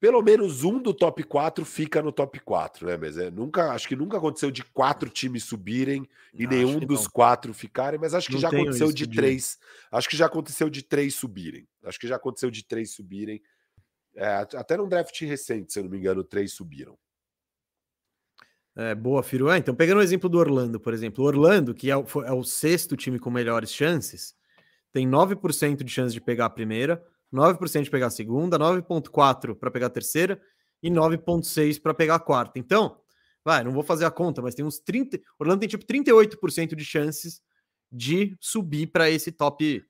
pelo 0.00 0.22
menos 0.22 0.64
um 0.64 0.80
do 0.80 0.94
top 0.94 1.22
4 1.22 1.62
fica 1.64 2.00
no 2.00 2.10
top 2.10 2.40
4, 2.40 2.86
né? 2.86 2.96
Mas 2.96 3.18
é, 3.18 3.30
nunca, 3.30 3.70
acho 3.72 3.86
que 3.86 3.94
nunca 3.94 4.16
aconteceu 4.16 4.50
de 4.50 4.64
quatro 4.64 5.10
times 5.10 5.44
subirem 5.44 6.08
e 6.32 6.44
não, 6.44 6.50
nenhum 6.50 6.80
dos 6.80 7.04
não. 7.04 7.10
quatro 7.10 7.52
ficarem, 7.52 8.00
mas 8.00 8.14
acho 8.14 8.28
que 8.28 8.32
não 8.32 8.40
já 8.40 8.48
aconteceu 8.48 8.90
de 8.90 9.06
três. 9.06 9.58
Acho 9.92 10.08
que 10.08 10.16
já 10.16 10.24
aconteceu 10.24 10.70
de 10.70 10.82
três 10.82 11.14
subirem. 11.14 11.68
Acho 11.84 12.00
que 12.00 12.08
já 12.08 12.16
aconteceu 12.16 12.50
de 12.50 12.64
três 12.64 12.94
subirem. 12.94 13.42
É, 14.16 14.26
até 14.36 14.76
num 14.76 14.88
draft 14.88 15.20
recente, 15.20 15.72
se 15.72 15.78
eu 15.78 15.84
não 15.84 15.90
me 15.90 15.98
engano, 15.98 16.24
três 16.24 16.52
subiram. 16.54 16.98
É, 18.74 18.94
boa, 18.94 19.22
Firu. 19.22 19.50
É, 19.50 19.58
então, 19.58 19.74
pegando 19.74 19.98
o 19.98 20.02
exemplo 20.02 20.28
do 20.28 20.38
Orlando, 20.38 20.80
por 20.80 20.94
exemplo. 20.94 21.22
O 21.22 21.26
Orlando, 21.26 21.74
que 21.74 21.90
é 21.90 21.96
o, 21.96 22.04
é 22.24 22.32
o 22.32 22.42
sexto 22.42 22.96
time 22.96 23.18
com 23.18 23.30
melhores 23.30 23.72
chances, 23.72 24.34
tem 24.92 25.06
9% 25.06 25.84
de 25.84 25.92
chance 25.92 26.14
de 26.14 26.20
pegar 26.20 26.46
a 26.46 26.50
primeira, 26.50 27.04
9% 27.32 27.82
de 27.82 27.90
pegar 27.90 28.06
a 28.06 28.10
segunda, 28.10 28.58
9,4% 28.58 29.54
para 29.54 29.70
pegar 29.70 29.86
a 29.86 29.90
terceira 29.90 30.40
e 30.82 30.90
9,6% 30.90 31.80
para 31.80 31.94
pegar 31.94 32.16
a 32.16 32.20
quarta. 32.20 32.58
Então, 32.58 32.98
vai, 33.44 33.62
não 33.62 33.72
vou 33.72 33.82
fazer 33.82 34.04
a 34.04 34.10
conta, 34.10 34.42
mas 34.42 34.54
tem 34.54 34.64
uns 34.64 34.78
30. 34.78 35.20
Orlando 35.38 35.60
tem 35.60 35.68
tipo 35.68 35.84
38% 35.84 36.74
de 36.74 36.84
chances 36.84 37.40
de 37.90 38.36
subir 38.40 38.88
para 38.88 39.10
esse 39.10 39.30
top. 39.32 39.84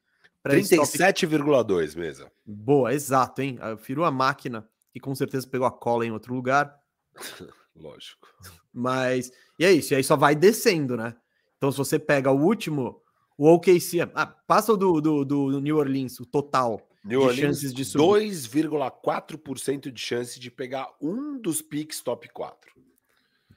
37,2 0.47 1.97
mesa. 1.97 2.33
Boa, 2.47 2.95
exato, 2.95 3.43
hein? 3.43 3.59
Eu 3.61 3.77
firo 3.77 4.05
a 4.05 4.11
máquina, 4.11 4.67
que 4.91 4.99
com 4.99 5.15
certeza 5.15 5.47
pegou 5.47 5.67
a 5.67 5.73
cola 5.73 6.07
em 6.07 6.11
outro 6.11 6.35
lugar. 6.35 6.75
Lógico. 7.77 8.29
Mas, 8.73 9.31
e 9.59 9.65
é 9.65 9.73
isso, 9.73 9.93
e 9.93 9.97
aí 9.97 10.05
só 10.05 10.17
vai 10.17 10.35
descendo, 10.35 10.97
né? 10.97 11.15
Então, 11.57 11.71
se 11.71 11.79
você 11.79 11.99
pega 11.99 12.31
o 12.31 12.41
último, 12.41 13.03
o 13.37 13.53
OKC, 13.53 14.01
ah, 14.15 14.27
passa 14.27 14.77
do, 14.77 15.01
do, 15.01 15.25
do 15.25 15.61
New 15.61 15.77
Orleans, 15.77 16.19
o 16.21 16.27
total 16.27 16.90
New 17.05 17.21
Orleans, 17.21 17.39
chances 17.39 17.73
de 17.73 17.85
subir. 17.85 18.31
2,4% 18.31 19.91
de 19.91 20.01
chance 20.01 20.39
de 20.39 20.51
pegar 20.51 20.89
um 21.01 21.41
dos 21.41 21.63
picks 21.63 22.01
top 22.01 22.29
4. 22.29 22.71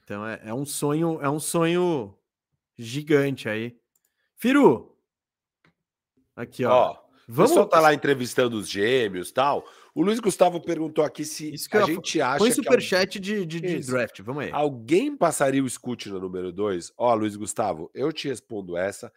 Então 0.02 0.26
é, 0.26 0.40
é, 0.44 0.54
um 0.54 0.64
sonho, 0.64 1.20
é 1.20 1.28
um 1.28 1.40
sonho 1.40 2.14
gigante 2.76 3.48
aí. 3.48 3.76
Firu. 4.36 4.96
Aqui, 6.36 6.64
ó. 6.64 6.90
ó 6.90 7.04
Vamos... 7.26 7.52
O 7.52 7.54
pessoal 7.54 7.68
tá 7.68 7.80
lá 7.80 7.94
entrevistando 7.94 8.56
os 8.56 8.68
gêmeos 8.68 9.32
tal. 9.32 9.66
O 9.94 10.02
Luiz 10.02 10.18
Gustavo 10.20 10.60
perguntou 10.60 11.04
aqui 11.04 11.24
se 11.24 11.54
a 11.72 11.82
gente 11.82 12.20
acha. 12.20 12.38
Põe 12.38 12.50
superchat 12.50 13.18
alguém... 13.18 13.46
de, 13.46 13.60
de, 13.60 13.80
de 13.80 13.86
draft, 13.86 14.20
vamos 14.20 14.44
aí. 14.44 14.50
Alguém 14.52 15.16
passaria 15.16 15.62
o 15.62 15.70
Scoot 15.70 16.08
no 16.10 16.20
número 16.20 16.52
2? 16.52 16.92
Ó, 16.98 17.14
Luiz 17.14 17.36
Gustavo, 17.36 17.90
eu 17.94 18.12
te 18.12 18.28
respondo 18.28 18.76
essa. 18.76 19.12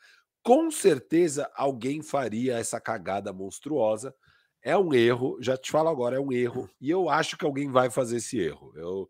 Com 0.47 0.71
certeza 0.71 1.51
alguém 1.53 2.01
faria 2.01 2.57
essa 2.57 2.79
cagada 2.79 3.33
monstruosa. 3.33 4.15
É 4.63 4.77
um 4.77 4.93
erro, 4.93 5.37
já 5.41 5.57
te 5.57 5.69
falo 5.69 5.89
agora, 5.89 6.15
é 6.15 6.19
um 6.21 6.31
erro. 6.31 6.69
E 6.79 6.89
eu 6.89 7.09
acho 7.09 7.37
que 7.37 7.43
alguém 7.43 7.69
vai 7.69 7.89
fazer 7.89 8.15
esse 8.15 8.39
erro. 8.39 8.71
Eu, 8.73 9.09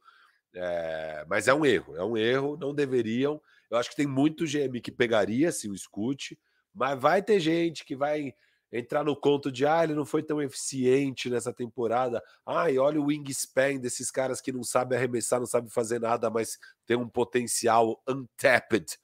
é... 0.55 1.23
Mas 1.29 1.47
é 1.47 1.53
um 1.53 1.63
erro, 1.63 1.95
é 1.95 2.03
um 2.03 2.17
erro, 2.17 2.57
não 2.59 2.73
deveriam. 2.73 3.39
Eu 3.69 3.77
acho 3.77 3.91
que 3.91 3.95
tem 3.95 4.07
muito 4.07 4.45
GM 4.45 4.81
que 4.81 4.91
pegaria 4.91 5.51
se 5.51 5.69
o 5.69 5.77
Scoot, 5.77 6.35
mas 6.73 6.99
vai 6.99 7.21
ter 7.21 7.39
gente 7.39 7.85
que 7.85 7.95
vai 7.95 8.33
entrar 8.71 9.03
no 9.03 9.15
conto 9.15 9.51
de 9.51 9.63
ah, 9.63 9.83
ele 9.83 9.93
não 9.93 10.07
foi 10.07 10.23
tão 10.23 10.41
eficiente 10.41 11.29
nessa 11.29 11.53
temporada. 11.53 12.19
Ai, 12.47 12.79
olha 12.79 12.99
o 12.99 13.05
wingspan 13.05 13.77
desses 13.77 14.09
caras 14.09 14.41
que 14.41 14.51
não 14.51 14.63
sabem 14.63 14.97
arremessar, 14.97 15.39
não 15.39 15.45
sabem 15.45 15.69
fazer 15.69 16.01
nada, 16.01 16.31
mas 16.31 16.57
tem 16.83 16.97
um 16.97 17.07
potencial 17.07 18.01
untapped. 18.07 18.97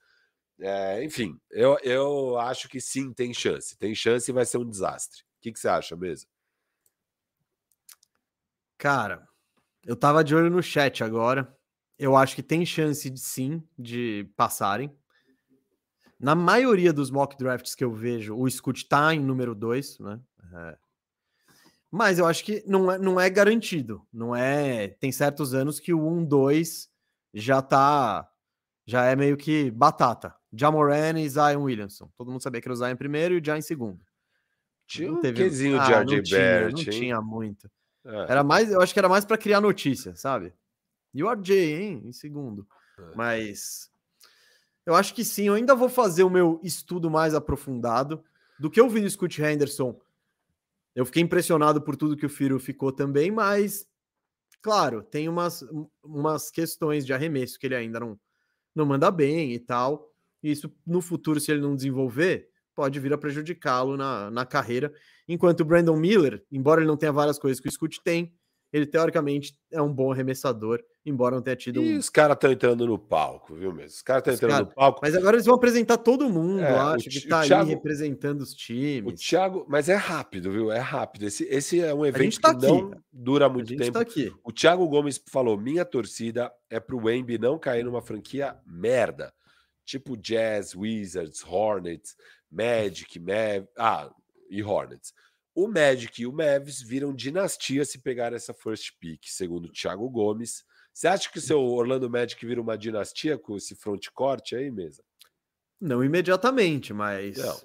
É, 0.60 1.02
enfim, 1.04 1.38
eu, 1.50 1.76
eu 1.82 2.38
acho 2.38 2.68
que 2.68 2.80
sim, 2.80 3.12
tem 3.12 3.34
chance. 3.34 3.76
Tem 3.76 3.94
chance 3.94 4.30
e 4.30 4.34
vai 4.34 4.44
ser 4.44 4.58
um 4.58 4.68
desastre. 4.68 5.22
O 5.22 5.40
que, 5.40 5.52
que 5.52 5.58
você 5.58 5.68
acha 5.68 5.96
mesmo? 5.96 6.28
Cara, 8.78 9.26
eu 9.84 9.96
tava 9.96 10.22
de 10.22 10.34
olho 10.34 10.50
no 10.50 10.62
chat 10.62 11.02
agora. 11.02 11.56
Eu 11.98 12.16
acho 12.16 12.34
que 12.34 12.42
tem 12.42 12.64
chance 12.66 13.08
de, 13.08 13.20
sim 13.20 13.62
de 13.78 14.28
passarem. 14.36 14.94
Na 16.18 16.34
maioria 16.34 16.92
dos 16.92 17.10
mock 17.10 17.36
drafts 17.36 17.74
que 17.74 17.84
eu 17.84 17.92
vejo, 17.92 18.36
o 18.36 18.48
Scoot 18.50 18.88
tá 18.88 19.14
em 19.14 19.20
número 19.20 19.54
2, 19.54 19.98
né? 19.98 20.20
É. 20.54 20.78
Mas 21.90 22.18
eu 22.18 22.26
acho 22.26 22.44
que 22.44 22.64
não 22.66 22.90
é, 22.90 22.98
não 22.98 23.20
é 23.20 23.30
garantido. 23.30 24.06
Não 24.12 24.34
é. 24.34 24.88
Tem 24.88 25.12
certos 25.12 25.54
anos 25.54 25.78
que 25.78 25.92
o 25.92 26.00
1-2 26.00 26.88
já 27.32 27.62
tá. 27.62 28.28
Já 28.86 29.04
é 29.04 29.14
meio 29.14 29.36
que 29.36 29.70
batata. 29.70 30.34
Jamoran 30.56 31.18
e 31.18 31.28
Zion 31.28 31.62
Williamson. 31.62 32.10
Todo 32.16 32.30
mundo 32.30 32.42
sabia 32.42 32.60
que 32.60 32.68
era 32.68 32.74
o 32.74 32.76
Zion 32.76 32.96
primeiro 32.96 33.34
e 33.34 33.40
o 33.40 33.44
Zion 33.44 33.56
em 33.56 33.62
segundo. 33.62 34.04
Tinha 34.86 35.12
um 35.12 35.20
teve... 35.20 35.42
quesinho 35.42 35.80
ah, 35.80 36.04
de 36.04 36.16
RJ 36.16 36.30
Barrett, 36.30 36.72
Não 36.72 36.92
tinha 36.92 37.20
muito. 37.20 37.70
É. 38.04 38.32
Era 38.32 38.44
mais, 38.44 38.70
eu 38.70 38.80
acho 38.80 38.92
que 38.92 38.98
era 38.98 39.08
mais 39.08 39.24
para 39.24 39.38
criar 39.38 39.60
notícia, 39.60 40.14
sabe? 40.14 40.52
E 41.12 41.22
o 41.22 41.30
RJ, 41.30 41.54
hein, 41.54 42.02
em 42.04 42.12
segundo. 42.12 42.66
É. 42.98 43.14
Mas 43.14 43.90
eu 44.86 44.94
acho 44.94 45.14
que 45.14 45.24
sim, 45.24 45.44
eu 45.44 45.54
ainda 45.54 45.74
vou 45.74 45.88
fazer 45.88 46.22
o 46.22 46.30
meu 46.30 46.60
estudo 46.62 47.10
mais 47.10 47.34
aprofundado 47.34 48.22
do 48.58 48.70
que 48.70 48.80
eu 48.80 48.88
vi 48.88 49.00
do 49.00 49.10
Scott 49.10 49.42
Henderson. 49.42 49.98
Eu 50.94 51.06
fiquei 51.06 51.22
impressionado 51.22 51.80
por 51.80 51.96
tudo 51.96 52.16
que 52.16 52.26
o 52.26 52.30
Firo 52.30 52.60
ficou 52.60 52.92
também, 52.92 53.30
mas 53.30 53.86
claro, 54.60 55.02
tem 55.02 55.28
umas, 55.28 55.64
umas 56.02 56.50
questões 56.50 57.04
de 57.04 57.12
arremesso 57.12 57.58
que 57.58 57.66
ele 57.66 57.74
ainda 57.74 57.98
não, 57.98 58.18
não 58.74 58.86
manda 58.86 59.10
bem 59.10 59.52
e 59.52 59.58
tal. 59.58 60.13
E 60.44 60.50
isso 60.50 60.70
no 60.86 61.00
futuro, 61.00 61.40
se 61.40 61.50
ele 61.50 61.62
não 61.62 61.74
desenvolver, 61.74 62.48
pode 62.74 63.00
vir 63.00 63.14
a 63.14 63.18
prejudicá-lo 63.18 63.96
na, 63.96 64.30
na 64.30 64.44
carreira. 64.44 64.92
Enquanto 65.26 65.60
o 65.60 65.64
Brandon 65.64 65.96
Miller, 65.96 66.44
embora 66.52 66.82
ele 66.82 66.88
não 66.88 66.98
tenha 66.98 67.12
várias 67.12 67.38
coisas 67.38 67.58
que 67.58 67.66
o 67.66 67.72
Scoot 67.72 68.02
tem, 68.04 68.34
ele 68.70 68.84
teoricamente 68.84 69.54
é 69.72 69.80
um 69.80 69.90
bom 69.90 70.12
arremessador, 70.12 70.82
embora 71.06 71.36
não 71.36 71.42
tenha 71.42 71.54
tido 71.56 71.80
e 71.80 71.94
um... 71.94 71.98
os 71.98 72.10
caras 72.10 72.34
estão 72.34 72.50
entrando 72.50 72.84
no 72.86 72.98
palco, 72.98 73.54
viu 73.54 73.72
mesmo? 73.72 73.90
Os 73.90 74.02
caras 74.02 74.20
estão 74.22 74.34
entrando 74.34 74.50
cara... 74.50 74.64
no 74.64 74.74
palco. 74.74 75.00
Mas 75.00 75.14
agora 75.14 75.36
eles 75.36 75.46
vão 75.46 75.54
apresentar 75.54 75.96
todo 75.96 76.28
mundo, 76.28 76.60
é, 76.60 76.76
acho, 76.76 77.08
que 77.08 77.18
está 77.18 77.42
Thiago... 77.42 77.62
ali 77.62 77.74
representando 77.74 78.40
os 78.40 78.52
times. 78.52 79.12
O 79.12 79.16
Thiago, 79.16 79.64
mas 79.68 79.88
é 79.88 79.94
rápido, 79.94 80.50
viu? 80.50 80.72
É 80.72 80.80
rápido. 80.80 81.24
Esse, 81.24 81.44
esse 81.44 81.80
é 81.80 81.94
um 81.94 82.04
evento 82.04 82.40
tá 82.40 82.50
que 82.50 82.66
aqui. 82.66 82.66
não 82.66 82.90
dura 83.12 83.48
muito 83.48 83.74
tempo. 83.76 83.92
Tá 83.92 84.00
aqui. 84.00 84.30
O 84.42 84.52
Thiago 84.52 84.86
Gomes 84.88 85.22
falou: 85.30 85.56
minha 85.56 85.84
torcida 85.84 86.52
é 86.68 86.80
pro 86.80 86.98
Wemby 86.98 87.38
não 87.38 87.58
cair 87.58 87.84
numa 87.84 88.02
franquia 88.02 88.56
merda. 88.66 89.32
Tipo 89.84 90.16
Jazz, 90.16 90.74
Wizards, 90.74 91.44
Hornets, 91.44 92.16
Magic, 92.50 93.18
Mav... 93.18 93.66
ah, 93.78 94.10
e 94.48 94.62
Hornets. 94.62 95.12
O 95.54 95.68
Magic 95.68 96.20
e 96.20 96.26
o 96.26 96.32
Mavs 96.32 96.82
viram 96.82 97.14
dinastia 97.14 97.84
se 97.84 98.00
pegar 98.00 98.32
essa 98.32 98.52
first 98.52 98.92
pick, 98.98 99.24
segundo 99.26 99.66
o 99.66 99.72
Thiago 99.72 100.08
Gomes. 100.10 100.64
Você 100.92 101.06
acha 101.06 101.30
que 101.30 101.38
o 101.38 101.42
seu 101.42 101.60
Orlando 101.60 102.10
Magic 102.10 102.44
vira 102.44 102.60
uma 102.60 102.76
dinastia 102.76 103.38
com 103.38 103.56
esse 103.56 103.74
front 103.76 104.08
corte 104.12 104.56
aí, 104.56 104.70
mesa? 104.70 105.02
Não 105.80 106.02
imediatamente, 106.02 106.92
mas. 106.92 107.36
Não. 107.36 107.60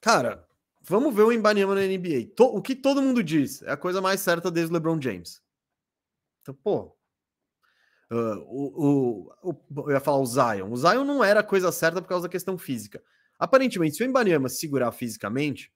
Cara, 0.00 0.46
vamos 0.82 1.14
ver 1.14 1.22
o 1.22 1.32
Embanyama 1.32 1.74
na 1.74 1.82
NBA. 1.82 2.32
O 2.38 2.62
que 2.62 2.74
todo 2.74 3.02
mundo 3.02 3.22
diz 3.22 3.62
é 3.62 3.72
a 3.72 3.76
coisa 3.76 4.00
mais 4.00 4.20
certa 4.20 4.50
desde 4.50 4.72
o 4.72 4.74
LeBron 4.74 5.00
James. 5.00 5.42
Então, 6.42 6.54
pô. 6.54 6.97
Uh, 8.10 8.38
o, 8.48 9.30
o, 9.42 9.50
o, 9.50 9.90
eu 9.90 9.92
ia 9.92 10.00
falar 10.00 10.18
o 10.18 10.26
Zion. 10.26 10.70
O 10.70 10.76
Zion 10.76 11.04
não 11.04 11.22
era 11.22 11.40
a 11.40 11.44
coisa 11.44 11.70
certa 11.70 12.00
por 12.00 12.08
causa 12.08 12.26
da 12.26 12.32
questão 12.32 12.56
física. 12.56 13.02
Aparentemente, 13.38 13.96
se 13.96 14.02
o 14.02 14.06
Embanyama 14.06 14.48
se 14.48 14.56
segurar 14.56 14.90
fisicamente, 14.92 15.72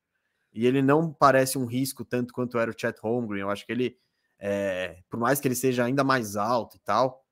E 0.52 0.66
ele 0.66 0.82
não 0.82 1.12
parece 1.12 1.58
um 1.58 1.66
risco 1.66 2.04
tanto 2.04 2.32
quanto 2.34 2.58
era 2.58 2.70
o 2.70 2.74
Chet 2.78 2.98
Holmgren. 3.00 3.42
Eu 3.42 3.50
acho 3.50 3.64
que 3.66 3.72
ele, 3.72 3.98
é, 4.38 5.02
por 5.10 5.18
mais 5.18 5.40
que 5.40 5.48
ele 5.48 5.54
seja 5.54 5.84
ainda 5.84 6.04
mais 6.04 6.36
alto 6.36 6.76
e 6.76 6.80
tal, 6.80 7.24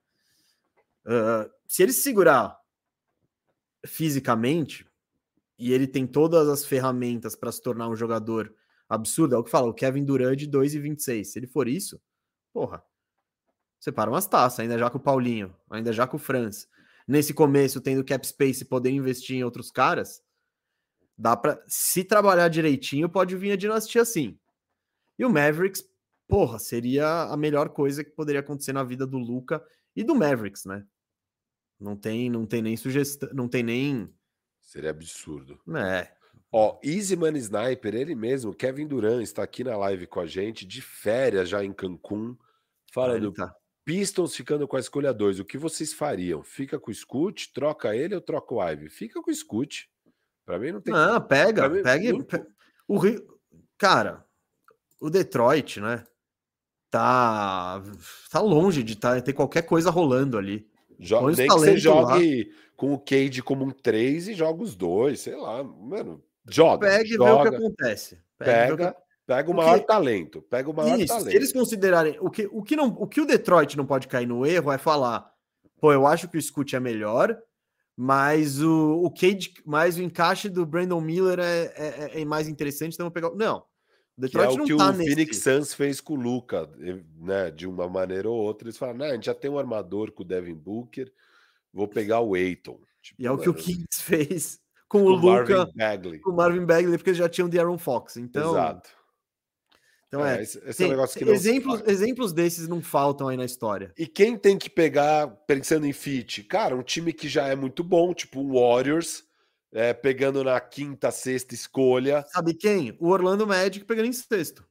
uh, 1.06 1.50
se 1.66 1.82
ele 1.82 1.92
se 1.92 2.02
segurar 2.02 2.58
fisicamente 3.86 4.86
e 5.58 5.72
ele 5.72 5.86
tem 5.86 6.06
todas 6.06 6.48
as 6.48 6.64
ferramentas 6.64 7.36
para 7.36 7.52
se 7.52 7.60
tornar 7.62 7.88
um 7.88 7.96
jogador 7.96 8.54
absurdo, 8.88 9.34
é 9.34 9.38
o 9.38 9.44
que 9.44 9.50
fala, 9.50 9.68
o 9.68 9.74
Kevin 9.74 10.04
Durant 10.04 10.38
de 10.38 10.48
2,26. 10.48 11.24
Se 11.24 11.38
ele 11.38 11.46
for 11.46 11.68
isso, 11.68 12.00
porra, 12.52 12.82
separa 13.80 14.10
umas 14.10 14.26
taças, 14.26 14.60
ainda 14.60 14.78
já 14.78 14.90
com 14.90 14.98
o 14.98 15.00
Paulinho, 15.00 15.54
ainda 15.70 15.92
já 15.92 16.06
com 16.06 16.16
o 16.16 16.20
Franz. 16.20 16.68
Nesse 17.08 17.34
começo, 17.34 17.80
tendo 17.80 18.04
cap 18.04 18.24
space 18.26 18.62
e 18.62 18.66
poder 18.66 18.90
investir 18.90 19.36
em 19.36 19.42
outros 19.42 19.70
caras, 19.70 20.22
dá 21.18 21.36
para 21.36 21.60
se 21.66 22.04
trabalhar 22.04 22.48
direitinho, 22.48 23.08
pode 23.08 23.34
vir 23.36 23.52
a 23.52 23.56
dinastia 23.56 24.02
assim. 24.02 24.38
E 25.18 25.24
o 25.24 25.30
Mavericks, 25.30 25.82
porra, 26.28 26.58
seria 26.58 27.24
a 27.24 27.36
melhor 27.36 27.70
coisa 27.70 28.04
que 28.04 28.10
poderia 28.10 28.40
acontecer 28.40 28.72
na 28.72 28.84
vida 28.84 29.06
do 29.06 29.18
Luca 29.18 29.64
e 29.96 30.04
do 30.04 30.14
Mavericks, 30.14 30.64
né? 30.66 30.86
Não 31.80 31.96
tem, 31.96 32.30
não 32.30 32.46
tem 32.46 32.62
nem 32.62 32.76
sugestão, 32.76 33.28
não 33.32 33.48
tem 33.48 33.62
nem 33.62 34.14
Seria 34.70 34.90
absurdo. 34.90 35.60
É. 35.76 36.12
Ó, 36.52 36.78
Easyman 36.80 37.36
Sniper, 37.36 37.92
ele 37.92 38.14
mesmo, 38.14 38.54
Kevin 38.54 38.86
Durant, 38.86 39.20
está 39.20 39.42
aqui 39.42 39.64
na 39.64 39.76
live 39.76 40.06
com 40.06 40.20
a 40.20 40.26
gente, 40.26 40.64
de 40.64 40.80
férias 40.80 41.48
já 41.48 41.64
em 41.64 41.72
Cancún, 41.72 42.36
falando 42.92 43.32
tá. 43.32 43.52
Pistons 43.84 44.34
ficando 44.34 44.68
com 44.68 44.76
a 44.76 44.80
escolha 44.80 45.12
2. 45.12 45.40
O 45.40 45.44
que 45.44 45.58
vocês 45.58 45.92
fariam? 45.92 46.42
Fica 46.42 46.78
com 46.78 46.90
o 46.90 46.94
Scoot, 46.94 47.52
troca 47.52 47.94
ele 47.94 48.14
ou 48.14 48.20
troca 48.20 48.54
o 48.54 48.62
Ivy? 48.62 48.88
Fica 48.88 49.20
com 49.22 49.30
o 49.30 49.34
Scoot. 49.34 49.88
Para 50.44 50.58
mim 50.58 50.72
não 50.72 50.80
tem. 50.80 50.92
Não, 50.92 51.20
pega, 51.20 51.68
mim, 51.68 51.82
pega. 51.82 52.12
Não... 52.12 52.26
O 52.88 52.98
Rio, 52.98 53.24
cara, 53.78 54.24
o 55.00 55.08
Detroit, 55.08 55.80
né? 55.80 56.04
Tá, 56.90 57.80
tá 58.30 58.40
longe 58.40 58.82
de 58.82 58.96
tá, 58.96 59.20
ter 59.20 59.32
qualquer 59.32 59.62
coisa 59.62 59.90
rolando 59.90 60.36
ali. 60.36 60.68
Jo 60.98 61.30
nem 61.30 61.48
que 61.48 61.54
você 61.54 61.78
jogue 61.78 62.44
lá. 62.44 62.56
com 62.76 62.92
o 62.92 62.98
Cade 62.98 63.42
como 63.42 63.64
um 63.64 63.70
3 63.70 64.28
e 64.28 64.34
joga 64.34 64.62
os 64.62 64.74
dois, 64.74 65.20
sei 65.20 65.36
lá, 65.36 65.62
mano. 65.62 66.22
Joga. 66.48 66.88
Pega 66.88 67.06
joga, 67.06 67.24
e 67.24 67.26
vê 67.26 67.30
o 67.30 67.42
que 67.42 67.56
acontece. 67.56 68.22
Pega, 68.36 68.76
pega, 68.76 68.96
pega 69.26 69.50
o 69.50 69.54
maior 69.54 69.78
Porque... 69.78 69.86
talento. 69.86 70.42
Pega 70.42 70.70
o 70.70 70.74
maior 70.74 70.98
Isso, 70.98 71.08
talento. 71.08 71.30
Se 71.30 71.36
eles 71.36 71.52
considerarem. 71.52 72.16
O 72.20 72.30
que, 72.30 72.48
o, 72.50 72.62
que 72.62 72.76
não, 72.76 72.88
o 72.88 73.06
que 73.06 73.20
o 73.20 73.26
Detroit 73.26 73.76
não 73.76 73.86
pode 73.86 74.08
cair 74.08 74.26
no 74.26 74.44
erro 74.46 74.72
é 74.72 74.78
falar: 74.78 75.30
pô, 75.80 75.92
eu 75.92 76.06
acho 76.06 76.28
que 76.28 76.38
o 76.38 76.42
Scoot 76.42 76.74
é 76.74 76.80
melhor, 76.80 77.36
mas 77.96 78.60
o, 78.60 79.02
o 79.04 79.10
Cade, 79.10 79.54
mais 79.64 79.96
o 79.96 80.02
encaixe 80.02 80.48
do 80.48 80.64
Brandon 80.66 81.00
Miller 81.00 81.38
é, 81.38 81.72
é, 81.76 82.20
é 82.20 82.24
mais 82.24 82.48
interessante, 82.48 82.94
então 82.94 83.06
vou 83.06 83.12
pegar. 83.12 83.30
Não. 83.34 83.64
O 84.16 84.20
Detroit 84.20 84.54
que 84.54 84.60
é 84.60 84.62
o 84.62 84.66
que 84.66 84.76
tá 84.76 84.90
o. 84.90 84.94
Phoenix 84.94 85.36
Suns 85.38 85.74
fez 85.74 86.00
com 86.00 86.14
o 86.14 86.20
Luca, 86.20 86.68
né? 87.18 87.50
De 87.50 87.66
uma 87.66 87.88
maneira 87.88 88.28
ou 88.28 88.36
outra, 88.36 88.68
eles 88.68 88.76
falaram: 88.76 89.04
a 89.04 89.14
gente 89.14 89.26
já 89.26 89.34
tem 89.34 89.50
um 89.50 89.58
armador 89.58 90.12
com 90.12 90.22
o 90.22 90.26
Devin 90.26 90.54
Booker, 90.54 91.12
vou 91.72 91.88
pegar 91.88 92.20
o 92.20 92.34
Aiton. 92.34 92.80
Tipo, 93.02 93.22
e 93.22 93.26
é 93.26 93.30
o 93.30 93.38
que 93.38 93.48
o 93.48 93.54
Kings 93.54 93.86
fez 94.02 94.60
com, 94.88 95.00
com 95.00 95.06
o 95.06 95.10
Luca, 95.10 95.66
com 96.22 96.30
o 96.30 96.36
Marvin 96.36 96.66
Bagley, 96.66 96.98
porque 96.98 97.10
eles 97.10 97.18
já 97.18 97.28
tinham 97.28 97.48
o 97.48 97.58
Aaron 97.58 97.78
Fox. 97.78 98.16
Então, 98.16 98.50
Exato. 98.50 98.90
Então 100.10 100.26
é, 100.26 100.38
é 100.38 100.42
esse, 100.42 100.58
esse 100.66 100.78
tem, 100.78 100.86
é 100.86 100.88
um 100.88 100.92
negócio 100.92 101.16
que 101.16 101.24
não 101.24 101.32
exemplos, 101.32 101.82
exemplos 101.86 102.32
desses 102.32 102.66
não 102.66 102.82
faltam 102.82 103.28
aí 103.28 103.36
na 103.36 103.44
história. 103.44 103.92
E 103.96 104.08
quem 104.08 104.36
tem 104.36 104.58
que 104.58 104.68
pegar, 104.68 105.28
pensando 105.46 105.86
em 105.86 105.92
fit, 105.92 106.42
cara, 106.42 106.74
um 106.74 106.82
time 106.82 107.12
que 107.12 107.28
já 107.28 107.46
é 107.46 107.54
muito 107.54 107.84
bom, 107.84 108.12
tipo 108.12 108.40
o 108.40 108.54
Warriors, 108.54 109.22
é, 109.72 109.94
pegando 109.94 110.42
na 110.42 110.58
quinta, 110.58 111.12
sexta 111.12 111.54
escolha. 111.54 112.24
Sabe 112.28 112.54
quem? 112.54 112.96
O 112.98 113.08
Orlando 113.08 113.46
Magic 113.46 113.84
pegando 113.84 114.08
em 114.08 114.12
sexto. 114.12 114.68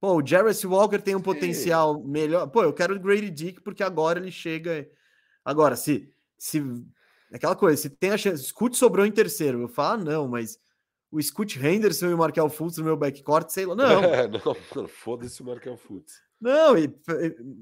Pô, 0.00 0.16
o 0.16 0.26
Jarvis 0.26 0.64
Walker 0.64 0.98
tem 0.98 1.14
um 1.14 1.18
Sim. 1.18 1.24
potencial 1.24 2.02
melhor. 2.02 2.48
Pô, 2.48 2.64
eu 2.64 2.72
quero 2.72 2.96
o 2.96 3.00
Grady 3.00 3.30
Dick 3.30 3.60
porque 3.60 3.84
agora 3.84 4.18
ele 4.18 4.32
chega. 4.32 4.88
Agora, 5.44 5.76
se. 5.76 6.12
se 6.36 6.60
aquela 7.32 7.54
coisa, 7.54 7.80
se 7.80 7.90
tem 7.90 8.10
a 8.10 8.18
chance. 8.18 8.42
Scoot 8.42 8.76
sobrou 8.76 9.06
em 9.06 9.12
terceiro. 9.12 9.62
Eu 9.62 9.68
falo, 9.68 10.02
ah, 10.02 10.04
não, 10.04 10.28
mas 10.28 10.58
o 11.10 11.22
Scoot 11.22 11.58
Henderson 11.58 12.06
e 12.06 12.14
o 12.14 12.18
Markel 12.18 12.48
Fultz 12.48 12.78
no 12.78 12.84
meu 12.84 12.96
backcourt, 12.96 13.48
sei 13.50 13.66
lá. 13.66 13.74
Não. 13.74 14.02
É, 14.08 14.28
não, 14.28 14.88
foda-se 14.88 15.42
o 15.42 15.44
Markel 15.44 15.76
Fultz. 15.76 16.20
Não, 16.40 16.76
e, 16.76 16.92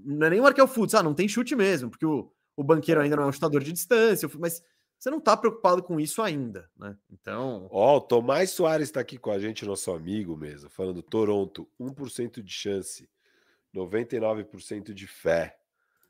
não 0.05 0.27
é 0.27 0.31
nem 0.31 0.41
o 0.41 0.43
Markel 0.43 0.67
Fultz. 0.67 0.95
Ah, 0.95 1.03
não 1.03 1.15
tem 1.15 1.29
chute 1.29 1.55
mesmo, 1.55 1.91
porque 1.91 2.05
o, 2.05 2.31
o 2.57 2.65
banqueiro 2.65 3.01
ainda 3.01 3.17
não 3.17 3.25
é 3.25 3.27
um 3.27 3.33
chutador 3.33 3.63
de 3.63 3.73
distância, 3.73 4.29
mas 4.39 4.63
você 4.99 5.11
não 5.11 5.19
está 5.19 5.37
preocupado 5.37 5.83
com 5.83 6.01
isso 6.01 6.23
ainda, 6.23 6.69
né? 6.77 6.97
Então. 7.11 7.69
Ó, 7.71 7.95
oh, 7.95 7.97
o 7.99 8.01
Tomás 8.01 8.51
Soares 8.51 8.89
está 8.89 9.01
aqui 9.01 9.19
com 9.19 9.31
a 9.31 9.39
gente, 9.39 9.65
nosso 9.65 9.91
amigo 9.91 10.37
mesmo, 10.37 10.69
falando 10.71 11.03
Toronto, 11.03 11.69
1% 11.81 12.43
de 12.43 12.53
chance, 12.53 13.09
99% 13.75 14.93
de 14.93 15.07
fé. 15.07 15.57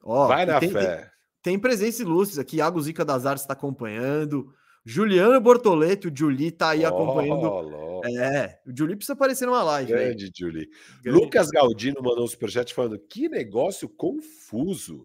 Oh, 0.03 0.27
Vai 0.27 0.47
na 0.47 0.61
tem, 0.61 0.71
fé. 0.71 0.97
Tem, 0.97 1.11
tem 1.43 1.59
presença 1.59 2.03
ilustres 2.03 2.39
aqui, 2.39 2.57
Iago 2.57 2.81
Zica 2.81 3.05
das 3.05 3.27
Artes 3.27 3.43
está 3.43 3.55
acompanhando. 3.55 4.55
Juliano 4.89 5.41
Bortoleto, 5.41 6.07
o 6.07 6.17
Juli 6.17 6.53
tá 6.53 6.71
aí 6.71 6.85
oh, 6.85 6.87
acompanhando. 6.87 8.01
É, 8.07 8.61
o 8.65 8.71
Juli 8.73 8.95
precisa 8.95 9.15
aparecer 9.15 9.45
numa 9.45 9.65
live. 9.65 9.91
Grande, 9.91 10.31
Juli. 10.33 10.71
Lucas 11.05 11.49
Galdino 11.51 12.01
mandou 12.01 12.23
um 12.23 12.29
superchat 12.29 12.73
falando: 12.73 12.97
que 12.97 13.29
negócio 13.29 13.89
confuso. 13.89 15.05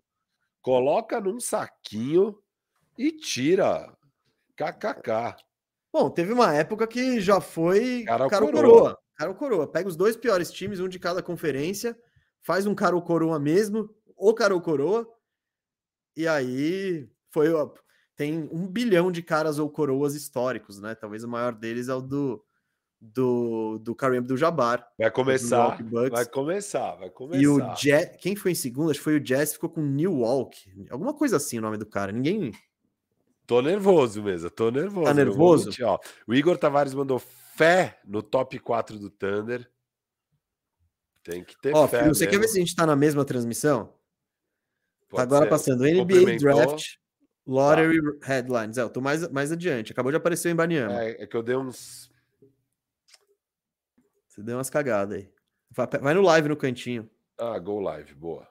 Coloca 0.62 1.20
num 1.20 1.40
saquinho 1.40 2.38
e 2.96 3.12
tira. 3.12 3.92
KKK. 4.56 5.38
Bom, 5.92 6.12
teve 6.12 6.32
uma 6.32 6.54
época 6.54 6.86
que 6.86 7.20
já 7.20 7.42
foi 7.42 8.04
cara 8.04 8.30
coroa. 8.30 8.52
coroa. 8.52 9.00
Cara 9.16 9.34
coroa. 9.34 9.68
Pega 9.68 9.90
os 9.90 9.96
dois 9.96 10.16
piores 10.16 10.52
times, 10.52 10.80
um 10.80 10.88
de 10.88 11.00
cada 11.00 11.24
conferência, 11.24 11.98
faz 12.44 12.68
um 12.68 12.76
cara 12.76 13.00
coroa 13.02 13.40
mesmo, 13.40 13.90
ou 14.16 14.32
cara 14.36 14.60
coroa, 14.62 15.08
e 16.16 16.28
aí 16.28 17.10
foi 17.32 17.50
tem 18.22 18.48
um 18.52 18.68
bilhão 18.68 19.12
de 19.12 19.24
caras 19.24 19.58
ou 19.58 19.68
coroas 19.68 20.14
históricos, 20.14 20.80
né? 20.80 20.94
Talvez 20.94 21.24
o 21.24 21.28
maior 21.28 21.56
deles 21.56 21.90
é 21.90 21.96
o 21.96 22.02
do 22.02 22.46
do, 23.02 23.80
do 23.80 23.96
Kareem 23.96 24.20
Abdul-Jabbar. 24.20 24.88
Vai 24.96 25.10
começar, 25.10 25.76
vai 26.12 26.26
começar, 26.28 26.96
vai 26.98 27.10
começar. 27.10 27.42
E 27.42 27.48
o 27.48 27.74
Jazz, 27.74 28.16
quem 28.18 28.36
foi 28.36 28.52
em 28.52 28.56
segundo? 28.56 28.92
Acho 28.92 29.00
que 29.00 29.04
foi 29.04 29.16
o 29.16 29.20
Jazz, 29.20 29.54
ficou 29.54 29.72
com 29.72 29.82
New 29.82 30.20
Walk. 30.20 30.72
Alguma 30.92 31.16
coisa 31.16 31.38
assim 31.38 31.58
o 31.58 31.64
nome 31.64 31.78
do 31.78 31.86
cara. 31.88 32.12
Ninguém... 32.12 32.52
Tô 33.48 33.60
nervoso 33.60 34.22
mesmo, 34.22 34.52
tô 34.52 34.70
nervoso. 34.70 35.08
Tá 35.08 35.16
nervoso? 35.16 35.66
Mentir, 35.66 35.88
ó. 35.88 35.98
O 36.28 36.36
Igor 36.36 36.60
Tavares 36.60 36.94
mandou 36.94 37.18
fé 37.18 38.00
no 38.06 38.22
top 38.22 38.60
4 38.60 39.00
do 39.00 39.10
Thunder. 39.10 39.68
Tem 41.24 41.44
que 41.44 41.60
ter 41.60 41.76
ó, 41.76 41.88
fé 41.88 42.04
Filho, 42.04 42.14
você 42.14 42.28
quer 42.28 42.40
ver 42.40 42.48
se 42.48 42.58
a 42.58 42.62
gente 42.62 42.76
tá 42.76 42.86
na 42.86 42.96
mesma 42.96 43.26
transmissão? 43.26 43.96
Pode 45.10 45.18
tá 45.18 45.24
agora 45.24 45.46
ser. 45.46 45.50
passando 45.50 45.86
NBA 45.86 46.38
Draft 46.38 47.01
Lottery 47.46 48.20
tá. 48.20 48.28
Headlines. 48.28 48.78
É, 48.78 48.82
eu 48.82 48.90
tô 48.90 49.02
mais, 49.02 49.28
mais 49.30 49.52
adiante. 49.52 49.92
Acabou 49.92 50.12
de 50.12 50.18
aparecer 50.18 50.50
em 50.50 50.56
Baniama. 50.56 51.04
É, 51.04 51.24
é, 51.24 51.28
que 51.28 51.36
eu 51.36 51.44
dei 51.44 51.56
uns. 51.56 52.12
Você 54.28 54.42
deu 54.42 54.58
umas 54.58 54.70
cagadas 54.70 55.18
aí. 55.18 55.30
Vai 56.02 56.14
no 56.14 56.22
live 56.22 56.50
no 56.50 56.56
cantinho. 56.56 57.10
Ah, 57.38 57.58
go 57.60 57.80
live. 57.80 58.14
Boa. 58.14 58.48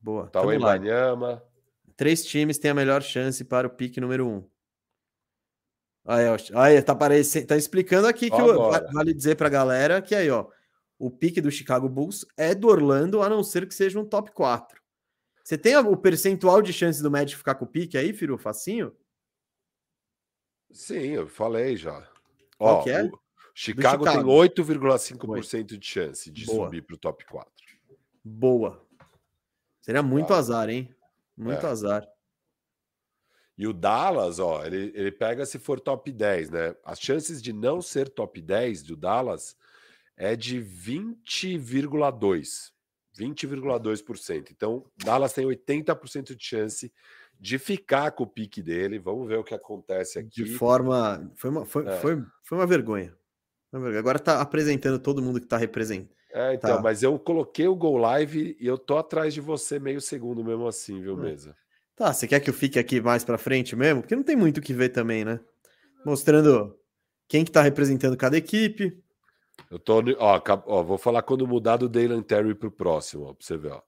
Boa. 0.00 0.28
Tá 0.28 0.42
em 0.42 0.58
Baniama. 0.58 1.42
Três 1.96 2.24
times 2.24 2.58
têm 2.58 2.70
a 2.70 2.74
melhor 2.74 3.02
chance 3.02 3.44
para 3.44 3.66
o 3.66 3.70
pique 3.70 4.00
número 4.00 4.26
um. 4.26 4.44
Aí, 6.04 6.26
ó, 6.28 6.36
aí 6.60 6.82
tá, 6.82 6.92
aparecendo, 6.92 7.46
tá 7.46 7.56
explicando 7.56 8.08
aqui 8.08 8.28
que 8.28 8.40
eu, 8.40 8.70
vale 8.92 9.14
dizer 9.14 9.36
pra 9.36 9.48
galera 9.48 10.02
que 10.02 10.16
aí, 10.16 10.28
ó, 10.28 10.48
o 10.98 11.08
pique 11.08 11.40
do 11.40 11.50
Chicago 11.50 11.88
Bulls 11.88 12.26
é 12.36 12.56
do 12.56 12.66
Orlando, 12.66 13.22
a 13.22 13.28
não 13.28 13.44
ser 13.44 13.68
que 13.68 13.74
seja 13.74 14.00
um 14.00 14.04
top 14.04 14.32
4. 14.32 14.81
Você 15.44 15.58
tem 15.58 15.76
o 15.76 15.96
percentual 15.96 16.62
de 16.62 16.72
chance 16.72 17.02
do 17.02 17.10
Magic 17.10 17.36
ficar 17.36 17.56
com 17.56 17.64
o 17.64 17.68
pique 17.68 17.98
aí, 17.98 18.12
Firu? 18.12 18.38
Facinho? 18.38 18.96
Sim, 20.70 21.08
eu 21.08 21.26
falei 21.26 21.76
já. 21.76 22.08
Qual 22.56 22.76
Ó, 22.76 22.82
que 22.82 22.90
é? 22.90 23.10
Chicago, 23.54 24.04
Chicago, 24.04 24.06
tem 24.06 24.22
8,5% 24.22 25.78
de 25.78 25.86
chance 25.86 26.30
de 26.30 26.46
Boa. 26.46 26.66
subir 26.66 26.82
para 26.82 26.94
o 26.94 26.98
top 26.98 27.24
4. 27.26 27.52
Boa. 28.24 28.82
Seria 29.80 30.02
muito 30.02 30.32
ah. 30.32 30.38
azar, 30.38 30.70
hein? 30.70 30.94
Muito 31.36 31.66
é. 31.66 31.68
azar. 31.68 32.08
E 33.58 33.66
o 33.66 33.72
Dallas, 33.72 34.38
ó, 34.38 34.64
ele, 34.64 34.92
ele 34.94 35.10
pega 35.12 35.44
se 35.44 35.58
for 35.58 35.78
top 35.78 36.10
10, 36.10 36.48
né? 36.50 36.74
As 36.84 36.98
chances 36.98 37.42
de 37.42 37.52
não 37.52 37.82
ser 37.82 38.08
top 38.08 38.40
10 38.40 38.82
do 38.82 38.96
Dallas 38.96 39.54
é 40.16 40.34
de 40.34 40.58
20,2. 40.60 42.71
20,2%. 43.18 44.50
Então, 44.50 44.84
Dallas 44.96 45.32
tem 45.32 45.46
80% 45.46 46.34
de 46.34 46.44
chance 46.44 46.92
de 47.38 47.58
ficar 47.58 48.12
com 48.12 48.24
o 48.24 48.26
pique 48.26 48.62
dele. 48.62 48.98
Vamos 48.98 49.28
ver 49.28 49.38
o 49.38 49.44
que 49.44 49.54
acontece 49.54 50.18
aqui. 50.18 50.44
De 50.44 50.54
forma. 50.54 51.30
Foi 51.34 51.50
uma, 51.50 51.66
foi, 51.66 51.86
é. 51.86 51.96
foi, 51.98 52.22
foi 52.42 52.58
uma 52.58 52.66
vergonha. 52.66 53.14
Agora 53.72 54.18
está 54.18 54.40
apresentando 54.40 54.98
todo 54.98 55.22
mundo 55.22 55.40
que 55.40 55.46
está 55.46 55.56
representando. 55.56 56.10
É, 56.32 56.54
então, 56.54 56.76
tá. 56.76 56.82
mas 56.82 57.02
eu 57.02 57.18
coloquei 57.18 57.66
o 57.66 57.76
Go 57.76 57.96
Live 57.96 58.56
e 58.58 58.66
eu 58.66 58.78
tô 58.78 58.96
atrás 58.96 59.34
de 59.34 59.40
você 59.40 59.78
meio 59.78 60.00
segundo 60.00 60.42
mesmo 60.42 60.66
assim, 60.66 61.00
viu, 61.00 61.18
é. 61.18 61.22
mesa? 61.22 61.54
Tá, 61.94 62.12
você 62.12 62.26
quer 62.26 62.40
que 62.40 62.48
eu 62.48 62.54
fique 62.54 62.78
aqui 62.78 63.00
mais 63.00 63.22
para 63.22 63.36
frente 63.36 63.76
mesmo? 63.76 64.00
Porque 64.00 64.16
não 64.16 64.22
tem 64.22 64.34
muito 64.34 64.58
o 64.58 64.62
que 64.62 64.72
ver 64.72 64.88
também, 64.88 65.24
né? 65.24 65.40
Mostrando 66.04 66.74
Quem 67.28 67.44
que 67.44 67.50
tá 67.50 67.62
representando 67.62 68.16
cada 68.16 68.36
equipe? 68.36 69.01
Eu 69.72 69.78
tô. 69.78 70.02
Ó, 70.18 70.42
ó 70.66 70.82
vou 70.82 70.98
falar 70.98 71.22
quando 71.22 71.48
mudar 71.48 71.78
do 71.78 71.88
Daylan 71.88 72.20
Terry 72.20 72.54
pro 72.54 72.70
próximo, 72.70 73.24
ó, 73.24 73.32
pra 73.32 73.42
você 73.42 73.56
ver, 73.56 73.72
ó. 73.72 73.82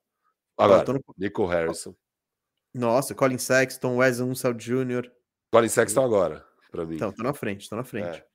Agora, 0.57 0.93
no... 0.93 0.99
Nico 1.15 1.45
Harrison. 1.45 1.95
Nossa, 2.73 3.13
Colin 3.13 3.37
Sexton, 3.37 3.97
Wes 3.97 4.19
Unseld 4.19 4.57
Jr. 4.57 5.11
Colin 5.51 5.69
Sexton 5.69 6.03
agora, 6.03 6.43
pra 6.71 6.87
mim. 6.87 6.95
Então, 6.95 7.11
tá 7.11 7.21
na 7.21 7.33
frente, 7.33 7.69
tá 7.69 7.75
na 7.75 7.83
frente. 7.83 8.17
É. 8.17 8.25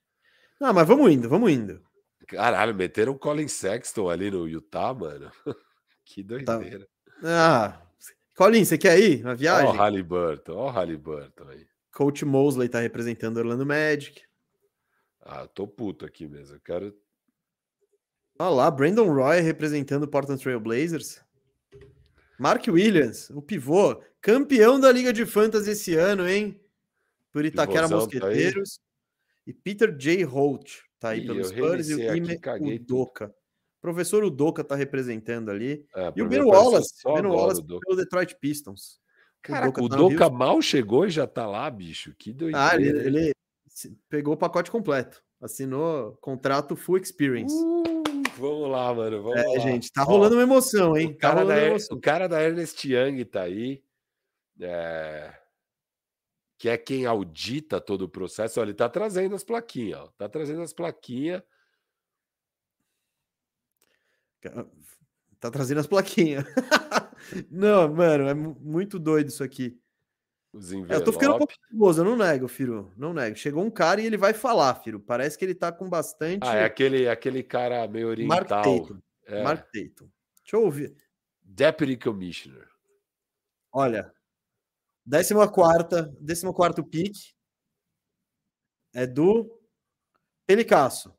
Não, 0.61 0.73
mas 0.73 0.87
vamos 0.87 1.11
indo, 1.11 1.29
vamos 1.29 1.51
indo. 1.51 1.83
Caralho, 2.29 2.73
meteram 2.73 3.15
o 3.15 3.19
Colin 3.19 3.49
Sexton 3.49 4.09
ali 4.09 4.31
no 4.31 4.47
Utah, 4.47 4.95
mano. 4.95 5.33
que 6.05 6.23
tá. 6.23 6.57
doideira. 6.57 6.87
Tá. 7.21 7.77
Ah, 7.77 7.83
Colin, 8.37 8.65
você 8.65 8.79
quer 8.79 8.97
ir 9.01 9.25
na 9.25 9.35
viagem? 9.35 9.67
Ó 9.67 9.73
o 9.73 9.77
Halliburton, 9.77 10.57
ó 10.57 10.67
o 10.69 10.71
Halliburton 10.71 11.49
aí. 11.49 11.67
Coach 11.93 12.25
Mosley 12.25 12.69
tá 12.69 12.79
representando 12.79 13.39
Orlando 13.39 13.67
Magic. 13.67 14.23
Ah, 15.21 15.49
tô 15.49 15.67
puto 15.67 16.07
aqui 16.07 16.29
mesmo. 16.29 16.55
Eu 16.55 16.61
quero. 16.61 16.95
Olha 18.41 18.49
lá, 18.49 18.71
Brandon 18.71 19.13
Roy 19.13 19.41
representando 19.41 20.05
o 20.05 20.09
Portland 20.09 20.43
Trail 20.43 20.59
Blazers. 20.59 21.21
Mark 22.39 22.67
Williams, 22.69 23.29
o 23.29 23.43
pivô, 23.43 24.03
campeão 24.19 24.81
da 24.81 24.91
Liga 24.91 25.13
de 25.13 25.27
Fantasy 25.27 25.73
esse 25.73 25.95
ano, 25.95 26.27
hein? 26.27 26.59
Por 27.31 27.45
Itaquera 27.45 27.87
Pivôzão, 27.87 28.09
tá 28.09 28.17
Mosqueteiros. 28.17 28.79
Tá 28.79 28.83
e 29.47 29.53
Peter 29.53 29.95
J. 29.95 30.25
Holt 30.25 30.79
tá 30.99 31.11
aí 31.11 31.21
Ih, 31.21 31.27
pelo 31.27 31.45
Spurs 31.45 31.91
e 31.91 31.95
o 31.97 32.17
Ime 32.17 32.41
Udoka. 32.77 33.35
Professor 33.79 34.25
Udoka 34.25 34.65
tá 34.65 34.75
representando 34.75 35.51
ali. 35.51 35.87
É, 35.95 36.11
e 36.17 36.23
o 36.23 36.27
Ben 36.27 36.41
Wallace, 36.41 36.95
Ben 37.05 37.27
Wallace 37.27 37.63
pelo 37.63 37.95
Detroit 37.95 38.35
Pistons. 38.41 38.99
Caraca, 39.43 39.83
o 39.83 39.87
Doca, 39.87 40.17
tá 40.17 40.31
mal 40.31 40.63
chegou 40.63 41.05
e 41.05 41.11
já 41.11 41.27
tá 41.27 41.47
lá, 41.47 41.69
bicho. 41.69 42.15
Que 42.19 42.33
doideira. 42.33 42.71
Ah, 42.71 42.75
ele, 42.75 42.89
ele 42.89 43.33
pegou 44.09 44.33
o 44.33 44.39
pacote 44.39 44.71
completo. 44.71 45.23
Assinou 45.39 46.17
contrato 46.23 46.75
full 46.75 46.97
experience. 46.97 47.55
Uh, 47.55 47.90
vamos 48.41 48.71
lá, 48.71 48.93
mano. 48.95 49.23
Vamos 49.23 49.39
é, 49.39 49.47
lá. 49.47 49.59
gente, 49.59 49.93
tá 49.93 50.03
rolando 50.03 50.35
Ó, 50.35 50.39
uma 50.39 50.45
emoção, 50.45 50.97
hein? 50.97 51.09
O 51.09 51.15
tá 51.15 51.19
cara, 51.19 51.41
tá 51.41 51.45
da, 51.47 51.63
emoção. 51.63 51.97
o 51.97 52.01
cara 52.01 52.29
da 52.29 52.43
Ernest 52.43 52.93
Young 52.93 53.25
tá 53.25 53.43
aí. 53.43 53.83
É... 54.61 55.35
Que 56.59 56.69
é 56.69 56.77
quem 56.77 57.07
audita 57.07 57.81
todo 57.81 58.03
o 58.03 58.09
processo. 58.09 58.61
Olha, 58.61 58.71
ele 58.71 58.77
tá 58.77 58.89
trazendo 58.89 59.35
as 59.35 59.45
plaquinhas, 59.45 60.01
ó. 60.01 60.07
Tá 60.19 60.29
trazendo 60.29 60.63
as 60.63 60.73
plaquinhas. 60.73 61.43
Tá 65.39 65.51
trazendo 65.51 65.81
as 65.81 65.87
plaquinhas. 65.87 66.45
não, 67.51 67.93
mano, 67.93 68.29
é 68.29 68.35
muito 68.35 68.99
doido 68.99 69.29
isso 69.29 69.45
aqui. 69.45 69.79
É, 70.89 70.97
eu 70.97 71.05
tô 71.05 71.13
ficando 71.13 71.35
um 71.37 71.39
pouco 71.39 71.55
nervoso, 71.71 72.01
eu 72.01 72.05
não 72.05 72.17
nego, 72.17 72.49
Firo. 72.49 72.93
Não 72.97 73.13
nego. 73.13 73.37
Chegou 73.37 73.65
um 73.65 73.71
cara 73.71 74.01
e 74.01 74.07
ele 74.07 74.17
vai 74.17 74.35
falar, 74.35 74.75
Firo. 74.75 74.99
Parece 74.99 75.39
que 75.39 75.45
ele 75.45 75.55
tá 75.55 75.71
com 75.71 75.89
bastante. 75.89 76.47
Ah, 76.47 76.57
é 76.57 76.65
aquele, 76.65 77.09
aquele 77.09 77.43
cara 77.43 77.87
meio 77.87 78.09
oriental. 78.09 78.37
Mark 78.37 78.49
Tatum. 78.49 79.01
É. 79.27 79.43
Mark 79.45 79.65
Tatum. 79.67 80.11
Deixa 80.43 80.57
eu 80.57 80.65
ouvir. 80.65 80.97
Deputy 81.41 81.97
Commissioner. 81.97 82.69
Olha, 83.73 84.13
14 85.09 86.11
décima 86.21 86.53
quarto 86.53 86.85
pique 86.85 87.35
é 88.93 89.07
do 89.07 89.49
Pelicasso. 90.47 91.15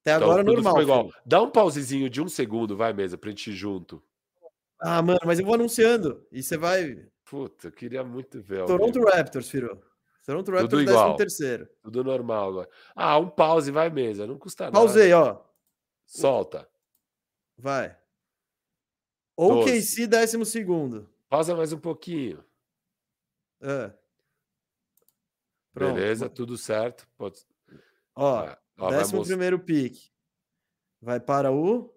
Até 0.00 0.16
então, 0.16 0.30
agora 0.30 0.42
normal. 0.42 0.80
Igual. 0.80 1.10
Dá 1.26 1.42
um 1.42 1.50
pausezinho 1.50 2.08
de 2.08 2.22
um 2.22 2.28
segundo, 2.28 2.76
vai 2.76 2.92
mesmo, 2.92 3.18
pra 3.18 3.30
gente 3.30 3.50
ir 3.50 3.54
junto. 3.54 4.02
Ah, 4.80 5.02
mano, 5.02 5.20
mas 5.26 5.38
eu 5.38 5.44
vou 5.44 5.54
anunciando. 5.54 6.26
E 6.32 6.42
você 6.42 6.56
vai. 6.56 7.06
Puta, 7.30 7.68
eu 7.68 7.72
queria 7.72 8.02
muito 8.02 8.42
ver. 8.42 8.66
Toronto. 8.66 9.04
Raptors, 9.04 9.48
Firo. 9.48 9.80
Toronto 10.26 10.50
Raptors, 10.50 10.68
Tudo 10.68 10.82
igual. 10.82 11.14
terceiro. 11.14 11.68
Tudo 11.80 12.02
normal 12.02 12.48
agora. 12.48 12.68
Ah, 12.92 13.16
um 13.18 13.30
pause, 13.30 13.70
vai 13.70 13.88
mesmo. 13.88 14.26
Não 14.26 14.36
custa 14.36 14.64
nada. 14.64 14.76
Pausei, 14.76 15.12
ó. 15.12 15.40
Solta. 16.04 16.68
Vai. 17.56 17.96
OKC, 19.36 20.08
décimo 20.08 20.44
segundo. 20.44 21.08
Pausa 21.28 21.54
mais 21.54 21.72
um 21.72 21.78
pouquinho. 21.78 22.44
É. 23.60 23.92
Beleza, 25.72 26.28
tudo 26.28 26.58
certo. 26.58 27.08
Pode... 27.16 27.46
Ó, 28.12 28.56
ó 28.76 28.90
décimo 28.90 29.24
primeiro 29.24 29.60
pique. 29.60 30.10
Vai 31.00 31.20
para 31.20 31.52
o 31.52 31.94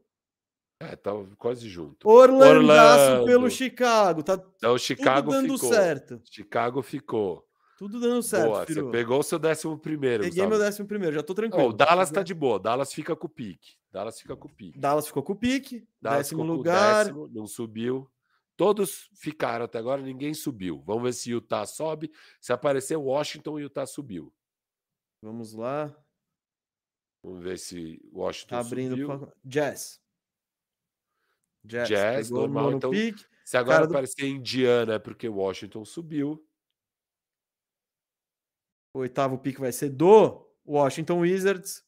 é, 0.83 0.95
tá 0.95 1.11
quase 1.37 1.67
junto. 1.67 2.07
Orlando 2.07 3.25
pelo 3.25 3.49
Chicago. 3.49 4.23
Tá 4.23 4.41
então, 4.57 4.77
Chicago 4.77 5.31
tudo 5.31 5.41
dando 5.41 5.53
ficou. 5.55 5.73
certo. 5.73 6.21
Chicago 6.29 6.81
ficou. 6.81 7.47
Tudo 7.77 7.99
dando 7.99 8.21
certo. 8.21 8.47
Boa, 8.47 8.65
você 8.65 8.83
pegou 8.91 9.19
o 9.19 9.23
seu 9.23 9.39
décimo 9.39 9.77
primeiro. 9.77 10.23
Peguei 10.23 10.45
meu 10.45 10.59
décimo 10.59 10.87
primeiro, 10.87 11.15
já 11.15 11.23
tô 11.23 11.33
tranquilo. 11.33 11.65
Oh, 11.65 11.69
o 11.69 11.73
Dallas 11.73 12.11
tá 12.11 12.21
de 12.23 12.33
boa. 12.33 12.59
Dallas 12.59 12.93
fica 12.93 13.15
com 13.15 13.27
o 13.27 13.29
pique. 13.29 13.75
Dallas 13.91 14.19
fica 14.19 14.35
com 14.35 14.47
o 14.47 14.51
pique. 14.51 14.79
Dallas 14.79 15.07
ficou 15.07 15.23
com 15.23 15.33
o 15.33 15.35
pique. 15.35 15.87
Dallas 16.01 16.19
décimo 16.19 16.43
lugar. 16.43 17.05
Décimo, 17.05 17.27
não 17.27 17.47
subiu. 17.47 18.09
Todos 18.55 19.09
ficaram 19.15 19.65
até 19.65 19.79
agora, 19.79 20.01
ninguém 20.01 20.33
subiu. 20.33 20.83
Vamos 20.85 21.03
ver 21.03 21.13
se 21.13 21.31
Utah 21.31 21.65
sobe. 21.65 22.11
Se 22.39 22.53
aparecer 22.53 22.95
Washington, 22.95 23.59
Utah 23.59 23.85
subiu. 23.85 24.31
Vamos 25.21 25.53
lá. 25.53 25.95
Vamos 27.23 27.41
ver 27.41 27.57
se 27.57 27.99
Washington 28.11 28.55
tá 28.55 28.59
abrindo 28.59 28.91
subiu. 28.91 29.31
Jazz. 29.43 30.02
Jazz, 31.63 31.87
Jazz 31.87 32.29
normal. 32.29 32.73
Então, 32.73 32.91
pick. 32.91 33.17
se 33.45 33.57
agora 33.57 33.85
aparecer 33.85 34.23
do... 34.23 34.27
Indiana 34.27 34.93
é 34.95 34.99
porque 34.99 35.29
Washington 35.29 35.85
subiu. 35.85 36.45
O 38.93 38.99
oitavo 38.99 39.37
pick 39.37 39.59
vai 39.59 39.71
ser 39.71 39.89
do 39.89 40.47
Washington 40.65 41.19
Wizards. 41.19 41.83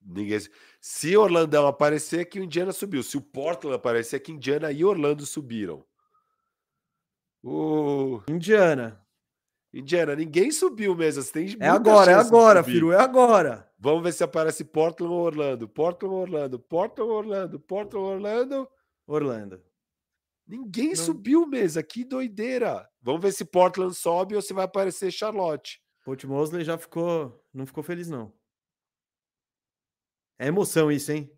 Ninguém... 0.00 0.38
Se 0.80 1.16
Orlando 1.16 1.58
aparecer, 1.66 2.20
é 2.20 2.24
que 2.24 2.40
o 2.40 2.44
Indiana 2.44 2.72
subiu. 2.72 3.02
Se 3.02 3.16
o 3.16 3.20
Portland 3.20 3.76
aparecer, 3.76 4.16
é 4.16 4.20
que 4.20 4.32
Indiana 4.32 4.72
e 4.72 4.84
Orlando 4.84 5.26
subiram. 5.26 5.84
O... 7.42 8.22
Indiana. 8.28 9.04
Indiana, 9.72 10.16
ninguém 10.16 10.50
subiu 10.50 10.94
mesmo. 10.94 11.22
Você 11.22 11.32
tem 11.32 11.56
é 11.60 11.68
agora, 11.68 12.10
é 12.10 12.14
agora, 12.14 12.64
filho, 12.64 12.92
é 12.92 12.96
agora. 12.96 13.69
Vamos 13.82 14.02
ver 14.02 14.12
se 14.12 14.22
aparece 14.22 14.62
Portland 14.62 15.10
ou 15.10 15.20
Orlando. 15.20 15.66
Portland 15.66 16.14
ou 16.14 16.20
Orlando. 16.20 16.60
Portland 16.60 17.10
ou 17.10 17.16
Orlando. 17.16 17.58
Portland 17.58 18.04
ou 18.04 18.12
Orlando. 18.12 18.68
Orlando. 19.06 19.64
Ninguém 20.46 20.90
Não. 20.90 20.96
subiu 20.96 21.46
mesa. 21.46 21.82
Que 21.82 22.04
doideira. 22.04 22.86
Vamos 23.00 23.22
ver 23.22 23.32
se 23.32 23.42
Portland 23.42 23.94
sobe 23.94 24.36
ou 24.36 24.42
se 24.42 24.52
vai 24.52 24.66
aparecer 24.66 25.10
Charlotte. 25.10 25.82
Port 26.04 26.22
Mosley 26.24 26.62
já 26.62 26.76
ficou. 26.76 27.42
Não 27.54 27.64
ficou 27.64 27.82
feliz, 27.82 28.10
não. 28.10 28.30
É 30.38 30.48
emoção 30.48 30.92
isso, 30.92 31.10
hein? 31.12 31.32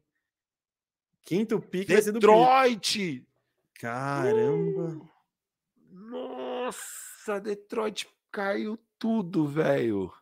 Quinto 1.24 1.60
pique 1.60 1.92
vai 1.92 2.02
ser 2.02 2.10
do 2.10 2.18
Detroit! 2.18 3.24
Caramba! 3.74 4.88
Uh, 4.88 5.08
nossa, 5.90 7.40
Detroit 7.40 8.08
caiu 8.32 8.76
tudo, 8.98 9.46
velho. 9.46 10.12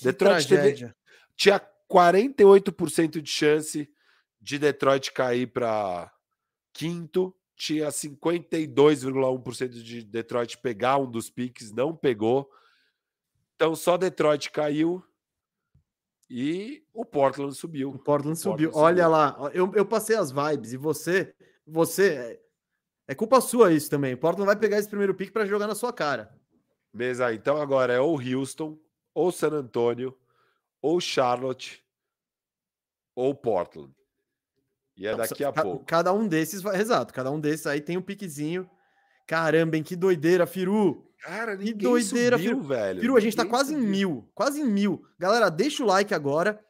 Detroit 0.00 0.46
teve, 0.48 0.94
tinha 1.36 1.60
48% 1.90 3.20
de 3.20 3.30
chance 3.30 3.90
de 4.40 4.58
Detroit 4.58 5.12
cair 5.12 5.46
para 5.46 6.12
quinto, 6.72 7.34
tinha 7.56 7.88
52,1% 7.88 9.68
de 9.82 10.02
Detroit 10.02 10.58
pegar 10.58 10.98
um 10.98 11.10
dos 11.10 11.30
piques, 11.30 11.72
não 11.72 11.94
pegou. 11.94 12.50
Então 13.54 13.74
só 13.74 13.96
Detroit 13.96 14.50
caiu 14.50 15.02
e 16.28 16.84
o 16.92 17.04
Portland 17.04 17.54
subiu. 17.54 17.90
O 17.90 17.98
Portland, 17.98 18.38
subiu. 18.38 18.70
Portland 18.70 19.00
Olha 19.00 19.08
lá, 19.08 19.50
eu, 19.54 19.72
eu 19.74 19.86
passei 19.86 20.16
as 20.16 20.32
vibes 20.32 20.72
e 20.72 20.76
você, 20.76 21.34
você 21.66 22.40
é 23.06 23.14
culpa 23.14 23.40
sua 23.40 23.72
isso 23.72 23.88
também. 23.88 24.14
O 24.14 24.18
Portland 24.18 24.46
vai 24.46 24.56
pegar 24.56 24.78
esse 24.78 24.88
primeiro 24.88 25.14
pick 25.14 25.32
para 25.32 25.46
jogar 25.46 25.66
na 25.66 25.74
sua 25.74 25.92
cara. 25.92 26.34
Beleza, 26.92 27.32
então 27.32 27.60
agora 27.60 27.92
é 27.92 28.00
ou 28.00 28.20
Houston, 28.20 28.78
ou 29.12 29.30
San 29.32 29.50
Antonio, 29.50 30.16
ou 30.84 31.00
Charlotte, 31.00 31.82
ou 33.16 33.34
Portland. 33.34 33.90
E 34.94 35.06
é 35.06 35.16
daqui 35.16 35.42
a 35.42 35.50
pouco. 35.50 35.82
Cada 35.86 36.12
um 36.12 36.28
desses 36.28 36.60
vai, 36.60 36.78
exato, 36.78 37.14
cada 37.14 37.30
um 37.30 37.40
desses 37.40 37.66
aí 37.66 37.80
tem 37.80 37.96
um 37.96 38.02
piquezinho. 38.02 38.68
Caramba, 39.26 39.78
hein, 39.78 39.82
que 39.82 39.96
doideira, 39.96 40.46
Firu. 40.46 41.10
Cara, 41.22 41.56
que 41.56 41.72
doideira, 41.72 42.36
subiu, 42.36 42.56
Firu. 42.56 42.62
velho. 42.62 43.00
Firu, 43.00 43.16
a 43.16 43.20
gente 43.20 43.34
tá 43.34 43.46
quase 43.46 43.72
subiu. 43.72 43.82
em 43.82 43.90
mil, 43.90 44.30
quase 44.34 44.60
em 44.60 44.66
mil. 44.66 45.02
Galera, 45.18 45.48
deixa 45.48 45.82
o 45.82 45.86
like 45.86 46.12
agora 46.12 46.62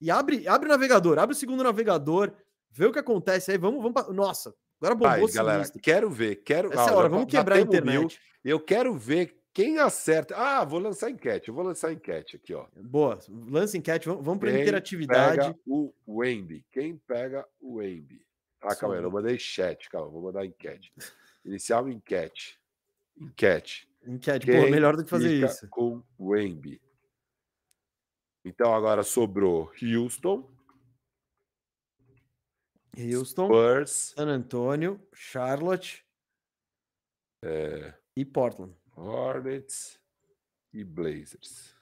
e 0.00 0.10
abre, 0.10 0.48
abre 0.48 0.68
o 0.68 0.72
navegador, 0.72 1.20
abre 1.20 1.36
o 1.36 1.38
segundo 1.38 1.62
navegador, 1.62 2.32
vê 2.72 2.86
o 2.86 2.92
que 2.92 2.98
acontece 2.98 3.52
aí. 3.52 3.58
Vamos, 3.58 3.80
vamos 3.80 3.92
pra... 3.92 4.12
Nossa, 4.12 4.52
agora 4.80 4.96
bombou 4.96 5.28
Vai, 5.28 5.32
galera, 5.32 5.70
quero 5.80 6.10
ver, 6.10 6.42
quero. 6.42 6.72
Essa 6.72 6.90
ah, 6.90 6.92
é 6.92 6.96
hora, 6.96 7.08
vamos 7.08 7.30
quebrar 7.30 7.54
a 7.54 7.60
internet. 7.60 7.98
Mil. 8.00 8.08
Eu 8.44 8.58
quero 8.58 8.96
ver 8.96 9.39
quem 9.52 9.78
acerta. 9.78 10.36
Ah, 10.36 10.64
vou 10.64 10.78
lançar 10.78 11.10
enquete, 11.10 11.48
eu 11.48 11.54
vou 11.54 11.64
lançar 11.64 11.92
enquete 11.92 12.36
aqui, 12.36 12.54
ó. 12.54 12.66
Boa, 12.76 13.18
lança 13.28 13.76
enquete, 13.76 14.06
vamos, 14.06 14.24
vamos 14.24 14.40
para 14.40 14.60
interatividade. 14.60 15.40
Pega 15.40 15.58
o 15.66 15.92
Wemby. 16.06 16.64
Quem 16.70 16.96
pega 16.96 17.46
o 17.60 17.76
Wemby? 17.76 18.24
Ah, 18.62 18.76
calma 18.76 18.96
aí, 18.96 19.02
não 19.02 19.10
mandei 19.10 19.38
chat, 19.38 19.88
calma, 19.88 20.10
vou 20.10 20.22
mandar 20.22 20.44
enquete. 20.44 20.92
Iniciar 21.44 21.80
uma 21.80 21.92
enquete. 21.92 22.60
Enquete. 23.18 23.88
Enquete, 24.06 24.46
Quem 24.46 24.70
melhor 24.70 24.96
do 24.96 25.04
que 25.04 25.10
fazer 25.10 25.32
isso. 25.44 25.68
Com 25.68 26.02
o 26.18 26.30
Wemby. 26.30 26.80
Então 28.44 28.74
agora 28.74 29.02
sobrou 29.02 29.70
Houston, 29.82 30.50
Houston, 32.96 33.46
Spurs, 33.46 34.14
San 34.16 34.28
Antonio, 34.28 35.00
Charlotte 35.12 36.04
é, 37.44 37.94
e 38.16 38.24
Portland. 38.24 38.74
Hornets 39.00 39.98
e 40.72 40.84
Blazers. 40.84 41.74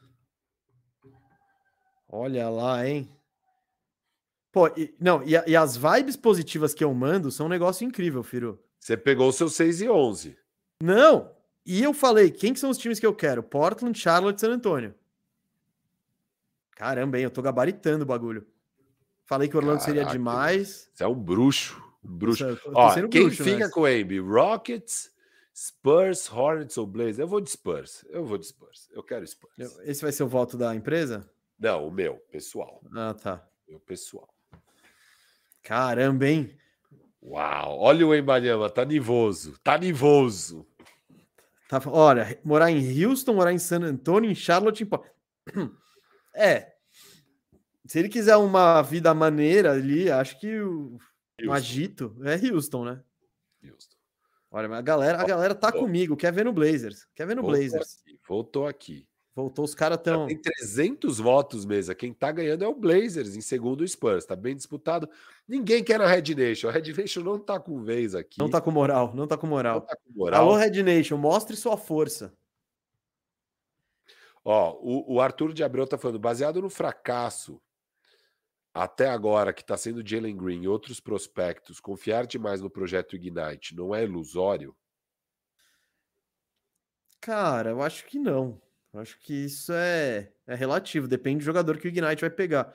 Olha 2.08 2.48
lá, 2.48 2.86
hein? 2.86 3.10
Pô, 4.52 4.68
e, 4.68 4.94
não, 4.98 5.22
e, 5.22 5.32
e, 5.46 5.56
as 5.56 5.76
vibes 5.76 6.16
positivas 6.16 6.72
que 6.72 6.82
eu 6.82 6.92
mando 6.94 7.30
são 7.30 7.46
um 7.46 7.50
negócio 7.50 7.86
incrível, 7.86 8.22
Firu. 8.22 8.58
Você 8.80 8.96
pegou 8.96 9.28
o 9.28 9.32
seu 9.32 9.48
6 9.48 9.82
e 9.82 9.90
11. 9.90 10.38
Não, 10.82 11.30
e 11.66 11.82
eu 11.82 11.92
falei, 11.92 12.30
quem 12.30 12.54
que 12.54 12.60
são 12.60 12.70
os 12.70 12.78
times 12.78 12.98
que 12.98 13.06
eu 13.06 13.14
quero? 13.14 13.42
Portland, 13.42 13.98
Charlotte 13.98 14.38
e 14.38 14.40
San 14.40 14.52
Antonio. 14.52 14.94
Caramba, 16.70 17.18
hein? 17.18 17.24
Eu 17.24 17.30
tô 17.30 17.42
gabaritando 17.42 18.04
o 18.04 18.06
bagulho. 18.06 18.46
Falei 19.26 19.48
que 19.48 19.56
Orlando 19.56 19.80
Caraca, 19.80 19.98
seria 19.98 20.10
demais. 20.10 20.88
Você 20.94 21.04
é 21.04 21.08
um 21.08 21.14
bruxo. 21.14 21.82
Um 22.02 22.16
bruxo. 22.16 22.56
Tô, 22.56 22.72
Ó, 22.74 22.94
quem 23.08 23.24
bruxo, 23.24 23.44
fica 23.44 23.64
mas... 23.64 23.70
com 23.70 23.80
o 23.80 23.88
Embi? 23.88 24.18
Rockets, 24.20 25.10
Spurs, 25.58 26.30
Hornets 26.30 26.78
ou 26.78 26.86
Blazers? 26.86 27.18
Eu 27.18 27.26
vou 27.26 27.40
de 27.40 27.50
Spurs. 27.50 28.04
Eu 28.10 28.24
vou 28.24 28.38
de 28.38 28.46
Spurs. 28.46 28.88
Eu 28.92 29.02
quero 29.02 29.26
Spurs. 29.26 29.52
Esse 29.82 30.02
vai 30.02 30.12
ser 30.12 30.22
o 30.22 30.28
voto 30.28 30.56
da 30.56 30.72
empresa? 30.72 31.28
Não, 31.58 31.88
o 31.88 31.90
meu, 31.90 32.14
pessoal. 32.30 32.80
Ah, 32.94 33.12
tá. 33.12 33.44
Meu 33.68 33.80
pessoal. 33.80 34.32
Caramba, 35.60 36.28
hein? 36.28 36.56
Uau, 37.20 37.76
olha 37.80 38.06
o 38.06 38.14
Embanyama, 38.14 38.70
tá 38.70 38.84
nervoso, 38.84 39.58
tá 39.58 39.76
nervoso. 39.76 40.64
Tá, 41.68 41.82
olha, 41.86 42.40
morar 42.44 42.70
em 42.70 43.04
Houston, 43.04 43.34
morar 43.34 43.52
em 43.52 43.58
San 43.58 43.82
Antonio, 43.82 44.30
em 44.30 44.36
Charlotte, 44.36 44.84
em... 44.84 44.88
É. 46.34 46.72
Se 47.84 47.98
ele 47.98 48.08
quiser 48.08 48.36
uma 48.36 48.80
vida 48.80 49.12
maneira 49.12 49.72
ali, 49.72 50.08
acho 50.08 50.38
que 50.38 50.60
o 50.60 50.98
um 51.42 51.52
agito 51.52 52.16
é 52.22 52.34
Houston, 52.48 52.84
né? 52.84 53.02
Houston. 53.64 53.97
Olha, 54.50 54.74
a 54.74 54.80
galera, 54.80 55.20
a 55.20 55.26
galera 55.26 55.54
tá 55.54 55.70
oh. 55.74 55.78
comigo, 55.80 56.16
quer 56.16 56.32
ver 56.32 56.44
no 56.44 56.52
Blazers. 56.52 57.06
Quer 57.14 57.26
ver 57.26 57.36
no 57.36 57.42
voltou 57.42 57.58
Blazers. 57.58 57.98
Aqui, 58.00 58.18
voltou 58.26 58.66
aqui. 58.66 59.06
Voltou, 59.34 59.64
os 59.64 59.72
caras 59.72 60.00
tão. 60.02 60.26
Tem 60.26 60.36
300 60.36 61.18
votos 61.18 61.64
mesa. 61.64 61.94
Quem 61.94 62.12
tá 62.12 62.32
ganhando 62.32 62.64
é 62.64 62.66
o 62.66 62.74
Blazers, 62.74 63.36
em 63.36 63.40
segundo 63.40 63.82
o 63.82 63.86
Spurs. 63.86 64.24
Tá 64.24 64.34
bem 64.34 64.56
disputado. 64.56 65.08
Ninguém 65.46 65.84
quer 65.84 66.00
na 66.00 66.08
Red 66.08 66.34
Nation. 66.34 66.68
A 66.68 66.72
Red 66.72 66.92
Nation 66.92 67.20
não 67.20 67.38
tá 67.38 67.60
com 67.60 67.80
vez 67.84 68.16
aqui. 68.16 68.40
Não 68.40 68.50
tá 68.50 68.60
com 68.60 68.72
moral, 68.72 69.14
não 69.14 69.28
tá 69.28 69.36
com 69.36 69.46
moral. 69.46 69.82
Tá 69.82 69.94
com 69.94 70.18
moral. 70.18 70.42
Alô, 70.42 70.56
Red 70.56 70.82
Nation, 70.82 71.16
mostre 71.16 71.54
sua 71.56 71.76
força. 71.76 72.34
Ó, 74.44 74.76
o, 74.80 75.14
o 75.14 75.20
Arthur 75.20 75.52
de 75.52 75.62
Abreu 75.62 75.86
tá 75.86 75.96
falando, 75.96 76.18
baseado 76.18 76.60
no 76.60 76.68
fracasso 76.68 77.60
até 78.78 79.08
agora 79.08 79.52
que 79.52 79.60
está 79.60 79.76
sendo 79.76 80.06
Jalen 80.06 80.36
Green 80.36 80.62
e 80.62 80.68
outros 80.68 81.00
prospectos, 81.00 81.80
confiar 81.80 82.28
demais 82.28 82.60
no 82.60 82.70
projeto 82.70 83.16
Ignite 83.16 83.74
não 83.74 83.92
é 83.92 84.04
ilusório? 84.04 84.72
Cara, 87.20 87.70
eu 87.70 87.82
acho 87.82 88.06
que 88.06 88.20
não. 88.20 88.62
Eu 88.92 89.00
acho 89.00 89.18
que 89.18 89.34
isso 89.34 89.72
é, 89.72 90.30
é 90.46 90.54
relativo, 90.54 91.08
depende 91.08 91.38
do 91.38 91.44
jogador 91.44 91.76
que 91.76 91.88
o 91.88 91.90
Ignite 91.90 92.20
vai 92.20 92.30
pegar. 92.30 92.72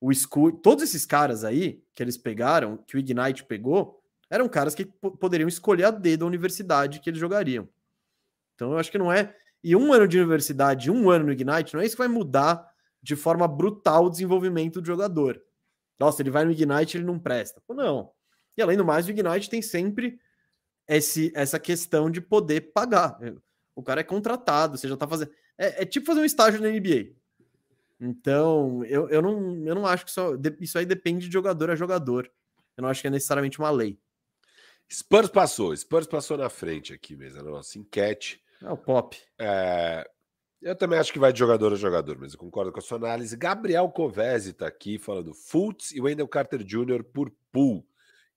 O 0.00 0.14
Scu... 0.14 0.52
Todos 0.52 0.84
esses 0.84 1.04
caras 1.04 1.42
aí 1.42 1.82
que 1.96 2.02
eles 2.02 2.16
pegaram, 2.16 2.76
que 2.76 2.94
o 2.94 2.98
Ignite 3.00 3.44
pegou, 3.44 4.00
eram 4.30 4.48
caras 4.48 4.72
que 4.72 4.84
poderiam 4.84 5.48
escolher 5.48 5.86
a 5.86 5.90
D 5.90 6.16
da 6.16 6.26
universidade 6.26 7.00
que 7.00 7.10
eles 7.10 7.18
jogariam. 7.18 7.68
Então 8.54 8.70
eu 8.70 8.78
acho 8.78 8.90
que 8.90 8.98
não 8.98 9.12
é. 9.12 9.36
E 9.64 9.74
um 9.74 9.92
ano 9.92 10.06
de 10.06 10.16
universidade, 10.16 10.92
um 10.92 11.10
ano 11.10 11.26
no 11.26 11.32
Ignite, 11.32 11.74
não 11.74 11.80
é 11.80 11.86
isso 11.86 11.96
que 11.96 12.02
vai 12.02 12.08
mudar 12.08 12.72
de 13.04 13.14
forma 13.14 13.46
brutal 13.46 14.06
o 14.06 14.10
desenvolvimento 14.10 14.80
do 14.80 14.86
jogador. 14.86 15.38
Nossa, 16.00 16.22
ele 16.22 16.30
vai 16.30 16.42
no 16.42 16.50
Ignite 16.50 16.96
ele 16.96 17.04
não 17.04 17.18
presta. 17.18 17.62
Não. 17.68 18.10
E 18.56 18.62
além 18.62 18.78
do 18.78 18.84
mais, 18.84 19.06
o 19.06 19.10
Ignite 19.10 19.50
tem 19.50 19.60
sempre 19.60 20.18
esse, 20.88 21.30
essa 21.34 21.60
questão 21.60 22.10
de 22.10 22.22
poder 22.22 22.72
pagar. 22.72 23.18
O 23.76 23.82
cara 23.82 24.00
é 24.00 24.04
contratado, 24.04 24.78
você 24.78 24.88
já 24.88 24.96
tá 24.96 25.06
fazendo. 25.06 25.30
É, 25.58 25.82
é 25.82 25.84
tipo 25.84 26.06
fazer 26.06 26.20
um 26.20 26.24
estágio 26.24 26.62
na 26.62 26.70
NBA. 26.70 27.14
Então, 28.00 28.82
eu, 28.86 29.08
eu, 29.10 29.20
não, 29.20 29.66
eu 29.66 29.74
não 29.74 29.86
acho 29.86 30.06
que 30.06 30.10
só, 30.10 30.30
isso 30.58 30.78
aí 30.78 30.86
depende 30.86 31.26
de 31.26 31.32
jogador 31.32 31.70
a 31.70 31.76
jogador. 31.76 32.30
Eu 32.74 32.82
não 32.82 32.88
acho 32.88 33.02
que 33.02 33.06
é 33.06 33.10
necessariamente 33.10 33.58
uma 33.58 33.70
lei. 33.70 33.98
Spurs 34.90 35.28
passou, 35.28 35.76
Spurs 35.76 36.06
passou 36.06 36.38
na 36.38 36.48
frente 36.48 36.94
aqui 36.94 37.16
mesmo, 37.16 37.40
a 37.40 37.42
nossa 37.42 37.78
enquete. 37.78 38.42
É 38.62 38.70
o 38.70 38.76
pop. 38.78 39.16
É, 39.38 40.08
eu 40.64 40.74
também 40.74 40.98
acho 40.98 41.12
que 41.12 41.18
vai 41.18 41.30
de 41.30 41.38
jogador 41.38 41.74
a 41.74 41.76
jogador, 41.76 42.16
mas 42.18 42.32
eu 42.32 42.38
concordo 42.38 42.72
com 42.72 42.78
a 42.78 42.82
sua 42.82 42.96
análise. 42.96 43.36
Gabriel 43.36 43.86
Covese 43.90 44.50
está 44.50 44.66
aqui 44.66 44.98
falando 44.98 45.34
Fultz 45.34 45.92
e 45.92 46.00
Wendell 46.00 46.26
Carter 46.26 46.64
Jr. 46.64 47.04
por 47.04 47.30
pool. 47.52 47.86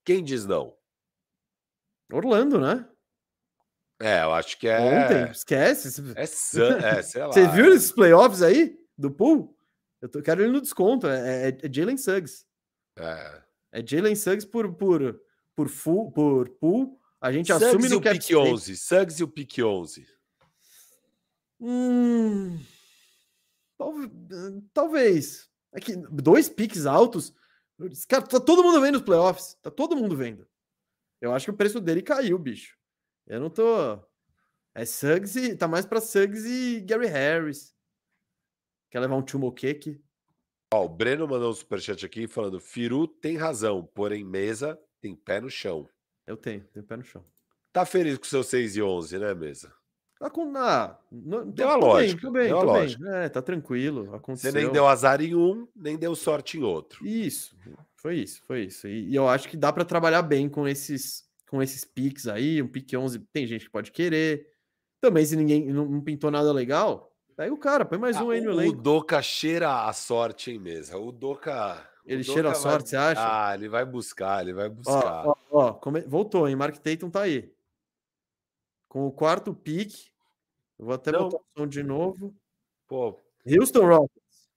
Quem 0.03 0.21
diz 0.21 0.45
não? 0.45 0.75
Orlando, 2.11 2.59
né? 2.59 2.85
É, 4.01 4.23
eu 4.23 4.33
acho 4.33 4.59
que 4.59 4.67
é. 4.67 4.77
Ontem, 4.77 5.31
esquece. 5.31 6.01
É, 6.17 6.23
é 6.23 6.25
sei 7.01 7.21
lá. 7.21 7.27
Você 7.27 7.47
viu 7.47 7.73
esses 7.73 7.93
playoffs 7.93 8.41
aí 8.41 8.77
do 8.97 9.09
pool? 9.09 9.57
Eu 10.01 10.09
tô, 10.09 10.21
quero 10.21 10.43
ele 10.43 10.51
no 10.51 10.61
desconto. 10.61 11.07
É, 11.07 11.49
é, 11.49 11.57
é 11.63 11.73
Jalen 11.73 11.97
Suggs. 11.97 12.45
É. 12.97 13.41
É 13.71 13.85
Jalen 13.85 14.15
Suggs 14.15 14.45
por, 14.45 14.73
por, 14.73 15.19
por, 15.55 15.69
full, 15.69 16.11
por 16.11 16.49
pool. 16.49 16.99
A 17.21 17.31
gente 17.31 17.47
Suggs 17.47 17.65
assume 17.65 17.87
no 17.87 18.01
cap 18.01 18.35
11. 18.35 18.75
Suggs 18.75 19.21
e 19.21 19.23
o 19.23 19.27
pick 19.29 19.59
11. 19.59 20.16
Hum, 21.59 22.59
talvez. 24.73 25.49
É 25.73 25.79
que 25.79 25.95
dois 25.95 26.49
piques 26.49 26.85
altos. 26.85 27.33
Cara, 28.07 28.25
tá 28.25 28.39
todo 28.39 28.63
mundo 28.63 28.81
vendo 28.81 28.95
os 28.95 29.01
playoffs. 29.01 29.55
Tá 29.61 29.69
todo 29.69 29.95
mundo 29.95 30.15
vendo. 30.15 30.47
Eu 31.21 31.33
acho 31.33 31.45
que 31.45 31.51
o 31.51 31.57
preço 31.57 31.79
dele 31.79 32.01
caiu, 32.01 32.37
bicho. 32.37 32.77
Eu 33.25 33.39
não 33.39 33.49
tô. 33.49 33.99
É 34.73 34.85
Suggs 34.85 35.37
e. 35.37 35.55
Tá 35.55 35.67
mais 35.67 35.85
pra 35.85 36.01
Suggs 36.01 36.47
e 36.47 36.81
Gary 36.81 37.07
Harris. 37.07 37.75
Quer 38.89 38.99
levar 39.01 39.15
um 39.15 39.27
Chumo 39.27 39.51
Cake? 39.51 40.01
Ó, 40.73 40.85
o 40.85 40.89
Breno 40.89 41.27
mandou 41.27 41.51
um 41.51 41.53
superchat 41.53 42.05
aqui 42.05 42.27
falando: 42.27 42.59
Firu 42.59 43.07
tem 43.07 43.37
razão, 43.37 43.83
porém 43.93 44.23
mesa 44.23 44.79
tem 45.01 45.15
pé 45.15 45.41
no 45.41 45.49
chão. 45.49 45.89
Eu 46.25 46.37
tenho, 46.37 46.63
tenho 46.67 46.85
pé 46.85 46.97
no 46.97 47.03
chão. 47.03 47.25
Tá 47.71 47.85
feliz 47.85 48.17
com 48.17 48.25
o 48.25 48.27
seu 48.27 48.43
6 48.43 48.75
e 48.75 48.81
11, 48.81 49.19
né, 49.19 49.33
mesa? 49.33 49.73
Tá 50.19 50.29
com, 50.31 50.51
ah, 50.57 50.97
não, 51.11 51.47
deu 51.47 51.69
a 51.69 51.75
lógica. 51.75 52.21
Tudo 52.21 52.33
bem, 52.33 52.47
deu 52.47 52.59
tudo 52.59 52.73
bem. 52.73 52.97
É, 53.13 53.29
tá 53.29 53.41
tranquilo. 53.41 54.15
Aconteceu. 54.15 54.51
Você 54.51 54.57
nem 54.57 54.71
deu 54.71 54.87
azar 54.87 55.21
em 55.21 55.35
um, 55.35 55.67
nem 55.75 55.95
deu 55.95 56.15
sorte 56.15 56.57
em 56.57 56.63
outro. 56.63 57.05
Isso, 57.05 57.55
foi 57.95 58.15
isso, 58.15 58.41
foi 58.47 58.63
isso. 58.63 58.87
E, 58.87 59.09
e 59.09 59.15
eu 59.15 59.27
acho 59.27 59.47
que 59.47 59.55
dá 59.55 59.71
para 59.71 59.85
trabalhar 59.85 60.23
bem 60.23 60.49
com 60.49 60.67
esses 60.67 61.27
com 61.49 61.61
esses 61.61 61.85
piques 61.85 62.27
aí. 62.27 62.61
Um 62.61 62.67
pique 62.67 62.97
11 62.97 63.19
tem 63.31 63.45
gente 63.45 63.65
que 63.65 63.71
pode 63.71 63.91
querer. 63.91 64.47
Também, 64.99 65.25
se 65.25 65.35
ninguém 65.35 65.65
não, 65.67 65.85
não 65.85 66.01
pintou 66.01 66.31
nada 66.31 66.51
legal, 66.51 67.11
pega 67.35 67.53
o 67.53 67.57
cara, 67.57 67.85
põe 67.85 67.99
mais 67.99 68.17
ah, 68.17 68.23
um 68.23 68.31
aí 68.31 68.41
no 68.41 68.51
elenco. 68.51 68.77
O 68.77 68.81
Doca 68.81 69.21
cheira 69.21 69.85
a 69.85 69.93
sorte 69.93 70.51
em 70.51 70.59
mesa. 70.59 70.97
O 70.97 71.11
Doca. 71.11 71.87
Ele 72.05 72.23
cheira 72.23 72.51
a 72.51 72.55
sorte, 72.55 72.91
vai... 72.93 73.13
você 73.13 73.19
acha? 73.19 73.49
Ah, 73.49 73.53
ele 73.53 73.67
vai 73.67 73.85
buscar, 73.85 74.41
ele 74.41 74.53
vai 74.53 74.69
buscar. 74.69 75.27
Ó, 75.27 75.35
ó, 75.51 75.67
ó 75.67 75.73
come... 75.73 76.01
voltou, 76.01 76.47
hein? 76.47 76.55
Mark 76.55 76.77
Tatum 76.77 77.09
tá 77.09 77.21
aí. 77.21 77.51
Com 78.97 79.05
o 79.05 79.11
quarto 79.11 79.53
pique, 79.53 80.09
eu 80.79 80.85
vou 80.85 80.95
até 80.95 81.11
Não. 81.11 81.29
botar 81.29 81.37
o 81.37 81.59
som 81.59 81.67
de 81.67 81.83
novo. 81.83 82.35
Pô. 82.87 83.15
Houston 83.45 83.85
Rockets. 83.85 84.49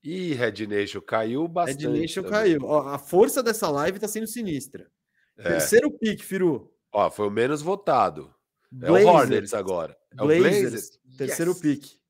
Ih, 0.00 0.32
Red 0.34 0.64
Nation 0.68 1.00
caiu 1.00 1.48
bastante. 1.48 1.88
Red 1.88 2.00
Nation 2.00 2.22
caiu. 2.22 2.60
Ó, 2.62 2.86
a 2.86 2.98
força 2.98 3.42
dessa 3.42 3.68
live 3.68 3.98
tá 3.98 4.06
sendo 4.06 4.28
sinistra. 4.28 4.88
É. 5.36 5.42
Terceiro 5.42 5.90
pique, 5.90 6.24
Firu. 6.24 6.72
Ó, 6.92 7.10
foi 7.10 7.26
o 7.26 7.32
menos 7.32 7.62
votado. 7.62 8.32
Blazers. 8.70 9.04
É 9.04 9.10
o 9.10 9.12
Hornets 9.12 9.54
agora. 9.54 9.98
É 10.12 10.16
Blazers. 10.18 10.38
o 10.38 10.60
Blazers. 10.60 11.00
Terceiro 11.18 11.50
yes. 11.50 11.60
pique. 11.60 12.00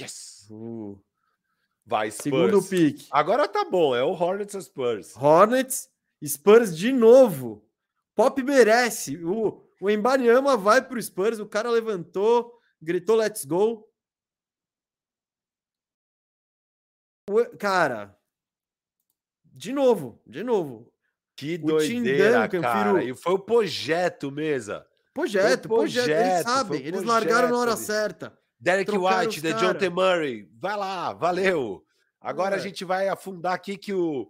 Yes. 0.00 0.46
Uh. 0.52 1.02
Vai, 1.84 2.12
Spurs. 2.12 2.22
Segundo 2.22 2.62
pique. 2.62 3.08
Agora 3.10 3.48
tá 3.48 3.64
bom, 3.64 3.92
é 3.92 4.04
o 4.04 4.12
Hornets 4.12 4.54
e 4.54 4.62
Spurs. 4.62 5.16
Hornets, 5.16 5.90
Spurs 6.24 6.78
de 6.78 6.92
novo. 6.92 7.68
Pop 8.14 8.40
merece. 8.40 9.16
O, 9.24 9.67
o 9.80 9.90
Embanyama 9.90 10.56
vai 10.56 10.82
para 10.82 10.98
o 10.98 11.02
Spurs, 11.02 11.38
o 11.38 11.46
cara 11.46 11.70
levantou, 11.70 12.58
gritou 12.80 13.16
let's 13.16 13.44
go. 13.44 13.86
O, 17.30 17.56
cara, 17.58 18.18
de 19.44 19.72
novo, 19.72 20.20
de 20.26 20.42
novo. 20.42 20.92
Que 21.36 21.54
o 21.54 21.66
doideira, 21.66 22.42
Duncan, 22.42 22.60
cara. 22.60 23.04
E 23.04 23.14
foi 23.14 23.34
o 23.34 23.38
projeto 23.38 24.30
mesmo. 24.30 24.82
Projeto, 25.14 25.68
projeto, 25.68 26.08
eles 26.08 26.42
sabem. 26.42 26.82
Eles 26.84 27.02
largaram 27.02 27.50
na 27.50 27.58
hora 27.58 27.76
certa. 27.76 28.36
Derek 28.58 28.90
White, 28.90 29.40
The 29.40 29.52
John 29.52 29.74
T. 29.74 29.88
Murray. 29.88 30.48
Vai 30.58 30.76
lá, 30.76 31.12
valeu. 31.12 31.84
Agora 32.20 32.56
é. 32.56 32.58
a 32.58 32.62
gente 32.62 32.84
vai 32.84 33.08
afundar 33.08 33.54
aqui 33.54 33.76
que 33.76 33.92
o, 33.92 34.28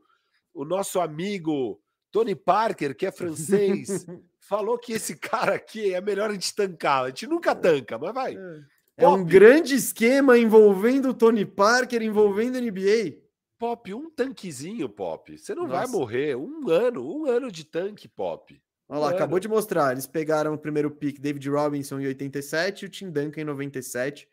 o 0.53 0.65
nosso 0.65 1.01
amigo 1.01 1.81
Tony 2.11 2.35
Parker, 2.35 2.95
que 2.95 3.07
é 3.07 3.11
francês, 3.13 4.07
falou 4.49 4.79
que 4.79 4.93
esse 4.93 5.15
cara 5.19 5.55
aqui 5.55 5.93
é 5.95 6.01
melhor 6.01 6.31
a 6.31 6.33
gente 6.33 6.55
tancar. 6.55 7.05
A 7.05 7.09
gente 7.09 7.27
nunca 7.27 7.51
é. 7.51 7.55
tanca, 7.55 7.99
mas 7.99 8.15
vai. 8.15 8.35
É. 8.35 8.79
É 9.05 9.07
um 9.07 9.25
grande 9.25 9.77
esquema 9.77 10.37
envolvendo 10.37 11.11
o 11.11 11.15
Tony 11.15 11.45
Parker, 11.45 12.03
envolvendo 12.03 12.61
NBA. 12.61 13.19
Pop, 13.57 13.95
um 13.95 14.11
tanquezinho, 14.11 14.89
Pop. 14.89 15.39
Você 15.39 15.55
não 15.55 15.69
Nossa. 15.69 15.87
vai 15.87 15.87
morrer. 15.87 16.37
Um 16.37 16.69
ano, 16.69 17.07
um 17.07 17.27
ano 17.27 17.51
de 17.51 17.65
tanque, 17.65 18.09
Pop. 18.09 18.61
Olha 18.89 19.01
lá, 19.01 19.11
acabou 19.11 19.39
de 19.39 19.47
mostrar. 19.47 19.93
Eles 19.93 20.07
pegaram 20.07 20.55
o 20.55 20.59
primeiro 20.59 20.91
pick, 20.91 21.21
David 21.21 21.49
Robinson 21.49 22.01
em 22.01 22.07
87 22.07 22.83
e 22.83 22.87
o 22.87 22.89
Tim 22.89 23.11
Duncan 23.11 23.43
em 23.43 23.45
97. 23.45 24.29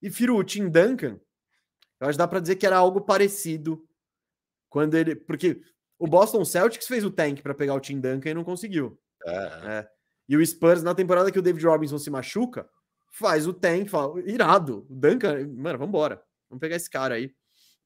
E 0.00 0.10
Firo, 0.10 0.36
o 0.36 0.44
Tim 0.44 0.68
Duncan, 0.68 1.18
eu 2.00 2.08
acho 2.08 2.12
que 2.12 2.18
dá 2.18 2.28
para 2.28 2.40
dizer 2.40 2.56
que 2.56 2.66
era 2.66 2.76
algo 2.76 3.00
parecido 3.00 3.84
quando 4.68 4.94
ele. 4.94 5.14
Porque 5.14 5.62
o 6.02 6.06
Boston 6.08 6.44
Celtics 6.44 6.88
fez 6.88 7.04
o 7.04 7.12
tank 7.12 7.42
para 7.42 7.54
pegar 7.54 7.74
o 7.74 7.80
Tim 7.80 8.00
Duncan 8.00 8.30
e 8.30 8.34
não 8.34 8.42
conseguiu. 8.42 8.98
É. 9.24 9.78
é. 9.78 9.88
E 10.28 10.36
o 10.36 10.44
Spurs, 10.44 10.82
na 10.82 10.96
temporada 10.96 11.30
que 11.30 11.38
o 11.38 11.42
David 11.42 11.64
Robinson 11.64 11.96
se 11.96 12.10
machuca, 12.10 12.68
faz 13.12 13.46
o 13.46 13.54
tank, 13.54 13.88
fala, 13.88 14.20
irado, 14.28 14.84
o 14.90 14.96
Duncan, 14.96 15.46
mano, 15.54 15.78
vambora, 15.78 16.20
vamos 16.50 16.60
pegar 16.60 16.74
esse 16.74 16.90
cara 16.90 17.14
aí. 17.14 17.32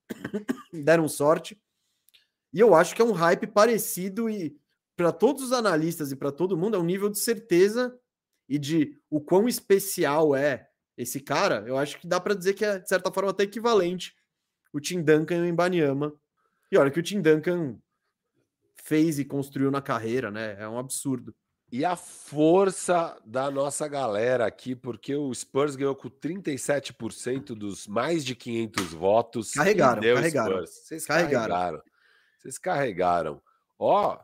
Deram 0.73 1.07
sorte. 1.09 1.61
E 2.55 2.59
eu 2.59 2.75
acho 2.75 2.97
que 2.97 3.03
é 3.03 3.05
um 3.05 3.13
hype 3.13 3.49
parecido 3.49 4.31
e 4.31 4.59
para 4.97 5.13
todos 5.13 5.43
os 5.43 5.53
analistas 5.53 6.11
e 6.11 6.17
para 6.17 6.33
todo 6.33 6.57
mundo 6.57 6.75
é 6.75 6.81
um 6.81 6.87
nível 6.87 7.11
de 7.11 7.19
certeza 7.19 7.95
e 8.49 8.59
de 8.59 8.99
o 9.11 9.21
quão 9.21 9.47
especial 9.47 10.35
é 10.35 10.67
esse 10.97 11.21
cara. 11.21 11.65
Eu 11.67 11.77
acho 11.77 12.01
que 12.01 12.07
dá 12.07 12.19
para 12.19 12.35
dizer 12.35 12.55
que 12.55 12.65
é 12.65 12.79
de 12.79 12.89
certa 12.89 13.13
forma 13.13 13.31
até 13.31 13.43
equivalente 13.43 14.17
o 14.73 14.81
Tim 14.81 15.03
Duncan 15.03 15.37
e 15.37 15.41
o 15.43 15.47
Embanyama. 15.47 16.15
E 16.73 16.79
olha 16.79 16.91
que 16.91 16.99
o 16.99 17.03
Tim 17.03 17.21
Duncan 17.21 17.79
fez 18.87 19.19
e 19.19 19.25
construiu 19.25 19.71
na 19.71 19.83
carreira, 19.83 20.31
né? 20.31 20.57
É 20.61 20.69
um 20.69 20.79
absurdo. 20.79 21.35
E 21.73 21.85
a 21.85 21.97
força 21.97 23.21
da 23.27 23.51
nossa 23.51 23.89
galera 23.89 24.47
aqui, 24.47 24.77
porque 24.77 25.17
o 25.17 25.35
Spurs 25.35 25.75
ganhou 25.75 25.97
com 25.97 26.09
37% 26.09 27.47
dos 27.47 27.89
mais 27.89 28.25
de 28.25 28.37
500 28.37 28.93
votos. 28.93 29.51
Carregaram, 29.51 30.01
carregaram. 30.01 30.61
Vocês 30.61 31.05
carregaram. 31.05 31.49
carregaram. 31.49 31.83
Vocês 32.39 32.59
carregaram. 32.59 33.43
Ó, 33.77 34.21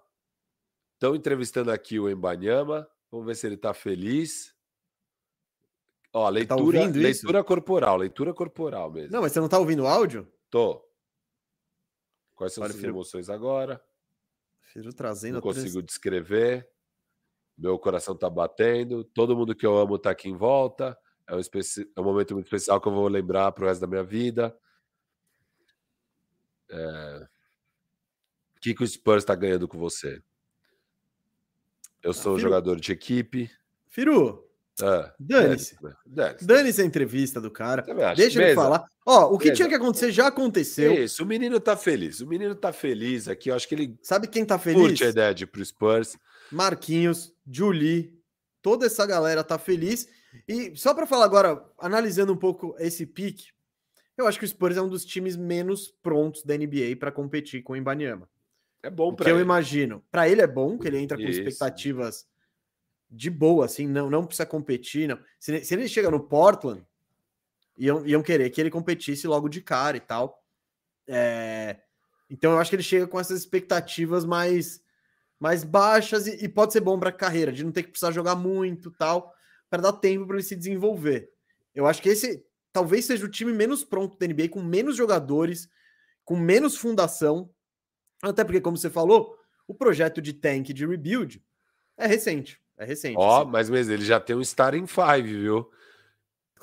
estão 0.94 1.16
entrevistando 1.16 1.72
aqui 1.72 1.98
o 1.98 2.08
Embanyama. 2.08 2.88
Vamos 3.10 3.26
ver 3.26 3.34
se 3.34 3.46
ele 3.46 3.56
está 3.56 3.74
feliz. 3.74 4.54
Ó, 6.12 6.28
leitura, 6.28 6.80
tá 6.80 6.98
leitura 6.98 7.42
corporal, 7.42 7.96
leitura 7.96 8.32
corporal 8.32 8.92
mesmo. 8.92 9.10
Não, 9.10 9.22
mas 9.22 9.32
você 9.32 9.40
não 9.40 9.46
está 9.46 9.58
ouvindo 9.58 9.82
o 9.82 9.88
áudio? 9.88 10.30
Tô. 10.48 10.80
Quais 12.36 12.52
são 12.52 12.62
as 12.62 12.80
emoções 12.80 13.28
agora? 13.28 13.82
Trazendo. 14.96 15.34
Não 15.34 15.40
consigo 15.40 15.74
trans... 15.74 15.86
descrever. 15.86 16.68
Meu 17.56 17.78
coração 17.78 18.16
tá 18.16 18.28
batendo. 18.30 19.04
Todo 19.04 19.36
mundo 19.36 19.54
que 19.54 19.66
eu 19.66 19.76
amo 19.76 19.98
tá 19.98 20.10
aqui 20.10 20.28
em 20.28 20.36
volta. 20.36 20.98
É 21.26 21.34
um, 21.34 21.38
especi... 21.38 21.90
é 21.94 22.00
um 22.00 22.04
momento 22.04 22.34
muito 22.34 22.46
especial 22.46 22.80
que 22.80 22.88
eu 22.88 22.92
vou 22.92 23.08
lembrar 23.08 23.52
pro 23.52 23.66
resto 23.66 23.80
da 23.80 23.86
minha 23.86 24.02
vida. 24.02 24.56
É... 26.70 27.28
O 28.56 28.60
que, 28.60 28.74
que 28.74 28.82
o 28.82 28.86
Spurs 28.86 29.22
está 29.22 29.34
ganhando 29.34 29.68
com 29.68 29.78
você? 29.78 30.22
Eu 32.02 32.10
ah, 32.10 32.14
sou 32.14 32.36
ah, 32.36 32.38
jogador 32.38 32.80
de 32.80 32.92
equipe. 32.92 33.50
Firu, 33.86 34.48
ah, 34.82 35.14
dane-se. 35.18 35.76
Dane-se 36.04 36.44
dane 36.44 36.70
a 36.76 36.84
entrevista 36.84 37.40
do 37.40 37.50
cara. 37.50 37.82
Deixa 38.14 38.42
ele 38.42 38.54
falar. 38.54 38.84
Ó, 39.06 39.32
o 39.32 39.38
que 39.38 39.46
Mesa. 39.46 39.56
tinha 39.56 39.68
que 39.68 39.74
acontecer 39.74 40.10
já 40.12 40.26
aconteceu. 40.26 40.92
Isso, 40.92 41.22
o 41.22 41.26
menino 41.26 41.60
tá 41.60 41.76
feliz. 41.76 42.20
O 42.20 42.26
menino 42.26 42.54
tá 42.54 42.72
feliz 42.72 43.28
aqui. 43.28 43.50
Eu 43.50 43.54
acho 43.54 43.68
que 43.68 43.74
ele. 43.74 43.98
Sabe 44.02 44.26
quem 44.26 44.44
tá 44.44 44.58
feliz? 44.58 44.80
Curte 44.80 45.04
a 45.04 45.08
ideia 45.08 45.34
de 45.34 45.44
ir 45.44 45.46
pro 45.46 45.64
Spurs. 45.64 46.16
Marquinhos, 46.50 47.32
Julie, 47.46 48.12
toda 48.60 48.86
essa 48.86 49.06
galera 49.06 49.44
tá 49.44 49.58
feliz. 49.58 50.08
E 50.48 50.74
só 50.76 50.94
para 50.94 51.06
falar 51.06 51.24
agora, 51.24 51.64
analisando 51.78 52.32
um 52.32 52.36
pouco 52.36 52.74
esse 52.78 53.06
pique, 53.06 53.46
eu 54.16 54.26
acho 54.26 54.38
que 54.38 54.44
o 54.44 54.48
Spurs 54.48 54.76
é 54.76 54.82
um 54.82 54.88
dos 54.88 55.04
times 55.04 55.36
menos 55.36 55.92
prontos 56.02 56.42
da 56.42 56.56
NBA 56.56 56.96
para 56.98 57.12
competir 57.12 57.62
com 57.62 57.72
o 57.72 57.76
Ibaniama. 57.76 58.28
É 58.82 58.90
bom 58.90 59.14
para 59.14 59.30
ele. 59.30 59.38
eu 59.38 59.42
imagino. 59.42 60.04
Para 60.10 60.28
ele 60.28 60.42
é 60.42 60.46
bom 60.46 60.76
que 60.76 60.88
ele 60.88 60.98
entra 60.98 61.16
com 61.16 61.22
Isso. 61.22 61.40
expectativas 61.40 62.26
de 63.12 63.28
boa, 63.28 63.66
assim, 63.66 63.86
não, 63.86 64.08
não 64.08 64.26
precisa 64.26 64.46
competir. 64.46 65.06
Não. 65.06 65.18
Se, 65.38 65.62
se 65.62 65.74
ele 65.74 65.86
chega 65.86 66.10
no 66.10 66.18
Portland, 66.18 66.82
iam, 67.76 68.06
iam 68.06 68.22
querer 68.22 68.48
que 68.48 68.60
ele 68.60 68.70
competisse 68.70 69.26
logo 69.26 69.48
de 69.48 69.60
cara 69.60 69.98
e 69.98 70.00
tal. 70.00 70.42
É, 71.06 71.76
então 72.30 72.52
eu 72.52 72.58
acho 72.58 72.70
que 72.70 72.76
ele 72.76 72.82
chega 72.82 73.06
com 73.06 73.20
essas 73.20 73.38
expectativas 73.38 74.24
mais, 74.24 74.82
mais 75.38 75.62
baixas 75.62 76.26
e, 76.26 76.44
e 76.44 76.48
pode 76.48 76.72
ser 76.72 76.80
bom 76.80 76.98
para 76.98 77.10
a 77.10 77.12
carreira, 77.12 77.52
de 77.52 77.62
não 77.62 77.70
ter 77.70 77.82
que 77.82 77.90
precisar 77.90 78.12
jogar 78.12 78.34
muito 78.34 78.90
tal, 78.90 79.34
para 79.68 79.82
dar 79.82 79.92
tempo 79.92 80.26
para 80.26 80.36
ele 80.36 80.42
se 80.42 80.56
desenvolver. 80.56 81.30
Eu 81.74 81.86
acho 81.86 82.00
que 82.00 82.08
esse 82.08 82.44
talvez 82.72 83.04
seja 83.04 83.26
o 83.26 83.30
time 83.30 83.52
menos 83.52 83.84
pronto 83.84 84.18
da 84.18 84.26
NBA, 84.26 84.48
com 84.48 84.62
menos 84.62 84.96
jogadores, 84.96 85.68
com 86.24 86.36
menos 86.36 86.76
fundação. 86.76 87.50
Até 88.22 88.42
porque, 88.42 88.60
como 88.60 88.78
você 88.78 88.88
falou, 88.88 89.36
o 89.66 89.74
projeto 89.74 90.22
de 90.22 90.32
tank 90.32 90.72
de 90.72 90.86
rebuild 90.86 91.44
é 91.98 92.06
recente. 92.06 92.61
É 92.82 92.84
recente. 92.84 93.16
Ó, 93.16 93.44
mas 93.44 93.70
mesmo 93.70 93.94
ele 93.94 94.04
já 94.04 94.18
tem 94.18 94.34
um 94.34 94.40
starting 94.40 94.88
five, 94.88 95.22
viu? 95.22 95.70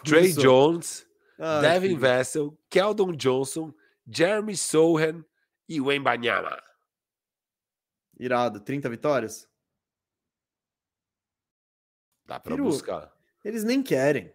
Trey 0.03 0.33
Jones, 0.33 1.07
ah, 1.39 1.61
Devin 1.61 1.93
que... 1.93 1.95
Vessel, 1.95 2.57
Keldon 2.69 3.13
Johnson, 3.13 3.73
Jeremy 4.05 4.57
Sohan 4.57 5.23
e 5.67 5.79
o 5.79 5.89
Embanyama. 5.89 6.61
Irado, 8.19 8.59
30 8.59 8.89
vitórias? 8.89 9.47
Dá 12.25 12.37
pra 12.37 12.55
Piru, 12.55 12.65
buscar. 12.65 13.13
Eles 13.43 13.63
nem 13.63 13.81
querem. 13.81 14.33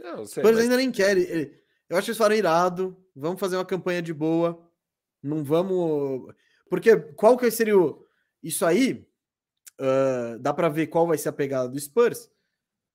Não, 0.00 0.26
sei, 0.26 0.42
mas... 0.42 0.58
ainda 0.58 0.76
nem 0.76 0.90
querem. 0.90 1.22
Eu 1.88 1.96
acho 1.96 2.06
que 2.06 2.10
eles 2.10 2.18
falaram 2.18 2.34
irado. 2.34 3.06
Vamos 3.14 3.38
fazer 3.38 3.56
uma 3.56 3.64
campanha 3.64 4.02
de 4.02 4.12
boa. 4.12 4.68
Não 5.22 5.44
vamos. 5.44 6.34
Porque 6.68 6.96
qual 6.96 7.38
que 7.38 7.48
seria 7.52 7.78
o. 7.78 8.04
Isso 8.42 8.66
aí 8.66 9.08
uh, 9.80 10.38
dá 10.38 10.52
para 10.52 10.68
ver 10.68 10.88
qual 10.88 11.06
vai 11.06 11.18
ser 11.18 11.30
a 11.30 11.32
pegada 11.32 11.68
do 11.68 11.80
Spurs 11.80 12.30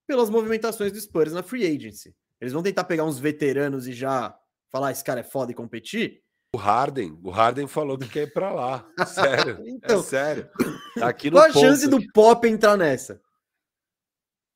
pelas 0.07 0.29
movimentações 0.29 0.91
do 0.91 1.01
Spurs 1.01 1.33
na 1.33 1.43
free 1.43 1.65
agency. 1.65 2.15
Eles 2.39 2.53
vão 2.53 2.61
tentar 2.61 2.83
pegar 2.83 3.03
uns 3.03 3.17
veteranos 3.17 3.87
e 3.87 3.93
já 3.93 4.37
falar 4.71 4.91
esse 4.91 5.03
cara 5.03 5.21
é 5.21 5.23
foda 5.23 5.51
e 5.51 5.55
competir. 5.55 6.21
O 6.53 6.57
Harden, 6.57 7.19
o 7.23 7.29
Harden 7.31 7.67
falou 7.67 7.97
que 7.97 8.07
quer 8.07 8.23
ir 8.23 8.33
para 8.33 8.53
lá. 8.53 8.87
Sério, 9.07 9.59
é 9.65 9.69
então, 9.69 9.99
é 9.99 10.03
sério. 10.03 10.49
Tá 10.97 11.09
aqui 11.09 11.29
qual 11.29 11.43
a 11.43 11.51
chance 11.51 11.87
do 11.87 11.99
Pop 12.13 12.47
entrar 12.47 12.77
nessa? 12.77 13.21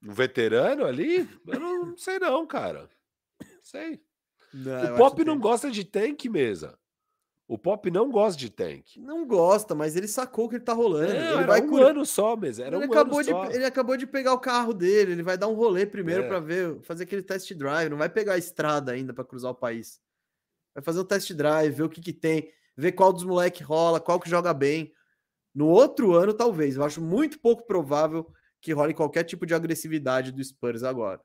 Um 0.01 0.13
veterano 0.13 0.85
ali? 0.85 1.27
Eu 1.45 1.59
não 1.59 1.97
sei 1.97 2.19
não, 2.19 2.47
cara. 2.47 2.89
Não 3.41 3.63
sei. 3.63 4.01
Não, 4.53 4.93
o 4.93 4.97
Pop 4.97 5.23
não 5.25 5.37
gosta 5.37 5.69
de 5.69 5.83
tank 5.83 6.25
mesa. 6.29 6.77
O 7.49 7.57
Pop 7.57 7.89
não 7.89 8.11
gosta 8.11 8.39
de 8.39 8.47
tank. 8.47 8.97
Não 8.97 9.25
gosta, 9.25 9.73
mas 9.73 9.95
ele 9.95 10.07
sacou 10.07 10.47
que 10.47 10.57
ele 10.57 10.63
tá 10.63 10.71
rolando. 10.71 11.13
É, 11.13 11.33
ele 11.33 11.47
vai 11.47 11.59
um 11.63 11.67
cur... 11.67 11.81
ano 11.81 12.05
só, 12.05 12.35
mas 12.35 12.59
era 12.59 12.77
ele 12.77 12.85
um 12.85 12.91
acabou 12.91 13.17
ano 13.17 13.23
de, 13.25 13.31
só. 13.31 13.45
Ele 13.45 13.65
acabou 13.65 13.97
de 13.97 14.05
pegar 14.05 14.33
o 14.33 14.39
carro 14.39 14.71
dele, 14.71 15.13
ele 15.13 15.23
vai 15.23 15.35
dar 15.35 15.47
um 15.47 15.55
rolê 15.55 15.83
primeiro 15.83 16.25
é. 16.25 16.27
para 16.27 16.39
ver, 16.39 16.79
fazer 16.81 17.05
aquele 17.05 17.23
test 17.23 17.51
drive, 17.55 17.89
não 17.89 17.97
vai 17.97 18.07
pegar 18.07 18.33
a 18.33 18.37
estrada 18.37 18.91
ainda 18.91 19.15
para 19.15 19.23
cruzar 19.23 19.49
o 19.49 19.55
país. 19.55 19.99
Vai 20.75 20.83
fazer 20.83 20.99
o 20.99 21.03
test 21.03 21.33
drive, 21.33 21.73
ver 21.73 21.81
o 21.81 21.89
que 21.89 22.01
que 22.01 22.13
tem, 22.13 22.51
ver 22.77 22.91
qual 22.91 23.11
dos 23.11 23.23
moleques 23.23 23.65
rola, 23.65 23.99
qual 23.99 24.19
que 24.19 24.29
joga 24.29 24.53
bem. 24.53 24.93
No 25.51 25.65
outro 25.69 26.13
ano, 26.13 26.35
talvez. 26.35 26.75
Eu 26.75 26.83
acho 26.83 27.01
muito 27.01 27.39
pouco 27.39 27.65
provável 27.65 28.31
que 28.61 28.73
role 28.73 28.93
qualquer 28.93 29.23
tipo 29.23 29.47
de 29.47 29.55
agressividade 29.55 30.31
do 30.31 30.43
Spurs 30.43 30.83
agora. 30.83 31.19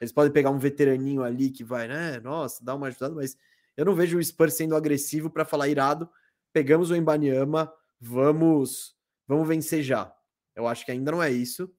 Eles 0.00 0.12
podem 0.12 0.32
pegar 0.32 0.50
um 0.50 0.58
veteraninho 0.58 1.24
ali 1.24 1.50
que 1.50 1.64
vai, 1.64 1.88
né? 1.88 2.20
Nossa, 2.20 2.64
dá 2.64 2.76
uma 2.76 2.86
ajudada, 2.86 3.16
mas 3.16 3.36
eu 3.78 3.84
não 3.84 3.94
vejo 3.94 4.18
o 4.18 4.24
Spurs 4.24 4.54
sendo 4.54 4.74
agressivo 4.74 5.30
para 5.30 5.44
falar 5.44 5.68
irado. 5.68 6.10
Pegamos 6.52 6.90
o 6.90 6.96
Embanyama, 6.96 7.72
vamos, 8.00 8.96
vamos 9.24 9.46
vencer 9.46 9.84
já. 9.84 10.12
Eu 10.56 10.66
acho 10.66 10.84
que 10.84 10.90
ainda 10.90 11.12
não 11.12 11.22
é 11.22 11.30
isso, 11.30 11.72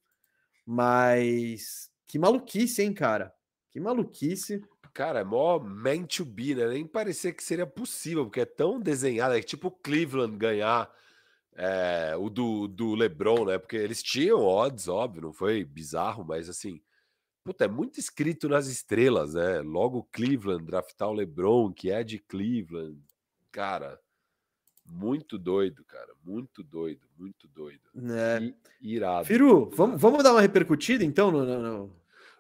mas 0.65 1.91
que 2.07 2.17
maluquice, 2.17 2.81
hein, 2.81 2.93
cara? 2.93 3.33
Que 3.69 3.81
maluquice. 3.81 4.63
Cara, 4.93 5.19
é 5.19 5.23
mó 5.25 5.59
meant 5.59 6.15
to 6.15 6.23
be, 6.23 6.55
né? 6.55 6.69
Nem 6.69 6.87
parecia 6.87 7.33
que 7.33 7.43
seria 7.43 7.67
possível, 7.67 8.23
porque 8.23 8.39
é 8.39 8.45
tão 8.45 8.79
desenhado, 8.79 9.35
é 9.35 9.41
tipo 9.41 9.69
Cleveland 9.69 10.37
ganhar 10.37 10.89
é, 11.57 12.15
o 12.17 12.29
do, 12.29 12.69
do 12.69 12.95
LeBron, 12.95 13.43
né? 13.43 13.57
Porque 13.57 13.75
eles 13.75 14.01
tinham 14.01 14.39
odds, 14.39 14.87
óbvio, 14.87 15.21
não 15.21 15.33
foi 15.33 15.65
bizarro, 15.65 16.23
mas 16.23 16.47
assim, 16.47 16.81
Puta, 17.49 17.65
é 17.65 17.67
muito 17.67 17.99
escrito 17.99 18.47
nas 18.47 18.67
estrelas, 18.67 19.33
né? 19.33 19.59
Logo 19.61 20.07
Cleveland, 20.11 20.63
draftar 20.63 21.09
o 21.09 21.13
LeBron, 21.13 21.73
que 21.73 21.89
é 21.89 22.03
de 22.03 22.19
Cleveland. 22.19 23.01
Cara, 23.51 23.99
muito 24.85 25.35
doido, 25.35 25.83
cara. 25.83 26.13
Muito 26.23 26.61
doido, 26.61 27.07
muito 27.17 27.47
doido. 27.47 27.81
É. 27.95 28.53
irado. 28.79 29.25
Firu, 29.25 29.67
vamos, 29.71 29.99
vamos 29.99 30.23
dar 30.23 30.33
uma 30.33 30.41
repercutida 30.41 31.03
então 31.03 31.31
no, 31.31 31.43
no, 31.43 31.95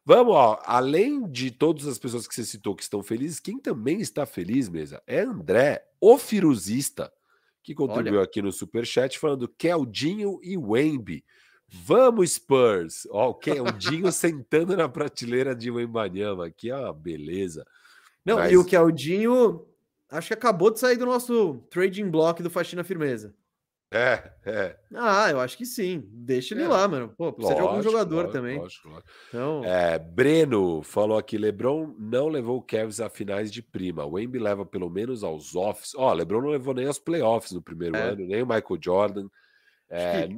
Vamos, 0.05 0.35
ó. 0.35 0.61
Além 0.63 1.27
de 1.27 1.49
todas 1.49 1.87
as 1.87 1.97
pessoas 1.97 2.27
que 2.27 2.35
você 2.35 2.45
citou 2.45 2.75
que 2.75 2.83
estão 2.83 3.01
felizes, 3.01 3.39
quem 3.39 3.57
também 3.57 4.01
está 4.01 4.27
feliz, 4.27 4.69
mesa, 4.69 5.01
é 5.07 5.21
André, 5.21 5.83
o 5.99 6.19
Firuzista, 6.19 7.11
que 7.63 7.73
contribuiu 7.73 8.19
Olha. 8.19 8.25
aqui 8.25 8.43
no 8.43 8.51
Superchat 8.51 9.17
falando 9.17 9.47
Keldinho 9.47 10.39
e 10.43 10.55
Wemby 10.55 11.25
Vamos, 11.71 12.31
Spurs! 12.31 13.07
Ó, 13.11 13.29
okay, 13.29 13.59
o 13.59 13.71
Dinho 13.71 14.11
sentando 14.11 14.75
na 14.75 14.89
prateleira 14.89 15.55
de 15.55 15.69
Wembanyama 15.69 16.47
aqui, 16.47 16.71
ó, 16.71 16.91
beleza. 16.91 17.65
Não, 18.25 18.37
Mas... 18.37 18.51
e 18.51 18.57
o 18.57 18.65
que 18.65 18.75
é 18.75 18.81
o 18.81 18.91
Dinho, 18.91 19.65
acho 20.09 20.27
que 20.29 20.33
acabou 20.33 20.71
de 20.71 20.79
sair 20.79 20.97
do 20.97 21.05
nosso 21.05 21.63
trading 21.69 22.09
block 22.09 22.41
do 22.41 22.49
Faxina 22.49 22.83
Firmeza. 22.83 23.33
É, 23.91 24.31
é. 24.45 24.77
Ah, 24.93 25.31
eu 25.31 25.39
acho 25.39 25.57
que 25.57 25.65
sim. 25.65 26.03
Deixa 26.11 26.53
ele 26.53 26.63
é. 26.63 26.67
lá, 26.67 26.87
mano. 26.87 27.11
Pô, 27.17 27.33
precisa 27.33 27.55
lógico, 27.55 27.67
de 27.67 27.75
algum 27.75 27.83
jogador 27.83 28.15
lógico, 28.15 28.33
também. 28.33 28.59
Lógico, 28.59 28.87
lógico. 28.87 29.09
Então... 29.27 29.65
É, 29.65 29.97
Breno 29.97 30.83
falou 30.83 31.17
aqui: 31.17 31.39
Lebron 31.39 31.95
não 31.97 32.27
levou 32.27 32.57
o 32.57 32.61
Cavs 32.61 33.01
a 33.01 33.09
finais 33.09 33.51
de 33.51 33.63
prima. 33.63 34.05
O 34.05 34.11
Wemby 34.11 34.37
leva 34.37 34.63
pelo 34.63 34.91
menos 34.91 35.23
aos 35.23 35.55
offs. 35.55 35.95
Ó, 35.95 36.13
Lebron 36.13 36.41
não 36.41 36.49
levou 36.49 36.73
nem 36.75 36.85
aos 36.85 36.99
playoffs 36.99 37.51
no 37.51 37.63
primeiro 37.63 37.95
é. 37.95 38.09
ano, 38.09 38.27
nem 38.27 38.43
o 38.43 38.47
Michael 38.47 38.79
Jordan. 38.79 39.27
É... 39.89 40.29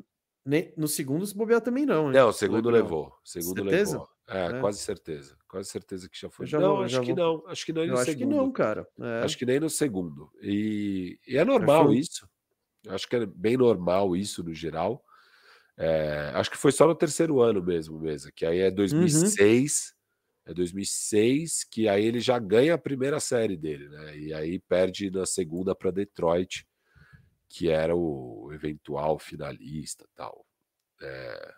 Nem, 0.44 0.74
no 0.76 0.88
segundo 0.88 1.26
se 1.26 1.36
bobear 1.36 1.62
também 1.62 1.86
não, 1.86 2.10
né? 2.10 2.20
Não, 2.20 2.30
o 2.30 2.34
segundo 2.34 2.70
levou. 2.70 3.14
segundo 3.24 3.62
certeza? 3.62 3.92
levou. 3.94 4.10
É, 4.28 4.46
é, 4.46 4.60
quase 4.60 4.80
certeza. 4.80 5.38
Quase 5.48 5.70
certeza 5.70 6.10
que 6.10 6.20
já 6.20 6.30
foi. 6.30 6.48
Já 6.48 6.60
não, 6.60 6.78
vou, 6.78 6.84
acho 6.84 7.02
que 7.02 7.14
vou... 7.14 7.16
não. 7.16 7.48
Acho 7.48 7.66
que 7.66 7.74
não 7.74 7.86
no 7.86 7.94
acho 7.94 8.06
segundo. 8.06 8.18
que 8.18 8.36
não, 8.36 8.52
cara. 8.52 8.88
É. 9.00 9.24
Acho 9.24 9.38
que 9.38 9.46
nem 9.46 9.60
no 9.60 9.70
segundo. 9.70 10.32
E, 10.42 11.20
e 11.28 11.38
é 11.38 11.46
normal 11.46 11.94
isso. 11.94 12.28
Acho 12.88 13.08
que 13.08 13.16
é 13.18 13.26
bem 13.26 13.58
normal 13.58 14.16
isso 14.16 14.44
no 14.44 14.54
geral. 14.54 15.04
É, 15.78 16.32
acho 16.36 16.50
que 16.50 16.58
foi 16.58 16.72
só 16.72 16.88
no 16.88 16.96
terceiro 16.96 17.42
ano 17.42 17.64
mesmo, 17.64 18.00
mesmo, 18.00 18.32
que 18.34 18.46
aí 18.46 18.60
é 18.60 18.72
2006. 18.72 19.94
Uhum. 20.46 20.52
É 20.52 20.54
2006 20.54 21.64
que 21.70 21.88
aí 21.88 22.04
ele 22.04 22.20
já 22.20 22.40
ganha 22.40 22.74
a 22.74 22.78
primeira 22.78 23.20
série 23.20 23.56
dele, 23.56 23.88
né? 23.90 24.18
E 24.18 24.34
aí 24.34 24.60
perde 24.60 25.12
na 25.12 25.26
segunda 25.26 25.76
para 25.76 25.92
Detroit, 25.92 26.66
que 27.52 27.70
era 27.70 27.96
o 27.96 28.50
eventual 28.54 29.20
finalista, 29.20 30.08
tal. 30.16 30.46
É... 31.02 31.54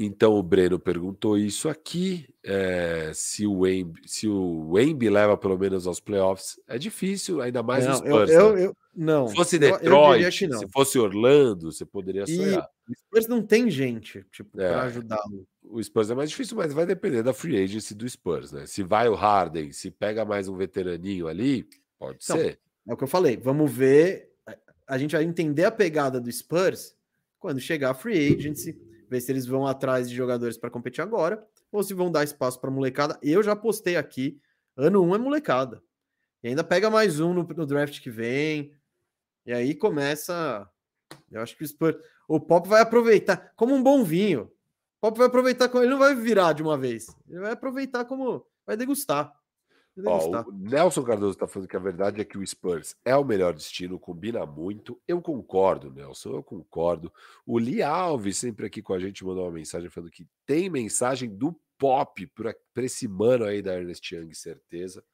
Então 0.00 0.34
o 0.34 0.42
Breno 0.42 0.78
perguntou 0.78 1.36
isso 1.36 1.68
aqui, 1.68 2.32
é, 2.44 3.10
se 3.12 3.44
o 3.44 3.60
Wemby, 3.60 4.00
se 4.06 4.28
o 4.28 4.70
Wemby 4.70 5.10
leva 5.10 5.36
pelo 5.36 5.58
menos 5.58 5.88
aos 5.88 5.98
playoffs, 5.98 6.60
é 6.68 6.78
difícil, 6.78 7.40
ainda 7.40 7.64
mais 7.64 7.84
não, 7.84 7.92
os 7.94 7.98
Spurs. 7.98 8.30
Eu, 8.30 8.54
né? 8.54 8.66
eu, 8.66 8.76
não. 8.94 9.26
Se 9.26 9.34
fosse 9.34 9.58
Detroit, 9.58 10.44
eu, 10.44 10.58
se 10.58 10.68
fosse 10.68 10.98
Orlando, 11.00 11.72
você 11.72 11.84
poderia 11.84 12.24
sonhar. 12.26 12.68
O 12.88 12.94
Spurs 12.94 13.26
não 13.26 13.42
tem 13.42 13.68
gente, 13.68 14.24
tipo, 14.30 14.60
é, 14.60 14.68
para 14.68 14.82
ajudá-lo. 14.82 15.44
O 15.64 15.82
Spurs 15.82 16.10
é 16.10 16.14
mais 16.14 16.30
difícil, 16.30 16.56
mas 16.56 16.72
vai 16.72 16.86
depender 16.86 17.24
da 17.24 17.34
free 17.34 17.60
agency 17.60 17.92
do 17.92 18.08
Spurs, 18.08 18.52
né? 18.52 18.66
Se 18.66 18.84
vai 18.84 19.08
o 19.08 19.14
Harden, 19.14 19.72
se 19.72 19.90
pega 19.90 20.24
mais 20.24 20.48
um 20.48 20.56
veteraninho 20.56 21.26
ali, 21.26 21.66
pode 21.98 22.18
então, 22.22 22.36
ser. 22.36 22.60
É 22.88 22.92
o 22.92 22.96
que 22.96 23.04
eu 23.04 23.08
falei, 23.08 23.36
vamos 23.36 23.70
ver, 23.70 24.32
a 24.86 24.96
gente 24.96 25.14
vai 25.14 25.22
entender 25.22 25.64
a 25.64 25.70
pegada 25.70 26.18
do 26.18 26.32
Spurs 26.32 26.96
quando 27.38 27.60
chegar 27.60 27.90
a 27.90 27.94
free 27.94 28.34
agency 28.34 28.80
ver 29.08 29.20
se 29.20 29.30
eles 29.30 29.44
vão 29.46 29.66
atrás 29.66 30.08
de 30.08 30.16
jogadores 30.16 30.56
para 30.56 30.70
competir 30.70 31.02
agora 31.02 31.46
ou 31.70 31.82
se 31.82 31.92
vão 31.92 32.10
dar 32.10 32.24
espaço 32.24 32.58
para 32.58 32.70
molecada. 32.70 33.18
Eu 33.22 33.42
já 33.42 33.54
postei 33.54 33.96
aqui, 33.96 34.40
ano 34.74 35.02
1 35.02 35.06
um 35.06 35.14
é 35.14 35.18
molecada. 35.18 35.82
E 36.42 36.48
ainda 36.48 36.64
pega 36.64 36.88
mais 36.88 37.20
um 37.20 37.34
no, 37.34 37.42
no, 37.42 37.66
draft 37.66 38.00
que 38.00 38.10
vem. 38.10 38.72
E 39.44 39.52
aí 39.52 39.74
começa. 39.74 40.68
Eu 41.30 41.42
acho 41.42 41.56
que 41.56 41.64
o, 41.64 41.68
Spurs, 41.68 41.96
o 42.26 42.40
Pop 42.40 42.68
vai 42.68 42.80
aproveitar 42.80 43.52
como 43.54 43.74
um 43.74 43.82
bom 43.82 44.02
vinho. 44.02 44.50
O 44.98 45.00
Pop 45.00 45.18
vai 45.18 45.26
aproveitar 45.26 45.70
ele 45.74 45.88
não 45.88 45.98
vai 45.98 46.14
virar 46.14 46.54
de 46.54 46.62
uma 46.62 46.78
vez. 46.78 47.06
Ele 47.28 47.40
vai 47.40 47.52
aproveitar 47.52 48.04
como 48.04 48.46
vai 48.66 48.76
degustar. 48.76 49.32
Ó, 50.06 50.42
o 50.48 50.52
Nelson 50.52 51.02
Cardoso 51.02 51.32
está 51.32 51.46
falando 51.46 51.68
que 51.68 51.76
a 51.76 51.80
verdade 51.80 52.20
é 52.20 52.24
que 52.24 52.38
o 52.38 52.46
Spurs 52.46 52.96
é 53.04 53.16
o 53.16 53.24
melhor 53.24 53.54
destino, 53.54 53.98
combina 53.98 54.44
muito. 54.46 55.00
Eu 55.06 55.20
concordo, 55.20 55.90
Nelson, 55.90 56.30
eu 56.30 56.42
concordo. 56.42 57.12
O 57.46 57.58
Lee 57.58 57.82
Alves, 57.82 58.38
sempre 58.38 58.66
aqui 58.66 58.82
com 58.82 58.92
a 58.92 58.98
gente, 58.98 59.24
mandou 59.24 59.44
uma 59.44 59.52
mensagem 59.52 59.88
falando 59.90 60.10
que 60.10 60.26
tem 60.46 60.70
mensagem 60.70 61.28
do 61.28 61.58
Pop 61.78 62.26
para 62.26 62.54
esse 62.78 63.06
mano 63.06 63.44
aí 63.44 63.62
da 63.62 63.74
Ernest 63.74 64.14
Young, 64.14 64.34
certeza. 64.34 65.04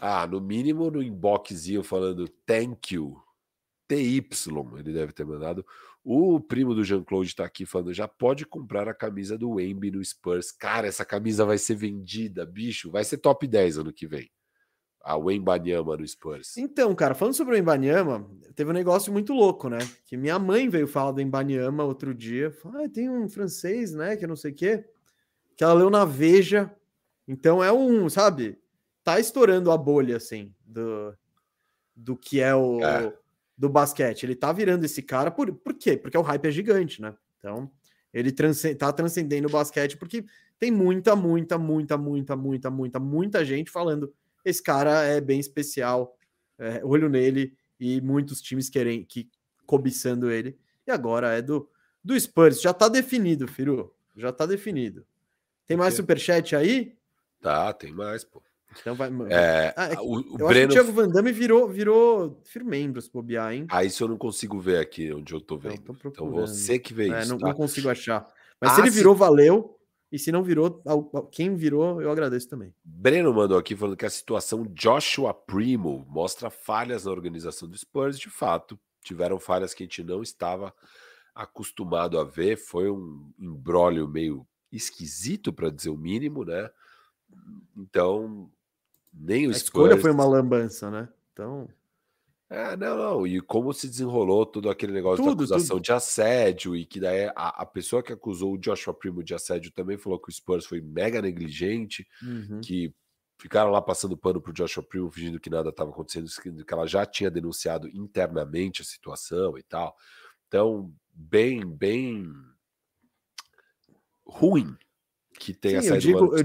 Ah, 0.00 0.26
no 0.26 0.40
mínimo 0.40 0.90
no 0.90 1.02
inboxzinho 1.02 1.82
falando 1.82 2.28
thank 2.46 2.94
you. 2.94 3.22
TY, 3.88 4.26
ele 4.78 4.92
deve 4.92 5.12
ter 5.12 5.26
mandado. 5.26 5.66
O 6.04 6.40
primo 6.40 6.74
do 6.74 6.82
Jean-Claude 6.82 7.28
está 7.28 7.44
aqui 7.44 7.64
falando, 7.64 7.94
já 7.94 8.08
pode 8.08 8.44
comprar 8.44 8.88
a 8.88 8.94
camisa 8.94 9.38
do 9.38 9.52
Wemby 9.52 9.92
no 9.92 10.04
Spurs. 10.04 10.50
Cara, 10.50 10.88
essa 10.88 11.04
camisa 11.04 11.44
vai 11.44 11.58
ser 11.58 11.76
vendida, 11.76 12.44
bicho. 12.44 12.90
Vai 12.90 13.04
ser 13.04 13.18
top 13.18 13.46
10 13.46 13.78
ano 13.78 13.92
que 13.92 14.06
vem. 14.06 14.28
A 15.00 15.16
Wembanyama 15.16 15.96
no 15.96 16.06
Spurs. 16.06 16.56
Então, 16.56 16.92
cara, 16.94 17.14
falando 17.14 17.34
sobre 17.34 17.54
o 17.54 17.56
Wembanyama, 17.56 18.28
teve 18.54 18.70
um 18.70 18.74
negócio 18.74 19.12
muito 19.12 19.32
louco, 19.32 19.68
né? 19.68 19.78
Que 20.04 20.16
minha 20.16 20.38
mãe 20.40 20.68
veio 20.68 20.88
falar 20.88 21.12
do 21.12 21.18
Wembanyama 21.18 21.84
outro 21.84 22.12
dia. 22.12 22.50
Falou, 22.50 22.84
ah, 22.84 22.88
tem 22.88 23.08
um 23.08 23.28
francês, 23.28 23.92
né, 23.92 24.16
que 24.16 24.26
não 24.26 24.36
sei 24.36 24.50
o 24.50 24.54
quê. 24.54 24.84
Que 25.56 25.62
ela 25.62 25.74
leu 25.74 25.90
na 25.90 26.04
Veja. 26.04 26.74
Então 27.28 27.62
é 27.62 27.72
um, 27.72 28.08
sabe? 28.08 28.58
Tá 29.04 29.20
estourando 29.20 29.70
a 29.70 29.76
bolha, 29.76 30.16
assim, 30.16 30.52
do, 30.64 31.16
do 31.94 32.16
que 32.16 32.40
é 32.40 32.54
o... 32.54 32.80
É 32.82 33.21
do 33.62 33.68
basquete. 33.68 34.24
Ele 34.24 34.34
tá 34.34 34.52
virando 34.52 34.84
esse 34.84 35.00
cara 35.00 35.30
por, 35.30 35.54
por 35.54 35.72
quê? 35.74 35.96
Porque 35.96 36.18
o 36.18 36.22
hype 36.22 36.46
é 36.46 36.50
gigante, 36.50 37.00
né? 37.00 37.14
Então, 37.38 37.70
ele 38.12 38.32
transcend, 38.32 38.74
tá 38.74 38.92
transcendendo 38.92 39.46
o 39.46 39.50
basquete 39.52 39.96
porque 39.96 40.24
tem 40.58 40.72
muita, 40.72 41.14
muita, 41.14 41.56
muita, 41.56 41.96
muita, 41.96 42.34
muita, 42.36 42.70
muita, 42.70 42.98
muita 42.98 43.44
gente 43.44 43.70
falando 43.70 44.12
esse 44.44 44.60
cara 44.60 45.04
é 45.04 45.20
bem 45.20 45.38
especial, 45.38 46.18
é, 46.58 46.84
olho 46.84 47.08
nele 47.08 47.56
e 47.78 48.00
muitos 48.00 48.42
times 48.42 48.68
querem 48.68 49.04
que 49.04 49.30
cobiçando 49.64 50.28
ele. 50.28 50.58
E 50.84 50.90
agora 50.90 51.32
é 51.32 51.40
do 51.40 51.68
do 52.02 52.18
Spurs, 52.18 52.60
já 52.60 52.74
tá 52.74 52.88
definido, 52.88 53.46
Firu. 53.46 53.94
Já 54.16 54.32
tá 54.32 54.44
definido. 54.44 55.06
Tem 55.68 55.76
mais 55.76 55.94
superchat 55.94 56.56
aí? 56.56 56.96
Tá, 57.40 57.72
tem 57.72 57.92
mais, 57.92 58.24
pô. 58.24 58.42
Então 58.80 58.94
vai. 58.94 59.10
É, 59.30 59.74
ah, 59.76 59.86
é 59.92 60.00
o, 60.00 60.18
o 60.18 60.36
Breno... 60.38 60.70
o 60.70 60.74
Thiago 60.74 60.92
Van 60.92 61.08
Damme 61.08 61.32
virou, 61.32 61.68
virou 61.68 62.40
firmembro 62.44 63.00
se 63.00 63.12
bobear, 63.12 63.52
hein? 63.52 63.66
Ah, 63.68 63.84
isso 63.84 64.02
eu 64.04 64.08
não 64.08 64.16
consigo 64.16 64.58
ver 64.58 64.78
aqui 64.78 65.12
onde 65.12 65.32
eu 65.32 65.40
tô 65.40 65.56
vendo. 65.56 65.80
Tô 65.82 66.08
então 66.08 66.30
você 66.30 66.78
que 66.78 66.94
vê 66.94 67.10
é, 67.10 67.20
isso. 67.20 67.32
Não, 67.32 67.38
tá? 67.38 67.48
não, 67.48 67.54
consigo 67.54 67.88
achar. 67.88 68.26
Mas 68.60 68.72
ah, 68.72 68.74
se 68.76 68.80
ele 68.80 68.90
virou, 68.90 69.14
se... 69.14 69.20
valeu. 69.20 69.78
E 70.10 70.18
se 70.18 70.30
não 70.30 70.42
virou, 70.42 70.82
quem 71.30 71.56
virou, 71.56 72.02
eu 72.02 72.10
agradeço 72.10 72.46
também. 72.46 72.74
Breno 72.84 73.32
mandou 73.32 73.56
aqui 73.56 73.74
falando 73.74 73.96
que 73.96 74.04
a 74.04 74.10
situação 74.10 74.66
Joshua 74.74 75.32
Primo 75.32 76.06
mostra 76.06 76.50
falhas 76.50 77.06
na 77.06 77.10
organização 77.10 77.66
do 77.66 77.78
Spurs. 77.78 78.18
De 78.18 78.28
fato, 78.28 78.78
tiveram 79.02 79.40
falhas 79.40 79.72
que 79.72 79.82
a 79.82 79.86
gente 79.86 80.04
não 80.04 80.22
estava 80.22 80.74
acostumado 81.34 82.20
a 82.20 82.24
ver. 82.24 82.58
Foi 82.58 82.90
um 82.90 83.32
embrólio 83.38 84.06
meio 84.06 84.46
esquisito, 84.70 85.50
para 85.50 85.70
dizer 85.70 85.88
o 85.88 85.96
mínimo, 85.96 86.44
né? 86.44 86.68
Então, 87.74 88.50
nem 89.12 89.46
o 89.46 89.50
a 89.50 89.54
Spurs... 89.54 89.64
escolha 89.64 89.98
foi 89.98 90.10
uma 90.10 90.24
lambança, 90.24 90.90
né? 90.90 91.08
Então. 91.32 91.68
É, 92.48 92.76
não, 92.76 92.96
não. 92.96 93.26
E 93.26 93.40
como 93.40 93.72
se 93.72 93.88
desenrolou 93.88 94.44
todo 94.44 94.68
aquele 94.68 94.92
negócio 94.92 95.24
tudo, 95.24 95.28
da 95.28 95.32
acusação 95.32 95.76
tudo. 95.76 95.84
de 95.84 95.92
assédio, 95.92 96.76
e 96.76 96.84
que 96.84 97.00
daí 97.00 97.26
a, 97.34 97.48
a, 97.62 97.66
pessoa 97.66 98.02
que 98.02 98.12
acusou 98.12 98.52
o 98.52 98.58
Joshua 98.58 98.92
Primo 98.92 99.24
de 99.24 99.34
assédio 99.34 99.72
também 99.72 99.96
falou 99.96 100.20
que 100.20 100.28
o 100.28 100.32
Spurs 100.32 100.66
foi 100.66 100.80
mega 100.80 101.22
negligente, 101.22 102.06
uhum. 102.22 102.60
que 102.60 102.94
ficaram 103.38 103.70
lá 103.70 103.80
passando 103.80 104.16
pano 104.16 104.40
pro 104.40 104.52
Joshua 104.52 104.82
Primo, 104.82 105.10
fingindo 105.10 105.40
que 105.40 105.48
nada 105.48 105.70
estava 105.70 105.90
acontecendo, 105.90 106.28
que 106.64 106.74
ela 106.74 106.86
já 106.86 107.06
tinha 107.06 107.30
denunciado 107.30 107.88
internamente 107.88 108.82
a 108.82 108.84
situação 108.84 109.56
e 109.56 109.62
tal. 109.62 109.96
Então, 110.46 110.92
bem, 111.14 111.66
bem 111.66 112.30
ruim 114.26 114.76
que 115.42 115.52
tenha 115.52 115.82
Sim, 115.82 115.88
eu 115.88 115.98
digo, 115.98 116.36
eu 116.36 116.44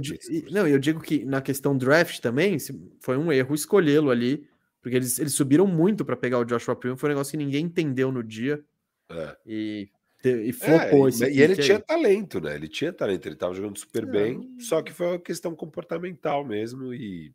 Não, 0.49 0.67
eu 0.67 0.79
digo 0.79 0.99
que 0.99 1.23
na 1.23 1.39
questão 1.39 1.77
draft 1.77 2.19
também 2.19 2.57
foi 2.99 3.15
um 3.15 3.31
erro 3.31 3.53
escolhê-lo 3.53 4.09
ali, 4.09 4.47
porque 4.81 4.97
eles, 4.97 5.19
eles 5.19 5.35
subiram 5.35 5.67
muito 5.67 6.03
para 6.03 6.17
pegar 6.17 6.39
o 6.39 6.43
Joshua 6.43 6.75
Primo, 6.75 6.97
foi 6.97 7.09
um 7.09 7.13
negócio 7.13 7.29
que 7.29 7.37
ninguém 7.37 7.65
entendeu 7.65 8.11
no 8.11 8.23
dia. 8.23 8.63
É. 9.07 9.37
E, 9.45 9.89
e 10.25 10.51
flopou 10.51 11.05
é, 11.05 11.09
esse 11.09 11.23
E 11.25 11.41
ele 11.41 11.53
aí. 11.53 11.59
tinha 11.59 11.79
talento, 11.79 12.41
né? 12.41 12.55
Ele 12.55 12.67
tinha 12.67 12.91
talento, 12.91 13.27
ele 13.27 13.35
estava 13.35 13.53
jogando 13.53 13.77
super 13.77 14.03
é. 14.03 14.07
bem, 14.07 14.57
só 14.59 14.81
que 14.81 14.91
foi 14.91 15.07
uma 15.07 15.19
questão 15.19 15.55
comportamental 15.55 16.43
mesmo 16.43 16.91
e 16.91 17.31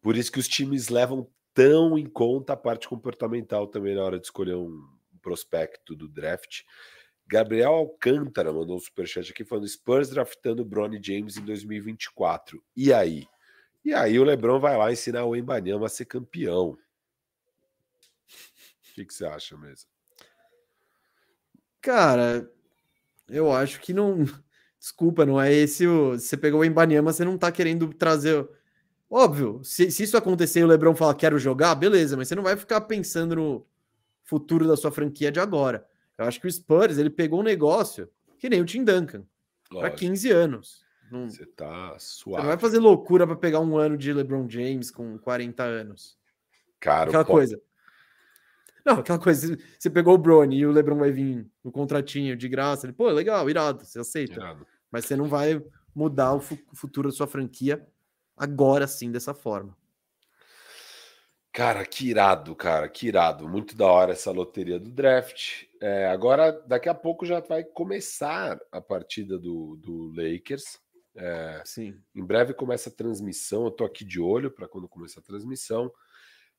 por 0.00 0.16
isso 0.16 0.32
que 0.32 0.38
os 0.38 0.48
times 0.48 0.88
levam 0.88 1.28
tão 1.52 1.98
em 1.98 2.06
conta 2.06 2.54
a 2.54 2.56
parte 2.56 2.88
comportamental 2.88 3.66
também 3.66 3.94
na 3.94 4.02
hora 4.02 4.18
de 4.18 4.24
escolher 4.24 4.56
um 4.56 4.82
prospecto 5.20 5.94
do 5.94 6.08
draft. 6.08 6.62
Gabriel 7.28 7.72
Alcântara 7.72 8.52
mandou 8.52 8.76
um 8.76 8.80
superchat 8.80 9.30
aqui 9.30 9.44
falando 9.44 9.68
Spurs 9.68 10.08
draftando 10.08 10.64
Bronny 10.64 10.98
James 11.02 11.36
em 11.36 11.44
2024. 11.44 12.62
E 12.74 12.92
aí? 12.92 13.26
E 13.84 13.92
aí 13.92 14.18
o 14.18 14.24
Lebron 14.24 14.58
vai 14.58 14.76
lá 14.76 14.90
ensinar 14.90 15.24
o 15.24 15.36
Embanyama 15.36 15.86
a 15.86 15.90
ser 15.90 16.06
campeão. 16.06 16.70
O 16.70 16.78
que, 18.94 19.04
que 19.04 19.14
você 19.14 19.26
acha 19.26 19.56
mesmo? 19.56 19.88
Cara, 21.80 22.50
eu 23.28 23.52
acho 23.52 23.80
que 23.80 23.92
não. 23.92 24.24
Desculpa, 24.78 25.26
não 25.26 25.40
é 25.40 25.52
esse 25.52 25.86
o. 25.86 26.12
Você 26.12 26.36
pegou 26.36 26.60
o 26.60 26.64
Embanyama, 26.64 27.12
você 27.12 27.24
não 27.24 27.36
tá 27.36 27.52
querendo 27.52 27.92
trazer. 27.92 28.48
Óbvio, 29.10 29.60
se, 29.62 29.90
se 29.90 30.02
isso 30.02 30.16
acontecer 30.16 30.60
e 30.60 30.64
o 30.64 30.66
Lebron 30.66 30.94
falar 30.94 31.14
quero 31.14 31.38
jogar, 31.38 31.74
beleza, 31.74 32.16
mas 32.16 32.28
você 32.28 32.34
não 32.34 32.42
vai 32.42 32.56
ficar 32.56 32.82
pensando 32.82 33.36
no 33.36 33.66
futuro 34.24 34.66
da 34.66 34.76
sua 34.76 34.90
franquia 34.90 35.32
de 35.32 35.40
agora. 35.40 35.86
Eu 36.18 36.24
acho 36.24 36.40
que 36.40 36.46
o 36.46 36.52
Spurs 36.52 36.98
ele 36.98 37.10
pegou 37.10 37.40
um 37.40 37.44
negócio 37.44 38.10
que 38.38 38.50
nem 38.50 38.60
o 38.60 38.64
Tim 38.64 38.84
Duncan 38.84 39.24
para 39.70 39.90
15 39.90 40.30
anos. 40.30 40.82
Não, 41.10 41.28
você 41.30 41.46
tá 41.46 41.96
suave. 41.98 42.42
Você 42.42 42.42
não 42.42 42.48
vai 42.48 42.58
fazer 42.58 42.78
loucura 42.78 43.26
para 43.26 43.36
pegar 43.36 43.60
um 43.60 43.76
ano 43.78 43.96
de 43.96 44.12
LeBron 44.12 44.48
James 44.48 44.90
com 44.90 45.18
40 45.18 45.62
anos. 45.62 46.18
Cara, 46.80 47.08
aquela 47.08 47.24
coisa. 47.24 47.60
Não, 48.84 48.98
aquela 48.98 49.18
coisa. 49.18 49.56
Você 49.78 49.88
pegou 49.88 50.14
o 50.14 50.18
Brony 50.18 50.58
e 50.58 50.66
o 50.66 50.72
LeBron 50.72 50.98
vai 50.98 51.10
vir 51.10 51.46
no 51.62 51.72
contratinho 51.72 52.36
de 52.36 52.48
graça. 52.48 52.86
Ele, 52.86 52.92
pô, 52.92 53.08
legal, 53.10 53.48
irado, 53.48 53.84
você 53.84 53.98
aceita. 53.98 54.34
Irado. 54.34 54.66
Mas 54.90 55.04
você 55.04 55.16
não 55.16 55.26
vai 55.26 55.62
mudar 55.94 56.34
o 56.34 56.40
futuro 56.40 57.08
da 57.08 57.14
sua 57.14 57.26
franquia 57.26 57.86
agora 58.36 58.86
sim, 58.86 59.10
dessa 59.10 59.34
forma. 59.34 59.76
Cara, 61.52 61.84
que 61.84 62.08
irado, 62.08 62.54
cara, 62.54 62.88
que 62.88 63.08
irado. 63.08 63.48
Muito 63.48 63.76
da 63.76 63.86
hora 63.86 64.12
essa 64.12 64.30
loteria 64.30 64.78
do 64.78 64.90
draft. 64.90 65.64
É, 65.80 66.06
agora, 66.06 66.52
daqui 66.66 66.88
a 66.88 66.94
pouco 66.94 67.24
já 67.24 67.40
vai 67.40 67.62
começar 67.62 68.58
a 68.72 68.80
partida 68.80 69.38
do, 69.38 69.76
do 69.76 70.12
Lakers. 70.14 70.78
É, 71.16 71.62
Sim. 71.64 71.94
Em 72.14 72.24
breve 72.24 72.54
começa 72.54 72.88
a 72.88 72.92
transmissão. 72.92 73.64
Eu 73.64 73.70
tô 73.70 73.84
aqui 73.84 74.04
de 74.04 74.20
olho 74.20 74.50
para 74.50 74.68
quando 74.68 74.88
começar 74.88 75.20
a 75.20 75.24
transmissão. 75.24 75.92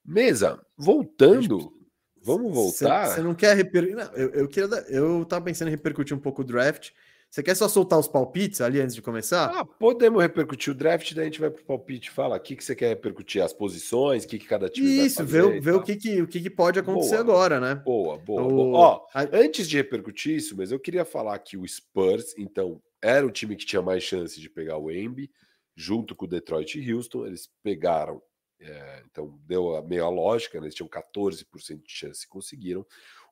Mesa, 0.03 0.61
voltando. 0.77 1.73
Vamos 2.21 2.53
voltar? 2.53 3.07
Você 3.07 3.21
não 3.21 3.33
quer 3.33 3.55
repercutir? 3.55 3.97
Eu, 4.13 4.29
eu, 4.31 4.47
queria. 4.47 4.67
Eu 4.89 5.25
tava 5.25 5.45
pensando 5.45 5.69
em 5.69 5.71
repercutir 5.71 6.15
um 6.15 6.19
pouco 6.19 6.41
o 6.41 6.45
draft. 6.45 6.91
Você 7.29 7.43
quer 7.43 7.55
só 7.55 7.67
soltar 7.67 7.99
os 7.99 8.07
palpites 8.07 8.59
ali 8.59 8.81
antes 8.81 8.95
de 8.95 9.03
começar? 9.03 9.51
Ah, 9.53 9.63
podemos 9.63 10.19
repercutir 10.19 10.73
o 10.73 10.75
draft, 10.75 11.13
daí 11.13 11.23
a 11.23 11.25
gente 11.25 11.39
vai 11.39 11.51
pro 11.51 11.63
palpite. 11.63 12.09
Fala, 12.09 12.37
o 12.37 12.39
que, 12.39 12.55
que 12.55 12.63
você 12.63 12.75
quer 12.75 12.89
repercutir? 12.89 13.43
As 13.43 13.53
posições, 13.53 14.23
o 14.23 14.27
que, 14.27 14.39
que 14.39 14.47
cada 14.47 14.67
time 14.67 15.05
Isso, 15.05 15.23
ver, 15.23 15.61
ver 15.61 15.75
o, 15.75 15.83
que, 15.83 15.95
que, 15.95 16.21
o 16.23 16.27
que, 16.27 16.41
que 16.41 16.49
pode 16.49 16.79
acontecer 16.79 17.17
boa, 17.17 17.19
agora, 17.19 17.59
né? 17.59 17.75
Boa, 17.75 18.17
boa, 18.17 18.41
o... 18.41 18.47
boa. 18.47 18.77
Ó, 18.79 19.07
a... 19.13 19.21
antes 19.31 19.69
de 19.69 19.77
repercutir 19.77 20.35
isso, 20.35 20.57
mas 20.57 20.71
eu 20.71 20.79
queria 20.79 21.05
falar 21.05 21.37
que 21.37 21.55
o 21.55 21.67
Spurs, 21.67 22.33
então, 22.35 22.81
era 22.99 23.25
o 23.25 23.31
time 23.31 23.55
que 23.55 23.65
tinha 23.65 23.81
mais 23.81 24.01
chance 24.01 24.39
de 24.41 24.49
pegar 24.49 24.77
o 24.77 24.89
Embi, 24.89 25.29
junto 25.75 26.15
com 26.15 26.25
o 26.25 26.27
Detroit 26.27 26.79
e 26.79 26.93
Houston. 26.93 27.27
Eles 27.27 27.47
pegaram, 27.61 28.19
é, 28.59 29.03
então 29.09 29.39
deu 29.45 29.75
a 29.75 29.83
meia 29.83 30.09
lógica, 30.09 30.59
né? 30.59 30.65
eles 30.65 30.75
tinham 30.75 30.89
14% 30.89 31.45
de 31.83 31.91
chance 31.91 32.25
e 32.25 32.27
conseguiram. 32.27 32.83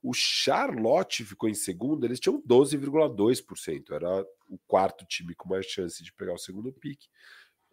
O 0.07 0.13
Charlotte 0.13 1.25
ficou 1.25 1.49
em 1.49 1.53
segundo, 1.53 2.05
eles 2.05 2.17
tinham 2.17 2.41
12,2%. 2.41 3.91
Era 3.91 4.25
o 4.49 4.57
quarto 4.65 5.05
time 5.05 5.35
com 5.35 5.49
mais 5.49 5.65
chance 5.65 6.01
de 6.01 6.13
pegar 6.13 6.33
o 6.33 6.37
segundo 6.37 6.71
pique. 6.71 7.09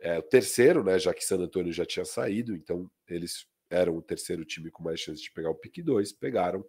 É, 0.01 0.19
o 0.19 0.23
terceiro, 0.23 0.83
né? 0.83 0.99
Já 0.99 1.15
que 1.15 1.25
San 1.25 1.39
Antonio 1.39 1.73
já 1.73 1.87
tinha 1.87 2.05
saído, 2.05 2.57
então 2.57 2.91
eles 3.07 3.47
eram 3.71 3.97
o 3.97 4.03
terceiro 4.03 4.45
time 4.45 4.69
com 4.69 4.83
mais 4.83 4.99
chance 4.99 5.23
de 5.23 5.31
pegar 5.31 5.49
o 5.51 5.55
pique 5.55 5.81
2, 5.81 6.13
pegaram. 6.15 6.67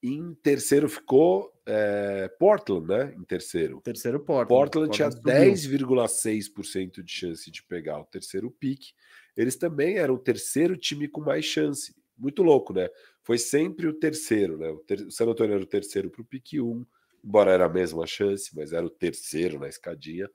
Em 0.00 0.32
terceiro 0.36 0.88
ficou 0.88 1.52
é, 1.66 2.28
Portland, 2.38 2.86
né? 2.86 3.12
Em 3.18 3.24
terceiro. 3.24 3.80
Terceiro 3.80 4.20
Portland. 4.20 4.48
Portland, 4.48 4.94
tinha 4.94 5.08
10,6% 5.08 7.02
de 7.02 7.12
chance 7.12 7.50
de 7.50 7.60
pegar 7.64 7.98
o 7.98 8.04
terceiro 8.04 8.52
pique. 8.52 8.92
Eles 9.36 9.56
também 9.56 9.98
eram 9.98 10.14
o 10.14 10.18
terceiro 10.20 10.76
time 10.76 11.08
com 11.08 11.22
mais 11.22 11.44
chance. 11.44 11.92
Muito 12.18 12.42
louco, 12.42 12.72
né? 12.72 12.88
foi 13.26 13.38
sempre 13.38 13.88
o 13.88 13.92
terceiro, 13.92 14.56
né? 14.56 14.68
O, 14.70 14.78
ter... 14.78 15.00
o 15.00 15.10
San 15.10 15.26
Antonio 15.26 15.54
era 15.56 15.62
o 15.64 15.66
terceiro 15.66 16.08
para 16.08 16.22
o 16.22 16.24
pique 16.24 16.60
1, 16.60 16.86
embora 17.24 17.50
era 17.50 17.66
a 17.66 17.68
mesma 17.68 18.06
chance, 18.06 18.54
mas 18.54 18.72
era 18.72 18.86
o 18.86 18.90
terceiro 18.90 19.58
na 19.58 19.66
escadinha. 19.66 20.30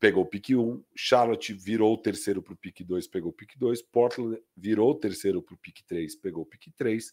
Pegou 0.00 0.22
o 0.22 0.26
pique 0.26 0.56
1, 0.56 0.82
Charlotte 0.94 1.52
virou 1.52 1.92
o 1.92 1.98
terceiro 1.98 2.42
para 2.42 2.54
o 2.54 2.56
pique 2.56 2.82
2, 2.82 3.06
pegou 3.06 3.30
o 3.30 3.34
pique 3.34 3.58
2, 3.58 3.82
Portland 3.82 4.42
virou 4.56 4.92
o 4.92 4.94
terceiro 4.94 5.42
para 5.42 5.54
o 5.54 5.58
pique 5.58 5.84
3, 5.84 6.16
pegou 6.16 6.42
o 6.42 6.46
pique 6.46 6.70
3, 6.70 7.12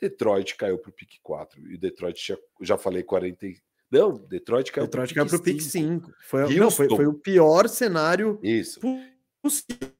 Detroit 0.00 0.54
caiu 0.54 0.78
para 0.78 0.90
o 0.90 0.92
pique 0.92 1.18
4. 1.20 1.72
E 1.72 1.76
Detroit 1.76 2.24
já, 2.24 2.38
já 2.60 2.78
falei 2.78 3.02
40. 3.02 3.44
Não, 3.90 4.12
Detroit 4.12 4.70
caiu 4.70 4.86
Detroit 4.86 5.14
caiu 5.14 5.26
para 5.26 5.36
o 5.36 5.42
pique 5.42 5.64
5. 5.64 6.12
Foi, 6.20 6.54
não, 6.54 6.70
foi, 6.70 6.88
foi 6.88 7.06
o 7.06 7.14
pior 7.14 7.68
cenário 7.68 8.38
Isso. 8.40 8.78
possível. 9.42 9.90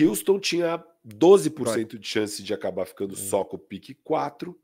Houston 0.00 0.40
tinha 0.40 0.82
12% 1.06 1.98
de 1.98 2.06
chance 2.06 2.42
de 2.42 2.54
acabar 2.54 2.86
ficando 2.86 3.14
só 3.14 3.44
com 3.44 3.56
o 3.56 3.58
pique 3.58 3.94
4. 3.94 4.58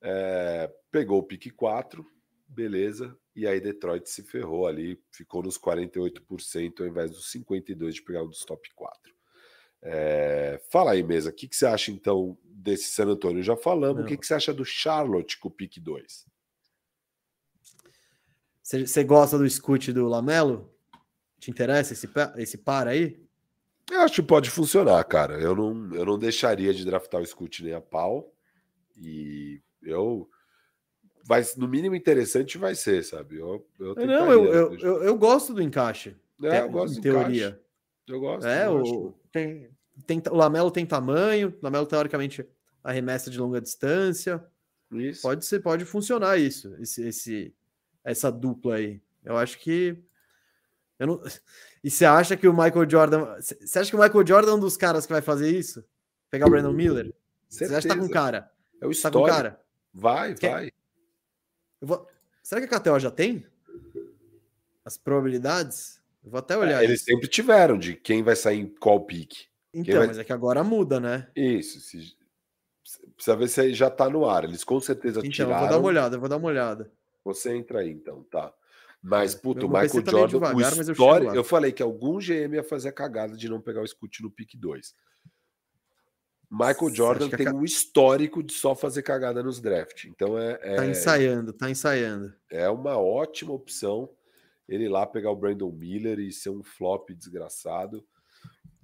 É, 0.00 0.72
pegou 0.90 1.18
o 1.18 1.22
pique 1.22 1.50
4, 1.50 2.06
beleza. 2.48 3.16
E 3.36 3.46
aí 3.46 3.60
Detroit 3.60 4.08
se 4.08 4.22
ferrou 4.22 4.66
ali, 4.66 5.00
ficou 5.12 5.42
nos 5.42 5.58
48% 5.58 6.80
ao 6.80 6.86
invés 6.86 7.10
dos 7.10 7.30
52% 7.32 7.92
de 7.92 8.02
pegar 8.02 8.22
um 8.22 8.28
dos 8.28 8.44
top 8.44 8.68
4. 8.74 9.14
É, 9.80 10.60
fala 10.70 10.92
aí, 10.92 11.02
mesa, 11.02 11.30
o 11.30 11.32
que, 11.32 11.46
que 11.46 11.54
você 11.54 11.66
acha 11.66 11.92
então 11.92 12.36
desse 12.42 12.90
San 12.90 13.06
Antonio? 13.06 13.42
Já 13.42 13.56
falamos, 13.56 13.98
Não. 13.98 14.04
o 14.04 14.06
que, 14.08 14.16
que 14.16 14.26
você 14.26 14.34
acha 14.34 14.52
do 14.52 14.64
Charlotte 14.64 15.38
com 15.38 15.48
o 15.48 15.52
pique 15.52 15.78
2? 15.78 16.26
Você 18.62 19.04
gosta 19.04 19.38
do 19.38 19.48
scoot 19.48 19.92
do 19.92 20.06
Lamelo? 20.06 20.74
Te 21.38 21.50
interessa 21.50 21.92
esse, 21.92 22.08
esse 22.36 22.58
par 22.58 22.88
aí? 22.88 23.27
Eu 23.90 24.00
acho 24.00 24.16
que 24.16 24.22
pode 24.22 24.50
funcionar, 24.50 25.02
cara. 25.04 25.40
Eu 25.40 25.54
não, 25.54 25.94
eu 25.94 26.04
não 26.04 26.18
deixaria 26.18 26.74
de 26.74 26.84
draftar 26.84 27.20
o 27.20 27.26
Scoot 27.26 27.62
nem 27.64 27.74
a 27.74 27.80
pau. 27.80 28.32
E 28.96 29.60
eu. 29.82 30.28
Vai, 31.24 31.44
no 31.56 31.68
mínimo 31.68 31.94
interessante 31.94 32.56
vai 32.56 32.74
ser, 32.74 33.04
sabe? 33.04 33.36
Eu, 33.36 33.66
eu 33.78 33.94
não, 33.94 34.32
eu, 34.32 34.44
eu, 34.44 34.78
eu, 34.78 35.02
eu, 35.02 35.18
gosto 35.18 35.52
do 35.52 35.62
encaixe. 35.62 36.16
É, 36.42 36.60
eu 36.60 36.70
gosto 36.70 36.98
em 36.98 37.02
teoria. 37.02 37.48
Encaixe. 37.48 37.64
Eu 38.08 38.20
gosto. 38.20 38.46
É, 38.46 38.66
eu 38.66 38.82
o, 38.82 39.14
tem, 39.30 39.68
tem, 40.06 40.22
o 40.30 40.34
Lamelo 40.34 40.70
tem 40.70 40.86
tamanho, 40.86 41.54
o 41.60 41.64
Lamelo 41.64 41.86
teoricamente 41.86 42.46
arremessa 42.82 43.30
de 43.30 43.38
longa 43.38 43.60
distância. 43.60 44.42
Isso. 44.90 45.20
Pode 45.20 45.44
ser, 45.44 45.60
pode 45.60 45.84
funcionar 45.84 46.38
isso, 46.38 46.74
esse, 46.80 47.06
esse, 47.06 47.54
essa 48.02 48.32
dupla 48.32 48.76
aí. 48.76 49.02
Eu 49.22 49.36
acho 49.36 49.58
que 49.58 50.02
eu 50.98 51.06
não... 51.06 51.22
E 51.82 51.90
você 51.90 52.04
acha 52.04 52.36
que 52.36 52.48
o 52.48 52.52
Michael 52.52 52.88
Jordan. 52.88 53.36
Você 53.40 53.78
acha 53.78 53.90
que 53.90 53.96
o 53.96 54.00
Michael 54.00 54.26
Jordan 54.26 54.52
é 54.52 54.54
um 54.54 54.60
dos 54.60 54.76
caras 54.76 55.06
que 55.06 55.12
vai 55.12 55.22
fazer 55.22 55.50
isso? 55.50 55.84
Pegar 56.30 56.46
o 56.46 56.50
Brandon 56.50 56.72
Miller? 56.72 57.14
Você 57.48 57.64
acha 57.64 57.82
que 57.82 57.88
tá 57.88 57.96
com 57.96 58.08
cara? 58.08 58.50
É 58.80 58.86
o 58.86 58.90
histórico. 58.90 59.20
Tá 59.22 59.28
com 59.28 59.36
cara? 59.36 59.60
Vai, 59.92 60.34
Quer... 60.34 60.50
vai. 60.50 60.72
Vou... 61.80 62.06
Será 62.42 62.60
que 62.60 62.74
a 62.74 62.80
KTO 62.80 62.98
já 62.98 63.10
tem? 63.10 63.46
As 64.84 64.96
probabilidades? 64.96 66.00
Eu 66.24 66.30
vou 66.30 66.38
até 66.38 66.56
olhar. 66.56 66.82
É, 66.82 66.84
eles 66.84 67.02
sempre 67.02 67.28
tiveram 67.28 67.78
de 67.78 67.94
quem 67.94 68.22
vai 68.22 68.36
sair 68.36 68.58
em 68.58 68.66
qual 68.66 69.04
pique. 69.04 69.46
Então, 69.72 69.98
vai... 69.98 70.06
mas 70.08 70.18
é 70.18 70.24
que 70.24 70.32
agora 70.32 70.64
muda, 70.64 70.98
né? 70.98 71.28
Isso. 71.34 71.80
Se... 71.80 72.16
Precisa 73.14 73.36
ver 73.36 73.48
se 73.48 73.74
já 73.74 73.90
tá 73.90 74.08
no 74.08 74.28
ar. 74.28 74.44
Eles 74.44 74.64
com 74.64 74.80
certeza 74.80 75.20
então, 75.20 75.30
tiraram. 75.30 75.54
Eu 75.54 75.60
vou 75.60 75.68
dar 75.68 75.78
uma 75.78 75.88
olhada, 75.88 76.16
eu 76.16 76.20
vou 76.20 76.28
dar 76.28 76.36
uma 76.36 76.48
olhada. 76.48 76.90
Você 77.24 77.54
entra 77.54 77.80
aí, 77.80 77.90
então, 77.90 78.22
tá. 78.24 78.52
Mas, 79.02 79.34
puto, 79.34 79.66
o 79.66 79.68
Michael 79.68 80.04
Jordan, 80.04 80.26
devagar, 80.26 80.56
o 80.56 80.90
histórico, 80.90 81.32
eu, 81.32 81.36
eu, 81.36 81.44
falei 81.44 81.72
que 81.72 81.82
algum 81.82 82.18
GM 82.18 82.54
ia 82.54 82.64
fazer 82.64 82.88
a 82.88 82.92
cagada 82.92 83.36
de 83.36 83.48
não 83.48 83.60
pegar 83.60 83.82
o 83.82 83.86
Scoot 83.86 84.22
no 84.22 84.30
pick 84.30 84.56
2. 84.56 84.94
Michael 86.50 86.94
Jordan 86.94 87.28
tem 87.28 87.46
a... 87.46 87.54
um 87.54 87.62
histórico 87.62 88.42
de 88.42 88.52
só 88.52 88.74
fazer 88.74 89.02
cagada 89.02 89.42
nos 89.42 89.60
draft. 89.60 90.06
Então 90.06 90.38
é, 90.38 90.58
é. 90.62 90.76
Tá 90.76 90.86
ensaiando, 90.86 91.52
tá 91.52 91.70
ensaiando. 91.70 92.34
É 92.50 92.68
uma 92.68 92.96
ótima 92.96 93.52
opção 93.52 94.10
ele 94.68 94.88
lá 94.88 95.06
pegar 95.06 95.30
o 95.30 95.36
Brandon 95.36 95.72
Miller 95.72 96.18
e 96.18 96.30
ser 96.30 96.50
um 96.50 96.62
flop 96.62 97.10
desgraçado. 97.10 98.04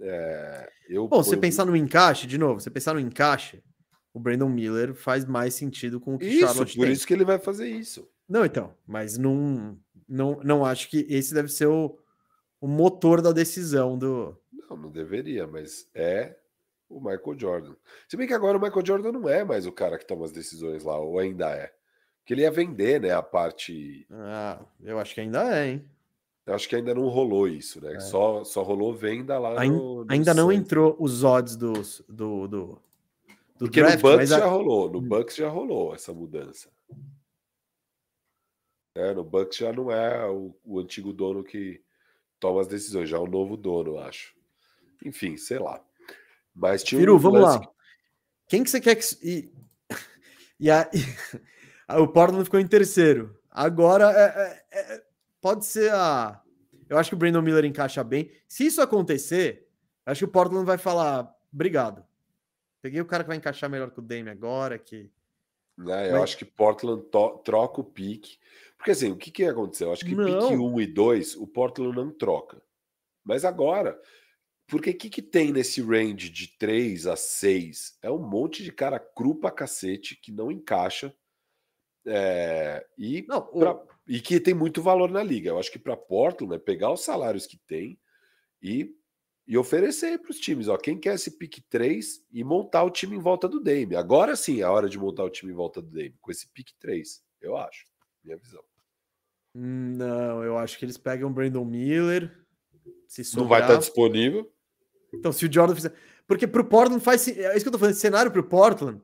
É, 0.00 0.70
eu 0.88 1.06
Bom, 1.06 1.22
você 1.22 1.36
pensar 1.36 1.64
no 1.64 1.76
encaixe, 1.76 2.26
de 2.26 2.38
novo, 2.38 2.60
você 2.60 2.70
pensar 2.70 2.94
no 2.94 3.00
encaixe, 3.00 3.62
o 4.12 4.18
Brandon 4.18 4.48
Miller 4.48 4.94
faz 4.94 5.24
mais 5.24 5.54
sentido 5.54 6.00
com 6.00 6.14
o 6.14 6.18
que 6.18 6.26
isso, 6.26 6.40
Charlotte 6.40 6.76
por 6.76 6.84
tem. 6.84 6.92
isso 6.92 7.06
que 7.06 7.12
ele 7.12 7.24
vai 7.24 7.38
fazer 7.38 7.68
isso. 7.68 8.08
Não, 8.28 8.44
então, 8.44 8.74
mas 8.86 9.18
não, 9.18 9.78
não, 10.08 10.40
não 10.42 10.64
acho 10.64 10.88
que 10.88 11.06
esse 11.08 11.34
deve 11.34 11.48
ser 11.48 11.66
o, 11.66 11.98
o 12.60 12.66
motor 12.66 13.20
da 13.20 13.32
decisão 13.32 13.98
do. 13.98 14.36
Não, 14.52 14.76
não 14.76 14.90
deveria, 14.90 15.46
mas 15.46 15.88
é 15.94 16.36
o 16.88 17.00
Michael 17.00 17.38
Jordan. 17.38 17.74
Se 18.08 18.16
bem 18.16 18.26
que 18.26 18.34
agora 18.34 18.58
o 18.58 18.60
Michael 18.60 18.86
Jordan 18.86 19.12
não 19.12 19.28
é 19.28 19.44
mais 19.44 19.66
o 19.66 19.72
cara 19.72 19.98
que 19.98 20.06
toma 20.06 20.24
as 20.24 20.32
decisões 20.32 20.84
lá, 20.84 20.98
ou 20.98 21.18
ainda 21.18 21.50
é. 21.50 21.72
Porque 22.20 22.32
ele 22.32 22.42
ia 22.42 22.50
vender, 22.50 23.00
né, 23.00 23.10
a 23.10 23.22
parte. 23.22 24.06
Ah, 24.10 24.60
eu 24.82 24.98
acho 24.98 25.14
que 25.14 25.20
ainda 25.20 25.42
é, 25.54 25.68
hein? 25.68 25.84
Eu 26.46 26.54
acho 26.54 26.68
que 26.68 26.76
ainda 26.76 26.94
não 26.94 27.08
rolou 27.08 27.48
isso, 27.48 27.82
né? 27.82 27.94
É. 27.94 28.00
Só, 28.00 28.44
só 28.44 28.62
rolou 28.62 28.94
venda 28.94 29.38
lá 29.38 29.60
ainda, 29.60 29.76
no, 29.76 30.04
no 30.04 30.12
Ainda 30.12 30.34
não 30.34 30.52
entrou 30.52 30.94
os 30.98 31.24
odds 31.24 31.56
dos, 31.56 32.02
do, 32.08 32.46
do, 32.46 32.66
do 32.66 32.80
Porque 33.58 33.80
draft, 33.80 34.02
no 34.02 34.10
Bucks 34.10 34.28
já 34.28 34.44
a... 34.44 34.48
rolou, 34.48 34.90
no 34.90 35.00
Bucks 35.00 35.36
já 35.36 35.48
rolou 35.48 35.94
essa 35.94 36.12
mudança. 36.12 36.68
É, 38.94 39.12
no 39.12 39.24
Bucks 39.24 39.58
já 39.58 39.72
não 39.72 39.90
é 39.90 40.24
o, 40.28 40.56
o, 40.64 40.78
antigo 40.78 41.12
dono 41.12 41.42
que 41.42 41.82
toma 42.38 42.60
as 42.60 42.68
decisões, 42.68 43.08
já 43.08 43.16
é 43.16 43.20
o 43.20 43.26
novo 43.26 43.56
dono, 43.56 43.98
acho. 43.98 44.34
Enfim, 45.04 45.36
sei 45.36 45.58
lá. 45.58 45.82
Mas 46.54 46.84
tinha 46.84 47.00
Firu, 47.00 47.16
um 47.16 47.18
vamos 47.18 47.40
lá. 47.40 47.60
Quem 48.48 48.62
que 48.62 48.70
você 48.70 48.80
quer 48.80 48.94
que. 48.94 49.04
E, 49.20 49.52
e, 50.60 50.70
a, 50.70 50.88
e 50.92 51.98
o 52.00 52.06
Portland 52.06 52.44
ficou 52.44 52.60
em 52.60 52.68
terceiro. 52.68 53.36
Agora 53.50 54.12
é, 54.12 54.62
é, 54.70 54.94
é, 54.94 55.04
pode 55.40 55.66
ser 55.66 55.92
a. 55.92 56.40
Eu 56.88 56.96
acho 56.96 57.10
que 57.10 57.14
o 57.14 57.18
Brandon 57.18 57.42
Miller 57.42 57.64
encaixa 57.64 58.04
bem. 58.04 58.30
Se 58.46 58.64
isso 58.64 58.80
acontecer, 58.80 59.66
acho 60.06 60.20
que 60.20 60.24
o 60.24 60.32
Portland 60.32 60.64
vai 60.64 60.78
falar: 60.78 61.34
obrigado. 61.52 62.04
Peguei 62.80 63.00
o 63.00 63.06
cara 63.06 63.24
que 63.24 63.28
vai 63.28 63.36
encaixar 63.36 63.68
melhor 63.68 63.90
que 63.90 63.98
o 63.98 64.02
Dame 64.02 64.30
agora, 64.30 64.78
que 64.78 65.10
Né? 65.76 66.10
Eu 66.10 66.12
Mas... 66.12 66.22
acho 66.22 66.38
que 66.38 66.44
Portland 66.44 67.02
troca 67.42 67.80
o 67.80 67.84
pique. 67.84 68.38
Porque 68.84 68.90
assim, 68.90 69.10
o 69.10 69.16
que, 69.16 69.30
que 69.30 69.44
aconteceu? 69.46 69.86
Eu 69.86 69.92
acho 69.94 70.04
que 70.04 70.14
não. 70.14 70.26
pique 70.26 70.58
1 70.58 70.80
e 70.82 70.86
2, 70.86 71.36
o 71.36 71.46
Portland 71.46 71.96
não 71.96 72.10
troca. 72.10 72.60
Mas 73.24 73.42
agora, 73.42 73.98
porque 74.66 74.90
o 74.90 74.94
que, 74.94 75.08
que 75.08 75.22
tem 75.22 75.52
nesse 75.52 75.80
range 75.80 76.28
de 76.28 76.54
3 76.58 77.06
a 77.06 77.16
6? 77.16 77.96
É 78.02 78.10
um 78.10 78.18
monte 78.18 78.62
de 78.62 78.70
cara 78.70 79.00
cru 79.00 79.36
pra 79.36 79.50
cacete 79.50 80.20
que 80.20 80.30
não 80.30 80.52
encaixa. 80.52 81.16
É, 82.06 82.86
e, 82.98 83.24
não, 83.26 83.40
pra, 83.46 83.82
e 84.06 84.20
que 84.20 84.38
tem 84.38 84.52
muito 84.52 84.82
valor 84.82 85.10
na 85.10 85.22
liga. 85.22 85.48
Eu 85.48 85.58
acho 85.58 85.72
que 85.72 85.78
para 85.78 85.96
Portland 85.96 86.54
é 86.54 86.58
pegar 86.58 86.92
os 86.92 87.02
salários 87.02 87.46
que 87.46 87.56
tem 87.56 87.98
e, 88.62 88.94
e 89.46 89.56
oferecer 89.56 90.18
para 90.18 90.30
os 90.30 90.38
times. 90.38 90.68
Ó, 90.68 90.76
quem 90.76 91.00
quer 91.00 91.14
esse 91.14 91.38
pick 91.38 91.64
3 91.70 92.22
e 92.30 92.44
montar 92.44 92.84
o 92.84 92.90
time 92.90 93.16
em 93.16 93.20
volta 93.20 93.48
do 93.48 93.62
Dame. 93.62 93.96
Agora 93.96 94.36
sim 94.36 94.60
é 94.60 94.64
a 94.64 94.70
hora 94.70 94.90
de 94.90 94.98
montar 94.98 95.24
o 95.24 95.30
time 95.30 95.52
em 95.52 95.56
volta 95.56 95.80
do 95.80 95.88
Dame, 95.88 96.18
com 96.20 96.30
esse 96.30 96.46
pick 96.52 96.68
3, 96.78 97.24
eu 97.40 97.56
acho. 97.56 97.86
Minha 98.22 98.36
visão. 98.36 98.62
Não, 99.54 100.42
eu 100.42 100.58
acho 100.58 100.78
que 100.78 100.84
eles 100.84 100.98
pegam 100.98 101.32
Brandon 101.32 101.64
Miller. 101.64 102.30
Se 103.06 103.22
sobrar... 103.22 103.42
Não 103.42 103.48
vai 103.48 103.60
estar 103.62 103.76
disponível. 103.76 104.52
Então, 105.12 105.30
se 105.30 105.46
o 105.46 105.52
Jordan 105.52 105.76
fizer. 105.76 105.92
Porque 106.26 106.46
pro 106.46 106.64
Portland 106.64 107.02
faz. 107.02 107.28
É 107.28 107.54
isso 107.54 107.64
que 107.64 107.68
eu 107.68 107.72
tô 107.72 107.78
falando. 107.78 107.92
Esse 107.92 108.00
cenário 108.00 108.32
pro 108.32 108.42
Portland 108.42 109.00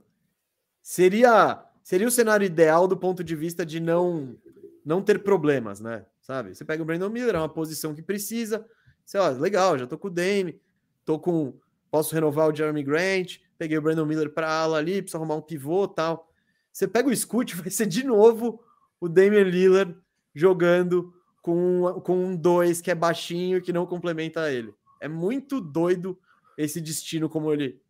seria. 0.83 1.65
Seria 1.83 2.07
o 2.07 2.11
cenário 2.11 2.45
ideal 2.45 2.87
do 2.87 2.97
ponto 2.97 3.23
de 3.23 3.35
vista 3.35 3.65
de 3.65 3.81
não 3.81 4.37
não 4.85 5.03
ter 5.03 5.23
problemas, 5.23 5.81
né? 5.81 6.05
Sabe? 6.21 6.55
Você 6.55 6.65
pega 6.65 6.83
o 6.83 6.87
Brandon 6.87 7.09
Miller, 7.09 7.35
é 7.35 7.39
uma 7.39 7.49
posição 7.49 7.95
que 7.95 8.03
precisa. 8.03 8.67
Você, 9.05 9.19
ó, 9.19 9.29
legal, 9.31 9.79
já 9.79 9.87
tô 9.87 9.99
com 9.99 10.09
o 10.09 10.11
Dame, 10.11 10.61
tô 11.05 11.19
com. 11.19 11.59
Posso 11.91 12.15
renovar 12.15 12.49
o 12.49 12.55
Jeremy 12.55 12.85
Grant, 12.85 13.39
peguei 13.59 13.77
o 13.77 13.83
Brandon 13.83 14.07
Miller 14.07 14.31
para 14.31 14.49
ala 14.49 14.79
ali, 14.79 15.03
precisa 15.03 15.19
arrumar 15.19 15.37
um 15.37 15.43
pivô 15.43 15.89
tal. 15.89 16.31
Você 16.73 16.87
pega 16.87 17.09
o 17.09 17.17
Scoot, 17.17 17.55
vai 17.57 17.71
ser 17.71 17.87
de 17.87 18.05
novo 18.05 18.63
o 19.01 19.09
Damian 19.09 19.43
Lillard 19.43 19.97
jogando 20.35 21.13
com, 21.43 22.01
com 22.05 22.25
um 22.25 22.37
dois 22.37 22.81
que 22.81 22.91
é 22.91 22.95
baixinho 22.95 23.63
que 23.63 23.73
não 23.73 23.87
complementa 23.87 24.51
ele. 24.51 24.75
É 25.01 25.09
muito 25.09 25.61
doido 25.61 26.19
esse 26.57 26.81
destino, 26.81 27.29
como 27.29 27.53
ele 27.53 27.81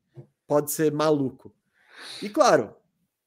pode 0.46 0.70
ser 0.70 0.92
maluco. 0.92 1.54
E 2.22 2.28
claro, 2.28 2.74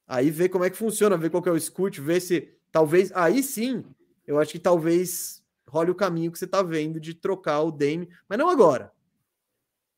aí 0.08 0.30
ver 0.30 0.50
como 0.50 0.64
é 0.64 0.70
que 0.70 0.78
funciona, 0.78 1.18
ver 1.18 1.30
qual 1.30 1.44
que 1.44 1.50
é 1.50 1.52
o 1.52 1.60
Scoot, 1.60 2.00
ver 2.00 2.20
se 2.20 2.54
talvez 2.72 3.12
aí 3.14 3.44
sim, 3.44 3.84
eu 4.26 4.40
acho 4.40 4.52
que 4.52 4.60
talvez 4.60 5.44
role 5.68 5.92
o 5.92 5.96
caminho 5.96 6.32
que 6.32 6.38
você 6.38 6.46
está 6.46 6.62
vendo 6.62 7.00
de 7.00 7.14
trocar 7.14 7.62
o 7.62 7.72
Dame, 7.72 8.10
mas 8.28 8.38
não 8.38 8.50
agora. 8.50 8.92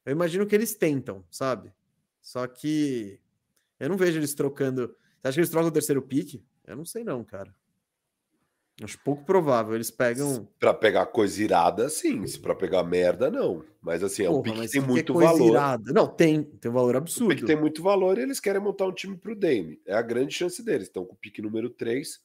Eu 0.06 0.12
imagino 0.12 0.46
que 0.46 0.56
eles 0.56 0.76
tentam, 0.76 1.24
sabe? 1.30 1.74
Só 2.22 2.48
que 2.48 3.20
eu 3.80 3.90
não 3.90 3.98
vejo 3.98 4.18
eles 4.18 4.34
trocando. 4.34 4.96
Você 5.22 5.28
acha 5.28 5.34
que 5.36 5.40
eles 5.42 5.50
trocam 5.50 5.70
o 5.70 5.74
terceiro 5.74 6.02
pique? 6.02 6.46
Eu 6.66 6.76
não 6.76 6.86
sei 6.86 7.04
não, 7.04 7.24
cara. 7.24 7.54
Acho 8.84 9.00
pouco 9.00 9.24
provável. 9.24 9.74
Eles 9.74 9.90
pegam. 9.90 10.48
Para 10.60 10.74
pegar 10.74 11.06
coisa 11.06 11.42
irada, 11.42 11.88
sim. 11.88 12.28
Se 12.28 12.38
para 12.38 12.54
pegar 12.54 12.84
merda, 12.84 13.32
não. 13.32 13.64
Mas 13.82 14.04
assim, 14.04 14.24
é 14.24 14.30
um 14.30 14.42
pique 14.42 14.60
que 14.62 14.68
tem 14.68 14.82
muito 14.82 15.14
valor. 15.14 15.50
Irada? 15.50 15.94
Não, 15.94 16.08
tem. 16.08 16.44
Tem 16.44 16.70
um 16.70 16.74
valor 16.74 16.96
absurdo. 16.98 17.32
O 17.32 17.36
pique 17.36 17.46
tem 17.46 17.56
muito 17.56 17.82
valor 17.82 18.18
e 18.18 18.22
eles 18.22 18.40
querem 18.40 18.62
montar 18.62 18.86
um 18.86 18.92
time 18.92 19.16
pro 19.18 19.36
Dame. 19.36 19.80
É 19.86 19.94
a 19.94 20.02
grande 20.02 20.34
chance 20.34 20.62
deles. 20.62 20.88
Estão 20.88 21.06
com 21.06 21.14
o 21.14 21.18
pique 21.18 21.42
número 21.42 21.70
3. 21.70 22.20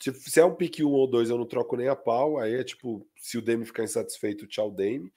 Se, 0.00 0.12
se 0.14 0.40
é 0.40 0.44
um 0.44 0.54
pique 0.54 0.82
1 0.82 0.88
ou 0.88 1.06
2, 1.06 1.28
eu 1.28 1.36
não 1.36 1.46
troco 1.46 1.76
nem 1.76 1.88
a 1.88 1.96
pau. 1.96 2.38
Aí 2.38 2.54
é 2.54 2.64
tipo, 2.64 3.06
se 3.18 3.36
o 3.36 3.42
Dame 3.42 3.66
ficar 3.66 3.84
insatisfeito, 3.84 4.46
tchau, 4.46 4.70
Dame. 4.70 5.12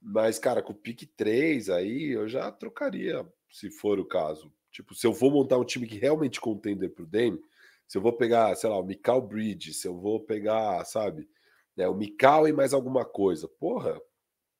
Mas, 0.00 0.38
cara, 0.38 0.62
com 0.62 0.72
o 0.72 0.76
pique 0.76 1.04
3, 1.04 1.68
aí 1.68 2.12
eu 2.12 2.26
já 2.28 2.50
trocaria, 2.50 3.26
se 3.50 3.70
for 3.70 3.98
o 3.98 4.04
caso. 4.04 4.52
Tipo, 4.70 4.94
se 4.94 5.06
eu 5.06 5.12
vou 5.12 5.30
montar 5.30 5.58
um 5.58 5.64
time 5.64 5.86
que 5.86 5.98
realmente 5.98 6.40
contender 6.40 6.90
pro 6.90 7.06
Dame 7.06 7.40
se 7.86 7.98
eu 7.98 8.02
vou 8.02 8.12
pegar, 8.12 8.54
sei 8.56 8.68
lá, 8.68 8.78
o 8.78 8.84
Mikal 8.84 9.20
Bridge, 9.20 9.74
se 9.74 9.86
eu 9.86 9.96
vou 9.96 10.20
pegar, 10.20 10.84
sabe, 10.84 11.28
né, 11.76 11.88
o 11.88 11.94
Mikal 11.94 12.48
e 12.48 12.52
mais 12.52 12.72
alguma 12.72 13.04
coisa, 13.04 13.48
porra, 13.48 14.00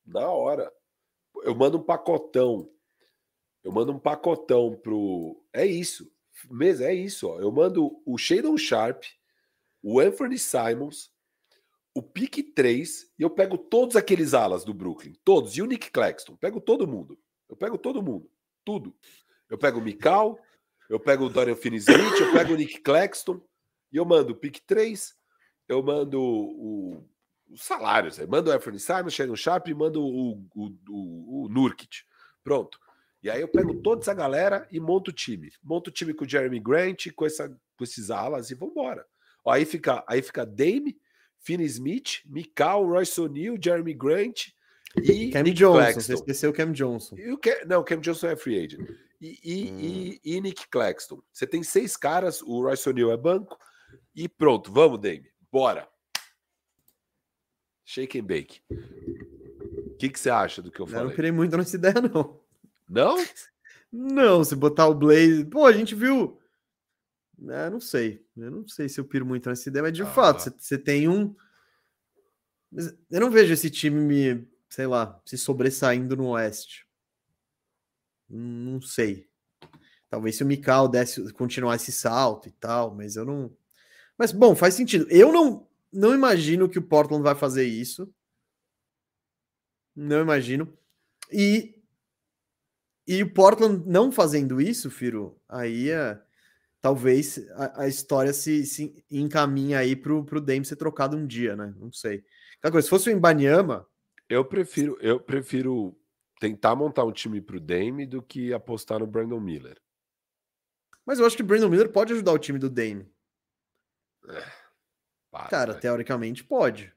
na 0.06 0.28
hora. 0.28 0.72
Eu 1.42 1.54
mando 1.54 1.78
um 1.78 1.82
pacotão. 1.82 2.70
Eu 3.62 3.72
mando 3.72 3.92
um 3.92 3.98
pacotão 3.98 4.76
pro. 4.76 5.42
É 5.52 5.66
isso. 5.66 6.10
Mesmo, 6.50 6.84
é 6.84 6.94
isso. 6.94 7.28
Ó. 7.28 7.40
Eu 7.40 7.50
mando 7.50 8.00
o 8.06 8.16
Shadon 8.16 8.56
Sharp, 8.56 9.04
o 9.82 9.98
Anthony 9.98 10.38
Simons, 10.38 11.10
o 11.94 12.02
pique 12.02 12.42
3 12.42 13.12
e 13.18 13.22
eu 13.22 13.30
pego 13.30 13.58
todos 13.58 13.96
aqueles 13.96 14.34
alas 14.34 14.64
do 14.64 14.72
Brooklyn. 14.72 15.14
Todos. 15.24 15.56
E 15.56 15.62
o 15.62 15.66
Nick 15.66 15.90
Claxton. 15.90 16.36
Pego 16.36 16.60
todo 16.60 16.86
mundo. 16.86 17.18
Eu 17.48 17.56
pego 17.56 17.76
todo 17.76 18.02
mundo. 18.02 18.30
Tudo. 18.64 18.94
Eu 19.48 19.58
pego 19.58 19.78
o 19.78 19.82
Mikal, 19.82 20.38
eu 20.88 21.00
pego 21.00 21.26
o 21.26 21.28
Dorian 21.28 21.56
Finney-Smith, 21.56 22.20
eu 22.20 22.32
pego 22.32 22.54
o 22.54 22.56
Nick 22.56 22.80
Claxton 22.80 23.40
e 23.92 23.96
eu 23.96 24.04
mando 24.04 24.32
o 24.32 24.36
pick 24.36 24.60
3, 24.66 25.14
eu 25.68 25.82
mando 25.82 26.20
o, 26.20 27.04
os 27.50 27.62
salários. 27.62 28.18
Eu 28.18 28.28
mando 28.28 28.50
o 28.50 28.54
Efron 28.54 28.78
Simon, 28.78 29.10
Shannon 29.10 29.36
Sharp 29.36 29.68
e 29.68 29.74
mando 29.74 30.02
o, 30.02 30.32
o, 30.54 30.72
o, 30.88 31.44
o 31.44 31.48
Nurkit. 31.48 32.04
Pronto. 32.42 32.78
E 33.22 33.30
aí 33.30 33.40
eu 33.40 33.48
pego 33.48 33.74
toda 33.82 34.02
essa 34.02 34.14
galera 34.14 34.68
e 34.70 34.78
monto 34.78 35.10
o 35.10 35.14
time. 35.14 35.50
Monto 35.62 35.90
o 35.90 35.92
time 35.92 36.14
com 36.14 36.24
o 36.24 36.28
Jeremy 36.28 36.60
Grant, 36.60 37.06
com, 37.14 37.26
essa, 37.26 37.48
com 37.48 37.84
esses 37.84 38.10
alas 38.10 38.50
e 38.50 38.54
vambora. 38.54 39.04
Ó, 39.44 39.50
aí 39.50 39.64
fica, 39.64 40.04
aí 40.06 40.22
fica 40.22 40.46
Dame, 40.46 40.96
Finney 41.40 41.66
Smith, 41.66 42.20
Mikal, 42.26 42.86
Royce 42.86 43.20
O'Neal, 43.20 43.56
Jeremy 43.60 43.94
Grant 43.94 44.48
e 45.02 45.30
Cam 45.30 45.42
Nick 45.42 45.56
Johnson. 45.56 45.78
Claxton. 45.78 46.00
Você 46.00 46.14
esqueceu 46.14 46.50
o 46.50 46.52
Cam 46.52 46.72
Johnson. 46.72 47.16
E 47.18 47.32
o 47.32 47.38
Cam, 47.38 47.64
não, 47.66 47.80
o 47.80 47.84
Cam 47.84 47.98
Johnson 47.98 48.28
é 48.28 48.36
free 48.36 48.64
agent 48.64 48.88
e, 49.26 49.38
e, 49.42 49.72
hum. 49.72 49.78
e, 49.80 50.20
e 50.36 50.40
Nick 50.40 50.68
Claxton. 50.68 51.22
Você 51.32 51.46
tem 51.46 51.62
seis 51.62 51.96
caras, 51.96 52.42
o 52.42 52.62
Royce 52.62 52.88
O'Neal 52.88 53.12
é 53.12 53.16
banco, 53.16 53.58
e 54.14 54.28
pronto, 54.28 54.72
vamos, 54.72 55.00
Dame, 55.00 55.30
bora. 55.50 55.88
Shake 57.84 58.18
and 58.18 58.24
bake. 58.24 58.60
O 58.68 59.96
que, 59.96 60.08
que 60.08 60.18
você 60.18 60.28
acha 60.28 60.60
do 60.60 60.70
que 60.70 60.80
eu 60.80 60.86
falei? 60.86 61.04
Eu 61.04 61.08
não 61.08 61.16
pirei 61.16 61.30
muito 61.30 61.56
nessa 61.56 61.76
ideia, 61.76 61.94
não. 62.12 62.40
Não? 62.88 63.16
Não, 63.90 64.44
se 64.44 64.54
botar 64.54 64.88
o 64.88 64.94
Blaze. 64.94 65.44
Pô, 65.44 65.64
a 65.64 65.72
gente 65.72 65.94
viu. 65.94 66.40
É, 67.48 67.70
não 67.70 67.80
sei. 67.80 68.24
Eu 68.36 68.50
não 68.50 68.66
sei 68.66 68.88
se 68.88 68.98
eu 68.98 69.04
piro 69.04 69.24
muito 69.24 69.48
nessa 69.48 69.68
ideia, 69.68 69.82
mas 69.82 69.92
de 69.92 70.02
ah. 70.02 70.06
fato, 70.06 70.42
você, 70.42 70.50
você 70.50 70.78
tem 70.78 71.08
um. 71.08 71.34
Eu 73.10 73.20
não 73.20 73.30
vejo 73.30 73.52
esse 73.52 73.70
time 73.70 74.00
me, 74.00 74.48
sei 74.68 74.86
lá, 74.86 75.20
se 75.24 75.38
sobressaindo 75.38 76.16
no 76.16 76.28
Oeste. 76.28 76.85
Não 78.28 78.80
sei. 78.80 79.28
Talvez 80.08 80.36
se 80.36 80.42
o 80.42 80.46
Mikal 80.46 80.88
desse, 80.88 81.32
continuar 81.32 81.76
esse 81.76 81.92
salto 81.92 82.48
e 82.48 82.52
tal, 82.52 82.94
mas 82.94 83.16
eu 83.16 83.24
não. 83.24 83.54
Mas 84.18 84.32
bom, 84.32 84.54
faz 84.54 84.74
sentido. 84.74 85.06
Eu 85.10 85.32
não, 85.32 85.68
não 85.92 86.14
imagino 86.14 86.68
que 86.68 86.78
o 86.78 86.82
Portland 86.82 87.22
vai 87.22 87.34
fazer 87.34 87.64
isso. 87.64 88.12
Não 89.94 90.20
imagino. 90.20 90.72
E 91.32 91.76
e 93.06 93.22
o 93.22 93.32
Portland 93.32 93.84
não 93.86 94.10
fazendo 94.10 94.60
isso, 94.60 94.90
Firo, 94.90 95.40
aí 95.48 95.90
é, 95.90 96.20
talvez 96.80 97.38
a, 97.52 97.82
a, 97.82 97.88
história 97.88 98.32
se, 98.32 98.66
se 98.66 99.04
encaminhe 99.08 99.76
aí 99.76 99.94
pro, 99.94 100.24
pro 100.24 100.40
Dame 100.40 100.64
ser 100.64 100.74
trocado 100.74 101.16
um 101.16 101.24
dia, 101.24 101.54
né? 101.54 101.72
Não 101.78 101.92
sei. 101.92 102.24
Coisa, 102.60 102.82
se 102.82 102.90
fosse 102.90 103.08
o 103.08 103.12
Imbanyama. 103.12 103.86
Eu 104.28 104.44
prefiro, 104.44 104.98
eu 105.00 105.20
prefiro 105.20 105.96
tentar 106.38 106.74
montar 106.74 107.04
um 107.04 107.12
time 107.12 107.40
para 107.40 107.56
o 107.56 107.60
Dame 107.60 108.06
do 108.06 108.22
que 108.22 108.52
apostar 108.52 108.98
no 108.98 109.06
Brandon 109.06 109.40
Miller. 109.40 109.80
Mas 111.04 111.18
eu 111.18 111.26
acho 111.26 111.36
que 111.36 111.42
o 111.42 111.46
Brandon 111.46 111.68
Miller 111.68 111.90
pode 111.90 112.12
ajudar 112.12 112.32
o 112.32 112.38
time 112.38 112.58
do 112.58 112.68
Dame. 112.68 113.08
É, 114.28 114.44
para, 115.30 115.48
Cara, 115.48 115.74
teoricamente 115.74 116.42
pode. 116.42 116.92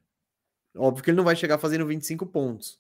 Óbvio 0.76 1.04
que 1.04 1.10
ele 1.10 1.18
não 1.18 1.24
vai 1.24 1.36
chegar 1.36 1.58
fazendo 1.58 1.86
25 1.86 2.26
pontos. 2.26 2.80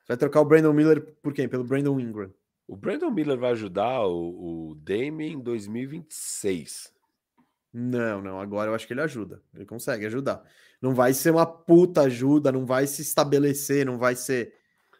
Você 0.00 0.08
vai 0.08 0.16
trocar 0.16 0.40
o 0.40 0.44
Brandon 0.44 0.72
Miller 0.72 1.02
por 1.22 1.32
quem? 1.32 1.48
Pelo 1.48 1.64
Brandon 1.64 1.98
Ingram. 1.98 2.32
O 2.66 2.76
Brandon 2.76 3.10
Miller 3.10 3.38
vai 3.38 3.50
ajudar 3.52 4.06
o, 4.06 4.70
o 4.70 4.74
Dame 4.76 5.28
em 5.28 5.40
2026. 5.40 6.92
Não, 7.72 8.22
não. 8.22 8.40
Agora 8.40 8.70
eu 8.70 8.74
acho 8.74 8.86
que 8.86 8.92
ele 8.92 9.00
ajuda. 9.00 9.42
Ele 9.54 9.66
consegue 9.66 10.06
ajudar. 10.06 10.42
Não 10.80 10.94
vai 10.94 11.12
ser 11.12 11.30
uma 11.30 11.46
puta 11.46 12.02
ajuda, 12.02 12.52
não 12.52 12.64
vai 12.64 12.86
se 12.86 13.02
estabelecer, 13.02 13.84
não 13.84 13.98
vai 13.98 14.14
ser 14.14 14.54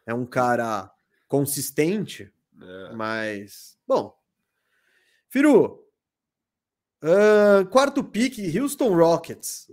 é 0.06 0.14
um 0.14 0.26
cara 0.26 0.93
consistente, 1.28 2.32
é. 2.60 2.93
mas 2.94 3.78
bom. 3.86 4.16
Firu, 5.28 5.85
uh, 7.02 7.66
quarto 7.70 8.05
pique, 8.05 8.59
Houston 8.59 8.94
Rockets. 8.94 9.70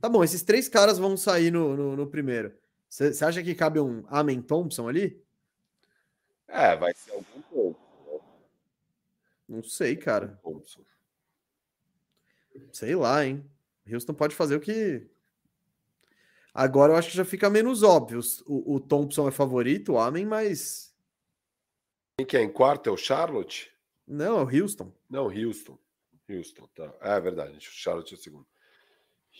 Tá 0.00 0.08
bom, 0.08 0.24
esses 0.24 0.42
três 0.42 0.68
caras 0.68 0.98
vão 0.98 1.16
sair 1.16 1.50
no, 1.50 1.76
no, 1.76 1.96
no 1.96 2.06
primeiro. 2.06 2.52
Você 2.88 3.24
acha 3.24 3.42
que 3.42 3.54
cabe 3.54 3.80
um 3.80 4.04
Amen 4.08 4.40
Thompson 4.40 4.88
ali? 4.88 5.20
É, 6.46 6.76
vai 6.76 6.94
ser 6.94 7.12
algum 7.12 7.42
ponto. 7.42 7.80
Né? 8.06 8.20
Não 9.48 9.62
sei, 9.62 9.96
cara. 9.96 10.38
Thompson. 10.42 10.82
Sei 12.72 12.94
lá, 12.94 13.24
hein? 13.24 13.44
Houston 13.90 14.14
pode 14.14 14.34
fazer 14.34 14.56
o 14.56 14.60
que 14.60 15.08
Agora 16.54 16.92
eu 16.92 16.96
acho 16.96 17.10
que 17.10 17.16
já 17.16 17.24
fica 17.24 17.50
menos 17.50 17.82
óbvio. 17.82 18.20
O, 18.46 18.76
o 18.76 18.80
Thompson 18.80 19.26
é 19.26 19.32
favorito, 19.32 19.92
o 19.92 19.94
homem, 19.96 20.24
mas. 20.24 20.94
Quem 22.16 22.26
que 22.26 22.36
é 22.36 22.42
em 22.42 22.52
quarto? 22.52 22.88
É 22.88 22.92
o 22.92 22.96
Charlotte? 22.96 23.72
Não, 24.06 24.38
é 24.38 24.44
o 24.44 24.62
Houston. 24.62 24.92
Não, 25.10 25.24
Houston. 25.24 25.76
Houston, 26.28 26.68
tá. 26.74 26.94
É 27.00 27.20
verdade, 27.20 27.58
Charlotte 27.60 28.14
é 28.14 28.16
o 28.16 28.20
segundo. 28.20 28.46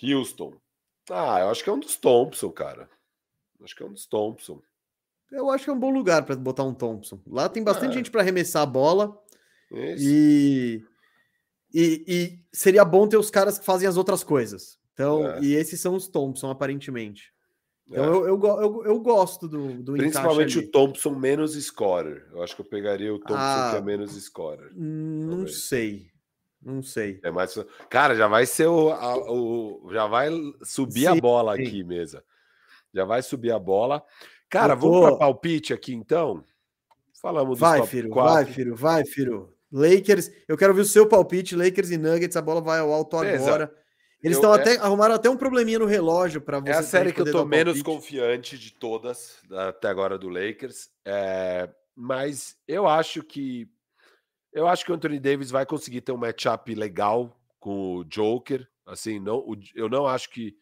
Houston. 0.03 0.61
Ah, 1.09 1.41
eu 1.41 1.51
acho 1.51 1.63
que 1.63 1.71
é 1.71 1.73
um 1.73 1.79
dos 1.79 1.97
Thompson, 1.97 2.51
cara. 2.51 2.91
Acho 3.63 3.77
que 3.77 3.83
é 3.83 3.87
um 3.87 3.93
dos 3.93 4.07
Thompson. 4.07 4.61
Eu 5.31 5.51
acho 5.51 5.65
que 5.65 5.71
é 5.71 5.73
um 5.73 5.79
bom 5.79 5.91
lugar 5.91 6.25
para 6.25 6.35
botar 6.37 6.65
um 6.65 6.75
Thompson. 6.75 7.21
Lá 7.27 7.49
tem 7.49 7.63
bastante 7.63 7.93
é. 7.93 7.95
gente 7.95 8.11
para 8.11 8.23
arremessar 8.23 8.63
a 8.63 8.67
bola. 8.67 9.17
E, 9.73 10.85
e, 11.73 12.05
e, 12.07 12.39
seria 12.53 12.85
bom 12.85 13.09
ter 13.09 13.17
os 13.17 13.31
caras 13.31 13.59
que 13.59 13.65
fazem 13.65 13.89
as 13.89 13.97
outras 13.97 14.23
coisas. 14.23 14.79
Então, 14.95 15.29
é. 15.29 15.41
e 15.43 15.55
esses 15.55 15.81
são 15.81 15.95
os 15.95 16.09
Thompson, 16.09 16.49
aparentemente. 16.49 17.35
Então, 17.87 18.05
é. 18.05 18.09
eu, 18.09 18.27
eu, 18.27 18.43
eu, 18.43 18.85
eu, 18.87 19.01
gosto 19.01 19.47
do, 19.47 19.83
do 19.83 19.93
Principalmente 19.93 20.59
o 20.59 20.71
Thompson 20.71 21.11
menos 21.11 21.53
scorer. 21.53 22.27
Eu 22.33 22.43
acho 22.43 22.55
que 22.55 22.63
eu 22.63 22.67
pegaria 22.67 23.13
o 23.13 23.19
Thompson 23.19 23.37
ah, 23.37 23.71
que 23.73 23.77
é 23.77 23.83
menos 23.83 24.13
scorer. 24.13 24.71
Não 24.75 25.37
talvez. 25.39 25.65
sei. 25.65 26.07
Não 26.63 26.83
sei. 26.83 27.21
É 27.23 27.31
mais... 27.31 27.55
Cara, 27.91 28.15
já 28.15 28.27
vai 28.27 28.47
ser 28.47 28.69
o. 28.69 28.91
A, 28.91 29.31
o 29.31 29.91
já 29.93 30.07
vai 30.07 30.31
subir 30.63 31.01
sim, 31.01 31.07
a 31.09 31.15
bola 31.15 31.57
sim. 31.57 31.63
aqui, 31.63 31.85
mesa. 31.85 32.25
Já 32.95 33.05
vai 33.05 33.23
subir 33.23 33.53
a 33.53 33.59
bola. 33.59 34.03
Cara, 34.49 34.75
vamos 34.75 35.01
para 35.01 35.17
palpite 35.17 35.75
aqui 35.75 35.93
então? 35.93 36.43
Falamos 37.21 37.59
do 37.59 37.61
Vai, 37.61 37.87
filho, 37.87 38.15
vai, 38.15 38.45
filho, 38.45 38.77
vai, 38.77 39.05
filho. 39.05 39.53
Lakers, 39.73 40.31
eu 40.47 40.57
quero 40.57 40.73
ver 40.73 40.83
o 40.83 40.87
seu 40.87 41.09
palpite, 41.09 41.57
Lakers 41.57 41.91
e 41.91 41.97
Nuggets, 41.97 42.37
a 42.37 42.43
bola 42.43 42.61
vai 42.61 42.79
ao 42.79 42.93
alto 42.93 43.19
Beleza. 43.19 43.45
agora. 43.45 43.84
Eles 44.25 44.39
estão 44.39 44.55
é... 44.55 44.61
até 44.61 44.77
arrumaram 44.79 45.15
até 45.15 45.29
um 45.29 45.37
probleminha 45.37 45.79
no 45.79 45.85
relógio 45.85 46.41
para 46.41 46.59
você. 46.59 46.71
É 46.71 46.75
a 46.77 46.83
série 46.83 47.13
que 47.13 47.21
eu 47.21 47.31
tô 47.31 47.45
menos 47.45 47.83
confiante 47.83 48.59
de 48.59 48.73
todas 48.73 49.39
até 49.51 49.89
agora 49.89 50.19
do 50.19 50.31
Lakers. 50.31 50.89
É... 51.05 51.69
Mas 51.95 52.57
eu 52.67 52.89
acho 52.89 53.23
que 53.23 53.69
eu 54.51 54.67
acho 54.67 54.85
que 54.85 54.93
o 54.93 54.95
Anthony 54.95 55.21
Davis 55.21 55.51
vai 55.51 55.67
conseguir 55.67 56.01
ter 56.01 56.13
um 56.13 56.17
matchup 56.17 56.75
legal 56.75 57.37
com 57.59 57.97
o 57.97 58.05
Joker. 58.05 58.67
Assim, 58.87 59.19
não, 59.19 59.45
eu 59.75 59.89
não 59.89 60.07
acho 60.07 60.31
que, 60.31 60.57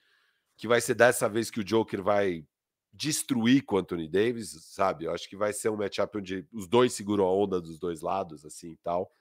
que 0.56 0.66
vai 0.66 0.80
ser 0.80 0.94
dessa 0.94 1.28
vez 1.28 1.50
que 1.50 1.60
o 1.60 1.64
Joker 1.64 2.02
vai 2.02 2.44
destruir 2.92 3.62
com 3.62 3.76
o 3.76 3.78
Anthony 3.78 4.08
Davis, 4.08 4.56
sabe? 4.62 5.04
Eu 5.04 5.12
acho 5.12 5.28
que 5.28 5.36
vai 5.36 5.52
ser 5.52 5.68
um 5.68 5.76
matchup 5.76 6.18
onde 6.18 6.46
os 6.52 6.66
dois 6.66 6.92
seguram 6.94 7.24
a 7.24 7.34
onda 7.34 7.60
dos 7.60 7.78
dois 7.78 8.00
lados, 8.00 8.44
assim 8.44 8.72
e 8.72 8.76
tal. 8.78 9.12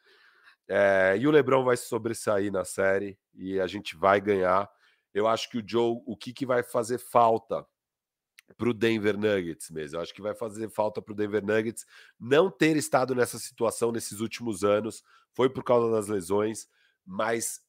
É, 0.73 1.17
e 1.19 1.27
o 1.27 1.31
LeBron 1.31 1.65
vai 1.65 1.75
se 1.75 1.87
sobressair 1.87 2.49
na 2.49 2.63
série 2.63 3.19
e 3.33 3.59
a 3.59 3.67
gente 3.67 3.93
vai 3.93 4.21
ganhar. 4.21 4.71
Eu 5.13 5.27
acho 5.27 5.49
que 5.49 5.57
o 5.57 5.63
Joe, 5.65 6.01
o 6.05 6.15
que, 6.15 6.31
que 6.31 6.45
vai 6.45 6.63
fazer 6.63 6.97
falta 6.97 7.65
para 8.57 8.69
o 8.69 8.73
Denver 8.73 9.17
Nuggets 9.17 9.69
mesmo. 9.69 9.97
Eu 9.97 10.01
acho 10.01 10.13
que 10.13 10.21
vai 10.21 10.33
fazer 10.33 10.69
falta 10.69 11.01
para 11.01 11.11
o 11.11 11.15
Denver 11.15 11.45
Nuggets 11.45 11.85
não 12.17 12.49
ter 12.49 12.77
estado 12.77 13.13
nessa 13.13 13.37
situação 13.37 13.91
nesses 13.91 14.21
últimos 14.21 14.63
anos. 14.63 15.03
Foi 15.33 15.49
por 15.49 15.61
causa 15.61 15.91
das 15.91 16.07
lesões, 16.07 16.69
mas 17.05 17.59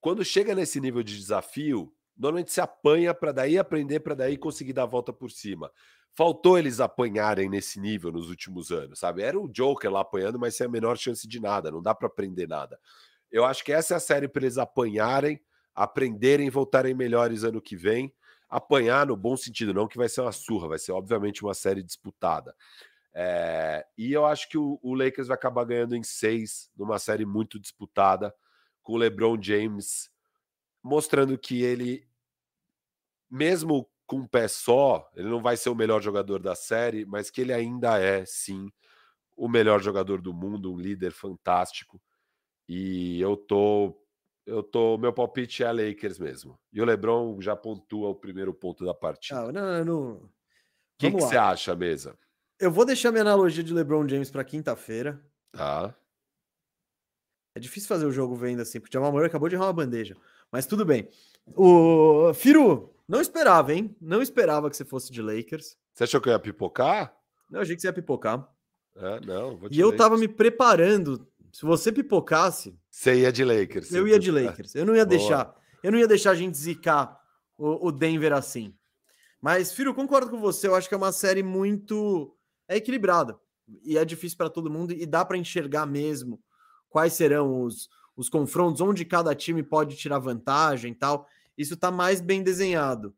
quando 0.00 0.24
chega 0.24 0.52
nesse 0.52 0.80
nível 0.80 1.04
de 1.04 1.16
desafio, 1.16 1.94
normalmente 2.16 2.52
se 2.52 2.60
apanha 2.60 3.14
para 3.14 3.30
daí 3.30 3.58
aprender, 3.58 4.00
para 4.00 4.14
daí 4.14 4.36
conseguir 4.36 4.72
dar 4.72 4.84
a 4.84 4.86
volta 4.86 5.12
por 5.12 5.30
cima. 5.30 5.70
Faltou 6.14 6.58
eles 6.58 6.80
apanharem 6.80 7.48
nesse 7.48 7.80
nível 7.80 8.10
nos 8.12 8.28
últimos 8.28 8.70
anos, 8.70 8.98
sabe? 8.98 9.22
Era 9.22 9.38
o 9.38 9.48
Joker 9.48 9.90
lá 9.90 10.00
apanhando, 10.00 10.38
mas 10.38 10.56
sem 10.56 10.66
a 10.66 10.70
menor 10.70 10.98
chance 10.98 11.26
de 11.26 11.40
nada, 11.40 11.70
não 11.70 11.80
dá 11.80 11.94
para 11.94 12.08
aprender 12.08 12.48
nada. 12.48 12.78
Eu 13.30 13.44
acho 13.44 13.64
que 13.64 13.72
essa 13.72 13.94
é 13.94 13.96
a 13.96 14.00
série 14.00 14.28
para 14.28 14.42
eles 14.42 14.58
apanharem, 14.58 15.40
aprenderem, 15.74 16.50
voltarem 16.50 16.94
melhores 16.94 17.44
ano 17.44 17.60
que 17.60 17.76
vem 17.76 18.12
apanhar 18.50 19.06
no 19.06 19.16
bom 19.16 19.36
sentido, 19.36 19.72
não 19.72 19.86
que 19.86 19.96
vai 19.96 20.08
ser 20.08 20.22
uma 20.22 20.32
surra, 20.32 20.66
vai 20.66 20.78
ser 20.78 20.90
obviamente 20.90 21.44
uma 21.44 21.54
série 21.54 21.84
disputada. 21.84 22.54
É, 23.14 23.86
e 23.96 24.12
eu 24.12 24.26
acho 24.26 24.48
que 24.48 24.58
o, 24.58 24.78
o, 24.82 24.94
Lakers 24.94 25.28
vai 25.28 25.36
acabar 25.36 25.64
ganhando 25.64 25.94
em 25.94 26.02
seis, 26.02 26.68
numa 26.76 26.98
série 26.98 27.24
muito 27.24 27.58
disputada, 27.60 28.34
com 28.82 28.94
o 28.94 28.96
LeBron 28.96 29.40
James 29.40 30.10
mostrando 30.82 31.38
que 31.38 31.62
ele, 31.62 32.08
mesmo 33.30 33.88
com 34.10 34.16
um 34.16 34.26
pé 34.26 34.48
só, 34.48 35.08
ele 35.14 35.28
não 35.28 35.40
vai 35.40 35.56
ser 35.56 35.70
o 35.70 35.74
melhor 35.74 36.02
jogador 36.02 36.40
da 36.40 36.56
série, 36.56 37.04
mas 37.04 37.30
que 37.30 37.40
ele 37.40 37.52
ainda 37.52 37.96
é, 37.96 38.24
sim, 38.26 38.68
o 39.36 39.48
melhor 39.48 39.80
jogador 39.80 40.20
do 40.20 40.34
mundo, 40.34 40.72
um 40.72 40.76
líder 40.76 41.12
fantástico. 41.12 42.02
E 42.68 43.20
eu 43.20 43.36
tô 43.36 43.96
eu 44.44 44.64
tô, 44.64 44.98
meu 44.98 45.12
palpite 45.12 45.62
é 45.62 45.70
Lakers 45.70 46.18
mesmo. 46.18 46.58
E 46.72 46.82
o 46.82 46.84
LeBron 46.84 47.40
já 47.40 47.54
pontua 47.54 48.08
o 48.08 48.14
primeiro 48.16 48.52
ponto 48.52 48.84
da 48.84 48.92
partida. 48.92 49.52
Não, 49.52 49.52
não, 49.52 49.84
não. 49.84 50.12
O 50.14 50.30
que 50.98 51.10
você 51.10 51.36
acha, 51.36 51.76
mesa? 51.76 52.18
Eu 52.58 52.72
vou 52.72 52.84
deixar 52.84 53.12
minha 53.12 53.22
analogia 53.22 53.62
de 53.62 53.72
LeBron 53.72 54.08
James 54.08 54.28
para 54.28 54.42
quinta-feira. 54.42 55.24
Tá. 55.52 55.94
É 57.54 57.60
difícil 57.60 57.88
fazer 57.88 58.06
o 58.06 58.12
jogo 58.12 58.34
vendo 58.34 58.60
assim, 58.60 58.80
porque 58.80 58.96
o 58.96 58.98
Jamal 58.98 59.12
Murray 59.12 59.28
acabou 59.28 59.48
de 59.48 59.54
errar 59.54 59.66
uma 59.66 59.72
bandeja. 59.72 60.16
Mas 60.50 60.66
tudo 60.66 60.84
bem. 60.84 61.08
O 61.54 62.34
Firu, 62.34 62.92
não 63.10 63.20
esperava, 63.20 63.74
hein? 63.74 63.96
Não 64.00 64.22
esperava 64.22 64.70
que 64.70 64.76
você 64.76 64.84
fosse 64.84 65.10
de 65.10 65.20
Lakers. 65.20 65.76
Você 65.92 66.04
achou 66.04 66.20
que 66.20 66.28
eu 66.28 66.32
ia 66.32 66.38
pipocar? 66.38 67.12
Não, 67.50 67.60
achei 67.60 67.74
que 67.74 67.82
você 67.82 67.88
ia 67.88 67.92
pipocar. 67.92 68.48
É, 68.94 69.20
não. 69.20 69.58
e 69.70 69.80
eu 69.80 69.96
tava 69.96 70.16
me 70.16 70.28
preparando 70.28 71.26
se 71.52 71.62
você 71.66 71.90
pipocasse. 71.90 72.78
Você 72.88 73.20
ia 73.20 73.32
de 73.32 73.44
Lakers. 73.44 73.92
Eu 73.92 74.06
ia 74.06 74.18
de 74.18 74.30
Lakers. 74.30 74.74
Eu 74.76 74.86
não 74.86 74.94
ia 74.94 75.04
Boa. 75.04 75.18
deixar. 75.18 75.54
Eu 75.82 75.90
não 75.90 75.98
ia 75.98 76.06
deixar 76.06 76.30
a 76.30 76.34
gente 76.34 76.56
zicar 76.56 77.18
o, 77.58 77.88
o 77.88 77.92
Denver 77.92 78.32
assim. 78.32 78.74
Mas, 79.40 79.72
filho, 79.72 79.94
concordo 79.94 80.30
com 80.30 80.38
você. 80.40 80.68
Eu 80.68 80.74
acho 80.76 80.88
que 80.88 80.94
é 80.94 80.98
uma 80.98 81.12
série 81.12 81.42
muito 81.42 82.36
é 82.68 82.76
equilibrada. 82.76 83.36
E 83.82 83.98
é 83.98 84.04
difícil 84.04 84.38
para 84.38 84.48
todo 84.48 84.70
mundo. 84.70 84.92
E 84.92 85.04
dá 85.04 85.24
para 85.24 85.36
enxergar 85.36 85.84
mesmo 85.84 86.40
quais 86.88 87.14
serão 87.14 87.64
os, 87.64 87.88
os 88.16 88.28
confrontos, 88.28 88.80
onde 88.80 89.04
cada 89.04 89.34
time 89.34 89.62
pode 89.62 89.96
tirar 89.96 90.20
vantagem 90.20 90.92
e 90.92 90.94
tal. 90.94 91.26
Isso 91.60 91.74
está 91.74 91.90
mais 91.90 92.20
bem 92.20 92.42
desenhado. 92.42 93.14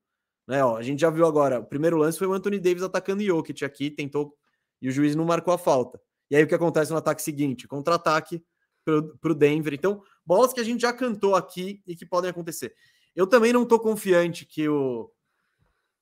Né, 0.48 0.64
ó, 0.64 0.76
a 0.76 0.82
gente 0.82 1.00
já 1.00 1.10
viu 1.10 1.24
agora. 1.24 1.60
O 1.60 1.64
primeiro 1.64 1.96
lance 1.96 2.18
foi 2.18 2.26
o 2.26 2.32
Anthony 2.32 2.58
Davis 2.58 2.82
atacando 2.82 3.22
o 3.22 3.26
Jokic 3.26 3.64
aqui, 3.64 3.90
tentou. 3.90 4.36
E 4.80 4.88
o 4.88 4.90
juiz 4.90 5.14
não 5.14 5.24
marcou 5.24 5.54
a 5.54 5.58
falta. 5.58 6.00
E 6.28 6.34
aí 6.34 6.42
o 6.42 6.48
que 6.48 6.54
acontece 6.54 6.90
no 6.90 6.96
ataque 6.96 7.22
seguinte? 7.22 7.68
Contra-ataque 7.68 8.42
para 8.84 9.30
o 9.30 9.34
Denver. 9.34 9.72
Então, 9.74 10.02
bolas 10.26 10.52
que 10.52 10.58
a 10.58 10.64
gente 10.64 10.80
já 10.80 10.92
cantou 10.92 11.36
aqui 11.36 11.80
e 11.86 11.94
que 11.94 12.04
podem 12.04 12.30
acontecer. 12.30 12.74
Eu 13.14 13.28
também 13.28 13.52
não 13.52 13.62
estou 13.62 13.78
confiante 13.78 14.44
que 14.44 14.68
o 14.68 15.08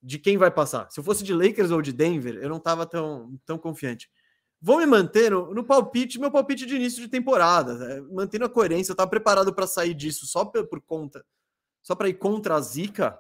de 0.03 0.19
quem 0.19 0.39
vai 0.39 0.51
passar. 0.51 0.91
Se 0.91 0.99
eu 0.99 1.05
fosse 1.05 1.23
de 1.23 1.35
Lakers 1.35 1.71
ou 1.71 1.83
de 1.83 1.93
Denver, 1.93 2.37
eu 2.37 2.49
não 2.49 2.57
estava 2.57 2.87
tão, 2.87 3.39
tão 3.45 3.59
confiante. 3.59 4.09
Vou 4.59 4.79
me 4.79 4.87
manter 4.87 5.31
no, 5.31 5.53
no, 5.53 5.63
palpite, 5.63 6.19
meu 6.19 6.31
palpite 6.31 6.65
de 6.65 6.77
início 6.77 7.03
de 7.03 7.09
temporada, 7.09 7.75
né? 7.75 8.01
mantendo 8.11 8.47
a 8.47 8.49
coerência. 8.49 8.93
Eu 8.93 8.95
estava 8.95 9.11
preparado 9.11 9.55
para 9.55 9.67
sair 9.67 9.93
disso 9.93 10.27
só 10.27 10.45
por, 10.45 10.67
por 10.69 10.81
conta, 10.81 11.23
só 11.83 11.95
para 11.95 12.09
ir 12.09 12.15
contra 12.15 12.55
a 12.55 12.61
Zica. 12.61 13.19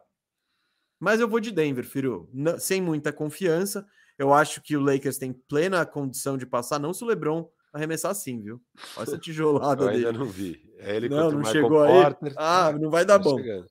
Mas 0.98 1.20
eu 1.20 1.28
vou 1.28 1.40
de 1.40 1.50
Denver, 1.50 1.84
filho, 1.84 2.28
sem 2.58 2.80
muita 2.80 3.12
confiança. 3.12 3.86
Eu 4.18 4.34
acho 4.34 4.60
que 4.60 4.76
o 4.76 4.80
Lakers 4.80 5.16
tem 5.16 5.32
plena 5.32 5.84
condição 5.86 6.36
de 6.36 6.44
passar, 6.44 6.78
não 6.78 6.92
se 6.92 7.02
o 7.02 7.06
LeBron 7.06 7.50
arremessar 7.72 8.10
assim, 8.10 8.42
viu? 8.42 8.60
Olha 8.96 9.04
essa 9.04 9.16
tijolada 9.18 9.84
eu 9.84 9.88
dele. 9.88 10.06
ainda 10.06 10.18
não 10.18 10.26
vi. 10.26 10.62
É 10.78 10.96
ele 10.96 11.08
não, 11.08 11.30
não 11.30 11.44
chegou 11.44 11.82
aí. 11.82 12.14
Ah, 12.36 12.72
não 12.78 12.90
vai 12.90 13.04
dar 13.04 13.18
tá 13.18 13.24
bom. 13.24 13.38
Chegando. 13.38 13.66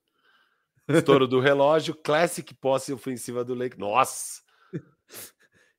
Estouro 0.88 1.28
do 1.28 1.40
relógio, 1.40 1.94
classic 1.94 2.53
posse 2.56 2.91
ofensiva 2.91 3.44
do 3.44 3.53
Lakers. 3.53 3.80
Nossa! 3.80 4.41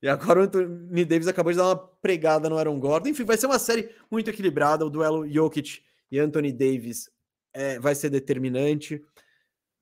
E 0.02 0.08
agora 0.08 0.40
o 0.40 0.42
Anthony 0.44 1.04
Davis 1.04 1.28
acabou 1.28 1.52
de 1.52 1.58
dar 1.58 1.66
uma 1.66 1.76
pregada 1.76 2.48
no 2.48 2.56
Aaron 2.56 2.80
Gordon. 2.80 3.10
Enfim, 3.10 3.22
vai 3.22 3.36
ser 3.36 3.44
uma 3.44 3.58
série 3.58 3.94
muito 4.10 4.30
equilibrada. 4.30 4.86
O 4.86 4.88
duelo 4.88 5.28
Jokic 5.28 5.82
e 6.10 6.18
Anthony 6.18 6.52
Davis 6.52 7.10
é, 7.52 7.78
vai 7.78 7.94
ser 7.94 8.10
determinante. 8.10 9.02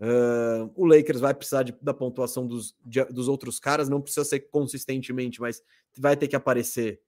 Uh, 0.00 0.70
o 0.76 0.86
Lakers 0.86 1.20
vai 1.20 1.34
precisar 1.34 1.64
de, 1.64 1.76
da 1.82 1.92
pontuação 1.92 2.46
dos, 2.46 2.76
de, 2.84 3.04
dos 3.06 3.26
outros 3.26 3.58
caras, 3.58 3.88
não 3.88 4.00
precisa 4.00 4.24
ser 4.24 4.40
consistentemente, 4.40 5.40
mas 5.40 5.60
vai 5.96 6.16
ter 6.16 6.28
que 6.28 6.36
aparecer 6.36 7.00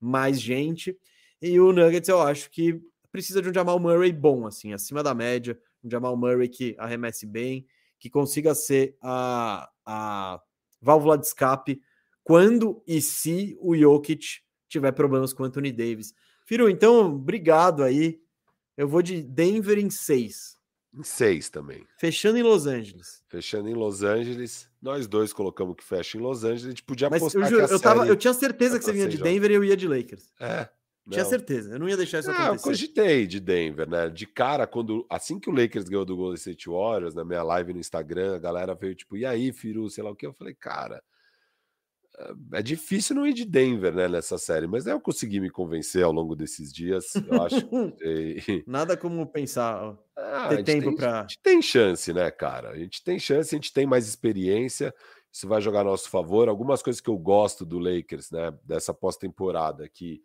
mais 0.00 0.40
gente. 0.40 0.96
E 1.42 1.58
o 1.58 1.72
Nuggets, 1.72 2.08
eu 2.08 2.20
acho 2.20 2.50
que 2.50 2.80
precisa 3.10 3.42
de 3.42 3.48
um 3.48 3.54
Jamal 3.54 3.78
Murray 3.80 4.12
bom, 4.12 4.46
assim, 4.46 4.72
acima 4.72 5.02
da 5.02 5.14
média, 5.14 5.58
um 5.82 5.90
Jamal 5.90 6.16
Murray 6.16 6.48
que 6.48 6.76
arremesse 6.78 7.26
bem, 7.26 7.66
que 7.98 8.08
consiga 8.08 8.54
ser 8.54 8.96
a, 9.02 9.68
a 9.84 10.40
válvula 10.80 11.18
de 11.18 11.26
escape 11.26 11.80
quando 12.22 12.82
e 12.86 13.00
se 13.00 13.56
o 13.60 13.76
Jokic 13.76 14.40
tiver 14.68 14.92
problemas 14.92 15.32
com 15.32 15.42
o 15.42 15.46
Anthony 15.46 15.72
Davis. 15.72 16.12
Firu, 16.44 16.68
então, 16.68 17.14
obrigado 17.14 17.82
aí. 17.82 18.20
Eu 18.76 18.88
vou 18.88 19.02
de 19.02 19.22
Denver 19.22 19.78
em 19.78 19.90
seis. 19.90 20.56
Em 20.94 21.02
seis 21.02 21.50
também. 21.50 21.86
Fechando 21.98 22.38
em 22.38 22.42
Los 22.42 22.66
Angeles. 22.66 23.22
Fechando 23.28 23.68
em 23.68 23.74
Los 23.74 24.02
Angeles. 24.02 24.68
Nós 24.80 25.06
dois 25.06 25.32
colocamos 25.32 25.76
que 25.76 25.84
fecha 25.84 26.16
em 26.16 26.20
Los 26.20 26.44
Angeles. 26.44 26.64
A 26.64 26.68
gente 26.68 26.82
podia 26.82 27.10
Mas 27.10 27.22
apostar 27.22 27.42
eu, 27.42 27.48
juro, 27.48 27.72
eu, 27.72 27.80
tava, 27.80 28.06
eu 28.06 28.16
tinha 28.16 28.32
certeza 28.32 28.78
que 28.78 28.84
você 28.84 28.92
vinha 28.92 29.08
de 29.08 29.18
Denver 29.18 29.50
e 29.50 29.54
eu 29.54 29.64
ia 29.64 29.76
de 29.76 29.86
Lakers. 29.86 30.30
É. 30.40 30.68
Tinha 31.08 31.24
certeza, 31.24 31.72
eu 31.72 31.78
não 31.78 31.88
ia 31.88 31.96
deixar 31.96 32.18
isso 32.18 32.28
não, 32.28 32.34
acontecer. 32.34 32.68
Eu 32.68 32.72
cogitei 32.72 33.26
de 33.28 33.38
Denver, 33.38 33.88
né? 33.88 34.08
De 34.08 34.26
cara, 34.26 34.66
quando 34.66 35.06
assim 35.08 35.38
que 35.38 35.48
o 35.48 35.52
Lakers 35.52 35.88
ganhou 35.88 36.04
do 36.04 36.16
Golden 36.16 36.34
State 36.34 36.68
Warriors, 36.68 37.14
na 37.14 37.24
minha 37.24 37.44
live 37.44 37.72
no 37.72 37.78
Instagram, 37.78 38.34
a 38.34 38.38
galera 38.40 38.74
veio 38.74 38.92
tipo, 38.94 39.16
e 39.16 39.24
aí, 39.24 39.52
Firu, 39.52 39.88
sei 39.88 40.02
lá 40.02 40.10
o 40.10 40.16
que, 40.16 40.26
eu 40.26 40.32
falei, 40.32 40.52
cara, 40.52 41.00
é 42.52 42.62
difícil 42.62 43.14
não 43.14 43.26
ir 43.26 43.34
de 43.34 43.44
Denver, 43.44 43.94
né, 43.94 44.08
nessa 44.08 44.38
série, 44.38 44.66
mas 44.66 44.86
eu 44.86 45.00
consegui 45.00 45.40
me 45.40 45.50
convencer 45.50 46.02
ao 46.02 46.12
longo 46.12 46.34
desses 46.34 46.72
dias. 46.72 47.14
Eu 47.14 47.42
acho 47.42 47.66
que... 47.66 48.64
Nada 48.66 48.96
como 48.96 49.26
pensar, 49.26 49.96
ah, 50.16 50.48
ter 50.48 50.62
tempo 50.62 50.94
para. 50.96 51.20
A 51.20 51.22
gente 51.22 51.40
tem 51.42 51.60
chance, 51.60 52.12
né, 52.12 52.30
cara? 52.30 52.70
A 52.70 52.78
gente 52.78 53.02
tem 53.04 53.18
chance, 53.18 53.54
a 53.54 53.58
gente 53.58 53.72
tem 53.72 53.86
mais 53.86 54.08
experiência. 54.08 54.94
Isso 55.30 55.46
vai 55.46 55.60
jogar 55.60 55.80
a 55.80 55.84
nosso 55.84 56.08
favor. 56.08 56.48
Algumas 56.48 56.82
coisas 56.82 57.00
que 57.00 57.10
eu 57.10 57.18
gosto 57.18 57.66
do 57.66 57.78
Lakers, 57.78 58.30
né, 58.30 58.52
dessa 58.64 58.94
pós-temporada, 58.94 59.88
que 59.88 60.22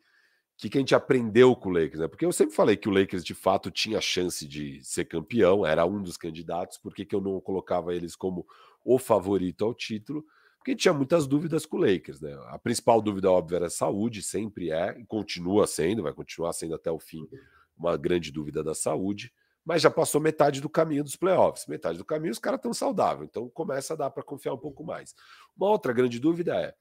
que, 0.61 0.69
que 0.69 0.77
a 0.77 0.81
gente 0.81 0.93
aprendeu 0.93 1.55
com 1.55 1.69
o 1.69 1.73
Lakers, 1.73 2.01
né? 2.01 2.07
Porque 2.07 2.23
eu 2.23 2.31
sempre 2.31 2.55
falei 2.55 2.77
que 2.77 2.87
o 2.87 2.91
Lakers 2.91 3.23
de 3.23 3.33
fato 3.33 3.71
tinha 3.71 3.99
chance 3.99 4.47
de 4.47 4.79
ser 4.83 5.05
campeão, 5.05 5.65
era 5.65 5.83
um 5.87 6.03
dos 6.03 6.17
candidatos, 6.17 6.77
por 6.77 6.93
que, 6.93 7.03
que 7.03 7.15
eu 7.15 7.19
não 7.19 7.41
colocava 7.41 7.95
eles 7.95 8.15
como 8.15 8.45
o 8.85 8.99
favorito 8.99 9.65
ao 9.65 9.73
título? 9.73 10.23
Porque 10.61 10.75
tinha 10.75 10.93
muitas 10.93 11.25
dúvidas 11.25 11.65
com 11.65 11.77
o 11.77 11.79
Lakers, 11.79 12.21
né? 12.21 12.39
A 12.49 12.59
principal 12.59 13.01
dúvida, 13.01 13.31
óbvio, 13.31 13.55
era 13.55 13.65
a 13.65 13.69
saúde, 13.69 14.21
sempre 14.21 14.69
é, 14.69 14.95
e 14.99 15.03
continua 15.03 15.65
sendo, 15.65 16.03
vai 16.03 16.13
continuar 16.13 16.53
sendo 16.53 16.75
até 16.75 16.91
o 16.91 16.99
fim 16.99 17.27
uma 17.75 17.97
grande 17.97 18.31
dúvida 18.31 18.63
da 18.63 18.75
saúde, 18.75 19.33
mas 19.65 19.81
já 19.81 19.89
passou 19.89 20.21
metade 20.21 20.61
do 20.61 20.69
caminho 20.69 21.03
dos 21.03 21.15
playoffs. 21.15 21.65
Metade 21.65 21.97
do 21.97 22.05
caminho 22.05 22.31
os 22.31 22.37
caras 22.37 22.59
estão 22.59 22.75
saudáveis, 22.75 23.27
então 23.27 23.49
começa 23.49 23.95
a 23.95 23.97
dar 23.97 24.11
para 24.11 24.21
confiar 24.21 24.53
um 24.53 24.57
pouco 24.57 24.83
mais. 24.83 25.15
Uma 25.57 25.67
outra 25.67 25.91
grande 25.93 26.19
dúvida 26.19 26.55
é 26.55 26.75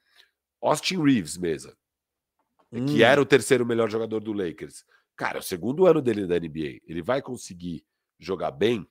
Austin 0.61 1.03
Reeves, 1.03 1.39
mesa, 1.39 1.75
hum. 2.71 2.85
que 2.85 3.03
era 3.03 3.19
o 3.19 3.25
terceiro 3.25 3.65
melhor 3.65 3.89
jogador 3.89 4.21
do 4.21 4.35
Lakers. 4.35 4.85
Cara, 5.17 5.39
é 5.39 5.41
o 5.41 5.43
segundo 5.43 5.87
ano 5.87 6.03
dele 6.03 6.27
da 6.27 6.39
NBA, 6.39 6.83
ele 6.87 7.01
vai 7.01 7.23
conseguir 7.23 7.83
jogar 8.19 8.51
bem 8.51 8.87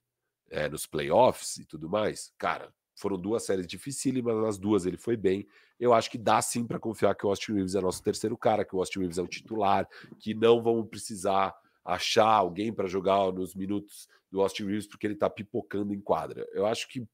é, 0.49 0.67
nos 0.67 0.87
playoffs 0.87 1.57
e 1.57 1.65
tudo 1.65 1.87
mais? 1.87 2.33
Cara, 2.39 2.73
foram 2.99 3.17
duas 3.17 3.43
séries 3.45 3.65
dificílimas, 3.65 4.35
nas 4.35 4.57
duas 4.57 4.85
ele 4.85 4.97
foi 4.97 5.15
bem. 5.15 5.47
Eu 5.80 5.93
acho 5.93 6.11
que 6.11 6.17
dá 6.17 6.41
sim 6.41 6.65
para 6.65 6.80
confiar 6.80 7.15
que 7.15 7.26
o 7.26 7.30
Austin 7.30 7.53
Reeves 7.53 7.76
é 7.76 7.81
nosso 7.81 8.03
terceiro 8.03 8.38
cara, 8.38 8.65
que 8.65 8.76
o 8.76 8.80
Austin 8.80 8.99
Reeves 8.99 9.17
é 9.17 9.21
o 9.21 9.27
titular, 9.27 9.88
que 10.19 10.34
não 10.34 10.61
vamos 10.61 10.88
precisar 10.89 11.55
achar 11.84 12.27
alguém 12.27 12.73
para 12.73 12.88
jogar 12.88 13.31
nos 13.31 13.55
minutos 13.55 14.07
do 14.31 14.41
Austin 14.41 14.65
Reeves 14.65 14.88
porque 14.88 15.07
ele 15.07 15.13
está 15.13 15.30
pipocando 15.30 15.93
em 15.93 15.99
quadra. 15.99 16.47
Eu 16.51 16.65
acho 16.65 16.88
que 16.88 17.07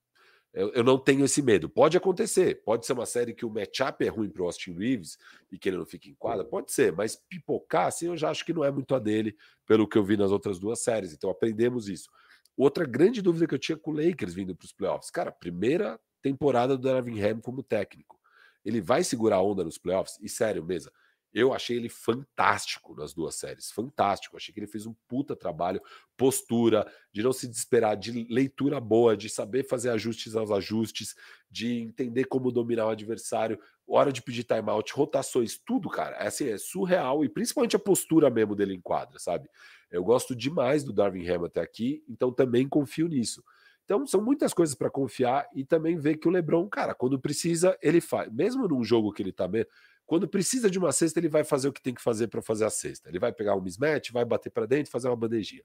eu, 0.56 0.72
eu, 0.72 0.84
não 0.84 0.98
tenho 0.98 1.26
esse 1.26 1.42
medo. 1.42 1.68
Pode 1.68 1.98
acontecer, 1.98 2.64
pode 2.64 2.86
ser 2.86 2.94
uma 2.94 3.06
série 3.06 3.34
que 3.34 3.46
o 3.46 3.50
matchup 3.50 4.04
é 4.06 4.08
ruim 4.08 4.30
para 4.30 4.42
o 4.42 4.46
Austin 4.46 4.72
Reeves 4.72 5.18
e 5.52 5.60
que 5.60 5.68
ele 5.68 5.78
não 5.78 5.86
fica 5.86 6.10
em 6.10 6.16
quadra, 6.16 6.46
pode 6.46 6.72
ser, 6.72 6.94
mas 6.94 7.16
pipocar, 7.16 7.88
assim, 7.88 8.08
eu 8.08 8.16
já 8.16 8.30
acho 8.30 8.46
que 8.46 8.54
não 8.54 8.64
é 8.64 8.72
muito 8.72 8.96
a 8.96 9.00
dele, 9.00 9.36
pelo 9.66 9.86
que 9.86 9.98
eu 9.98 10.04
vi 10.04 10.16
nas 10.16 10.32
outras 10.32 10.58
duas 10.58 10.82
séries. 10.82 11.14
Então 11.14 11.30
aprendemos 11.30 11.90
isso. 11.90 12.10
Outra 12.58 12.86
grande 12.86 13.22
dúvida 13.22 13.48
que 13.48 13.54
eu 13.54 13.60
tinha 13.60 13.78
com 13.78 13.92
o 13.92 13.94
Lakers 13.94 14.34
vindo 14.34 14.56
para 14.56 14.66
os 14.66 14.72
playoffs. 14.72 15.12
Cara, 15.12 15.32
primeira 15.32 16.00
temporada 16.22 16.78
do 16.78 16.84
Darvin 16.84 17.22
Ham 17.22 17.40
como 17.42 17.62
técnico. 17.62 18.20
Ele 18.64 18.82
vai 18.82 19.04
segurar 19.04 19.38
a 19.38 19.42
onda 19.42 19.64
nos 19.64 19.78
playoffs? 19.78 20.18
E 20.22 20.28
sério, 20.28 20.64
mesa, 20.64 20.92
eu 21.36 21.54
achei 21.54 21.76
ele 21.76 21.90
fantástico 21.90 22.96
nas 22.96 23.14
duas 23.14 23.36
séries, 23.36 23.70
fantástico. 23.70 24.38
Achei 24.38 24.54
que 24.54 24.60
ele 24.62 24.68
fez 24.68 24.86
um 24.86 24.96
puta 25.06 25.36
trabalho, 25.36 25.82
postura, 26.16 26.90
de 27.12 27.22
não 27.22 27.34
se 27.34 27.46
desesperar, 27.46 27.98
de 27.98 28.26
leitura 28.30 28.80
boa, 28.80 29.18
de 29.18 29.30
saber 29.30 29.68
fazer 29.68 29.90
ajustes 29.90 30.34
aos 30.34 30.50
ajustes, 30.50 31.14
de 31.52 31.82
entender 31.82 32.24
como 32.24 32.54
dominar 32.54 32.86
o 32.86 32.90
adversário, 32.90 33.60
hora 33.86 34.14
de 34.14 34.22
pedir 34.22 34.46
timeout, 34.46 34.94
rotações, 34.94 35.58
tudo, 35.58 35.90
cara. 35.90 36.16
É, 36.16 36.28
assim, 36.28 36.48
é 36.48 36.58
surreal 36.58 37.26
e 37.26 37.28
principalmente 37.28 37.76
a 37.76 37.80
postura 37.80 38.30
mesmo 38.30 38.56
dele 38.56 38.74
em 38.74 38.82
quadra, 38.82 39.20
sabe? 39.20 39.50
Eu 39.96 40.04
gosto 40.04 40.36
demais 40.36 40.84
do 40.84 40.94
Darwin 40.94 41.28
Ham 41.28 41.46
até 41.46 41.62
aqui, 41.62 42.04
então 42.08 42.32
também 42.32 42.68
confio 42.68 43.08
nisso. 43.08 43.44
Então 43.84 44.06
são 44.06 44.22
muitas 44.22 44.54
coisas 44.54 44.76
para 44.76 44.90
confiar 44.90 45.48
e 45.54 45.64
também 45.64 45.98
ver 45.98 46.18
que 46.18 46.28
o 46.28 46.32
LeBron, 46.32 46.68
cara, 46.68 46.96
quando 46.96 47.20
precisa, 47.20 47.78
ele 47.82 48.02
faz. 48.02 48.32
Mesmo 48.32 48.68
num 48.68 48.84
jogo 48.84 49.12
que 49.12 49.22
ele 49.22 49.32
tá 49.32 49.48
mesmo 49.48 49.70
quando 50.06 50.28
precisa 50.28 50.70
de 50.70 50.78
uma 50.78 50.92
cesta, 50.92 51.20
ele 51.20 51.28
vai 51.28 51.44
fazer 51.44 51.68
o 51.68 51.74
que 51.74 51.82
tem 51.82 51.94
que 51.94 52.02
fazer 52.02 52.28
para 52.28 52.42
fazer 52.42 52.66
a 52.66 52.70
cesta. 52.70 53.10
Ele 53.10 53.20
vai 53.20 53.34
pegar 53.34 53.56
um 53.56 53.62
mismatch, 53.62 54.12
vai 54.12 54.24
bater 54.24 54.52
para 54.52 54.66
dentro, 54.66 54.92
fazer 54.92 55.08
uma 55.08 55.16
bandejinha. 55.16 55.64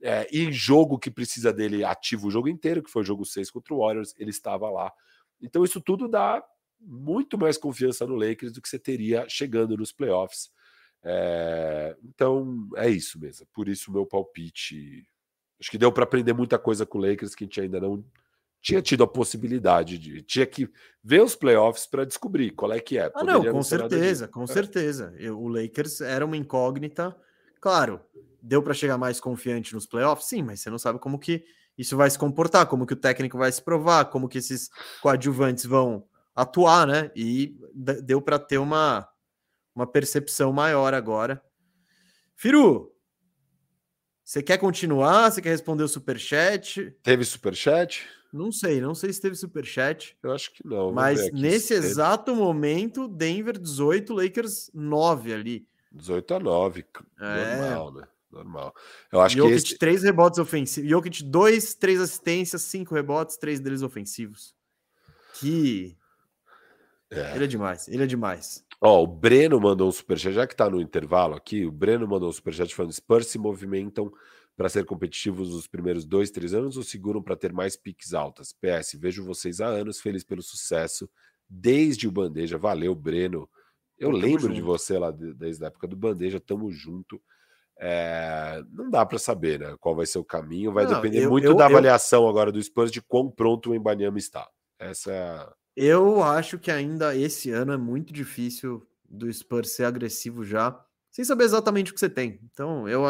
É, 0.00 0.28
e 0.32 0.50
jogo 0.52 0.98
que 0.98 1.10
precisa 1.10 1.52
dele 1.52 1.84
ativo 1.84 2.28
o 2.28 2.30
jogo 2.30 2.48
inteiro, 2.48 2.82
que 2.82 2.90
foi 2.90 3.02
o 3.02 3.04
jogo 3.04 3.24
6 3.24 3.50
contra 3.50 3.74
o 3.74 3.78
Warriors, 3.78 4.14
ele 4.16 4.30
estava 4.30 4.70
lá. 4.70 4.92
Então 5.42 5.64
isso 5.64 5.80
tudo 5.80 6.08
dá 6.08 6.42
muito 6.80 7.36
mais 7.36 7.58
confiança 7.58 8.06
no 8.06 8.14
Lakers 8.14 8.52
do 8.52 8.62
que 8.62 8.68
você 8.68 8.78
teria 8.78 9.28
chegando 9.28 9.76
nos 9.76 9.92
playoffs. 9.92 10.50
É, 11.02 11.96
então 12.04 12.68
é 12.76 12.88
isso 12.88 13.18
mesmo. 13.18 13.46
Por 13.52 13.68
isso 13.68 13.90
o 13.90 13.94
meu 13.94 14.06
palpite. 14.06 15.06
Acho 15.60 15.70
que 15.70 15.78
deu 15.78 15.92
para 15.92 16.04
aprender 16.04 16.32
muita 16.32 16.58
coisa 16.58 16.86
com 16.86 16.98
o 16.98 17.00
Lakers 17.00 17.34
que 17.34 17.44
a 17.44 17.46
gente 17.46 17.60
ainda 17.60 17.80
não 17.80 18.04
tinha 18.60 18.82
tido 18.82 19.02
a 19.02 19.06
possibilidade 19.06 19.98
de. 19.98 20.22
Tinha 20.22 20.46
que 20.46 20.70
ver 21.02 21.22
os 21.22 21.34
playoffs 21.34 21.86
para 21.86 22.04
descobrir 22.04 22.50
qual 22.52 22.72
é 22.72 22.80
que 22.80 22.98
é. 22.98 23.10
Ah, 23.14 23.24
não, 23.24 23.44
com 23.44 23.62
certeza, 23.62 24.28
com 24.28 24.44
é. 24.44 24.46
certeza. 24.46 25.14
o 25.34 25.48
Lakers 25.48 26.00
era 26.00 26.24
uma 26.24 26.36
incógnita. 26.36 27.16
Claro, 27.60 28.00
deu 28.42 28.62
para 28.62 28.74
chegar 28.74 28.98
mais 28.98 29.20
confiante 29.20 29.74
nos 29.74 29.86
playoffs, 29.86 30.28
sim, 30.28 30.42
mas 30.42 30.60
você 30.60 30.70
não 30.70 30.78
sabe 30.78 30.98
como 30.98 31.18
que 31.18 31.44
isso 31.76 31.96
vai 31.96 32.10
se 32.10 32.18
comportar, 32.18 32.66
como 32.66 32.86
que 32.86 32.92
o 32.92 32.96
técnico 32.96 33.38
vai 33.38 33.50
se 33.50 33.62
provar, 33.62 34.06
como 34.06 34.28
que 34.28 34.38
esses 34.38 34.70
coadjuvantes 35.00 35.64
vão 35.64 36.04
atuar, 36.34 36.86
né? 36.86 37.10
E 37.14 37.56
deu 37.74 38.20
para 38.20 38.38
ter 38.38 38.58
uma, 38.58 39.08
uma 39.80 39.86
percepção 39.86 40.52
maior 40.52 40.94
agora. 40.94 41.42
Firu, 42.36 42.94
você 44.22 44.42
quer 44.42 44.58
continuar? 44.58 45.30
Você 45.30 45.42
quer 45.42 45.50
responder 45.50 45.82
o 45.82 45.88
superchat? 45.88 46.96
Teve 47.02 47.24
superchat? 47.24 48.06
Não 48.32 48.52
sei, 48.52 48.80
não 48.80 48.94
sei 48.94 49.12
se 49.12 49.20
teve 49.20 49.34
superchat. 49.34 50.16
Eu 50.22 50.32
acho 50.32 50.52
que 50.52 50.64
não. 50.64 50.92
Mas 50.92 51.32
nesse 51.32 51.74
exato 51.74 52.34
momento, 52.34 53.08
Denver 53.08 53.58
18, 53.58 54.14
Lakers 54.14 54.70
9 54.72 55.34
ali. 55.34 55.66
18 55.90 56.34
a 56.34 56.38
9. 56.38 56.86
É. 57.20 57.56
Normal, 57.56 57.92
né? 57.94 58.08
Normal. 58.30 58.74
Eu 59.10 59.20
acho 59.20 59.36
Jokic, 59.36 59.62
que 59.62 59.68
esse... 59.70 59.78
3 59.78 60.04
rebotes 60.04 60.38
ofensivos. 60.38 60.88
Jokic, 60.88 61.24
2, 61.24 61.74
3 61.74 62.00
assistências, 62.00 62.62
5 62.62 62.94
rebotes, 62.94 63.36
3 63.36 63.58
deles 63.58 63.82
ofensivos. 63.82 64.54
Que. 65.34 65.96
É. 67.10 67.34
Ele 67.34 67.44
é 67.44 67.48
demais, 67.48 67.88
ele 67.88 68.04
é 68.04 68.06
demais. 68.06 68.64
Ó, 68.80 69.02
o 69.02 69.06
Breno 69.06 69.60
mandou 69.60 69.88
um 69.88 69.92
superchat, 69.92 70.32
já 70.32 70.46
que 70.46 70.56
tá 70.56 70.70
no 70.70 70.80
intervalo 70.80 71.34
aqui, 71.34 71.66
o 71.66 71.70
Breno 71.70 72.08
mandou 72.08 72.30
um 72.30 72.32
superchat 72.32 72.74
falando: 72.74 72.92
Spurs 72.92 73.26
se 73.26 73.38
movimentam 73.38 74.10
para 74.56 74.68
ser 74.68 74.86
competitivos 74.86 75.50
nos 75.50 75.66
primeiros 75.66 76.04
dois, 76.04 76.30
três 76.30 76.54
anos 76.54 76.76
ou 76.76 76.82
seguram 76.82 77.22
para 77.22 77.36
ter 77.36 77.52
mais 77.52 77.76
piques 77.76 78.14
altas? 78.14 78.52
PS, 78.52 78.98
vejo 78.98 79.24
vocês 79.24 79.60
há 79.60 79.66
anos, 79.66 80.00
feliz 80.00 80.24
pelo 80.24 80.42
sucesso, 80.42 81.08
desde 81.48 82.08
o 82.08 82.12
Bandeja. 82.12 82.56
Valeu, 82.56 82.94
Breno. 82.94 83.48
Eu 83.98 84.10
lembro 84.10 84.42
junto. 84.42 84.54
de 84.54 84.62
você 84.62 84.98
lá 84.98 85.10
desde 85.10 85.62
a 85.62 85.66
época 85.66 85.86
do 85.86 85.94
Bandeja, 85.94 86.40
tamo 86.40 86.70
junto. 86.70 87.20
É, 87.78 88.62
não 88.70 88.90
dá 88.90 89.04
para 89.04 89.18
saber 89.18 89.60
né, 89.60 89.76
qual 89.78 89.94
vai 89.94 90.06
ser 90.06 90.18
o 90.18 90.24
caminho, 90.24 90.72
vai 90.72 90.84
não, 90.84 90.94
depender 90.94 91.24
eu, 91.24 91.30
muito 91.30 91.46
eu, 91.46 91.54
da 91.54 91.66
avaliação 91.66 92.24
eu... 92.24 92.28
agora 92.28 92.52
do 92.52 92.62
Spurs 92.62 92.90
de 92.90 93.00
quão 93.00 93.30
pronto 93.30 93.70
o 93.70 93.74
Embanyama 93.74 94.18
está. 94.18 94.48
Essa 94.78 95.12
é 95.12 95.59
Eu 95.82 96.22
acho 96.22 96.58
que 96.58 96.70
ainda 96.70 97.16
esse 97.16 97.50
ano 97.50 97.72
é 97.72 97.76
muito 97.78 98.12
difícil 98.12 98.86
do 99.08 99.32
Spurs 99.32 99.70
ser 99.70 99.84
agressivo 99.84 100.44
já, 100.44 100.78
sem 101.10 101.24
saber 101.24 101.44
exatamente 101.44 101.90
o 101.90 101.94
que 101.94 102.00
você 102.00 102.10
tem. 102.10 102.38
Então, 102.52 102.86
eu 102.86 103.04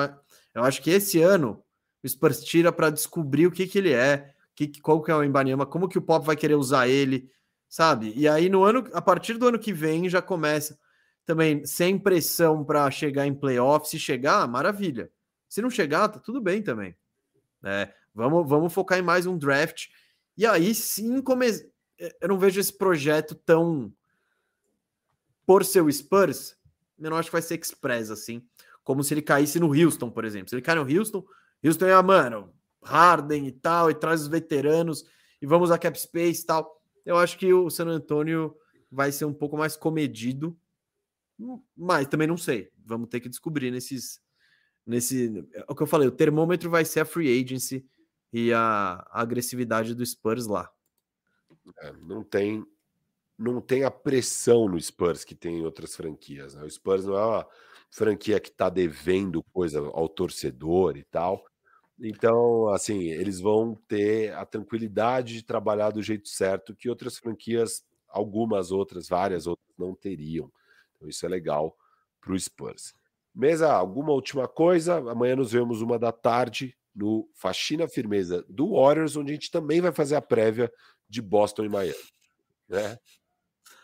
eu 0.54 0.62
acho 0.62 0.80
que 0.80 0.88
esse 0.88 1.20
ano 1.20 1.64
o 2.00 2.08
Spurs 2.08 2.44
tira 2.44 2.70
para 2.70 2.88
descobrir 2.88 3.48
o 3.48 3.50
que, 3.50 3.66
que 3.66 3.76
ele 3.76 3.92
é, 3.92 4.32
que, 4.54 4.80
qual 4.80 5.02
que 5.02 5.10
é 5.10 5.14
o 5.16 5.24
Embanyama, 5.24 5.66
como 5.66 5.88
que 5.88 5.98
o 5.98 6.02
Pop 6.02 6.24
vai 6.24 6.36
querer 6.36 6.54
usar 6.54 6.86
ele, 6.86 7.28
sabe? 7.68 8.12
E 8.14 8.28
aí 8.28 8.48
no 8.48 8.62
ano, 8.62 8.88
a 8.92 9.02
partir 9.02 9.36
do 9.36 9.48
ano 9.48 9.58
que 9.58 9.72
vem 9.72 10.08
já 10.08 10.22
começa 10.22 10.78
também 11.26 11.66
sem 11.66 11.98
pressão 11.98 12.64
para 12.64 12.88
chegar 12.92 13.26
em 13.26 13.34
playoff. 13.34 13.88
Se 13.88 13.98
chegar, 13.98 14.46
maravilha. 14.46 15.10
Se 15.48 15.60
não 15.60 15.70
chegar, 15.70 16.08
tá 16.08 16.20
tudo 16.20 16.40
bem 16.40 16.62
também. 16.62 16.94
É, 17.64 17.92
vamos, 18.14 18.48
vamos 18.48 18.72
focar 18.72 18.96
em 18.96 19.02
mais 19.02 19.26
um 19.26 19.36
draft. 19.36 19.88
E 20.36 20.46
aí 20.46 20.72
sim, 20.72 21.20
come... 21.20 21.46
eu 22.20 22.28
não 22.28 22.38
vejo 22.38 22.60
esse 22.60 22.72
projeto 22.72 23.34
tão 23.34 23.92
por 25.46 25.64
seu 25.64 25.90
Spurs, 25.90 26.56
eu 26.98 27.10
não 27.10 27.16
acho 27.16 27.28
que 27.28 27.32
vai 27.32 27.42
ser 27.42 27.58
express 27.58 28.10
assim 28.10 28.46
como 28.90 29.04
se 29.04 29.14
ele 29.14 29.22
caísse 29.22 29.60
no 29.60 29.68
Houston, 29.68 30.10
por 30.10 30.24
exemplo. 30.24 30.48
Se 30.48 30.54
ele 30.56 30.62
cai 30.62 30.74
no 30.74 30.82
Houston, 30.82 31.24
Houston 31.64 31.86
é, 31.86 32.02
mano, 32.02 32.52
Harden 32.82 33.46
e 33.46 33.52
tal, 33.52 33.90
e 33.90 33.94
traz 33.94 34.22
os 34.22 34.28
veteranos, 34.28 35.04
e 35.40 35.46
vamos 35.46 35.70
a 35.70 35.78
cap 35.78 35.98
space 35.98 36.42
e 36.42 36.46
tal. 36.46 36.82
Eu 37.04 37.16
acho 37.16 37.38
que 37.38 37.52
o 37.52 37.70
San 37.70 37.86
Antonio 37.86 38.54
vai 38.90 39.12
ser 39.12 39.26
um 39.26 39.32
pouco 39.32 39.56
mais 39.56 39.76
comedido, 39.76 40.58
mas 41.76 42.08
também 42.08 42.26
não 42.26 42.36
sei. 42.36 42.70
Vamos 42.84 43.08
ter 43.08 43.20
que 43.20 43.28
descobrir 43.28 43.70
nesses. 43.70 44.20
Nesse, 44.84 45.46
é 45.52 45.64
o 45.68 45.74
que 45.74 45.82
eu 45.82 45.86
falei, 45.86 46.08
o 46.08 46.12
termômetro 46.12 46.68
vai 46.68 46.84
ser 46.84 47.00
a 47.00 47.04
free 47.04 47.40
agency 47.40 47.86
e 48.32 48.52
a, 48.52 49.06
a 49.10 49.20
agressividade 49.20 49.94
do 49.94 50.04
Spurs 50.04 50.46
lá. 50.46 50.68
É, 51.78 51.92
não 51.92 52.22
tem 52.22 52.64
não 53.38 53.58
tem 53.58 53.84
a 53.84 53.90
pressão 53.90 54.68
no 54.68 54.78
Spurs 54.78 55.24
que 55.24 55.34
tem 55.34 55.60
em 55.60 55.64
outras 55.64 55.96
franquias. 55.96 56.54
Né? 56.54 56.62
O 56.62 56.70
Spurs 56.70 57.06
não 57.06 57.16
é 57.16 57.24
uma 57.24 57.46
franquia 57.90 58.38
que 58.38 58.50
está 58.50 58.68
devendo 58.68 59.42
coisa 59.44 59.80
ao 59.80 60.08
torcedor 60.10 60.98
e 60.98 61.04
tal. 61.04 61.42
Então, 61.98 62.68
assim, 62.68 63.04
eles 63.04 63.40
vão 63.40 63.74
ter 63.88 64.34
a 64.34 64.44
tranquilidade 64.44 65.34
de 65.34 65.42
trabalhar 65.42 65.90
do 65.90 66.02
jeito 66.02 66.28
certo 66.28 66.76
que 66.76 66.90
outras 66.90 67.16
franquias 67.16 67.82
algumas 68.10 68.70
outras, 68.70 69.08
várias 69.08 69.46
outras 69.46 69.68
não 69.78 69.94
teriam. 69.94 70.52
Então 70.96 71.08
isso 71.08 71.24
é 71.24 71.28
legal 71.28 71.76
para 72.20 72.32
o 72.32 72.38
Spurs. 72.38 72.94
Mesa, 73.34 73.72
alguma 73.72 74.12
última 74.12 74.48
coisa? 74.48 74.96
Amanhã 74.96 75.36
nos 75.36 75.52
vemos 75.52 75.80
uma 75.80 75.98
da 75.98 76.12
tarde 76.12 76.76
no 76.94 77.28
Faxina 77.34 77.88
Firmeza 77.88 78.44
do 78.48 78.72
Warriors, 78.72 79.16
onde 79.16 79.30
a 79.30 79.34
gente 79.34 79.50
também 79.50 79.80
vai 79.80 79.92
fazer 79.92 80.16
a 80.16 80.20
prévia 80.22 80.70
de 81.10 81.20
Boston 81.20 81.64
e 81.64 81.68
Miami. 81.68 81.94
Né? 82.68 82.96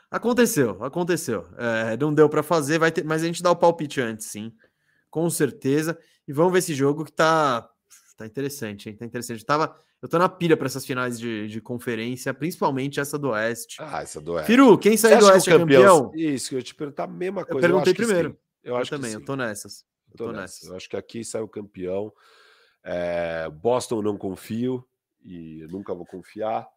Aconteceu, 0.09 0.83
aconteceu. 0.83 1.45
É, 1.59 1.97
não 1.97 2.15
deu 2.15 2.29
para 2.29 2.43
fazer, 2.43 2.79
vai 2.79 2.93
ter, 2.93 3.05
mas 3.05 3.23
a 3.23 3.27
gente 3.27 3.43
dá 3.43 3.51
o 3.51 3.57
palpite 3.57 4.01
antes, 4.01 4.29
sim, 4.29 4.53
com 5.11 5.29
certeza. 5.29 5.99
E 6.27 6.33
vamos 6.33 6.53
ver 6.53 6.61
esse 6.61 6.75
jogo 6.75 7.05
que 7.05 7.13
tá, 7.13 7.69
tá 8.17 8.25
interessante, 8.25 8.89
hein? 8.89 8.97
Tá 8.97 9.05
interessante. 9.05 9.41
Eu, 9.41 9.47
tava, 9.47 9.77
eu 10.01 10.09
tô 10.09 10.19
na 10.19 10.29
pilha 10.29 10.57
para 10.57 10.67
essas 10.67 10.87
finais 10.87 11.19
de, 11.19 11.49
de 11.49 11.61
conferência, 11.61 12.33
principalmente 12.33 13.01
essa 13.01 13.19
do 13.19 13.31
Oeste. 13.31 13.79
Ah, 13.81 14.03
essa 14.03 14.21
do 14.21 14.35
Oeste. 14.35 14.47
Firu, 14.47 14.79
quem 14.79 14.97
sair 14.97 15.19
do 15.19 15.27
Oeste 15.27 15.51
é 15.51 15.59
campeão? 15.59 16.13
Isso, 16.15 16.55
eu 16.55 16.63
te 16.63 16.75
perguntar 16.75 17.05
a 17.05 17.09
mesma 17.09 17.45
coisa. 17.45 17.67
Eu 17.67 17.71
perguntei 17.71 17.93
eu 17.93 17.97
primeiro. 17.97 18.39
Eu, 18.63 18.75
eu 18.75 18.77
acho 18.77 18.91
também, 18.91 19.13
eu 19.13 19.25
tô 19.25 19.35
nessas. 19.35 19.85
Eu 20.13 20.17
tô, 20.17 20.25
tô 20.27 20.33
nessas. 20.33 20.69
Eu 20.69 20.77
acho 20.77 20.89
que 20.89 20.97
aqui 20.97 21.25
sai 21.25 21.43
o 21.43 21.49
campeão. 21.49 22.13
É, 22.85 23.51
Boston 23.51 24.01
não 24.01 24.17
confio 24.17 24.87
e 25.25 25.67
nunca 25.69 25.93
vou 25.93 26.07
confiar. 26.07 26.69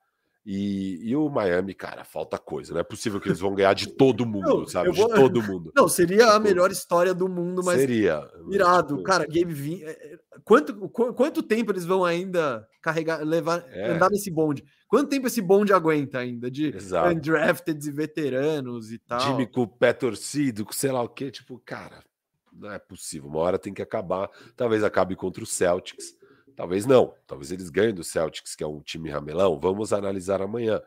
E, 0.52 1.08
e, 1.08 1.16
o 1.16 1.30
Miami, 1.30 1.76
cara, 1.76 2.04
falta 2.04 2.40
coisa. 2.40 2.74
Não 2.74 2.82
é 2.82 2.84
possível 2.84 3.22
que 3.22 3.28
eles 3.28 3.40
vão 3.40 3.54
ganhar 3.54 3.76
de 3.76 3.86
todo 3.86 4.26
mundo, 4.26 4.62
não, 4.62 4.68
sabe? 4.68 4.90
Vou... 4.90 5.08
De 5.08 5.14
todo 5.14 5.44
mundo. 5.46 5.72
Não, 5.76 5.88
seria 5.88 6.32
a 6.32 6.40
melhor 6.40 6.72
história 6.72 7.14
do 7.14 7.30
mundo, 7.30 7.62
mas. 7.64 7.80
Seria. 7.80 8.28
Irado. 8.50 8.96
Tipo... 8.96 9.04
Cara, 9.04 9.28
Game 9.28 9.54
20. 9.54 9.84
É, 9.84 9.90
é, 9.92 10.20
quanto, 10.44 10.90
quanto 10.90 11.44
tempo 11.44 11.72
eles 11.72 11.86
vão 11.86 12.04
ainda 12.04 12.68
carregar, 12.82 13.22
levar, 13.22 13.64
é. 13.70 13.92
andar 13.92 14.10
nesse 14.10 14.32
bonde? 14.32 14.64
Quanto 14.88 15.12
tempo 15.12 15.28
esse 15.28 15.40
bonde 15.40 15.72
aguenta 15.72 16.18
ainda? 16.18 16.50
De 16.50 16.76
Exato. 16.76 17.16
undrafted 17.16 17.88
e 17.88 17.92
veteranos 17.92 18.92
e 18.92 18.98
tal. 18.98 19.20
Time 19.20 19.46
com 19.46 19.62
o 19.62 19.68
pé 19.68 19.94
torcido, 19.94 20.66
com 20.66 20.74
sei 20.74 20.92
lá 20.92 21.04
o 21.04 21.10
quê. 21.10 21.30
Tipo, 21.30 21.62
cara, 21.64 22.04
não 22.52 22.72
é 22.72 22.80
possível. 22.80 23.30
Uma 23.30 23.42
hora 23.42 23.60
tem 23.60 23.72
que 23.72 23.84
acabar. 23.84 24.28
Talvez 24.58 24.84
acabe 24.84 25.16
contra 25.16 25.44
o 25.44 25.48
Celtics. 25.48 26.18
Talvez 26.60 26.86
não. 26.86 27.16
Talvez 27.26 27.54
eles 27.54 27.70
ganhem 27.70 27.94
do 27.94 28.04
Celtics, 28.04 28.54
que 28.54 28.66
é 28.66 28.68
um 28.68 28.82
time 28.82 29.10
ramelão. 29.10 29.58
Vamos 29.58 29.94
analisar 29.94 30.42
amanhã. 30.42 30.82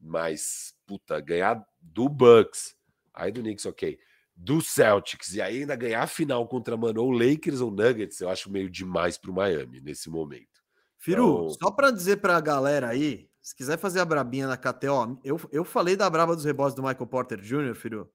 Mas, 0.00 0.72
puta, 0.86 1.18
ganhar 1.18 1.66
do 1.80 2.08
Bucks, 2.08 2.76
aí 3.12 3.32
do 3.32 3.40
Knicks, 3.40 3.66
ok. 3.66 3.98
Do 4.36 4.62
Celtics 4.62 5.34
e 5.34 5.42
ainda 5.42 5.74
ganhar 5.74 6.04
a 6.04 6.06
final 6.06 6.46
contra, 6.46 6.76
mano, 6.76 7.02
ou 7.02 7.10
Lakers 7.10 7.60
ou 7.60 7.72
Nuggets, 7.72 8.20
eu 8.20 8.28
acho 8.28 8.48
meio 8.48 8.70
demais 8.70 9.18
pro 9.18 9.32
Miami 9.32 9.80
nesse 9.80 10.08
momento. 10.08 10.62
Firu, 10.96 11.46
então... 11.46 11.50
só 11.60 11.72
para 11.72 11.90
dizer 11.90 12.18
pra 12.18 12.40
galera 12.40 12.90
aí, 12.90 13.28
se 13.42 13.52
quiser 13.52 13.78
fazer 13.78 13.98
a 13.98 14.04
brabinha 14.04 14.46
na 14.46 14.56
KTO, 14.56 15.18
eu, 15.24 15.40
eu 15.50 15.64
falei 15.64 15.96
da 15.96 16.08
braba 16.08 16.36
dos 16.36 16.44
rebotes 16.44 16.76
do 16.76 16.84
Michael 16.84 17.06
Porter 17.08 17.40
Jr., 17.40 17.74
Firu. 17.74 18.08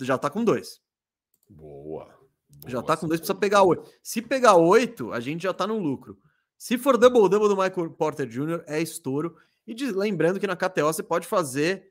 Já 0.00 0.16
tá 0.16 0.30
com 0.30 0.42
dois. 0.42 0.80
Boa. 1.50 2.23
Já 2.66 2.82
tá 2.82 2.96
com 2.96 3.06
dois, 3.06 3.20
precisa 3.20 3.38
pegar 3.38 3.62
oito. 3.62 3.88
Se 4.02 4.22
pegar 4.22 4.56
oito, 4.56 5.12
a 5.12 5.20
gente 5.20 5.42
já 5.42 5.52
tá 5.52 5.66
no 5.66 5.78
lucro. 5.78 6.18
Se 6.56 6.78
for 6.78 6.96
double-double 6.96 7.48
do 7.48 7.56
Michael 7.56 7.90
Porter 7.90 8.26
Jr., 8.26 8.62
é 8.66 8.80
estouro. 8.80 9.36
E 9.66 9.74
de, 9.74 9.90
lembrando 9.92 10.40
que 10.40 10.46
na 10.46 10.56
KTO 10.56 10.86
você 10.86 11.02
pode 11.02 11.26
fazer 11.26 11.90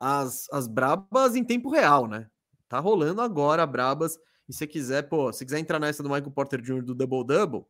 as, 0.00 0.48
as 0.52 0.66
brabas 0.66 1.34
em 1.34 1.44
tempo 1.44 1.70
real, 1.70 2.06
né? 2.06 2.28
Tá 2.68 2.78
rolando 2.78 3.20
agora 3.20 3.66
brabas. 3.66 4.18
E 4.48 4.52
se 4.52 4.66
quiser, 4.66 5.02
pô, 5.08 5.32
se 5.32 5.44
quiser 5.44 5.58
entrar 5.58 5.78
nessa 5.78 6.02
do 6.02 6.08
Michael 6.08 6.30
Porter 6.30 6.60
Jr. 6.60 6.82
do 6.82 6.94
double-double, 6.94 7.66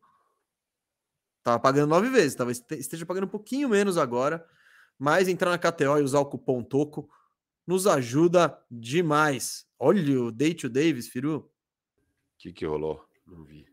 tá 1.43 1.57
pagando 1.59 1.89
nove 1.89 2.09
vezes. 2.09 2.35
Talvez 2.35 2.63
esteja 2.71 3.05
pagando 3.05 3.25
um 3.25 3.29
pouquinho 3.29 3.69
menos 3.69 3.97
agora. 3.97 4.45
Mas 4.97 5.27
entrar 5.27 5.51
na 5.51 5.57
KTO 5.57 5.99
e 5.99 6.03
usar 6.03 6.19
o 6.19 6.25
cupom 6.25 6.63
TOCO 6.63 7.09
nos 7.65 7.85
ajuda 7.85 8.57
demais. 8.71 9.65
Olha 9.77 10.21
o 10.21 10.31
Day 10.31 10.53
to 10.53 10.69
Davis, 10.69 11.07
Firu. 11.07 11.51
O 12.37 12.39
que, 12.39 12.53
que 12.53 12.65
rolou? 12.67 13.03
Não 13.25 13.43
vi. 13.43 13.65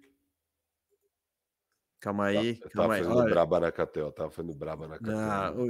Calma 2.01 2.27
aí. 2.27 2.59
Eu 2.63 2.71
calma 2.71 2.97
tava 2.97 3.09
fazendo 3.09 3.31
braba 3.31 3.61
na 3.61 3.71
KTO, 3.71 4.11
tava 4.11 4.31
fazendo 4.31 4.55
braba 4.55 4.89
na 4.89 4.97
KTO. 4.97 5.07
Não, 5.11 5.67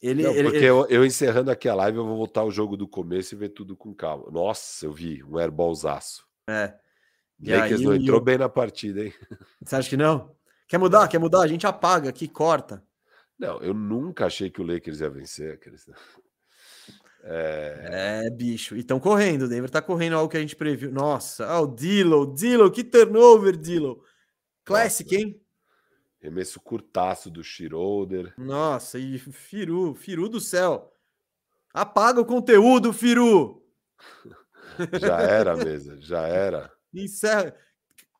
ele, 0.00 0.22
Não, 0.22 0.32
ele, 0.32 0.42
porque 0.44 0.56
ele... 0.56 0.66
Eu, 0.66 0.86
eu, 0.88 1.04
encerrando 1.04 1.50
aqui 1.50 1.68
a 1.68 1.74
live, 1.74 1.98
eu 1.98 2.06
vou 2.06 2.16
voltar 2.16 2.42
o 2.42 2.50
jogo 2.50 2.74
do 2.74 2.88
começo 2.88 3.34
e 3.34 3.38
ver 3.38 3.50
tudo 3.50 3.76
com 3.76 3.94
calma. 3.94 4.30
Nossa, 4.30 4.86
eu 4.86 4.92
vi 4.92 5.22
um 5.22 5.38
airballzaço. 5.38 6.26
É. 6.48 6.74
E 7.38 7.54
Lakers 7.54 7.80
aí, 7.80 7.86
não 7.86 7.94
entrou 7.94 8.18
eu... 8.18 8.24
bem 8.24 8.38
na 8.38 8.48
partida, 8.48 9.04
hein? 9.04 9.12
Você 9.62 9.76
acha 9.76 9.90
que 9.90 9.96
não? 9.96 10.34
Quer 10.66 10.78
mudar? 10.78 11.06
Quer 11.08 11.18
mudar? 11.18 11.40
A 11.40 11.46
gente 11.46 11.66
apaga 11.66 12.08
aqui, 12.08 12.26
corta. 12.26 12.82
Não, 13.38 13.60
eu 13.60 13.74
nunca 13.74 14.26
achei 14.26 14.50
que 14.50 14.62
o 14.62 14.66
Lakers 14.66 15.00
ia 15.00 15.10
vencer. 15.10 15.60
É... 17.26 18.24
é, 18.26 18.30
bicho. 18.30 18.76
E 18.76 18.80
estão 18.80 19.00
correndo. 19.00 19.42
O 19.42 19.48
Denver 19.48 19.70
tá 19.70 19.80
correndo 19.80 20.16
algo 20.16 20.30
que 20.30 20.36
a 20.36 20.40
gente 20.40 20.54
previu. 20.54 20.92
Nossa, 20.92 21.58
oh, 21.58 21.64
o 21.64 21.74
Dilo, 21.74 22.34
Dilo, 22.34 22.70
que 22.70 22.84
turnover, 22.84 23.56
Dilo. 23.56 24.04
Classic, 24.64 25.10
Nossa. 25.10 25.26
hein? 25.26 25.40
Remesso 26.20 26.60
curtaço 26.60 27.30
do 27.30 27.42
Schroeder. 27.42 28.32
Nossa, 28.38 28.98
e 28.98 29.18
Firu, 29.18 29.94
Firu 29.94 30.28
do 30.28 30.40
céu. 30.40 30.92
Apaga 31.72 32.20
o 32.20 32.26
conteúdo, 32.26 32.92
Firu. 32.92 33.62
já 35.00 35.20
era, 35.20 35.56
mesa, 35.56 36.00
já 36.00 36.26
era. 36.26 36.72
Encerra. 36.92 37.54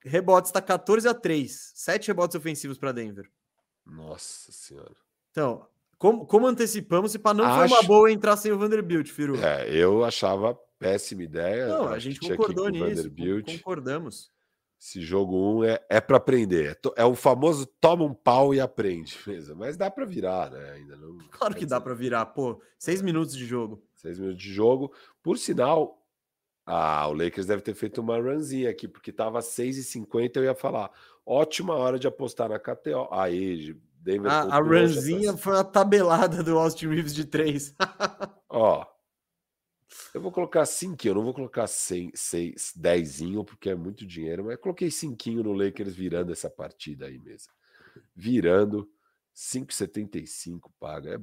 Rebotes 0.02 0.50
está 0.50 0.60
14 0.60 1.08
a 1.08 1.14
3. 1.14 1.72
Sete 1.74 2.08
rebotes 2.08 2.36
ofensivos 2.36 2.76
para 2.76 2.92
Denver. 2.92 3.30
Nossa 3.86 4.52
senhora. 4.52 4.94
Então, 5.30 5.66
como, 5.98 6.26
como 6.26 6.46
antecipamos, 6.46 7.14
e 7.14 7.18
para 7.18 7.34
não 7.34 7.44
Acho... 7.44 7.68
foi 7.68 7.78
uma 7.78 7.82
boa 7.86 8.12
entrar 8.12 8.36
sem 8.36 8.52
o 8.52 8.58
Vanderbilt, 8.58 9.08
Firu? 9.08 9.36
É, 9.36 9.68
eu 9.70 10.04
achava 10.04 10.58
péssima 10.78 11.22
ideia. 11.22 11.68
Não, 11.68 11.88
a 11.88 11.98
gente 11.98 12.20
concordou 12.20 12.68
nisso. 12.68 13.10
Concordamos. 13.46 14.32
Esse 14.80 15.00
jogo 15.00 15.34
1 15.34 15.56
um 15.56 15.64
é, 15.64 15.80
é 15.88 16.00
para 16.00 16.18
aprender. 16.18 16.78
É, 16.96 17.02
é 17.02 17.04
o 17.06 17.14
famoso 17.14 17.64
toma 17.64 18.04
um 18.04 18.12
pau 18.12 18.54
e 18.54 18.60
aprende 18.60 19.16
mesmo. 19.26 19.56
Mas 19.56 19.78
dá 19.78 19.90
para 19.90 20.04
virar, 20.04 20.50
né? 20.50 20.72
Ainda 20.72 20.96
não. 20.96 21.16
Claro 21.30 21.54
que 21.54 21.64
dá 21.64 21.80
para 21.80 21.94
virar. 21.94 22.26
Pô, 22.26 22.60
seis 22.78 23.00
minutos 23.00 23.34
de 23.34 23.46
jogo. 23.46 23.82
Seis 23.94 24.18
minutos 24.18 24.42
de 24.42 24.52
jogo. 24.52 24.92
Por 25.22 25.38
sinal, 25.38 26.04
ah, 26.66 27.08
o 27.08 27.14
Lakers 27.14 27.46
deve 27.46 27.62
ter 27.62 27.74
feito 27.74 28.00
uma 28.00 28.18
runzinha 28.18 28.70
aqui, 28.70 28.86
porque 28.86 29.10
tava 29.10 29.40
6,50 29.40 30.36
eu 30.36 30.44
ia 30.44 30.54
falar. 30.54 30.90
Ótima 31.24 31.74
hora 31.74 31.98
de 31.98 32.06
apostar 32.06 32.50
na 32.50 32.58
KTO. 32.58 33.08
Aí, 33.10 33.74
Denver. 34.04 34.30
A, 34.30 34.56
a 34.56 34.58
runzinha 34.60 35.36
foi 35.36 35.58
a 35.58 35.64
tabelada 35.64 36.42
do 36.42 36.58
Austin 36.58 36.88
Reeves 36.88 37.14
de 37.14 37.24
3. 37.24 37.74
Ó, 38.50 38.86
eu 40.12 40.20
vou 40.20 40.30
colocar 40.30 40.66
5, 40.66 41.06
eu 41.06 41.14
não 41.14 41.24
vou 41.24 41.32
colocar 41.32 41.66
6, 41.66 42.74
10, 42.76 43.20
porque 43.46 43.70
é 43.70 43.74
muito 43.74 44.06
dinheiro, 44.06 44.44
mas 44.44 44.58
coloquei 44.58 44.90
5 44.90 45.30
no 45.42 45.52
Lakers 45.52 45.94
virando 45.94 46.32
essa 46.32 46.50
partida 46.50 47.06
aí 47.06 47.18
mesmo. 47.18 47.52
Virando 48.14 48.88
5,75 49.34 50.70
paga. 50.78 51.14
É, 51.14 51.18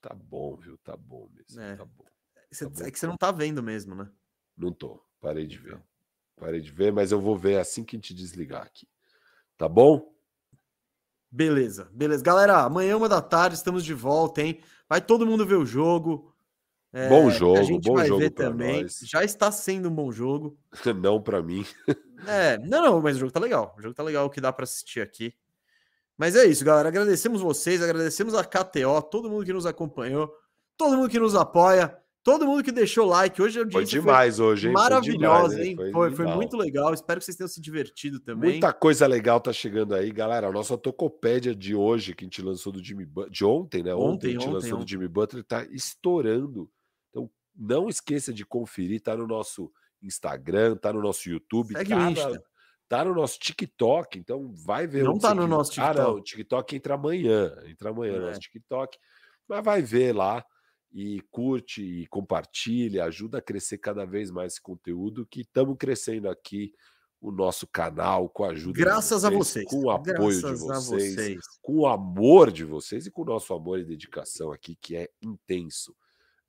tá 0.00 0.14
bom, 0.14 0.56
viu? 0.56 0.78
Tá 0.78 0.96
bom 0.96 1.28
mesmo. 1.34 1.60
É. 1.60 1.76
Tá 1.76 1.84
bom. 1.84 2.04
Tá 2.04 2.68
bom. 2.68 2.84
É 2.84 2.90
que 2.90 2.98
você 2.98 3.06
não 3.06 3.16
tá 3.16 3.32
vendo 3.32 3.62
mesmo, 3.62 3.94
né? 3.94 4.08
Não 4.56 4.72
tô. 4.72 5.02
Parei 5.20 5.46
de 5.46 5.58
ver. 5.58 5.80
Parei 6.36 6.60
de 6.60 6.70
ver, 6.70 6.92
mas 6.92 7.12
eu 7.12 7.20
vou 7.20 7.36
ver 7.36 7.58
assim 7.58 7.84
que 7.84 7.96
a 7.96 7.98
gente 7.98 8.14
desligar 8.14 8.62
aqui. 8.62 8.86
Tá 9.56 9.68
bom? 9.68 10.11
Beleza, 11.34 11.88
beleza. 11.94 12.22
Galera, 12.22 12.58
amanhã, 12.58 12.94
uma 12.94 13.08
da 13.08 13.22
tarde, 13.22 13.56
estamos 13.56 13.82
de 13.82 13.94
volta, 13.94 14.42
hein? 14.42 14.60
Vai 14.86 15.00
todo 15.00 15.26
mundo 15.26 15.46
ver 15.46 15.54
o 15.54 15.64
jogo. 15.64 16.30
É, 16.92 17.08
bom 17.08 17.30
jogo, 17.30 17.58
a 17.58 17.62
gente 17.62 17.88
bom 17.88 17.94
vai 17.94 18.06
jogo 18.06 18.20
ver 18.20 18.30
também. 18.32 18.82
Nós. 18.82 19.00
Já 19.02 19.24
está 19.24 19.50
sendo 19.50 19.88
um 19.88 19.94
bom 19.94 20.12
jogo. 20.12 20.58
não 21.00 21.22
para 21.22 21.42
mim. 21.42 21.64
é, 22.28 22.58
não, 22.58 22.82
não, 22.82 23.00
mas 23.00 23.16
o 23.16 23.20
jogo 23.20 23.32
tá 23.32 23.40
legal. 23.40 23.74
O 23.78 23.80
jogo 23.80 23.94
tá 23.94 24.02
legal, 24.02 24.26
o 24.26 24.30
que 24.30 24.42
dá 24.42 24.52
para 24.52 24.64
assistir 24.64 25.00
aqui. 25.00 25.32
Mas 26.18 26.36
é 26.36 26.44
isso, 26.44 26.62
galera. 26.66 26.90
Agradecemos 26.90 27.40
vocês, 27.40 27.82
agradecemos 27.82 28.34
a 28.34 28.44
KTO, 28.44 29.00
todo 29.10 29.30
mundo 29.30 29.46
que 29.46 29.54
nos 29.54 29.64
acompanhou, 29.64 30.30
todo 30.76 30.98
mundo 30.98 31.08
que 31.08 31.18
nos 31.18 31.34
apoia, 31.34 31.96
todo 32.22 32.46
mundo 32.46 32.62
que 32.62 32.72
deixou 32.72 33.06
like. 33.06 33.40
Hoje 33.40 33.58
é 33.58 33.62
o 33.62 33.64
dia 33.64 33.72
foi 33.72 33.84
demais 33.84 34.36
foi 34.36 34.46
hoje, 34.46 34.68
hein? 34.68 34.72
Maravilhosa, 34.72 35.56
foi, 35.56 35.64
demais, 35.64 35.68
hein? 35.68 35.76
Foi, 35.76 36.10
foi, 36.10 36.26
foi, 36.26 36.34
muito 36.34 36.56
legal. 36.56 36.94
Espero 36.94 37.20
que 37.20 37.24
vocês 37.24 37.36
tenham 37.36 37.48
se 37.48 37.60
divertido 37.60 38.20
também. 38.20 38.52
Muita 38.52 38.72
coisa 38.72 39.06
legal 39.06 39.40
tá 39.40 39.52
chegando 39.52 39.94
aí, 39.94 40.10
galera. 40.10 40.48
A 40.48 40.52
nossa 40.52 40.76
tocopédia 40.78 41.54
de 41.54 41.74
hoje, 41.74 42.14
que 42.14 42.24
a 42.24 42.26
gente 42.26 42.42
lançou 42.42 42.72
do 42.72 42.82
Jimmy 42.82 43.04
Butler, 43.04 43.32
de 43.32 43.44
ontem, 43.44 43.82
né? 43.82 43.94
Ontem, 43.94 44.06
ontem 44.06 44.26
a 44.26 44.30
gente 44.30 44.40
ontem, 44.42 44.54
lançou 44.54 44.74
ontem. 44.74 44.84
do 44.84 44.90
Jimmy 44.90 45.08
Butler, 45.08 45.44
tá 45.44 45.64
estourando 45.70 46.70
não 47.56 47.88
esqueça 47.88 48.32
de 48.32 48.44
conferir, 48.44 49.00
tá 49.00 49.16
no 49.16 49.26
nosso 49.26 49.70
Instagram, 50.02 50.76
tá 50.76 50.92
no 50.92 51.00
nosso 51.00 51.28
YouTube, 51.28 51.74
Segue 51.74 51.90
tá, 51.90 52.10
na, 52.10 52.40
tá 52.88 53.04
no 53.04 53.14
nosso 53.14 53.38
TikTok, 53.38 54.18
então 54.18 54.52
vai 54.54 54.86
ver. 54.86 55.04
Não 55.04 55.18
tá 55.18 55.34
no 55.34 55.46
nosso 55.46 55.72
TikTok. 55.72 55.98
Ah, 55.98 56.02
não, 56.02 56.14
o 56.14 56.22
TikTok 56.22 56.76
entra 56.76 56.94
amanhã, 56.94 57.54
entra 57.66 57.90
amanhã 57.90 58.14
é. 58.14 58.18
no 58.18 58.26
nosso 58.26 58.40
TikTok, 58.40 58.98
mas 59.48 59.64
vai 59.64 59.82
ver 59.82 60.14
lá 60.14 60.44
e 60.92 61.20
curte 61.30 61.82
e 61.82 62.06
compartilha, 62.06 63.04
ajuda 63.04 63.38
a 63.38 63.42
crescer 63.42 63.78
cada 63.78 64.04
vez 64.04 64.30
mais 64.30 64.52
esse 64.52 64.62
conteúdo 64.62 65.26
que 65.26 65.40
estamos 65.40 65.76
crescendo 65.78 66.28
aqui 66.28 66.72
o 67.20 67.30
nosso 67.30 67.66
canal 67.68 68.28
com 68.28 68.44
a 68.44 68.50
ajuda 68.50 68.78
graças 68.78 69.22
vocês, 69.22 69.24
a 69.24 69.30
vocês, 69.30 69.68
com 69.68 69.84
o 69.84 69.90
apoio 69.90 70.40
graças 70.40 70.60
de 70.60 70.66
vocês, 70.66 71.14
vocês, 71.14 71.40
com 71.62 71.76
o 71.78 71.86
amor 71.86 72.50
de 72.50 72.64
vocês 72.64 73.06
e 73.06 73.10
com 73.10 73.22
o 73.22 73.26
nosso 73.26 73.54
amor 73.54 73.78
e 73.78 73.84
dedicação 73.84 74.50
aqui 74.50 74.74
que 74.74 74.96
é 74.96 75.08
intenso. 75.22 75.94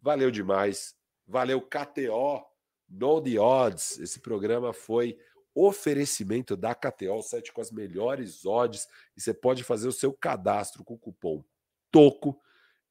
Valeu 0.01 0.29
demais. 0.29 0.95
Valeu, 1.25 1.61
KTO, 1.61 2.43
No 2.89 3.21
The 3.21 3.39
Odds. 3.39 3.99
Esse 3.99 4.19
programa 4.19 4.73
foi 4.73 5.17
oferecimento 5.55 6.57
da 6.57 6.73
KTO, 6.73 7.13
o 7.13 7.21
site 7.21 7.53
com 7.53 7.61
as 7.61 7.71
melhores 7.71 8.45
odds. 8.45 8.87
E 9.15 9.21
você 9.21 9.33
pode 9.33 9.63
fazer 9.63 9.87
o 9.87 9.93
seu 9.93 10.11
cadastro 10.11 10.83
com 10.83 10.95
o 10.95 10.99
cupom 10.99 11.43
TOCO 11.91 12.37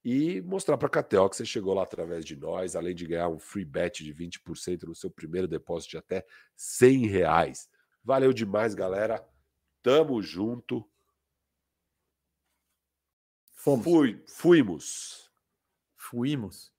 e 0.05 0.41
mostrar 0.43 0.77
para 0.77 0.89
a 0.89 1.03
KTO 1.03 1.31
que 1.31 1.37
você 1.37 1.45
chegou 1.45 1.75
lá 1.75 1.85
através 1.85 2.25
de 2.25 2.35
nós, 2.35 2.75
além 2.75 2.95
de 2.95 3.07
ganhar 3.07 3.29
um 3.29 3.39
free 3.39 3.65
bet 3.65 4.03
de 4.03 4.13
20% 4.13 4.83
no 4.85 4.95
seu 4.95 5.11
primeiro 5.11 5.47
depósito 5.47 5.93
de 5.93 5.99
até 5.99 6.27
100 6.57 7.07
reais. 7.07 7.69
Valeu 8.03 8.33
demais, 8.33 8.75
galera. 8.75 9.25
Tamo 9.83 10.21
junto. 10.21 10.89
Fomos. 13.55 13.85
Fui, 13.85 14.25
fuimos. 14.27 15.31
Fuimos. 15.97 16.72